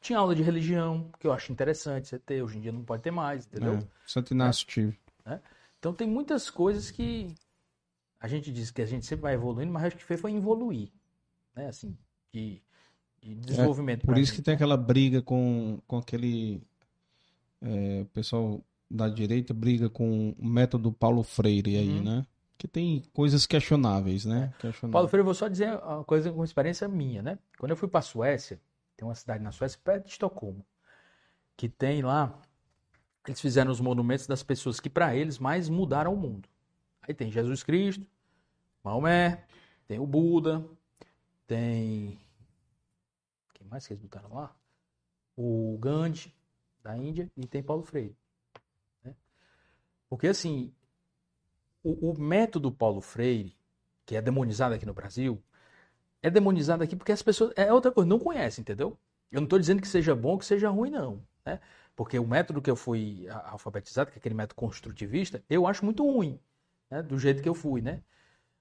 [0.00, 3.02] Tinha aula de religião, que eu acho interessante você ter, hoje em dia não pode
[3.02, 3.74] ter mais, entendeu?
[3.74, 4.72] É, Santo Inácio é.
[4.72, 4.98] tive.
[5.24, 5.40] Né?
[5.78, 7.34] Então tem muitas coisas que
[8.20, 10.90] a gente diz que a gente sempre vai evoluindo, mas acho que fez foi evoluir,
[11.54, 11.68] né?
[11.68, 11.96] Assim,
[12.32, 12.60] de,
[13.22, 14.04] de é, desenvolvimento.
[14.04, 16.62] É, por isso que tem aquela briga com, com aquele
[17.64, 22.02] é, o pessoal da direita briga com o método Paulo Freire aí, uhum.
[22.02, 22.26] né?
[22.56, 24.52] Que tem coisas questionáveis, né?
[24.56, 24.60] É.
[24.60, 24.92] Questionáveis.
[24.92, 27.38] Paulo Freire, vou só dizer uma coisa com experiência minha, né?
[27.58, 28.60] Quando eu fui para a Suécia,
[28.96, 30.64] tem uma cidade na Suécia perto de Estocolmo,
[31.56, 32.38] que tem lá,
[33.26, 36.48] eles fizeram os monumentos das pessoas que para eles mais mudaram o mundo.
[37.02, 38.06] Aí tem Jesus Cristo,
[38.82, 39.44] Maomé,
[39.88, 40.64] tem o Buda,
[41.46, 42.18] tem
[43.54, 44.54] quem mais que eles botaram lá?
[45.36, 46.32] O Gandhi,
[46.84, 48.14] da Índia e tem Paulo Freire.
[49.02, 49.14] Né?
[50.08, 50.72] Porque, assim,
[51.82, 53.56] o, o, método Paulo Freire,
[54.04, 55.42] que é demonizado aqui no Brasil,
[56.22, 57.52] é demonizado aqui porque as pessoas.
[57.56, 58.98] É outra coisa, não conhecem, entendeu?
[59.32, 61.26] Eu não estou dizendo que seja bom que seja ruim, não.
[61.44, 61.58] Né?
[61.96, 66.04] Porque o método que eu fui alfabetizado, que é aquele método construtivista, eu acho muito
[66.04, 66.38] ruim,
[66.90, 67.02] né?
[67.02, 68.02] do jeito que eu fui, né?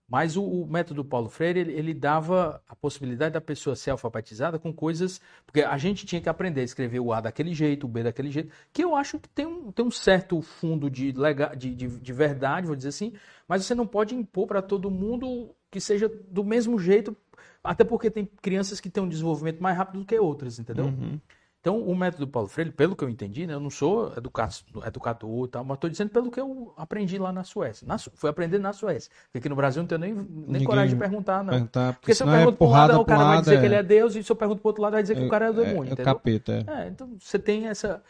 [0.07, 4.59] Mas o, o método Paulo Freire, ele, ele, dava a possibilidade da pessoa ser alfabetizada
[4.59, 5.19] com coisas.
[5.45, 8.29] Porque a gente tinha que aprender a escrever o A daquele jeito, o B daquele
[8.29, 11.87] jeito, que eu acho que tem um, tem um certo fundo de, lega, de, de,
[11.87, 13.13] de verdade, vou dizer assim,
[13.47, 17.17] mas você não pode impor para todo mundo que seja do mesmo jeito,
[17.63, 20.85] até porque tem crianças que têm um desenvolvimento mais rápido do que outras, entendeu?
[20.85, 21.19] Uhum.
[21.63, 25.45] Então, o método Paulo Freire, pelo que eu entendi, né, eu não sou educador, educador
[25.45, 27.87] e tal, mas estou dizendo pelo que eu aprendi lá na Suécia.
[27.87, 29.09] Na, fui aprender na Suécia.
[29.27, 31.53] Porque aqui no Brasil não tenho nem, nem coragem de perguntar, não.
[31.53, 33.59] Perguntar, porque, porque se eu pergunto é para um lado, o cara vai dizer é...
[33.61, 35.29] que ele é Deus, e se eu pergunto para outro lado, vai dizer que o
[35.29, 35.95] cara é, é demônio.
[35.97, 36.81] É, é capeta, é.
[36.83, 36.87] é.
[36.89, 38.03] Então, você tem essa...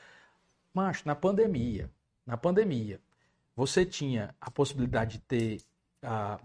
[0.73, 1.91] Macho, na pandemia,
[2.25, 2.99] na pandemia,
[3.55, 5.61] você tinha a possibilidade de ter...
[6.01, 6.39] a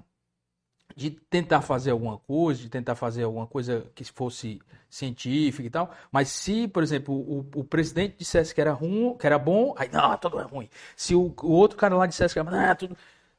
[0.99, 4.61] de tentar fazer alguma coisa, de tentar fazer alguma coisa que fosse
[4.91, 5.95] científica e tal.
[6.11, 9.89] Mas se, por exemplo, o, o presidente dissesse que era ruim, que era bom, aí
[9.93, 10.69] não, tudo é ruim.
[10.97, 12.97] Se o, o outro cara lá dissesse que era tudo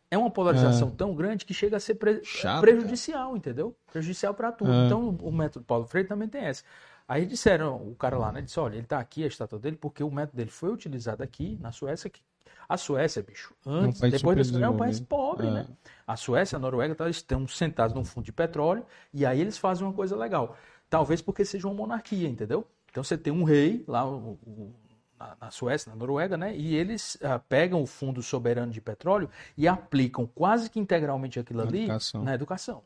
[0.09, 0.91] é uma polarização é.
[0.95, 3.37] tão grande que chega a ser pre Chato, prejudicial, cara.
[3.37, 3.75] entendeu?
[3.91, 4.71] Prejudicial para tudo.
[4.71, 4.85] É.
[4.85, 6.63] Então, o método Paulo Freire também tem essa.
[7.09, 10.01] Aí disseram, o cara lá, né, disse, olha, ele está aqui, a estátua dele, porque
[10.01, 12.21] o método dele foi utilizado aqui, na Suécia, que
[12.67, 15.51] a Suécia, bicho, antes, um depois da é um país pobre, é.
[15.51, 15.67] né?
[16.05, 19.85] A Suécia, a Noruega, tá, estão sentados num fundo de petróleo e aí eles fazem
[19.85, 20.55] uma coisa legal.
[20.89, 22.65] Talvez porque seja uma monarquia, entendeu?
[22.91, 24.73] Então você tem um rei lá o, o,
[25.19, 26.55] na, na, Suécia, na Noruega, né?
[26.55, 31.61] E eles uh, pegam o fundo soberano de petróleo e aplicam quase que integralmente aquilo
[31.61, 32.23] ali educação.
[32.23, 32.83] na educação.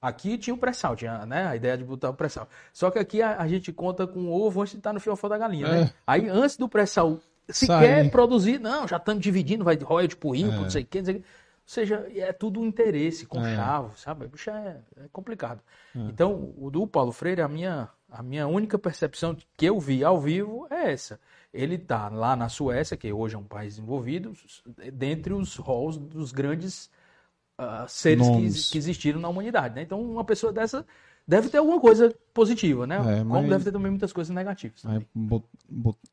[0.00, 2.46] Aqui tinha o pré-sal, tinha né, a ideia de botar o pré-sal.
[2.72, 5.28] Só que aqui a, a, gente conta com o ovo antes de estar no fiofó
[5.28, 5.76] da galinha, né?
[5.76, 5.84] é.
[5.84, 5.92] né?
[6.06, 7.18] Aí antes do pré-sal
[7.48, 7.86] se Sai.
[7.86, 10.56] quer produzir, não, já estamos dividindo, vai de royalty pro rio, é.
[10.56, 11.18] não sei o que, não sei o.
[11.18, 11.22] Ou
[11.66, 13.56] seja, é tudo um interesse, com é.
[13.56, 14.28] chave, sabe?
[14.28, 15.62] Bicho é, é complicado.
[15.96, 15.98] É.
[15.98, 20.20] Então, o do Paulo Freire, a minha, a minha única percepção que eu vi ao
[20.20, 21.18] vivo é essa.
[21.54, 24.34] Ele está lá na Suécia, que hoje é um país desenvolvido,
[24.92, 26.90] dentre os halls dos grandes
[27.58, 29.74] uh, seres que, que, existiram na humanidade.
[29.74, 29.82] Né?
[29.82, 30.84] Então, uma pessoa dessa
[31.26, 32.96] deve ter alguma coisa positiva, né?
[32.96, 34.82] É, Como deve ter também muitas coisas negativas.
[35.14, 35.46] Bot,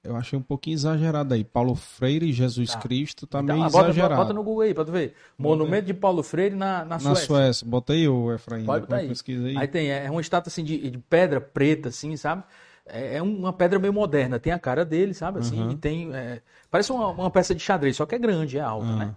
[0.04, 1.44] eu achei um pouquinho exagerado aí.
[1.44, 2.80] Paulo Freire e Jesus tá.
[2.80, 4.22] Cristo tá então, meio bota, exagerado.
[4.22, 5.14] Bota no Google aí pra tu ver.
[5.38, 7.10] Monumento de Paulo Freire na, na, Suécia.
[7.10, 7.68] Na Suécia.
[7.68, 8.66] Bota aí, o Efraim.
[8.66, 9.08] Pode botar aí.
[9.08, 9.58] Pesquisa aí.
[9.58, 12.44] Aí tem, é, é uma estátua assim de, de pedra preta, assim, sabe?
[12.86, 14.40] É, é uma pedra meio moderna.
[14.40, 15.40] Tem a cara dele, sabe?
[15.40, 15.72] Assim, uhum.
[15.72, 16.14] e tem...
[16.16, 18.98] É, parece uma, uma, peça de xadrez, só que é grande, é alta, uhum.
[18.98, 19.16] né?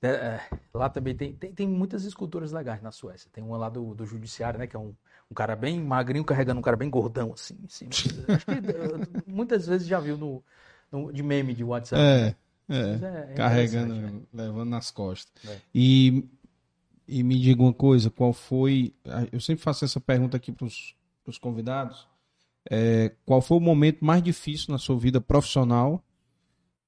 [0.00, 0.40] É, é,
[0.72, 3.28] lá também tem, tem, tem, muitas esculturas legais na Suécia.
[3.32, 4.66] Tem uma lá do, do Judiciário, né?
[4.66, 4.94] Que é um,
[5.30, 7.58] um cara bem magrinho carregando um cara bem gordão, assim.
[7.66, 7.88] assim.
[8.28, 10.42] Acho que eh, muitas vezes já viu no,
[10.90, 12.02] no, de meme de WhatsApp.
[12.02, 12.34] É,
[12.68, 14.20] é, é carregando, né?
[14.32, 15.32] levando nas costas.
[15.48, 15.58] É.
[15.74, 16.24] E,
[17.06, 18.94] e me diga uma coisa, qual foi...
[19.30, 22.08] Eu sempre faço essa pergunta aqui para os convidados.
[22.70, 26.04] É, qual foi o momento mais difícil na sua vida profissional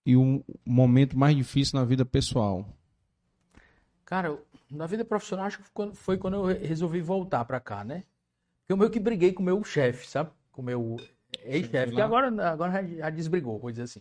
[0.05, 2.67] e o momento mais difícil na vida pessoal?
[4.05, 4.36] Cara,
[4.70, 8.05] na vida profissional acho que foi quando eu resolvi voltar para cá, né?
[8.70, 10.31] Eu meio que briguei com o meu chefe, sabe?
[10.52, 10.97] Com o meu
[11.42, 14.00] ex-chefe, que agora, agora já desbrigou, vou dizer assim.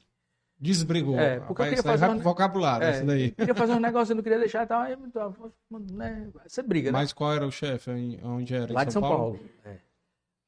[0.59, 1.17] Desbrigou.
[1.17, 2.19] É, porque Rapaz, eu queria fazer um...
[2.19, 3.31] vocabulário, é, daí.
[3.31, 4.81] queria fazer um negócio, eu não queria deixar e tal.
[4.81, 4.95] Aí,
[5.91, 6.99] né, você briga, né?
[6.99, 7.89] Mas qual era o chefe?
[8.22, 8.72] Onde era?
[8.72, 9.39] Lá de São, São Paulo.
[9.39, 9.49] Paulo.
[9.65, 9.77] É.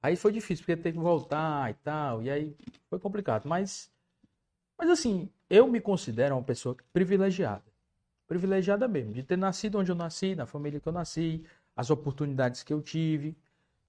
[0.03, 2.21] Aí foi difícil, porque teve que voltar e tal.
[2.21, 2.55] E aí
[2.89, 3.47] foi complicado.
[3.47, 3.89] Mas,
[4.77, 7.63] mas assim, eu me considero uma pessoa privilegiada.
[8.27, 11.43] Privilegiada mesmo, de ter nascido onde eu nasci, na família que eu nasci,
[11.75, 13.35] as oportunidades que eu tive.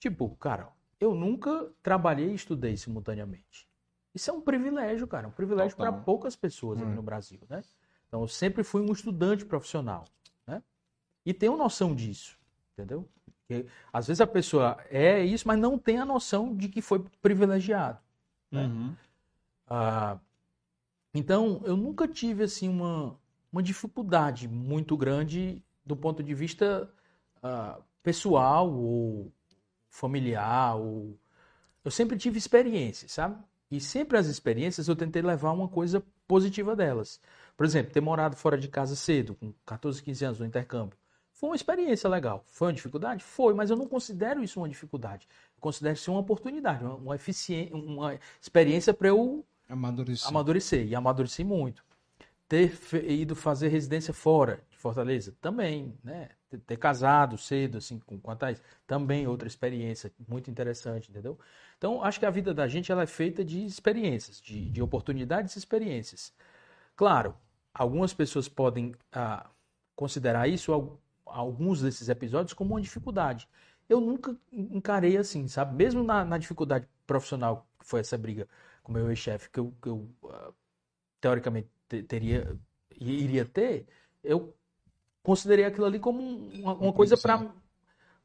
[0.03, 3.69] Tipo, cara, eu nunca trabalhei e estudei simultaneamente.
[4.13, 6.83] Isso é um privilégio, cara, um privilégio para poucas pessoas hum.
[6.83, 7.63] aqui no Brasil, né?
[8.09, 10.05] Então, eu sempre fui um estudante profissional,
[10.45, 10.61] né?
[11.25, 12.37] E tenho noção disso,
[12.73, 13.09] entendeu?
[13.25, 17.05] Porque, às vezes a pessoa é isso, mas não tem a noção de que foi
[17.23, 18.01] privilegiado,
[18.51, 18.65] né?
[18.65, 18.97] Uhum.
[19.69, 20.19] Ah,
[21.15, 23.17] então, eu nunca tive, assim, uma,
[23.53, 26.93] uma dificuldade muito grande do ponto de vista
[27.41, 29.33] ah, pessoal ou
[29.93, 30.77] familiar.
[30.77, 31.17] Ou...
[31.85, 33.37] Eu sempre tive experiências, sabe?
[33.71, 37.21] E sempre as experiências eu tentei levar uma coisa positiva delas.
[37.57, 40.99] Por exemplo, ter morado fora de casa cedo, com 14, 15 anos no intercâmbio.
[41.33, 42.45] Foi uma experiência legal.
[42.47, 43.23] Foi uma dificuldade?
[43.23, 45.27] Foi, mas eu não considero isso uma dificuldade.
[45.57, 47.17] Eu considero isso uma oportunidade, uma, uma,
[47.73, 50.29] uma experiência para eu amadurecer.
[50.29, 50.87] amadurecer.
[50.87, 51.85] E amadureci muito.
[52.49, 55.35] Ter ido fazer residência fora de Fortaleza?
[55.41, 56.29] Também, né?
[56.59, 61.39] Ter casado cedo, assim, com quantas também outra experiência muito interessante, entendeu?
[61.79, 65.57] Então, acho que a vida da gente ela é feita de experiências, de, de oportunidades
[65.57, 66.33] e experiências.
[66.97, 67.35] Claro,
[67.75, 69.51] algumas pessoas podem ah,
[69.97, 73.49] considerar isso, alguns desses episódios, como uma dificuldade.
[73.89, 75.75] Eu nunca encarei assim, sabe?
[75.75, 78.49] Mesmo na, na dificuldade profissional, que foi essa briga
[78.83, 80.55] com o meu ex-chefe, que eu, que eu uh,
[81.21, 81.69] teoricamente
[82.09, 82.59] teria,
[83.01, 83.87] iria ter,
[84.23, 84.55] eu
[85.23, 87.51] considerei aquilo ali como uma, uma coisa para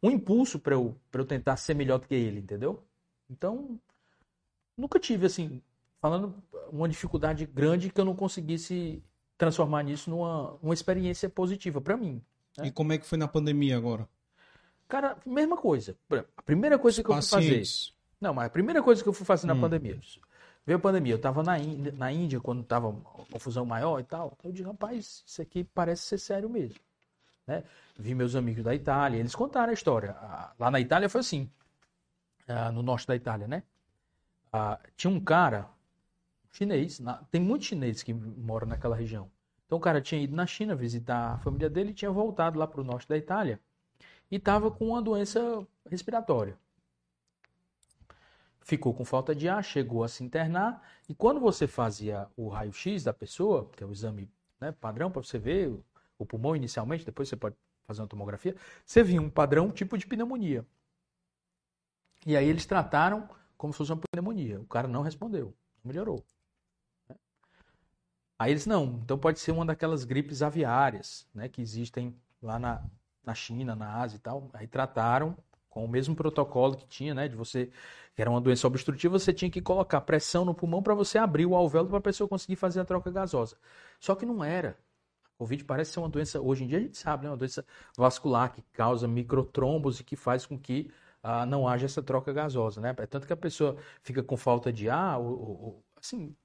[0.02, 2.84] um impulso para eu, eu tentar ser melhor do que ele, entendeu?
[3.30, 3.80] Então,
[4.76, 5.62] nunca tive, assim,
[6.00, 6.36] falando
[6.72, 9.04] uma dificuldade grande que eu não conseguisse
[9.38, 12.22] transformar nisso numa uma experiência positiva para mim.
[12.58, 12.68] Né?
[12.68, 14.08] E como é que foi na pandemia agora?
[14.88, 15.96] Cara, mesma coisa.
[16.36, 17.64] A primeira coisa Os que eu fui fazer.
[18.20, 19.62] Não, mas a primeira coisa que eu fui fazer na hum.
[19.62, 20.00] pandemia.
[20.66, 22.92] Veio a pandemia, eu estava na Índia, na Índia quando estava
[23.32, 24.38] confusão maior e tal.
[24.44, 26.76] Eu disse, rapaz, isso aqui parece ser sério mesmo.
[27.48, 27.64] Né?
[27.98, 30.16] Vi meus amigos da Itália, eles contaram a história.
[30.60, 31.50] Lá na Itália foi assim,
[32.74, 33.64] no norte da Itália, né?
[34.96, 35.68] Tinha um cara,
[36.52, 37.02] chinês,
[37.32, 39.32] tem muitos chineses que moram naquela região.
[39.66, 42.68] Então o cara tinha ido na China visitar a família dele e tinha voltado lá
[42.68, 43.60] para o norte da Itália
[44.30, 46.58] e estava com uma doença respiratória
[48.68, 53.02] ficou com falta de ar, chegou a se internar, e quando você fazia o raio-x
[53.02, 55.74] da pessoa, que é o exame né, padrão para você ver
[56.18, 57.56] o pulmão inicialmente, depois você pode
[57.88, 58.56] fazer uma tomografia,
[58.86, 60.66] você via um padrão tipo de pneumonia.
[62.26, 64.60] E aí eles trataram como se fosse uma pneumonia.
[64.60, 66.24] O cara não respondeu, não melhorou.
[67.08, 67.16] Né.
[68.38, 72.84] Aí eles, não, então pode ser uma daquelas gripes aviárias, né, que existem lá na,
[73.24, 74.50] na China, na Ásia e tal.
[74.54, 75.38] Aí trataram
[75.70, 77.72] com o mesmo protocolo que tinha, né, de você
[78.16, 81.46] que era uma doença obstrutiva, você tinha que colocar pressão no pulmão para você abrir
[81.46, 83.58] o alvéolo para a pessoa conseguir fazer a troca gasosa.
[84.00, 84.76] Só que não era.
[85.38, 88.52] Covid parece ser uma doença, hoje em dia a gente sabe, né, uma doença vascular
[88.52, 90.92] que causa microtrombos e que faz com que
[91.22, 92.96] ah, não haja essa troca gasosa, né?
[92.98, 96.36] É tanto que a pessoa fica com falta de ar, ou, ou, assim,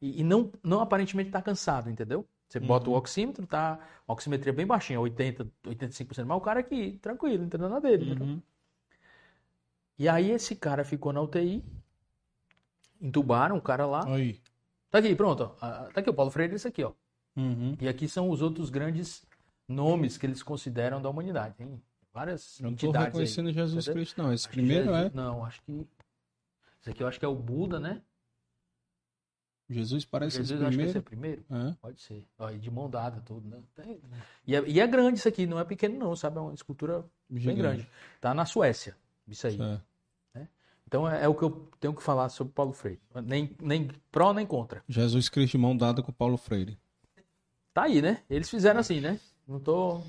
[0.00, 2.26] e, e, não, não aparentemente está cansado, entendeu?
[2.48, 2.98] Você bota o uhum.
[2.98, 7.68] oxímetro, tá, a oximetria bem baixinha, 80, 85%, mas o cara aqui, tranquilo, não entendeu
[7.68, 8.42] nada dele, uhum.
[9.98, 11.64] E aí esse cara ficou na UTI,
[13.00, 14.06] entubaram o cara lá.
[14.06, 14.38] Aí.
[14.90, 15.48] Tá aqui, pronto.
[15.58, 16.92] Tá aqui o Paulo Freire, esse aqui, ó.
[17.36, 17.76] Uhum.
[17.80, 19.24] E aqui são os outros grandes
[19.68, 21.54] nomes que eles consideram da humanidade.
[21.54, 21.80] Tem
[22.12, 22.94] várias não entidades.
[22.94, 24.02] Não tô reconhecendo aí, Jesus entendeu?
[24.02, 24.32] Cristo, não.
[24.32, 25.10] Esse acho primeiro Jesus, é.
[25.14, 25.86] Não, acho que.
[26.80, 28.00] Esse aqui eu acho que é o Buda, né?
[29.68, 30.68] Jesus parece Jesus, esse primeiro.
[30.68, 31.44] acho que esse é primeiro.
[31.50, 31.76] É.
[31.80, 32.24] Pode ser.
[32.38, 33.58] Ó, e de mão dada, tudo, né?
[34.46, 36.38] E é, e é, grande isso aqui, não é pequeno, não, sabe?
[36.38, 37.46] É uma escultura Gigante.
[37.46, 37.90] bem grande.
[38.20, 38.96] Tá na Suécia.
[39.26, 39.60] Isso aí.
[39.60, 39.80] É.
[40.38, 40.48] Né?
[40.86, 43.00] Então é, é, o que eu tenho que falar sobre Paulo Freire.
[43.24, 44.84] Nem, nem pró nem contra.
[44.88, 46.78] Jesus Cristo de mão dada com Paulo Freire.
[47.76, 48.22] Tá aí, né?
[48.30, 49.20] Eles fizeram assim, né?
[49.46, 50.00] Não tô.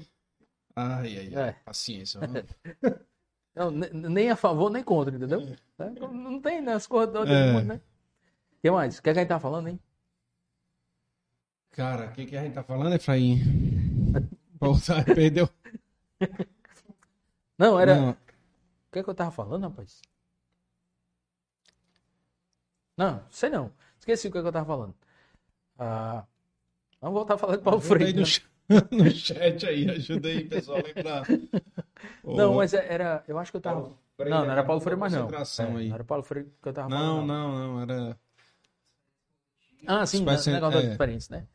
[0.73, 1.49] Ai, ai, ai.
[1.49, 1.51] É.
[1.65, 2.17] Paciência.
[3.53, 5.41] Não, nem a favor, nem contra, entendeu?
[5.77, 5.89] É.
[5.99, 6.75] Não tem, né?
[6.75, 7.51] As coisas todas é.
[7.51, 7.81] mundo, né?
[8.53, 8.97] O que mais?
[8.97, 9.79] O que, é que a gente tá falando, hein?
[11.71, 13.41] Cara, o que, que a gente tá falando, Efraim?
[14.61, 15.49] Voltar, perdeu.
[17.57, 17.95] Não, era.
[17.95, 18.17] Não
[18.97, 20.01] que é que eu tava falando, rapaz?
[22.95, 23.73] Não, sei não.
[23.99, 24.95] Esqueci o que, é que eu tava falando.
[25.77, 26.25] Ah,
[27.01, 28.19] vamos voltar a falar de Paulo Freire.
[28.19, 28.81] No, né?
[28.91, 31.25] no, chat aí, ajuda aí, pessoal, lembrar.
[32.23, 33.23] Não, mas é, era.
[33.27, 33.91] Eu acho que eu tava.
[34.15, 35.27] Freire, não, não era Paulo Freire, mas não.
[35.27, 37.27] É, não era Paulo Freire que eu tava não, falando.
[37.27, 38.19] Não, não, não, era.
[39.85, 40.83] Ah, sim, Espécie, negócio é.
[40.83, 41.47] da experiência, né?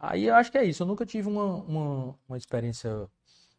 [0.00, 0.82] Aí eu acho que é isso.
[0.82, 3.08] Eu nunca tive uma, uma, uma experiência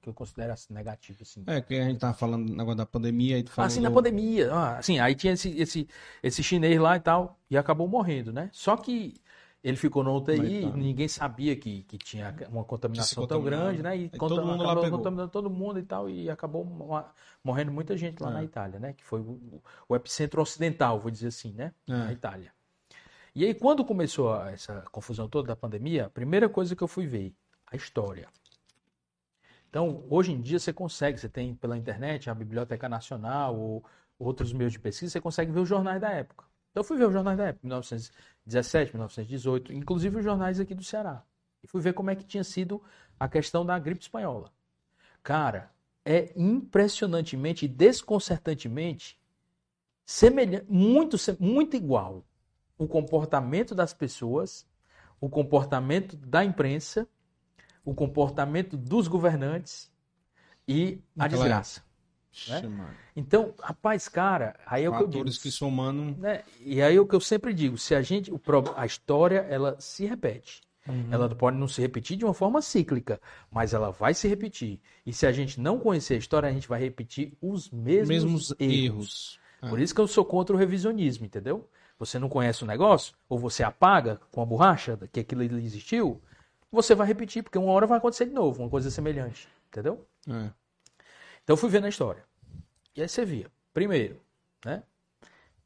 [0.01, 1.43] que eu considero assim, negativo, assim.
[1.45, 3.67] É, que a gente tava falando negócio da pandemia aí tu falou.
[3.67, 3.83] Assim, do...
[3.83, 5.87] na pandemia, ah, assim, aí tinha esse, esse,
[6.23, 8.49] esse chinês lá e tal, e acabou morrendo, né?
[8.53, 9.15] Só que
[9.61, 10.77] ele ficou no UTI, tá.
[10.77, 13.97] ninguém sabia que, que tinha uma contaminação tão grande, né?
[13.97, 14.97] E todo mundo pegou.
[14.97, 16.65] contaminando todo mundo e tal, e acabou
[17.43, 18.33] morrendo muita gente lá é.
[18.35, 18.93] na Itália, né?
[18.93, 21.73] Que foi o, o, epicentro ocidental, vou dizer assim, né?
[21.87, 21.91] É.
[21.91, 22.53] Na Itália.
[23.35, 27.05] E aí, quando começou essa confusão toda da pandemia, a primeira coisa que eu fui
[27.05, 27.35] ver,
[27.67, 28.27] a história.
[29.69, 33.83] Então, hoje em dia você consegue, você tem pela internet a Biblioteca Nacional ou
[34.17, 36.48] outros meios de pesquisa, você consegue ver os jornais da época.
[36.71, 40.83] Então, eu fui ver os jornais da época, 1917, 1918, inclusive os jornais aqui do
[40.83, 41.23] Ceará.
[41.63, 42.81] E fui ver como é que tinha sido
[43.19, 44.51] a questão da gripe espanhola.
[45.21, 45.71] Cara,
[46.05, 49.19] é impressionantemente e desconcertantemente
[50.05, 52.23] semelhante, muito, muito igual
[52.77, 54.65] o comportamento das pessoas,
[55.19, 57.07] o comportamento da imprensa
[57.89, 59.91] o comportamento dos governantes
[60.67, 61.81] e a desgraça.
[62.47, 62.95] Né?
[63.15, 65.25] Então, rapaz, cara, aí é o que eu digo.
[65.25, 66.15] que somando.
[66.19, 66.43] Né?
[66.61, 68.31] E aí é o que eu sempre digo: se a gente.
[68.31, 68.39] O,
[68.75, 70.61] a história, ela se repete.
[70.87, 71.07] Uhum.
[71.11, 74.79] Ela pode não se repetir de uma forma cíclica, mas ela vai se repetir.
[75.05, 78.55] E se a gente não conhecer a história, a gente vai repetir os mesmos, mesmos
[78.59, 78.69] erros.
[78.69, 79.39] erros.
[79.61, 79.69] Ah.
[79.69, 81.69] Por isso que eu sou contra o revisionismo, entendeu?
[81.99, 86.21] Você não conhece o negócio, ou você apaga com a borracha que aquilo existiu,
[86.71, 89.47] você vai repetir, porque uma hora vai acontecer de novo, uma coisa semelhante.
[89.67, 90.07] Entendeu?
[90.27, 90.49] É.
[91.49, 92.23] Então eu fui ver na história.
[92.95, 93.51] E aí você via.
[93.73, 94.21] Primeiro,
[94.63, 94.83] né?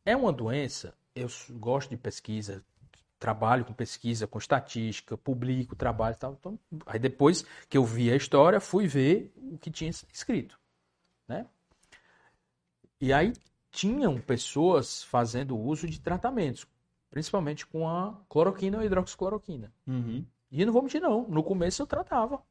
[0.05, 1.27] É uma doença, eu
[1.59, 2.63] gosto de pesquisa,
[3.19, 6.37] trabalho com pesquisa, com estatística, publico, trabalho e tal.
[6.39, 10.57] Então, aí depois que eu vi a história, fui ver o que tinha escrito.
[11.27, 11.45] Né?
[13.01, 13.33] E aí
[13.69, 16.65] tinham pessoas fazendo uso de tratamentos,
[17.11, 19.69] principalmente com a cloroquina ou hidroxicloroquina.
[19.85, 20.25] Uhum.
[20.49, 21.27] E não vou mentir, não.
[21.27, 22.41] No começo eu tratava.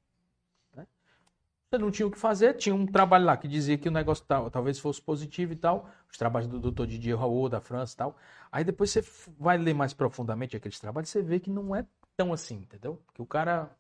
[1.73, 4.23] Você não tinha o que fazer, tinha um trabalho lá que dizia que o negócio
[4.29, 6.85] tal, talvez fosse positivo e tal, os trabalhos do Dr.
[6.85, 8.17] Didier Raoult, da França e tal.
[8.53, 9.03] Aí depois você
[9.39, 13.01] vai ler mais profundamente aqueles trabalhos, você vê que não é tão assim, entendeu?
[13.15, 13.75] Que o cara,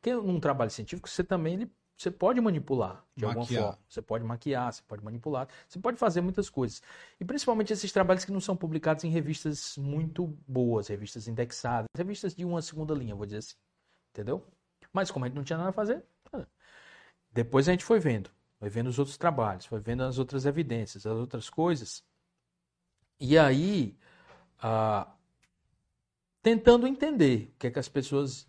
[0.00, 3.28] que num trabalho científico, você também ele, você pode manipular de maquiar.
[3.28, 3.78] alguma forma.
[3.86, 6.82] Você pode maquiar, você pode manipular, você pode fazer muitas coisas.
[7.20, 12.34] E principalmente esses trabalhos que não são publicados em revistas muito boas, revistas indexadas, revistas
[12.34, 13.56] de uma segunda linha, vou dizer assim.
[14.10, 14.42] Entendeu?
[14.90, 16.02] Mas como a gente não tinha nada a fazer,
[17.36, 21.06] depois a gente foi vendo, foi vendo os outros trabalhos, foi vendo as outras evidências,
[21.06, 22.02] as outras coisas.
[23.20, 23.94] E aí,
[24.58, 25.06] ah,
[26.42, 28.48] tentando entender o que é que as pessoas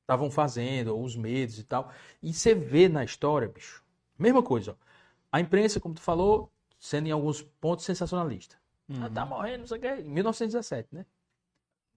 [0.00, 1.92] estavam ah, fazendo, ou os medos e tal.
[2.22, 3.84] E você vê na história, bicho,
[4.16, 4.72] mesma coisa.
[4.72, 4.86] Ó.
[5.32, 8.56] A imprensa, como tu falou, sendo em alguns pontos sensacionalista.
[8.88, 9.04] Uhum.
[9.04, 9.88] Ah, tá morrendo, não sei o que.
[9.88, 11.04] Em 1917, né?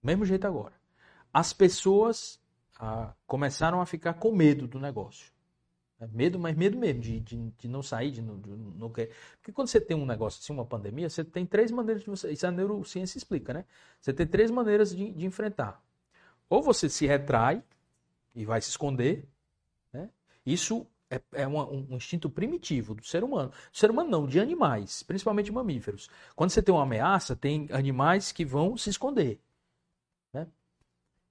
[0.02, 0.74] Mesmo jeito agora.
[1.32, 2.41] As pessoas
[2.84, 5.32] ah, começaram a ficar com medo do negócio.
[6.00, 9.14] É medo, mas medo mesmo, de, de, de não sair, de não, de não querer.
[9.36, 12.32] Porque quando você tem um negócio assim, uma pandemia, você tem três maneiras de você.
[12.32, 13.64] Isso a neurociência explica, né?
[14.00, 15.80] Você tem três maneiras de, de enfrentar.
[16.50, 17.62] Ou você se retrai
[18.34, 19.28] e vai se esconder,
[19.92, 20.10] né?
[20.44, 23.50] Isso é, é uma, um instinto primitivo do ser humano.
[23.50, 26.10] Do ser humano não, de animais, principalmente mamíferos.
[26.34, 29.40] Quando você tem uma ameaça, tem animais que vão se esconder.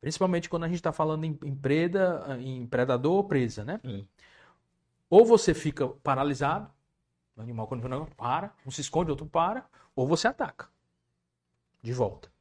[0.01, 3.79] Principalmente quando a gente está falando em, em, preda, em predador ou presa, né?
[5.07, 6.71] Ou você fica paralisado,
[7.35, 9.63] o animal quando não para, um se esconde, outro para,
[9.95, 10.67] ou você ataca
[11.83, 12.31] de volta.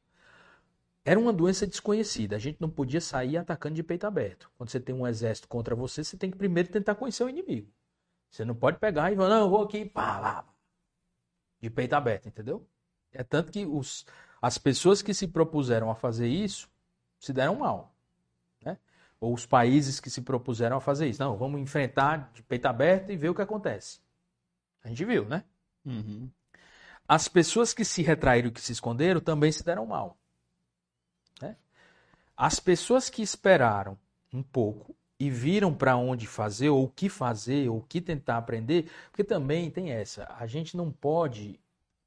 [1.05, 4.49] Era uma doença desconhecida, a gente não podia sair atacando de peito aberto.
[4.57, 7.71] Quando você tem um exército contra você, você tem que primeiro tentar conhecer o inimigo.
[8.29, 10.45] Você não pode pegar e falar, não, eu vou aqui, pá, lá,
[11.59, 12.67] de peito aberto, entendeu?
[13.11, 14.05] É tanto que os,
[14.41, 16.70] as pessoas que se propuseram a fazer isso
[17.21, 17.93] se deram mal.
[18.65, 18.77] Né?
[19.19, 21.21] Ou os países que se propuseram a fazer isso.
[21.21, 23.99] Não, vamos enfrentar de peito aberto e ver o que acontece.
[24.83, 25.43] A gente viu, né?
[25.85, 26.27] Uhum.
[27.07, 30.17] As pessoas que se retraíram e que se esconderam também se deram mal.
[31.39, 31.55] Né?
[32.35, 33.97] As pessoas que esperaram
[34.33, 38.37] um pouco e viram para onde fazer, ou o que fazer, ou o que tentar
[38.37, 41.59] aprender, porque também tem essa, a gente não pode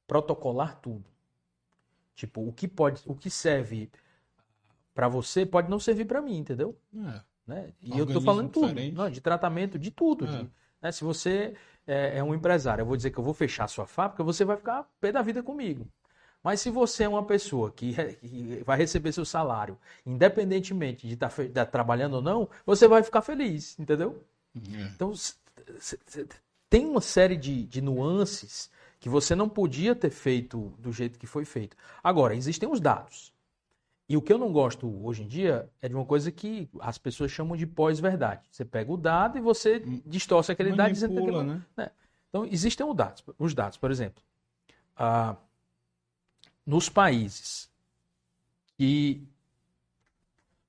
[0.08, 1.04] protocolar tudo.
[2.16, 3.88] Tipo, o que pode, o que serve
[4.94, 6.78] para você pode não servir para mim, entendeu?
[6.96, 7.20] É.
[7.46, 7.72] Né?
[7.82, 10.26] E eu tô falando tudo, não, de tratamento, de tudo.
[10.26, 10.28] É.
[10.30, 10.50] De,
[10.80, 10.92] né?
[10.92, 11.54] Se você
[11.86, 14.44] é, é, um empresário, eu vou dizer que eu vou fechar a sua fábrica, você
[14.44, 15.86] vai ficar pé da vida comigo.
[16.42, 21.30] Mas se você é uma pessoa que, que vai receber seu salário, independentemente de estar
[21.30, 24.22] tá, tá trabalhando ou não, você vai ficar feliz, entendeu?
[24.54, 24.82] É.
[24.94, 25.12] Então,
[26.68, 31.26] tem uma série de, de nuances que você não podia ter feito do jeito que
[31.26, 31.76] foi feito.
[32.02, 33.33] Agora, existem os dados.
[34.08, 36.98] E o que eu não gosto hoje em dia é de uma coisa que as
[36.98, 38.46] pessoas chamam de pós-verdade.
[38.50, 40.02] Você pega o dado e você hum.
[40.04, 41.62] distorce aquele Manipula, dado dizendo que aquilo, né?
[41.76, 41.90] né?
[42.28, 44.22] Então, existem os dados, os dados por exemplo.
[44.96, 45.36] Ah,
[46.66, 47.70] nos países
[48.76, 49.26] que.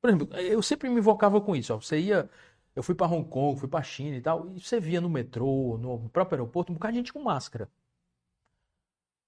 [0.01, 1.73] Por exemplo, eu sempre me invocava com isso.
[1.73, 2.29] Ó, você ia.
[2.75, 5.77] Eu fui para Hong Kong, fui para China e tal, e você via no metrô,
[5.77, 7.69] no próprio aeroporto, um bocado de gente com máscara.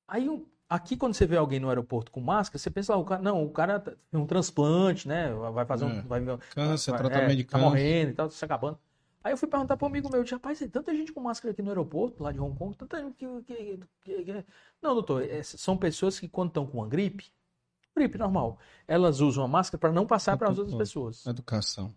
[0.05, 0.27] Aí
[0.69, 3.43] Aqui, quando você vê alguém no aeroporto com máscara, você pensa lá, o cara, não,
[3.43, 5.33] o cara tem um transplante, né?
[5.53, 5.99] Vai fazer um.
[5.99, 6.01] É.
[6.01, 6.21] Vai,
[6.53, 7.63] câncer, vai, tratamento é, de tá câncer.
[7.63, 8.77] morrendo e tal, se acabando.
[9.23, 11.61] Aí eu fui perguntar para um amigo meu, rapaz, tem tanta gente com máscara aqui
[11.61, 13.25] no aeroporto, lá de Hong Kong, tanta gente que.
[13.43, 14.45] que, que, que...
[14.81, 17.25] Não, doutor, é, são pessoas que quando estão com uma gripe,
[17.95, 21.25] gripe normal, elas usam a máscara para não passar para as outras pessoas.
[21.25, 21.93] Educação.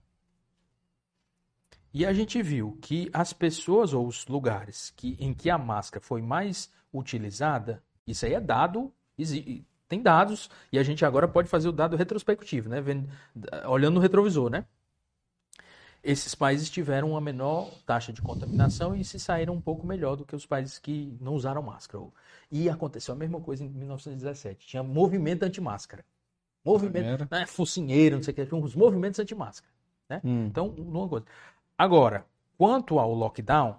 [1.92, 6.04] E a gente viu que as pessoas ou os lugares que, em que a máscara
[6.04, 8.92] foi mais utilizada isso aí é dado,
[9.88, 12.82] tem dados, e a gente agora pode fazer o dado retrospectivo, né?
[13.66, 14.64] olhando no retrovisor, né?
[16.02, 20.24] Esses países tiveram uma menor taxa de contaminação e se saíram um pouco melhor do
[20.24, 22.02] que os países que não usaram máscara.
[22.50, 24.66] E aconteceu a mesma coisa em 1917.
[24.66, 26.02] Tinha movimento anti-máscara.
[26.64, 29.72] Movimento, né, focinheiro, não sei o que, uns movimentos anti-máscara.
[30.08, 30.20] Né?
[30.24, 30.46] Hum.
[30.46, 31.26] Então, uma coisa.
[31.76, 32.24] Agora,
[32.56, 33.76] quanto ao lockdown,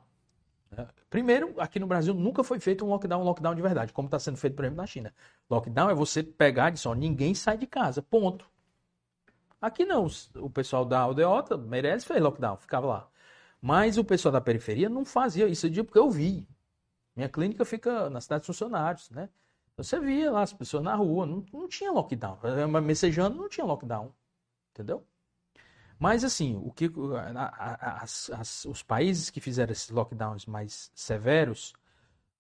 [1.10, 4.18] Primeiro, aqui no Brasil nunca foi feito um lockdown, um lockdown de verdade, como está
[4.18, 5.14] sendo feito, por exemplo, na China.
[5.50, 8.50] Lockdown é você pegar e dizer, ninguém sai de casa, ponto.
[9.62, 13.10] Aqui não, o pessoal da aldeota, Meirelles fez lockdown, ficava lá.
[13.62, 16.48] Mas o pessoal da periferia não fazia isso, eu digo porque eu vi.
[17.16, 19.30] Minha clínica fica na cidade dos funcionários, né?
[19.78, 22.40] Você via lá as pessoas na rua, não, não tinha lockdown.
[22.82, 24.14] Messejando não tinha lockdown,
[24.72, 25.06] entendeu?
[26.02, 26.90] Mas assim, o que
[28.02, 31.74] as, as, os países que fizeram esses lockdowns mais severos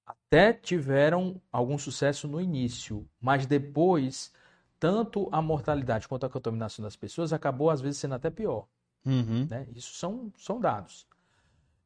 [0.03, 4.33] até tiveram algum sucesso no início, mas depois
[4.79, 8.65] tanto a mortalidade quanto a contaminação das pessoas acabou às vezes sendo até pior.
[9.05, 9.45] Uhum.
[9.47, 9.67] Né?
[9.75, 11.05] Isso são, são dados.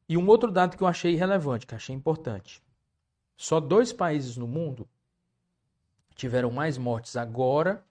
[0.08, 2.62] E um outro dado que eu achei relevante, que achei importante.
[3.36, 4.88] Só dois países no mundo
[6.14, 7.84] tiveram mais mortes agora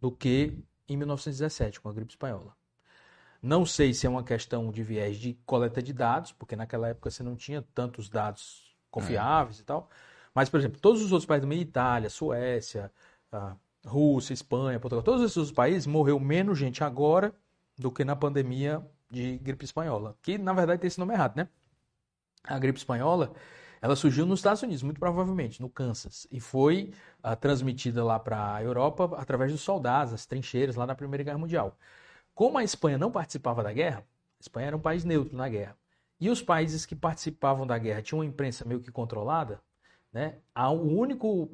[0.00, 2.56] do que em 1917, com a gripe espanhola.
[3.40, 7.10] Não sei se é uma questão de viés de coleta de dados, porque naquela época
[7.10, 9.62] você não tinha tantos dados confiáveis é.
[9.62, 9.88] e tal.
[10.34, 12.92] Mas, por exemplo, todos os outros países, Itália, Suécia,
[13.84, 17.34] Rússia, Espanha, Portugal, todos esses outros países morreu menos gente agora
[17.76, 20.16] do que na pandemia de gripe espanhola.
[20.22, 21.48] Que, na verdade, tem esse nome errado, né?
[22.44, 23.32] A gripe espanhola,
[23.80, 26.92] ela surgiu nos Estados Unidos, muito provavelmente, no Kansas, e foi
[27.24, 31.38] uh, transmitida lá para a Europa através dos soldados, as trincheiras lá na Primeira Guerra
[31.38, 31.76] Mundial.
[32.38, 35.76] Como a Espanha não participava da guerra, a Espanha era um país neutro na guerra,
[36.20, 39.60] e os países que participavam da guerra tinham uma imprensa meio que controlada,
[40.12, 40.36] né?
[40.54, 41.50] O único,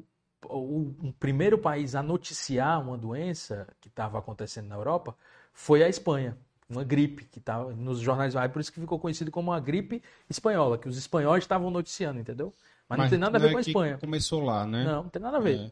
[0.47, 5.15] o, primeiro país a noticiar uma doença que estava acontecendo na Europa
[5.51, 6.37] foi a Espanha
[6.69, 10.03] uma gripe que estava nos jornais, aí por isso que ficou conhecido como a gripe
[10.29, 12.53] espanhola, que os espanhóis estavam noticiando, entendeu?
[12.87, 13.97] Mas, Mas não tem nada a ver é com a Espanha.
[13.97, 14.83] Começou lá, né?
[14.83, 15.61] Não, não tem nada a ver.
[15.61, 15.71] É.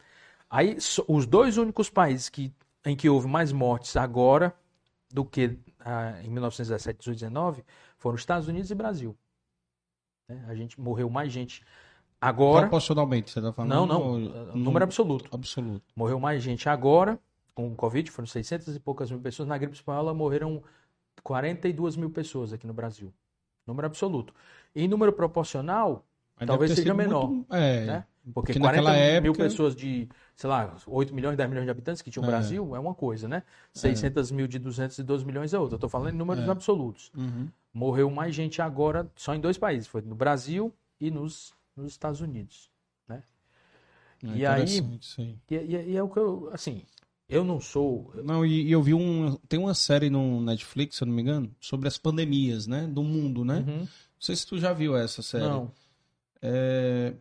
[0.50, 0.75] Aí
[1.08, 2.51] os dois únicos países que,
[2.83, 4.51] em que houve mais mortes agora
[5.14, 7.64] do que ah, em 1917, 18, 19
[7.98, 9.16] foram Estados Unidos e Brasil.
[10.27, 10.43] Né?
[10.48, 11.64] A gente morreu mais gente
[12.19, 12.61] agora.
[12.61, 13.69] Proporcionalmente, você está falando?
[13.69, 14.01] Não, não.
[14.01, 14.17] Ou...
[14.56, 15.30] Número absoluto.
[15.32, 15.85] Absoluto.
[15.95, 17.19] Morreu mais gente agora
[17.53, 19.48] com o Covid, foram 600 e poucas mil pessoas.
[19.48, 20.64] Na gripe espanhola morreram
[21.22, 23.14] 42 mil pessoas aqui no Brasil.
[23.67, 24.33] Número absoluto.
[24.75, 26.03] Em número proporcional,
[26.40, 27.30] Mas talvez seja menor.
[27.30, 27.53] Muito...
[27.53, 28.06] É, né?
[28.34, 29.22] Porque, porque 40 época...
[29.22, 32.30] mil pessoas de, sei lá, 8 milhões, 10 milhões de habitantes que tinha o é.
[32.30, 33.43] Brasil é uma coisa, né?
[33.74, 34.34] 600 é.
[34.34, 35.76] mil de 212 milhões é outra.
[35.76, 36.50] Eu estou falando em números é.
[36.50, 37.11] absolutos.
[37.18, 37.50] Uhum.
[37.74, 39.88] Morreu mais gente agora só em dois países.
[39.88, 42.69] Foi no Brasil e nos, nos Estados Unidos.
[43.10, 43.24] Né?
[44.24, 44.66] É e aí,
[45.50, 46.84] e, e, e, é o que eu, assim,
[47.27, 48.14] eu não sou.
[48.24, 49.35] Não, e, e, eu vi um.
[49.50, 52.88] Tem uma série no Netflix, se eu não me engano, sobre as pandemias, né?
[52.88, 53.66] Do mundo, né?
[53.68, 53.80] Uhum.
[53.80, 53.88] Não
[54.19, 55.43] sei se tu já viu essa série.
[55.43, 55.72] Não.
[56.42, 57.14] É...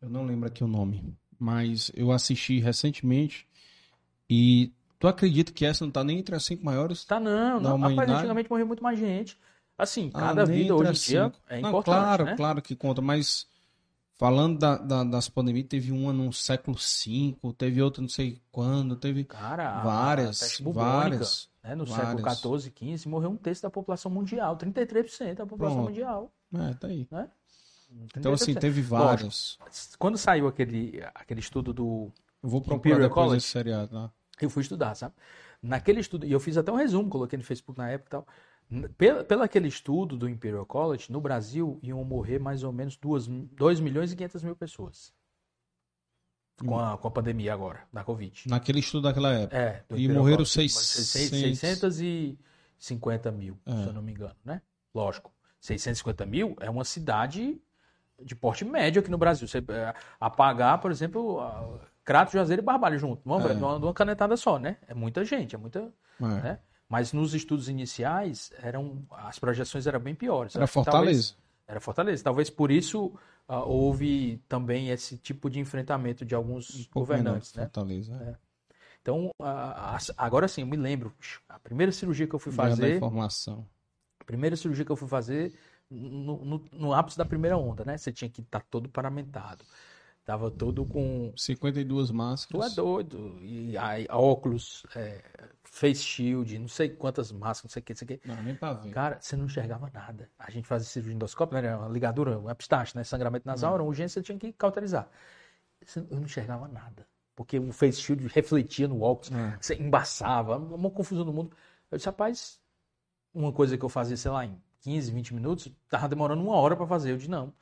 [0.00, 1.16] Eu não lembro aqui o nome.
[1.38, 3.46] Mas eu assisti recentemente.
[4.28, 7.04] E tu acredita que essa não tá nem entre as cinco maiores?
[7.04, 7.78] Tá não, não.
[7.78, 9.38] Rapaz, antigamente morreu muito mais gente.
[9.76, 11.96] Assim, ah, cada ah, vida hoje em dia é não, importante.
[11.96, 12.36] Claro, né?
[12.36, 13.48] claro que conta, mas
[14.20, 18.94] Falando da, da, das pandemias, teve uma no século V, teve outra não sei quando,
[18.94, 21.48] teve Cara, várias, várias.
[21.64, 22.36] Né, no várias.
[22.36, 25.88] século XIV, XV, morreu um terço da população mundial, 33% da população Pronto.
[25.88, 26.30] mundial.
[26.54, 27.08] É, tá aí.
[27.10, 27.30] Né?
[28.16, 29.58] Então, assim, teve vários.
[29.98, 32.12] Quando saiu aquele, aquele estudo do
[32.42, 34.12] eu vou procurar Imperial College, esse seriado lá.
[34.40, 35.14] Eu fui estudar, sabe?
[35.62, 38.26] Naquele estudo, e eu fiz até um resumo, coloquei no Facebook na época e tal.
[38.96, 43.26] Pelo, pelo aquele estudo do Imperial College, no Brasil iam morrer mais ou menos 2,
[43.26, 45.12] 2 milhões e 500 mil pessoas.
[46.64, 48.44] Com a, com a pandemia agora, da Covid.
[48.46, 49.56] Naquele estudo daquela época.
[49.56, 49.84] É.
[49.90, 53.72] E morreram 650 mil, é.
[53.72, 54.62] se eu não me engano, né?
[54.94, 55.32] Lógico.
[55.60, 57.60] 650 mil é uma cidade
[58.22, 59.46] de porte médio aqui no Brasil.
[59.46, 61.40] Você é, apagar, por exemplo,
[62.04, 63.22] Crato, Juazeiro e Barbalho junto.
[63.24, 63.52] Uma, é.
[63.52, 64.76] uma, canetada só, né?
[64.88, 65.92] É muita gente, é muita.
[66.20, 66.24] É.
[66.24, 66.58] Né?
[66.88, 70.56] Mas nos estudos iniciais, eram as projeções eram bem piores.
[70.56, 70.98] Era Fortaleza.
[70.98, 71.36] Talvez,
[71.68, 72.24] era Fortaleza.
[72.24, 73.06] Talvez por isso
[73.48, 77.54] uh, houve também esse tipo de enfrentamento de alguns um governantes.
[77.54, 77.62] Né?
[77.62, 78.12] Fortaleza.
[78.14, 78.50] É.
[79.00, 81.14] Então, uh, agora sim, eu me lembro.
[81.48, 82.96] A primeira cirurgia que eu fui fazer.
[82.96, 83.66] informação.
[84.18, 85.54] A primeira cirurgia que eu fui fazer
[85.90, 87.98] no, no, no ápice da primeira onda, né?
[87.98, 89.64] Você tinha que estar tá todo paramentado.
[90.24, 91.32] Tava todo com.
[91.36, 92.66] 52 máscaras.
[92.66, 93.38] Tu é doido.
[93.42, 95.22] E aí, óculos, é,
[95.64, 98.28] face shield, não sei quantas máscaras, não sei o que, não sei o que.
[98.28, 98.90] Não, nem pra ver.
[98.90, 100.30] Cara, você não enxergava nada.
[100.38, 101.74] A gente fazia cirurgia endoscópio, né?
[101.74, 103.02] Uma ligadura, uma epistaxe, né?
[103.02, 105.08] Sangramento nasal, era uma urgência, você tinha que cauterizar.
[105.96, 107.06] Eu não enxergava nada.
[107.34, 109.56] Porque o face shield refletia no óculos, é.
[109.60, 111.56] você embaçava, uma confusão no mundo.
[111.90, 112.60] Eu disse, rapaz,
[113.32, 116.76] uma coisa que eu fazia, sei lá, em 15, 20 minutos, tava demorando uma hora
[116.76, 117.12] para fazer.
[117.12, 117.52] Eu disse, não.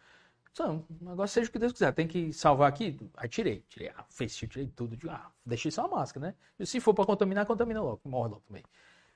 [0.60, 1.92] O negócio seja o que Deus quiser.
[1.92, 2.98] Tem que salvar aqui?
[3.16, 3.64] Aí tirei.
[3.68, 4.98] Tirei face tirei tudo.
[5.08, 6.34] Ah, deixei só a máscara, né?
[6.58, 8.00] E se for para contaminar, contamina logo.
[8.05, 8.64] Morre logo também.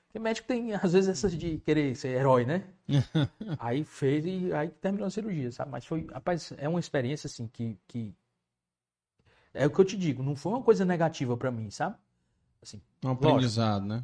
[0.07, 2.63] Porque médico tem, às vezes, essas de querer ser herói, né?
[3.57, 5.71] aí fez e aí terminou a cirurgia, sabe?
[5.71, 8.13] Mas foi, rapaz, é uma experiência, assim, que, que...
[9.53, 11.95] É o que eu te digo, não foi uma coisa negativa para mim, sabe?
[12.61, 14.03] Assim, um aprendizado, lógico,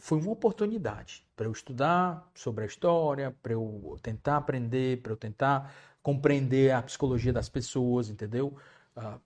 [0.00, 5.16] Foi uma oportunidade para eu estudar sobre a história, para eu tentar aprender, para eu
[5.16, 8.56] tentar compreender a psicologia das pessoas, entendeu?
[8.96, 9.20] Uh,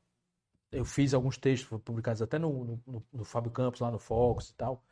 [0.71, 4.55] eu fiz alguns textos publicados até no, no, no Fábio Campos, lá no Fox e
[4.55, 4.83] tal.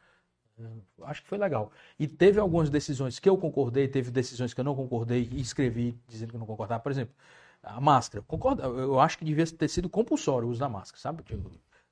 [0.59, 1.73] Uh, acho que foi legal.
[1.99, 5.99] E teve algumas decisões que eu concordei, teve decisões que eu não concordei e escrevi
[6.07, 6.83] dizendo que não concordava.
[6.83, 7.15] Por exemplo,
[7.63, 8.23] a máscara.
[8.27, 11.25] Concordo, eu acho que devia ter sido compulsório o uso da máscara, sabe?
[11.31, 11.43] Eu,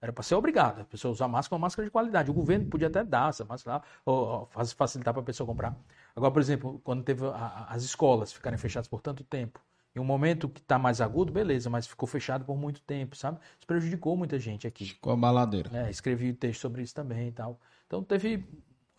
[0.01, 2.31] era para ser obrigado a pessoa usar máscara, uma máscara de qualidade.
[2.31, 5.77] O governo podia até dar essa máscara ou, ou facilitar para a pessoa comprar.
[6.15, 9.61] Agora, por exemplo, quando teve a, as escolas ficarem fechadas por tanto tempo,
[9.95, 13.39] em um momento que está mais agudo, beleza, mas ficou fechado por muito tempo, sabe?
[13.59, 14.87] Isso prejudicou muita gente aqui.
[14.87, 15.71] Ficou a baladeira.
[15.77, 17.59] É, escrevi texto sobre isso também e tal.
[17.87, 18.47] Então teve,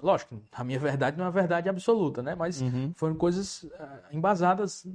[0.01, 2.35] lógico, a minha verdade não é uma verdade absoluta, né?
[2.35, 2.91] Mas uhum.
[2.95, 3.69] foram coisas uh,
[4.11, 4.85] embasadas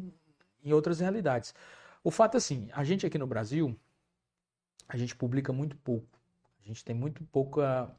[0.62, 1.54] em outras realidades.
[2.02, 3.74] O fato é assim, a gente aqui no Brasil,
[4.88, 6.18] a gente publica muito pouco.
[6.62, 7.90] A gente tem muito pouca.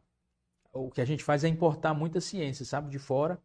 [0.73, 3.39] O que a gente faz é importar muita ciência, sabe, de fora.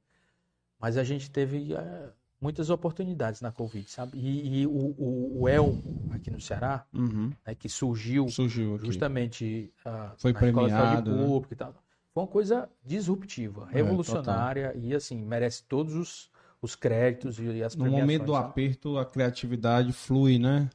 [0.78, 4.18] Mas a gente teve uh, muitas oportunidades na Covid, sabe?
[4.18, 5.78] E, e o, o, o, El,
[6.10, 7.30] aqui no Ceará, uhum.
[7.46, 11.24] né, que surgiu, surgiu justamente uh, Foi na premiado, né?
[11.26, 11.74] pública e tal.
[12.14, 17.62] Foi uma coisa disruptiva, é, revolucionária é, e, assim, merece todos os, os créditos e
[17.62, 18.48] as No momento do sabe?
[18.48, 20.68] aperto, a criatividade flui, né?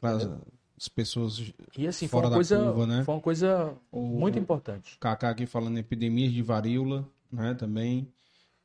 [0.00, 0.57] Para é.
[0.78, 3.04] As pessoas e, assim, fora foi uma coisa, curva, né?
[3.04, 4.96] Foi uma coisa o, muito importante.
[5.00, 7.54] Kaká aqui falando em epidemias de varíola, né?
[7.54, 8.12] Também.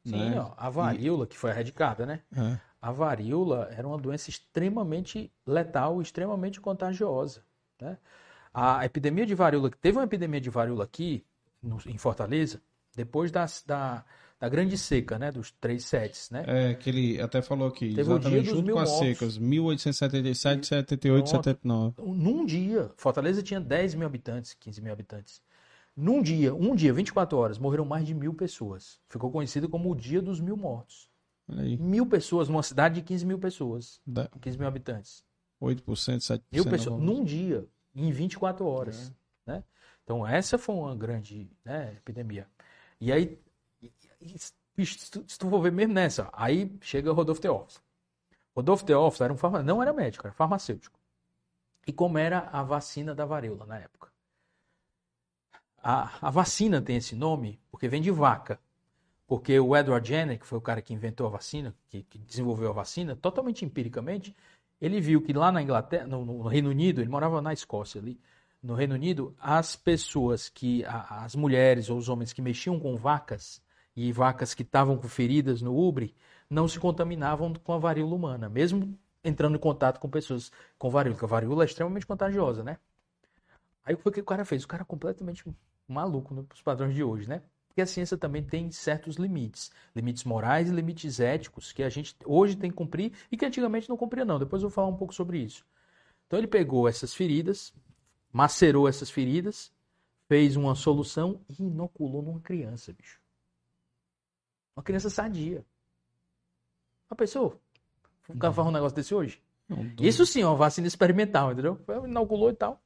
[0.06, 0.40] Sim, né?
[0.40, 1.27] ó, a varíola, e...
[1.27, 2.22] que foi erradicada, né?
[2.35, 2.59] É.
[2.80, 7.42] A varíola era uma doença extremamente letal, extremamente contagiosa.
[7.82, 7.98] Né?
[8.53, 11.25] A epidemia de varíola, teve uma epidemia de varíola aqui,
[11.61, 12.61] no, em Fortaleza,
[12.95, 14.06] depois das, da,
[14.43, 15.31] da grande seca, né?
[15.31, 16.43] Dos três sets, né?
[16.45, 21.30] É, que ele até falou aqui, Teve exatamente junto com as secas, 1877, 78, Pronto.
[21.30, 21.93] 79.
[22.01, 25.41] Num dia, Fortaleza tinha 10 mil habitantes, 15 mil habitantes.
[25.95, 28.99] Num dia, um dia, 24 horas, morreram mais de mil pessoas.
[29.07, 31.07] Ficou conhecido como o dia dos mil mortos.
[31.47, 31.77] Aí.
[31.77, 34.01] Mil pessoas numa cidade de 15 mil pessoas.
[34.05, 34.27] Da...
[34.41, 35.23] 15 mil habitantes.
[35.61, 36.41] 8%, 7%.
[36.51, 37.65] Mil pessoas, num dia,
[37.95, 39.09] em 24 horas.
[39.47, 39.53] É.
[39.53, 39.63] Né?
[40.03, 42.45] Então, essa foi uma grande né, epidemia.
[42.99, 43.39] E aí,
[44.76, 47.84] bicho, se, tu, for ver mesmo nessa, aí chega Rodolfo Teófilo.
[48.56, 49.64] Rodolfo Teófilo era um farma...
[49.64, 51.00] não era médico, era farmacêutico.
[51.85, 54.11] E como era a vacina da varíola na época?
[55.82, 58.60] A, a vacina tem esse nome porque vem de vaca.
[59.27, 62.69] Porque o Edward Jenner, que foi o cara que inventou a vacina, que, que desenvolveu
[62.69, 64.35] a vacina, totalmente empiricamente,
[64.80, 68.19] ele viu que lá na Inglaterra, no, no, Reino Unido, ele morava na Escócia ali,
[68.61, 73.61] no Reino Unido, as pessoas que, as mulheres ou os homens que mexiam com vacas
[73.95, 76.15] e vacas que estavam com feridas no ubre,
[76.49, 81.15] não se contaminavam com a varíola humana, mesmo entrando em contato com pessoas com varíola,
[81.15, 82.77] porque a varíola é extremamente contagiosa, né?
[83.85, 84.63] Aí o que o cara fez?
[84.63, 85.43] O cara é completamente
[85.88, 87.41] maluco nos padrões de hoje, né?
[87.67, 92.15] Porque a ciência também tem certos limites, limites morais e limites éticos que a gente
[92.23, 94.38] hoje tem que cumprir e que antigamente não cumpria não.
[94.38, 95.65] Depois eu vou falar um pouco sobre isso.
[96.27, 97.73] Então ele pegou essas feridas,
[98.31, 99.72] macerou essas feridas,
[100.27, 103.23] fez uma solução e inoculou numa criança, bicho.
[104.76, 105.66] Uma criança sadia.
[107.10, 107.60] Uma pessoa.
[108.27, 109.42] O cara faz um negócio desse hoje?
[110.00, 111.80] Isso sim, é uma vacina experimental, entendeu?
[112.06, 112.82] Inoculou e tal.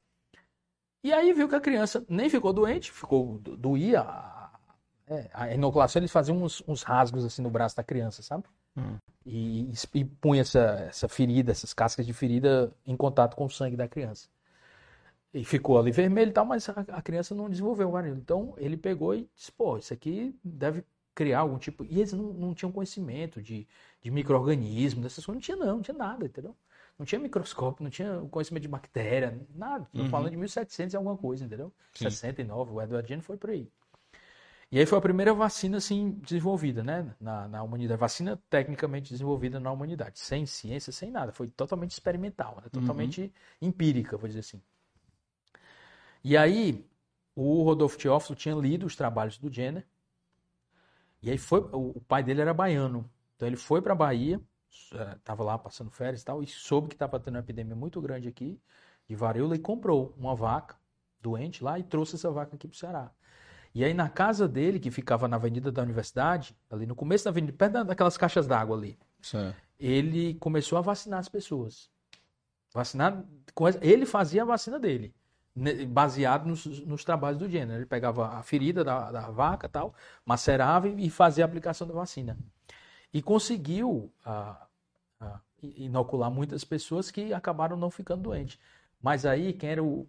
[1.02, 4.00] E aí viu que a criança nem ficou doente, ficou doía.
[4.00, 4.50] A,
[5.06, 8.44] é, a inoculação eles faziam uns, uns, rasgos assim no braço da criança, sabe?
[8.76, 8.96] Hum.
[9.24, 13.76] E, e, punha essa, essa ferida, essas cascas de ferida em contato com o sangue
[13.76, 14.28] da criança.
[15.32, 18.18] E ficou ali vermelho e tal, mas a, a criança não desenvolveu o varíola.
[18.18, 20.84] Então ele pegou e disse, pô, isso aqui deve
[21.18, 21.84] criar algum tipo.
[21.84, 23.66] E eles não, não tinham conhecimento de,
[24.00, 25.34] de micro-organismo, dessas coisas.
[25.34, 26.54] Não tinha, não, não tinha nada, entendeu?
[26.96, 29.84] Não tinha microscópio, não tinha conhecimento de bactéria, nada.
[29.86, 30.10] Estou uhum.
[30.10, 31.72] falando de 1700 e alguma coisa, entendeu?
[31.92, 32.04] Sim.
[32.04, 33.68] 69, o Edward Jenner foi por aí.
[34.70, 37.12] E aí foi a primeira vacina, assim, desenvolvida, né?
[37.20, 37.98] Na, na humanidade.
[37.98, 40.20] Vacina tecnicamente desenvolvida na humanidade.
[40.20, 41.32] Sem ciência, sem nada.
[41.32, 42.68] Foi totalmente experimental, né?
[42.70, 43.68] totalmente uhum.
[43.68, 44.62] empírica, vou dizer assim.
[46.22, 46.86] E aí,
[47.34, 49.84] o Rodolfo Teófilo tinha lido os trabalhos do Jenner.
[51.22, 51.60] E aí foi.
[51.72, 53.10] O, pai dele era baiano.
[53.36, 54.40] Então ele foi para a Bahia
[55.16, 58.00] estava é, lá passando férias e tal, e soube que estava tendo uma epidemia muito
[58.00, 58.60] grande aqui
[59.08, 60.76] de varíola e comprou uma vaca
[61.20, 63.10] doente lá e trouxe essa vaca aqui para o Ceará.
[63.74, 67.30] E aí na casa dele, que ficava na Avenida da Universidade, ali no começo da
[67.30, 69.56] avenida, perto daquelas caixas d'água ali, certo.
[69.78, 71.90] ele começou a vacinar as pessoas.
[72.72, 73.24] Vacinar,
[73.80, 75.14] ele fazia a vacina dele,
[75.88, 77.76] baseado nos, nos trabalhos do Jenner.
[77.76, 79.94] Ele pegava a ferida da, da vaca tal,
[80.24, 82.36] macerava e fazia a aplicação da vacina
[83.12, 84.66] e conseguiu ah,
[85.20, 88.58] ah, inocular muitas pessoas que acabaram não ficando doentes.
[89.00, 90.08] Mas aí, quem era o.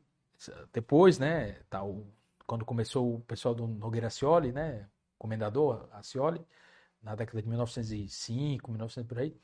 [0.73, 2.07] Depois, né, tá, o,
[2.47, 4.87] quando começou o pessoal do Nogueira Cioli, né,
[5.17, 6.45] comendador, a Cioli,
[7.01, 9.35] na década de 1905, 1900 por aí,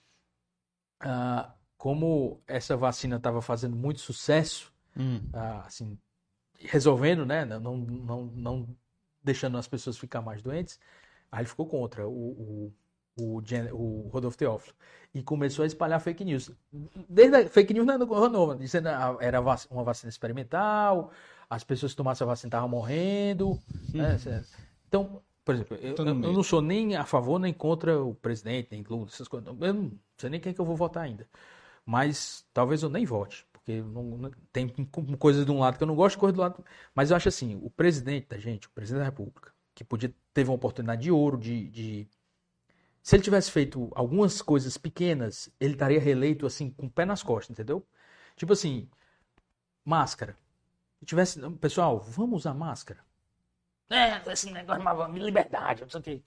[1.01, 5.21] ah, como essa vacina estava fazendo muito sucesso, hum.
[5.33, 5.97] ah, assim,
[6.59, 8.77] resolvendo, né, não, não, não
[9.23, 10.79] deixando as pessoas ficar mais doentes,
[11.31, 12.07] aí ele ficou contra.
[12.07, 12.73] O, o
[13.17, 13.41] o,
[13.71, 14.75] o Rodolfo Teófilo,
[15.13, 16.51] e começou a espalhar fake news.
[17.09, 21.11] Desde a, fake news não era dizendo que era uma vacina experimental,
[21.49, 23.59] as pessoas que tomassem a vacina estavam morrendo.
[23.93, 24.17] Né?
[24.87, 28.83] Então, por exemplo, eu, eu, não sou nem a favor nem contra o presidente, nem
[28.83, 29.47] Lula, essas coisas.
[29.61, 31.27] Eu não sei nem quem que eu vou votar ainda.
[31.85, 34.67] Mas talvez eu nem vote, porque não, tem
[35.17, 36.63] coisas de um lado que eu não gosto, coisa do lado.
[36.93, 40.51] Mas eu acho assim, o presidente da gente, o presidente da República, que podia teve
[40.51, 42.07] uma oportunidade de ouro de, de
[43.01, 47.23] se ele tivesse feito algumas coisas pequenas, ele estaria reeleito assim com o pé nas
[47.23, 47.85] costas, entendeu?
[48.35, 48.87] Tipo assim,
[49.83, 50.37] máscara.
[50.99, 52.99] Se tivesse, pessoal, vamos usar máscara.
[53.89, 56.23] É, esse negócio de liberdade, não sei o quê.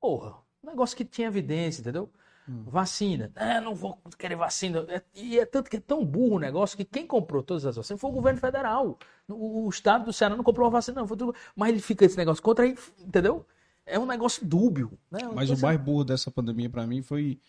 [0.00, 2.10] Porra, um negócio que tinha evidência, entendeu?
[2.48, 2.64] Hum.
[2.66, 3.30] Vacina.
[3.36, 4.84] É, não vou querer vacina.
[4.88, 7.76] É, e é tanto que é tão burro o negócio que quem comprou todas as
[7.76, 8.98] vacinas foi o governo federal.
[9.28, 11.06] O, o estado do Ceará não comprou uma vacina, não.
[11.06, 11.34] Tudo...
[11.54, 13.46] Mas ele fica esse negócio contra aí, entendeu?
[13.86, 14.98] É um negócio dúbio.
[15.10, 15.20] Né?
[15.34, 17.40] Mas o mais burro dessa pandemia para mim foi.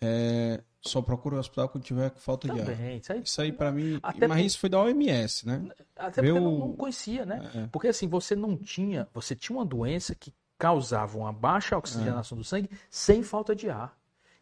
[0.00, 2.96] É, só procura o hospital quando tiver falta Também, de ar.
[2.96, 3.98] Isso aí, isso aí para mim.
[4.02, 5.68] Até mas isso foi da OMS, né?
[5.96, 6.34] Até Meu...
[6.34, 7.50] porque não, não conhecia, né?
[7.54, 7.66] É.
[7.68, 9.08] Porque assim, você não tinha.
[9.14, 12.40] Você tinha uma doença que causava uma baixa oxigenação é.
[12.40, 13.96] do sangue sem falta de ar.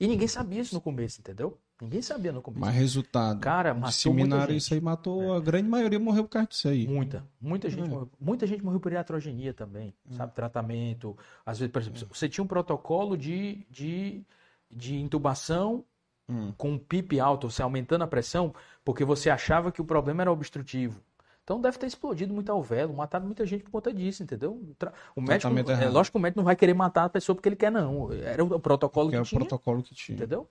[0.05, 1.59] E ninguém sabia isso no começo, entendeu?
[1.81, 2.61] Ninguém sabia no começo.
[2.61, 3.41] Mas resultado.
[3.41, 5.35] Cara, disseminaram isso aí, matou.
[5.35, 5.37] É.
[5.39, 6.87] A grande maioria morreu por causa disso aí.
[6.87, 7.27] Muita.
[7.41, 7.89] Muita gente, é.
[7.89, 9.95] morreu, muita gente morreu por iatrogenia também.
[10.11, 10.15] É.
[10.15, 10.35] Sabe?
[10.35, 11.17] Tratamento.
[11.45, 12.15] Às vezes, por exemplo, é.
[12.15, 14.23] você tinha um protocolo de, de,
[14.71, 15.85] de intubação
[16.29, 16.53] hum.
[16.57, 20.33] com um PIP alto, você aumentando a pressão, porque você achava que o problema era
[20.33, 21.01] obstrutivo.
[21.45, 24.61] Então deve ter explodido muito alvéolo, matado muita gente por conta disso, entendeu?
[25.15, 27.57] O médico, é, lógico que o médico não vai querer matar a pessoa porque ele
[27.57, 28.11] quer, não.
[28.13, 29.39] Era o protocolo que, que é tinha.
[29.39, 30.17] o protocolo que tinha.
[30.17, 30.49] Entendeu?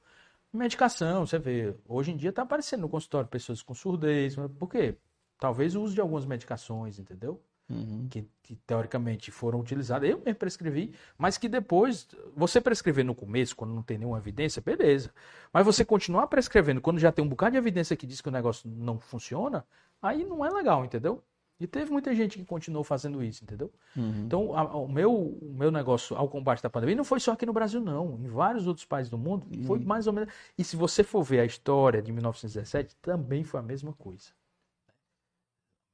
[0.53, 1.75] Medicação, você vê.
[1.87, 4.35] Hoje em dia está aparecendo no consultório pessoas com surdez.
[4.59, 4.95] Por quê?
[5.39, 7.41] Talvez o uso de algumas medicações, entendeu?
[7.69, 8.07] Uhum.
[8.09, 10.09] Que, que, teoricamente foram utilizadas.
[10.09, 14.61] Eu mesmo prescrevi, mas que depois, você prescrever no começo, quando não tem nenhuma evidência,
[14.61, 15.11] beleza.
[15.51, 18.31] Mas você continuar prescrevendo quando já tem um bocado de evidência que diz que o
[18.31, 19.65] negócio não funciona,
[20.01, 21.23] aí não é legal, entendeu?
[21.59, 23.71] E teve muita gente que continuou fazendo isso, entendeu?
[23.95, 24.23] Uhum.
[24.25, 27.45] Então, a, o, meu, o meu negócio ao combate da pandemia não foi só aqui
[27.45, 28.19] no Brasil, não.
[28.19, 29.63] Em vários outros países do mundo, uhum.
[29.63, 30.33] foi mais ou menos.
[30.57, 34.31] E se você for ver a história de 1917, também foi a mesma coisa.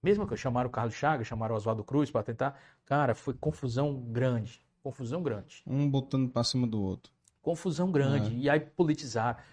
[0.01, 2.59] Mesmo que chamaram o Carlos Chagas, chamaram o Oswaldo Cruz para tentar.
[2.85, 4.61] Cara, foi confusão grande.
[4.81, 5.61] Confusão grande.
[5.67, 7.11] Um botando para cima do outro.
[7.41, 8.33] Confusão grande.
[8.35, 8.39] É.
[8.39, 9.43] E aí politizar.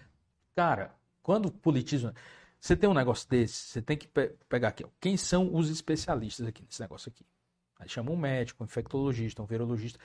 [0.55, 2.13] Cara, quando politizam.
[2.59, 4.83] Você tem um negócio desse, você tem que pe pegar aqui.
[4.83, 7.25] Ó, quem são os especialistas aqui nesse negócio aqui?
[7.77, 9.99] Aí chama um médico, um infectologista, um virologista.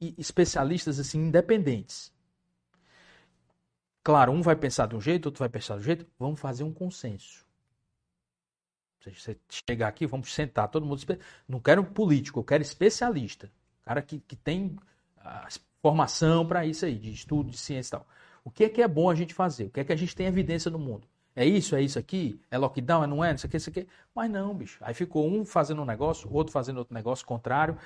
[0.00, 2.12] E especialistas assim, independentes.
[4.02, 6.06] Claro, um vai pensar de um jeito, outro vai pensar do jeito.
[6.18, 7.46] Vamos fazer um consenso.
[9.10, 11.02] Você chegar aqui, vamos sentar, todo mundo.
[11.48, 13.50] Não quero um político, eu quero especialista.
[13.84, 14.76] Cara que, que tem
[15.18, 15.48] a
[15.80, 18.06] formação para isso aí, de estudo, de ciência e tal.
[18.44, 19.64] O que é que é bom a gente fazer?
[19.64, 21.06] O que é que a gente tem evidência no mundo?
[21.34, 22.38] É isso, é isso aqui?
[22.50, 23.30] É lockdown, é não é?
[23.30, 23.86] Não sei o que, isso aqui.
[24.14, 24.78] Mas não, bicho.
[24.82, 27.76] Aí ficou um fazendo um negócio, o outro fazendo outro negócio contrário.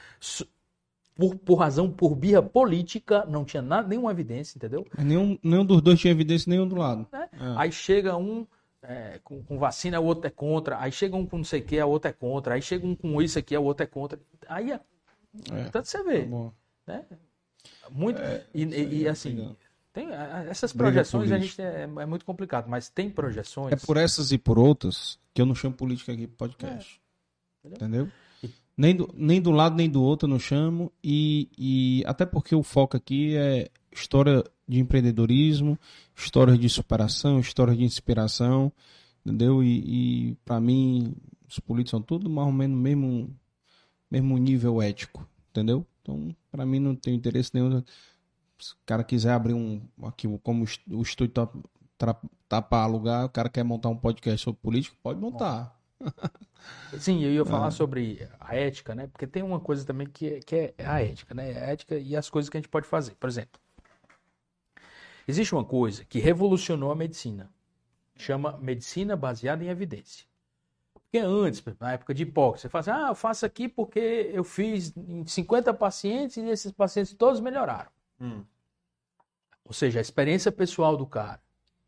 [1.14, 4.86] Por, por razão, por birra política, não tinha nada, nenhuma evidência, entendeu?
[4.98, 7.06] Nenhum, nenhum dos dois tinha evidência, nenhum do lado.
[7.12, 7.16] É.
[7.16, 7.28] É.
[7.56, 8.46] Aí chega um
[8.82, 10.80] é, com, com, vacina, o outro é contra.
[10.80, 12.54] Aí chega um com não sei o que, a outra é contra.
[12.54, 14.18] Aí chega um com isso aqui, a outra é contra.
[14.48, 14.80] Aí, é,
[15.52, 16.26] é tanto você vê.
[16.26, 16.52] Tá
[16.86, 17.04] né?
[17.90, 19.56] Muito, é, e, e, e, assim,
[19.92, 20.08] tem,
[20.48, 23.72] essas projeções a gente é, é, muito complicado, mas tem projeções.
[23.72, 27.00] É por essas e por outras que eu não chamo política aqui pro podcast.
[27.64, 27.68] É.
[27.68, 28.08] Entendeu?
[28.76, 30.92] Nem do, nem do lado nem do outro eu não chamo.
[31.02, 35.78] E, e até porque o foco aqui é história de empreendedorismo,
[36.16, 38.72] história de superação, história de inspiração.
[39.24, 39.62] Entendeu?
[39.62, 41.14] E, e para mim,
[41.48, 43.30] os políticos são tudo mais ou menos mesmo,
[44.10, 45.26] mesmo nível ético.
[45.50, 45.86] Entendeu?
[46.02, 47.82] Então, para mim, não tem interesse nenhum
[48.58, 49.80] se o cara quiser abrir um.
[50.04, 51.48] Aqui, como o estúdio tá,
[51.98, 55.76] tá, tá para alugar, o cara quer montar um podcast sobre política, pode montar.
[56.98, 57.70] Sim, eu ia falar é.
[57.70, 59.06] sobre a ética, né?
[59.06, 61.44] Porque tem uma coisa também que é, que é a ética, né?
[61.44, 63.14] A ética e as coisas que a gente pode fazer.
[63.14, 63.60] Por exemplo,
[65.26, 67.50] existe uma coisa que revolucionou a medicina.
[68.14, 70.26] Chama medicina baseada em evidência.
[70.94, 74.42] Porque antes, na época de hipócrita, você fala assim, ah, eu faço aqui porque eu
[74.42, 77.90] fiz em 50 pacientes e esses pacientes todos melhoraram.
[78.20, 78.42] Hum.
[79.64, 81.40] Ou seja, a experiência pessoal do cara.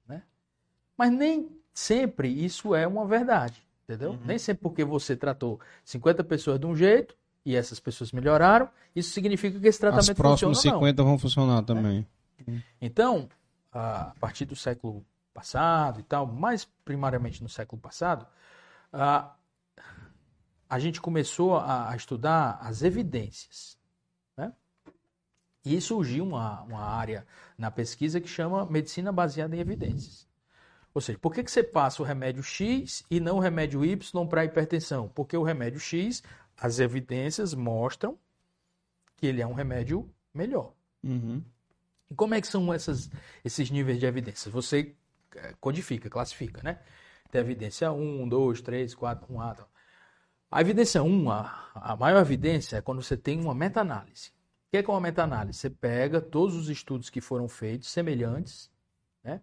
[0.06, 0.22] Né?
[0.96, 3.62] Mas nem sempre isso é uma verdade.
[3.84, 4.10] Entendeu?
[4.10, 4.20] Uhum.
[4.24, 9.10] Nem sempre porque você tratou 50 pessoas de um jeito e essas pessoas melhoraram, isso
[9.12, 10.34] significa que esse tratamento funciona.
[10.34, 12.06] Os próximos 50 vão funcionar também.
[12.46, 12.62] É.
[12.80, 13.28] Então,
[13.72, 18.26] a partir do século passado e tal, mais primariamente no século passado,
[18.92, 19.34] a,
[20.68, 23.78] a gente começou a, a estudar as evidências.
[25.64, 27.26] E surgiu uma, uma área
[27.56, 30.26] na pesquisa que chama medicina baseada em evidências.
[30.94, 34.26] Ou seja, por que, que você passa o remédio X e não o remédio Y
[34.26, 35.08] para hipertensão?
[35.08, 36.22] Porque o remédio X,
[36.56, 38.18] as evidências mostram
[39.16, 40.72] que ele é um remédio melhor.
[41.04, 41.42] Uhum.
[42.10, 43.10] E como é que são essas,
[43.44, 44.50] esses níveis de evidência?
[44.50, 44.94] Você
[45.36, 46.80] é, codifica, classifica, né?
[47.30, 49.66] Tem evidência 1, 2, 3, 4, 1A.
[50.50, 54.30] A evidência 1, a, a maior evidência é quando você tem uma meta-análise.
[54.68, 55.58] O que é, uma meta-análise?
[55.58, 58.70] Você pega todos os estudos que foram feitos, semelhantes,
[59.22, 59.42] né?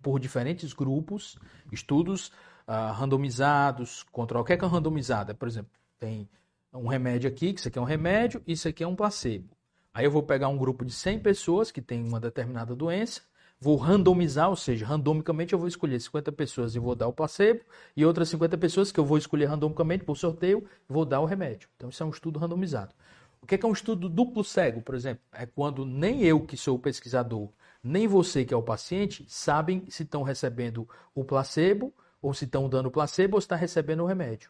[0.00, 1.36] por diferentes grupos,
[1.72, 2.28] estudos
[2.68, 5.32] uh, randomizados, contra o que é, que é randomizado?
[5.32, 6.28] É, por exemplo, tem
[6.72, 9.57] um remédio aqui, que isso aqui é um remédio, isso aqui é um placebo.
[9.98, 13.20] Aí eu vou pegar um grupo de 100 pessoas que tem uma determinada doença,
[13.58, 17.62] vou randomizar, ou seja, randomicamente eu vou escolher 50 pessoas e vou dar o placebo,
[17.96, 21.68] e outras 50 pessoas que eu vou escolher randomicamente por sorteio, vou dar o remédio.
[21.76, 22.94] Então isso é um estudo randomizado.
[23.42, 25.24] O que é, que é um estudo duplo cego, por exemplo?
[25.32, 27.48] É quando nem eu que sou o pesquisador,
[27.82, 32.68] nem você que é o paciente, sabem se estão recebendo o placebo, ou se estão
[32.68, 34.48] dando placebo, ou se está recebendo o remédio.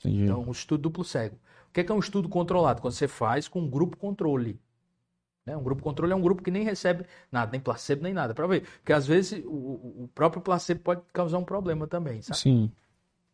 [0.00, 0.24] Entendi.
[0.24, 1.38] Então, um estudo duplo cego.
[1.70, 2.82] O que é, que é um estudo controlado?
[2.82, 4.60] Quando você faz com um grupo controle.
[5.46, 5.56] Né?
[5.56, 8.34] Um grupo controle é um grupo que nem recebe nada, nem placebo, nem nada.
[8.34, 8.62] Para ver.
[8.78, 12.40] Porque às vezes o, o, próprio placebo pode causar um problema também, sabe?
[12.40, 12.72] Sim.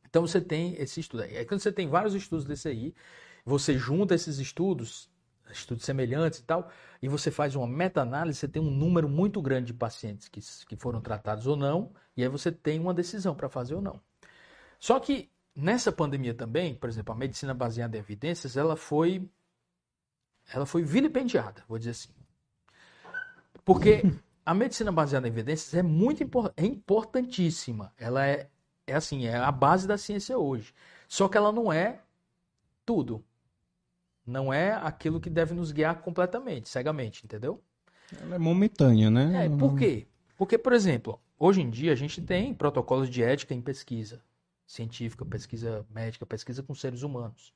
[0.08, 1.38] Então você tem esse estudo aí.
[1.38, 2.94] Aí quando você tem vários estudos desse aí,
[3.44, 5.08] você junta esses estudos,
[5.50, 9.68] estudos semelhantes e tal, e você faz uma meta-análise, você tem um número muito grande
[9.68, 13.48] de pacientes que, que foram tratados ou não, e aí você tem uma decisão para
[13.48, 13.98] fazer ou não.
[14.78, 19.26] Só que nessa pandemia também, por exemplo, a medicina baseada em evidências, ela foi
[20.52, 22.10] ela foi vilipendiada, vou dizer assim.
[23.64, 24.02] Porque
[24.44, 26.22] a medicina baseada em evidências é muito
[26.56, 27.92] é importantíssima.
[27.98, 28.48] Ela é,
[28.86, 30.72] é assim, é a base da ciência hoje.
[31.08, 32.00] Só que ela não é
[32.84, 33.24] tudo.
[34.24, 37.60] Não é aquilo que deve nos guiar completamente, cegamente, entendeu?
[38.20, 39.46] Ela é momentânea, né?
[39.46, 40.06] É, por quê?
[40.36, 44.22] Porque, por exemplo, hoje em dia a gente tem protocolos de ética em pesquisa
[44.66, 47.54] científica, pesquisa médica, pesquisa com seres humanos.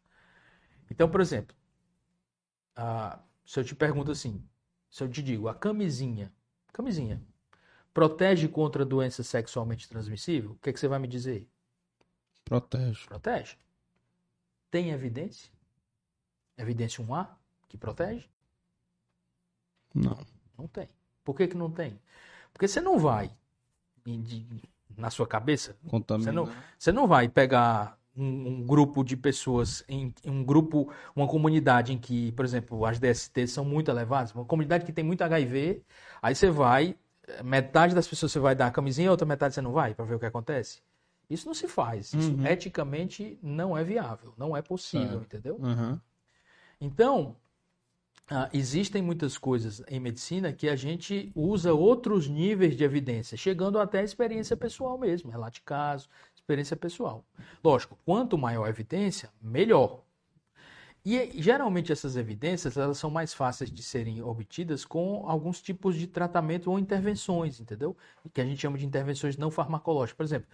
[0.91, 1.57] Então, por exemplo,
[3.45, 4.47] se eu te pergunto assim,
[4.91, 6.33] se eu te digo, a camisinha,
[6.73, 7.23] camisinha,
[7.93, 10.53] protege contra doença sexualmente transmissível?
[10.53, 11.49] O que, é que você vai me dizer?
[12.45, 13.07] Protege.
[13.07, 13.57] Protege.
[14.71, 15.53] Tem evidência?
[16.57, 17.29] Evidência 1A
[17.69, 18.29] que protege?
[19.95, 20.19] Não.
[20.59, 20.89] Não tem.
[21.25, 22.01] Por que, que não tem?
[22.53, 23.35] Porque você não vai,
[25.01, 26.49] na sua cabeça, você não,
[26.79, 31.99] você não vai pegar um, um, grupo de pessoas, em, um grupo, uma comunidade em
[31.99, 35.83] que, por exemplo, as DSTs são muito elevadas, uma comunidade que tem muito HIV,
[36.21, 36.97] aí você vai,
[37.45, 40.15] metade das pessoas você vai dar a camisinha, outra metade você não vai, para ver
[40.15, 40.83] o que acontece.
[41.29, 42.13] Isso não se faz.
[42.13, 42.45] Isso uhum.
[42.45, 45.23] eticamente não é viável, não é possível, é.
[45.23, 45.57] entendeu?
[45.61, 45.99] Uhum.
[46.81, 47.37] Então,
[48.33, 53.77] ah, existem muitas coisas em medicina que a gente usa outros níveis de evidência, chegando
[53.81, 57.25] até a experiência pessoal mesmo, relato de caso, experiência pessoal.
[57.63, 60.05] Lógico, quanto maior a evidência, melhor.
[61.05, 66.07] E geralmente essas evidências elas são mais fáceis de serem obtidas com alguns tipos de
[66.07, 67.97] tratamento ou intervenções, entendeu?
[68.33, 70.17] Que a gente chama de intervenções não farmacológicas.
[70.17, 70.49] Por exemplo,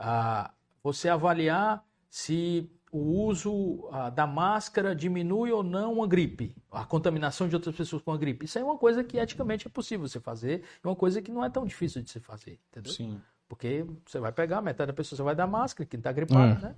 [0.00, 0.52] ah,
[0.82, 7.48] você avaliar se o uso ah, da máscara diminui ou não uma gripe, a contaminação
[7.48, 8.46] de outras pessoas com a gripe.
[8.46, 11.44] Isso é uma coisa que eticamente é possível você fazer, é uma coisa que não
[11.44, 12.92] é tão difícil de se fazer, entendeu?
[12.92, 13.20] Sim.
[13.48, 16.68] Porque você vai pegar, metade da pessoa você vai dar máscara, que está gripado, é.
[16.68, 16.76] né?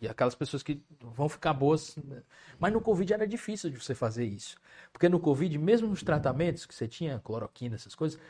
[0.00, 1.96] E aquelas pessoas que vão ficar boas.
[1.96, 2.22] Né?
[2.58, 4.56] Mas no Covid era difícil de você fazer isso.
[4.92, 8.20] Porque no Covid, mesmo nos tratamentos que você tinha, cloroquina, essas coisas,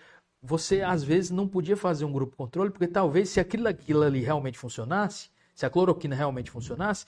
[0.42, 4.20] você às vezes não podia fazer um grupo controle, porque talvez se aquilo, aquilo ali
[4.20, 7.05] realmente funcionasse, se a cloroquina realmente funcionasse,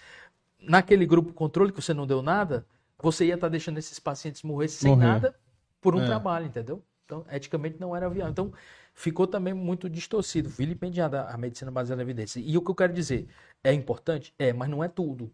[0.61, 2.67] naquele grupo controle que você não deu nada,
[2.99, 5.07] você ia estar tá deixando esses pacientes morrer sem Morrer.
[5.07, 5.35] nada
[5.81, 6.05] por um é.
[6.05, 6.83] trabalho, entendeu?
[7.07, 8.31] Então, eticamente não era viável.
[8.31, 8.53] Então,
[8.93, 12.41] ficou também muito distorcido, vilipendiada a medicina baseada na evidência.
[12.41, 13.27] E o que eu quero dizer,
[13.65, 14.35] é importante?
[14.39, 15.33] É, mas não é tudo.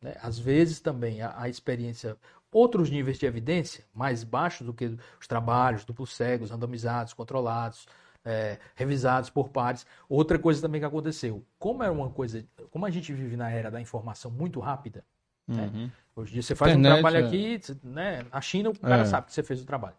[0.00, 0.14] Né?
[0.22, 2.16] Às vezes também a, a, experiência,
[2.52, 7.88] outros níveis de evidência, mais baixos do que os trabalhos duplos cegos, randomizados, controlados,
[8.24, 9.86] é, revisados por pares.
[10.08, 13.70] Outra coisa também que aconteceu, como é uma coisa, como a gente vive na era
[13.70, 15.04] da informação muito rápida,
[15.46, 15.70] né?
[15.72, 15.86] uhum.
[15.86, 15.92] né?
[16.14, 17.26] hoje em dia você faz Internet, um trabalho é.
[17.26, 18.26] aqui, né?
[18.32, 19.06] na China o cara é.
[19.06, 19.96] sabe que você fez o trabalho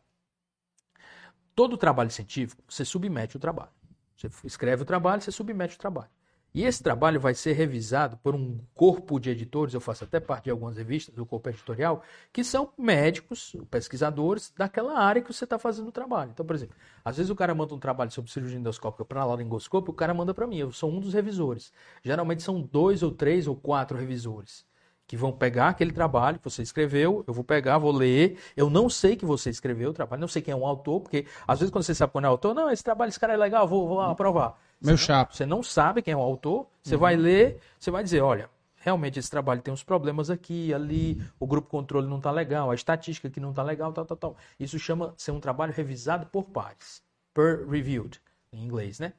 [1.55, 3.71] todo trabalho científico, você submete o trabalho.
[4.15, 6.09] Você escreve o trabalho, você submete o trabalho.
[6.53, 10.45] E esse trabalho vai ser revisado por um corpo de editores, eu faço até parte
[10.45, 15.57] de algumas revistas do corpo editorial, que são médicos, pesquisadores daquela área que você está
[15.57, 16.31] fazendo o trabalho.
[16.33, 19.91] Então, por exemplo, às vezes o cara manda um trabalho sobre cirurgia endoscópica para laringoscópio,
[19.91, 21.71] o cara manda para mim, eu sou um dos revisores.
[22.03, 24.65] Geralmente são dois ou três ou quatro revisores
[25.07, 28.37] que vão pegar aquele trabalho que você escreveu, eu vou pegar, vou ler.
[28.55, 31.25] Eu não sei que você escreveu o trabalho, não sei quem é o autor, porque
[31.45, 33.67] às vezes quando você sabe quem é autor, não, esse trabalho, esse cara é legal,
[33.67, 34.57] vou, vou aprovar.
[34.81, 35.35] Meu chato.
[35.35, 37.01] Você não sabe quem é o autor, você uhum.
[37.01, 41.45] vai ler, você vai dizer, olha, realmente esse trabalho tem uns problemas aqui, ali, o
[41.45, 44.37] grupo controle não está legal, a estatística aqui não está legal, tal, tal, tal.
[44.59, 47.01] Isso chama ser um trabalho revisado por pares,
[47.33, 48.19] per reviewed,
[48.51, 49.13] em inglês, né?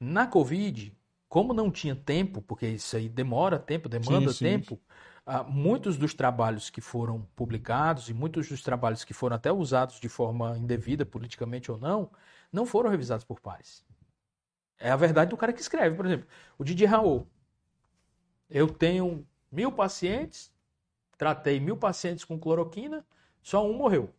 [0.00, 0.92] Na Covid,
[1.28, 4.44] como não tinha tempo, porque isso aí demora tempo, demanda sim, sim.
[4.44, 4.80] tempo,
[5.26, 10.00] uh, muitos dos trabalhos que foram publicados e muitos dos trabalhos que foram até usados
[10.00, 12.10] de forma indevida, politicamente ou não,
[12.52, 13.84] não foram revisados por pares.
[14.78, 15.96] É a verdade do cara que escreve.
[15.96, 16.26] Por exemplo,
[16.58, 17.26] o Didi Raul.
[18.50, 20.52] Eu tenho mil pacientes,
[21.16, 23.04] tratei mil pacientes com cloroquina,
[23.42, 24.10] só um morreu.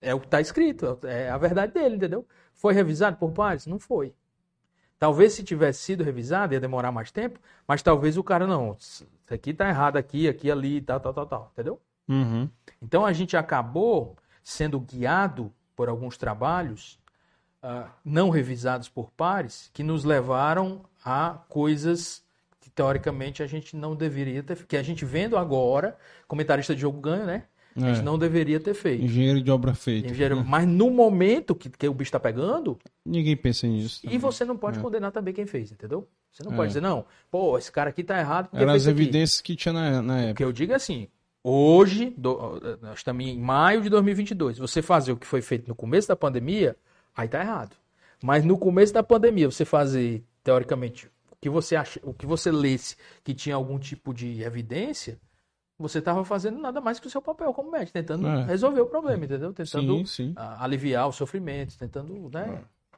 [0.00, 2.26] É o que está escrito, é a verdade dele, entendeu?
[2.52, 3.66] Foi revisado por pares?
[3.66, 4.12] Não foi.
[4.98, 8.76] Talvez se tivesse sido revisado ia demorar mais tempo, mas talvez o cara não.
[8.78, 11.80] Isso aqui está errado aqui, aqui, ali, tal, tal, tal, tal, entendeu?
[12.08, 12.48] Uhum.
[12.80, 16.98] Então a gente acabou sendo guiado por alguns trabalhos
[17.62, 22.22] uh, não revisados por pares que nos levaram a coisas
[22.60, 25.96] que teoricamente a gente não deveria ter, que a gente vendo agora,
[26.28, 27.44] comentarista de jogo ganha, né?
[27.74, 28.02] A gente é.
[28.02, 29.02] não deveria ter feito.
[29.02, 30.08] Engenheiro de obra feita.
[30.08, 30.36] Engenheiro...
[30.36, 30.44] Né?
[30.46, 32.78] Mas no momento que, que o bicho está pegando.
[33.04, 34.02] Ninguém pensa nisso.
[34.02, 34.16] Também.
[34.16, 34.82] E você não pode é.
[34.82, 36.06] condenar também quem fez, entendeu?
[36.30, 36.56] Você não é.
[36.56, 38.50] pode dizer, não, pô, esse cara aqui tá errado.
[38.52, 39.54] Eram as evidências aqui.
[39.54, 40.32] que tinha na, na época.
[40.32, 41.08] O que eu digo é assim:
[41.44, 44.58] Hoje, do, nós estamos em maio de 2022.
[44.58, 46.76] Você fazer o que foi feito no começo da pandemia,
[47.16, 47.76] aí tá errado.
[48.22, 52.52] Mas no começo da pandemia, você fazer, teoricamente, o que você acha, o que você
[52.52, 55.20] lesse que tinha algum tipo de evidência,
[55.76, 58.44] você estava fazendo nada mais que o seu papel como médico, tentando é.
[58.44, 59.52] resolver o problema, entendeu?
[59.52, 60.34] Tentando sim, sim.
[60.36, 62.62] aliviar o sofrimento, tentando, né?
[62.62, 62.96] É.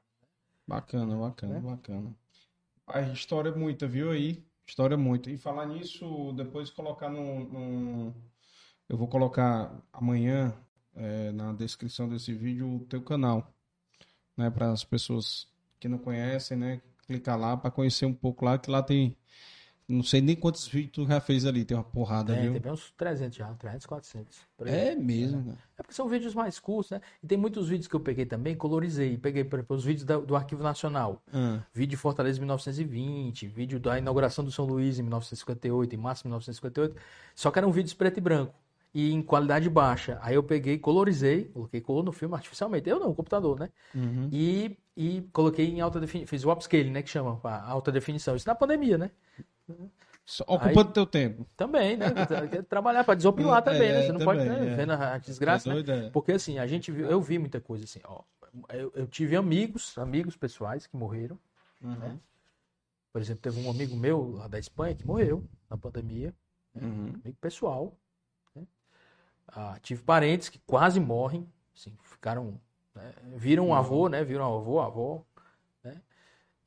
[0.66, 1.60] Bacana, bacana, é.
[1.60, 2.14] bacana.
[2.86, 4.44] A história é muita, viu aí?
[4.66, 5.30] História é muita.
[5.30, 8.14] E falar nisso, depois colocar no
[8.88, 10.54] eu vou colocar amanhã
[10.94, 13.52] é, na descrição desse vídeo o teu canal,
[14.36, 15.48] né, para as pessoas
[15.80, 19.16] que não conhecem, né, clicar lá para conhecer um pouco lá, que lá tem
[19.86, 22.58] não sei nem quantos vídeos tu já fez ali, tem uma porrada, é, viu?
[22.58, 24.38] Tem uns 300 já, 300, 400.
[24.64, 25.58] É mesmo, né?
[25.76, 27.02] É porque são vídeos mais curtos, né?
[27.22, 29.18] E tem muitos vídeos que eu peguei também, colorizei.
[29.18, 31.22] Peguei, por exemplo, os vídeos da, do Arquivo Nacional.
[31.30, 31.62] Ah.
[31.74, 36.28] Vídeo de Fortaleza 1920, vídeo da inauguração do São Luís em 1958, em março de
[36.28, 36.96] 1958.
[37.34, 38.54] Só que eram vídeos preto e branco
[38.94, 40.18] e em qualidade baixa.
[40.22, 42.88] Aí eu peguei, colorizei, coloquei cor no filme artificialmente.
[42.88, 43.68] Eu não, o computador, né?
[43.92, 44.28] Uhum.
[44.30, 46.28] E, e coloquei em alta definição.
[46.28, 47.02] Fiz o upscaling, né?
[47.02, 48.36] Que chama, alta definição.
[48.36, 49.10] Isso na pandemia, né?
[50.46, 51.44] Ocupando teu tempo.
[51.56, 52.06] Também, né?
[52.68, 54.02] Trabalhar para desopilar é, também, né?
[54.02, 54.72] Você não também, pode né?
[54.72, 54.76] é.
[54.76, 55.68] vendo a desgraça.
[55.68, 56.10] É doido, né?
[56.12, 58.22] Porque assim, a gente viu, eu vi muita coisa assim, ó.
[58.72, 61.36] Eu, eu tive amigos, amigos pessoais que morreram.
[61.82, 61.96] Uhum.
[61.96, 62.16] Né?
[63.12, 66.32] Por exemplo, teve um amigo meu lá da Espanha que morreu na pandemia.
[66.72, 66.86] Né?
[66.86, 67.12] Uhum.
[67.22, 67.92] Amigo pessoal.
[69.48, 72.60] Ah, tive parentes que quase morrem, assim, ficaram,
[72.94, 75.24] né, viram um avô, né, viram um avô, avó,
[75.82, 76.00] né,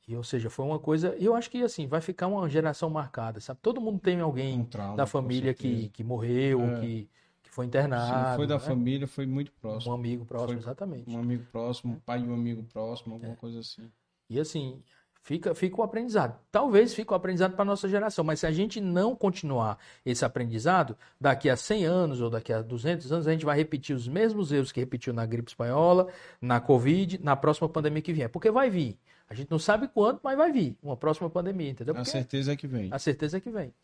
[0.06, 3.40] e ou seja, foi uma coisa, eu acho que assim, vai ficar uma geração marcada,
[3.40, 3.60] sabe?
[3.60, 6.80] Todo mundo tem alguém um trauma, da família que, que morreu, é.
[6.80, 7.10] que,
[7.42, 8.30] que foi internado.
[8.30, 8.60] Não foi da né?
[8.60, 9.92] família, foi muito próximo.
[9.92, 11.10] Um amigo próximo, foi exatamente.
[11.10, 13.36] Um amigo próximo, um pai de um amigo próximo, alguma é.
[13.36, 13.90] coisa assim.
[14.30, 14.82] E assim,
[15.22, 16.38] Fica, fica o aprendizado.
[16.50, 20.24] Talvez fique o aprendizado para a nossa geração, mas se a gente não continuar esse
[20.24, 24.08] aprendizado, daqui a 100 anos ou daqui a 200 anos, a gente vai repetir os
[24.08, 26.08] mesmos erros que repetiu na gripe espanhola,
[26.40, 28.28] na Covid, na próxima pandemia que vier.
[28.28, 28.98] Porque vai vir.
[29.28, 31.94] A gente não sabe quando, mas vai vir uma próxima pandemia, entendeu?
[31.94, 32.88] Porque a certeza é que vem.
[32.90, 33.74] A certeza é que vem.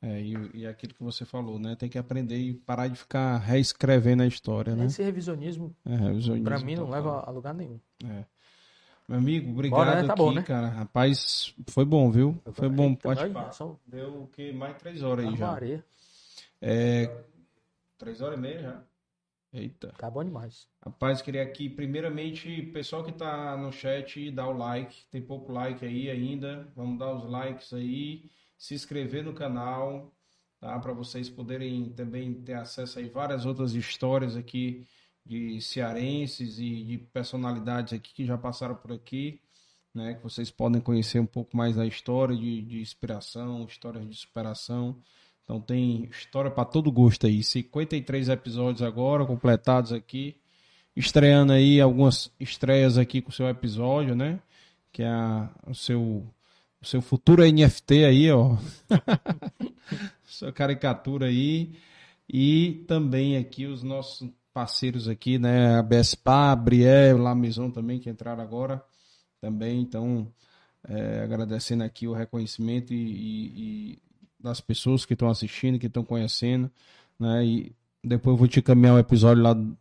[0.00, 1.74] É, e, e aquilo que você falou, né?
[1.74, 4.86] Tem que aprender e parar de ficar reescrevendo a história, né?
[4.86, 7.80] Esse revisionismo, é, revisionismo para mim, não leva a lugar nenhum.
[8.04, 8.24] É.
[9.08, 10.06] Meu amigo, obrigado Bora, né?
[10.06, 10.42] tá aqui, bom, né?
[10.42, 10.66] cara.
[10.66, 12.42] Rapaz, foi bom, viu?
[12.52, 12.92] Foi, bom.
[12.94, 13.20] Pode...
[13.86, 14.52] Deu o que?
[14.52, 15.46] Mais três horas aí já.
[15.52, 15.84] Maria.
[16.60, 17.24] É...
[17.96, 18.82] Três horas e meia já.
[19.52, 19.94] Eita.
[19.96, 20.68] Tá bom demais.
[20.84, 25.06] Rapaz, queria aqui, primeiramente, pessoal que tá no chat, dar o like.
[25.08, 26.66] Tem pouco like aí ainda.
[26.74, 28.28] Vamos dar os likes aí.
[28.58, 30.12] Se inscrever no canal,
[30.58, 30.76] tá?
[30.80, 34.84] Para vocês poderem também ter acesso aí várias outras histórias aqui
[35.26, 39.40] de cearenses e de personalidades aqui que já passaram por aqui,
[39.92, 40.14] né?
[40.14, 44.96] Que vocês podem conhecer um pouco mais da história de, de inspiração, histórias de superação.
[45.42, 47.42] Então tem história para todo gosto aí.
[47.42, 50.36] 53 episódios agora completados aqui,
[50.94, 54.40] estreando aí algumas estreias aqui com o seu episódio, né?
[54.92, 56.24] Que é a, o seu
[56.80, 58.56] o seu futuro NFT aí, ó.
[60.24, 61.72] Sua caricatura aí.
[62.28, 65.76] E também aqui os nossos parceiros aqui, né?
[65.76, 68.82] A BSPA, a Briel, La Maison também, que entraram agora
[69.38, 69.82] também.
[69.82, 70.32] Então,
[70.88, 73.98] é, agradecendo aqui o reconhecimento e, e, e
[74.40, 76.70] das pessoas que estão assistindo, que estão conhecendo,
[77.20, 77.44] né?
[77.44, 79.76] E depois eu vou te caminhar o episódio lá do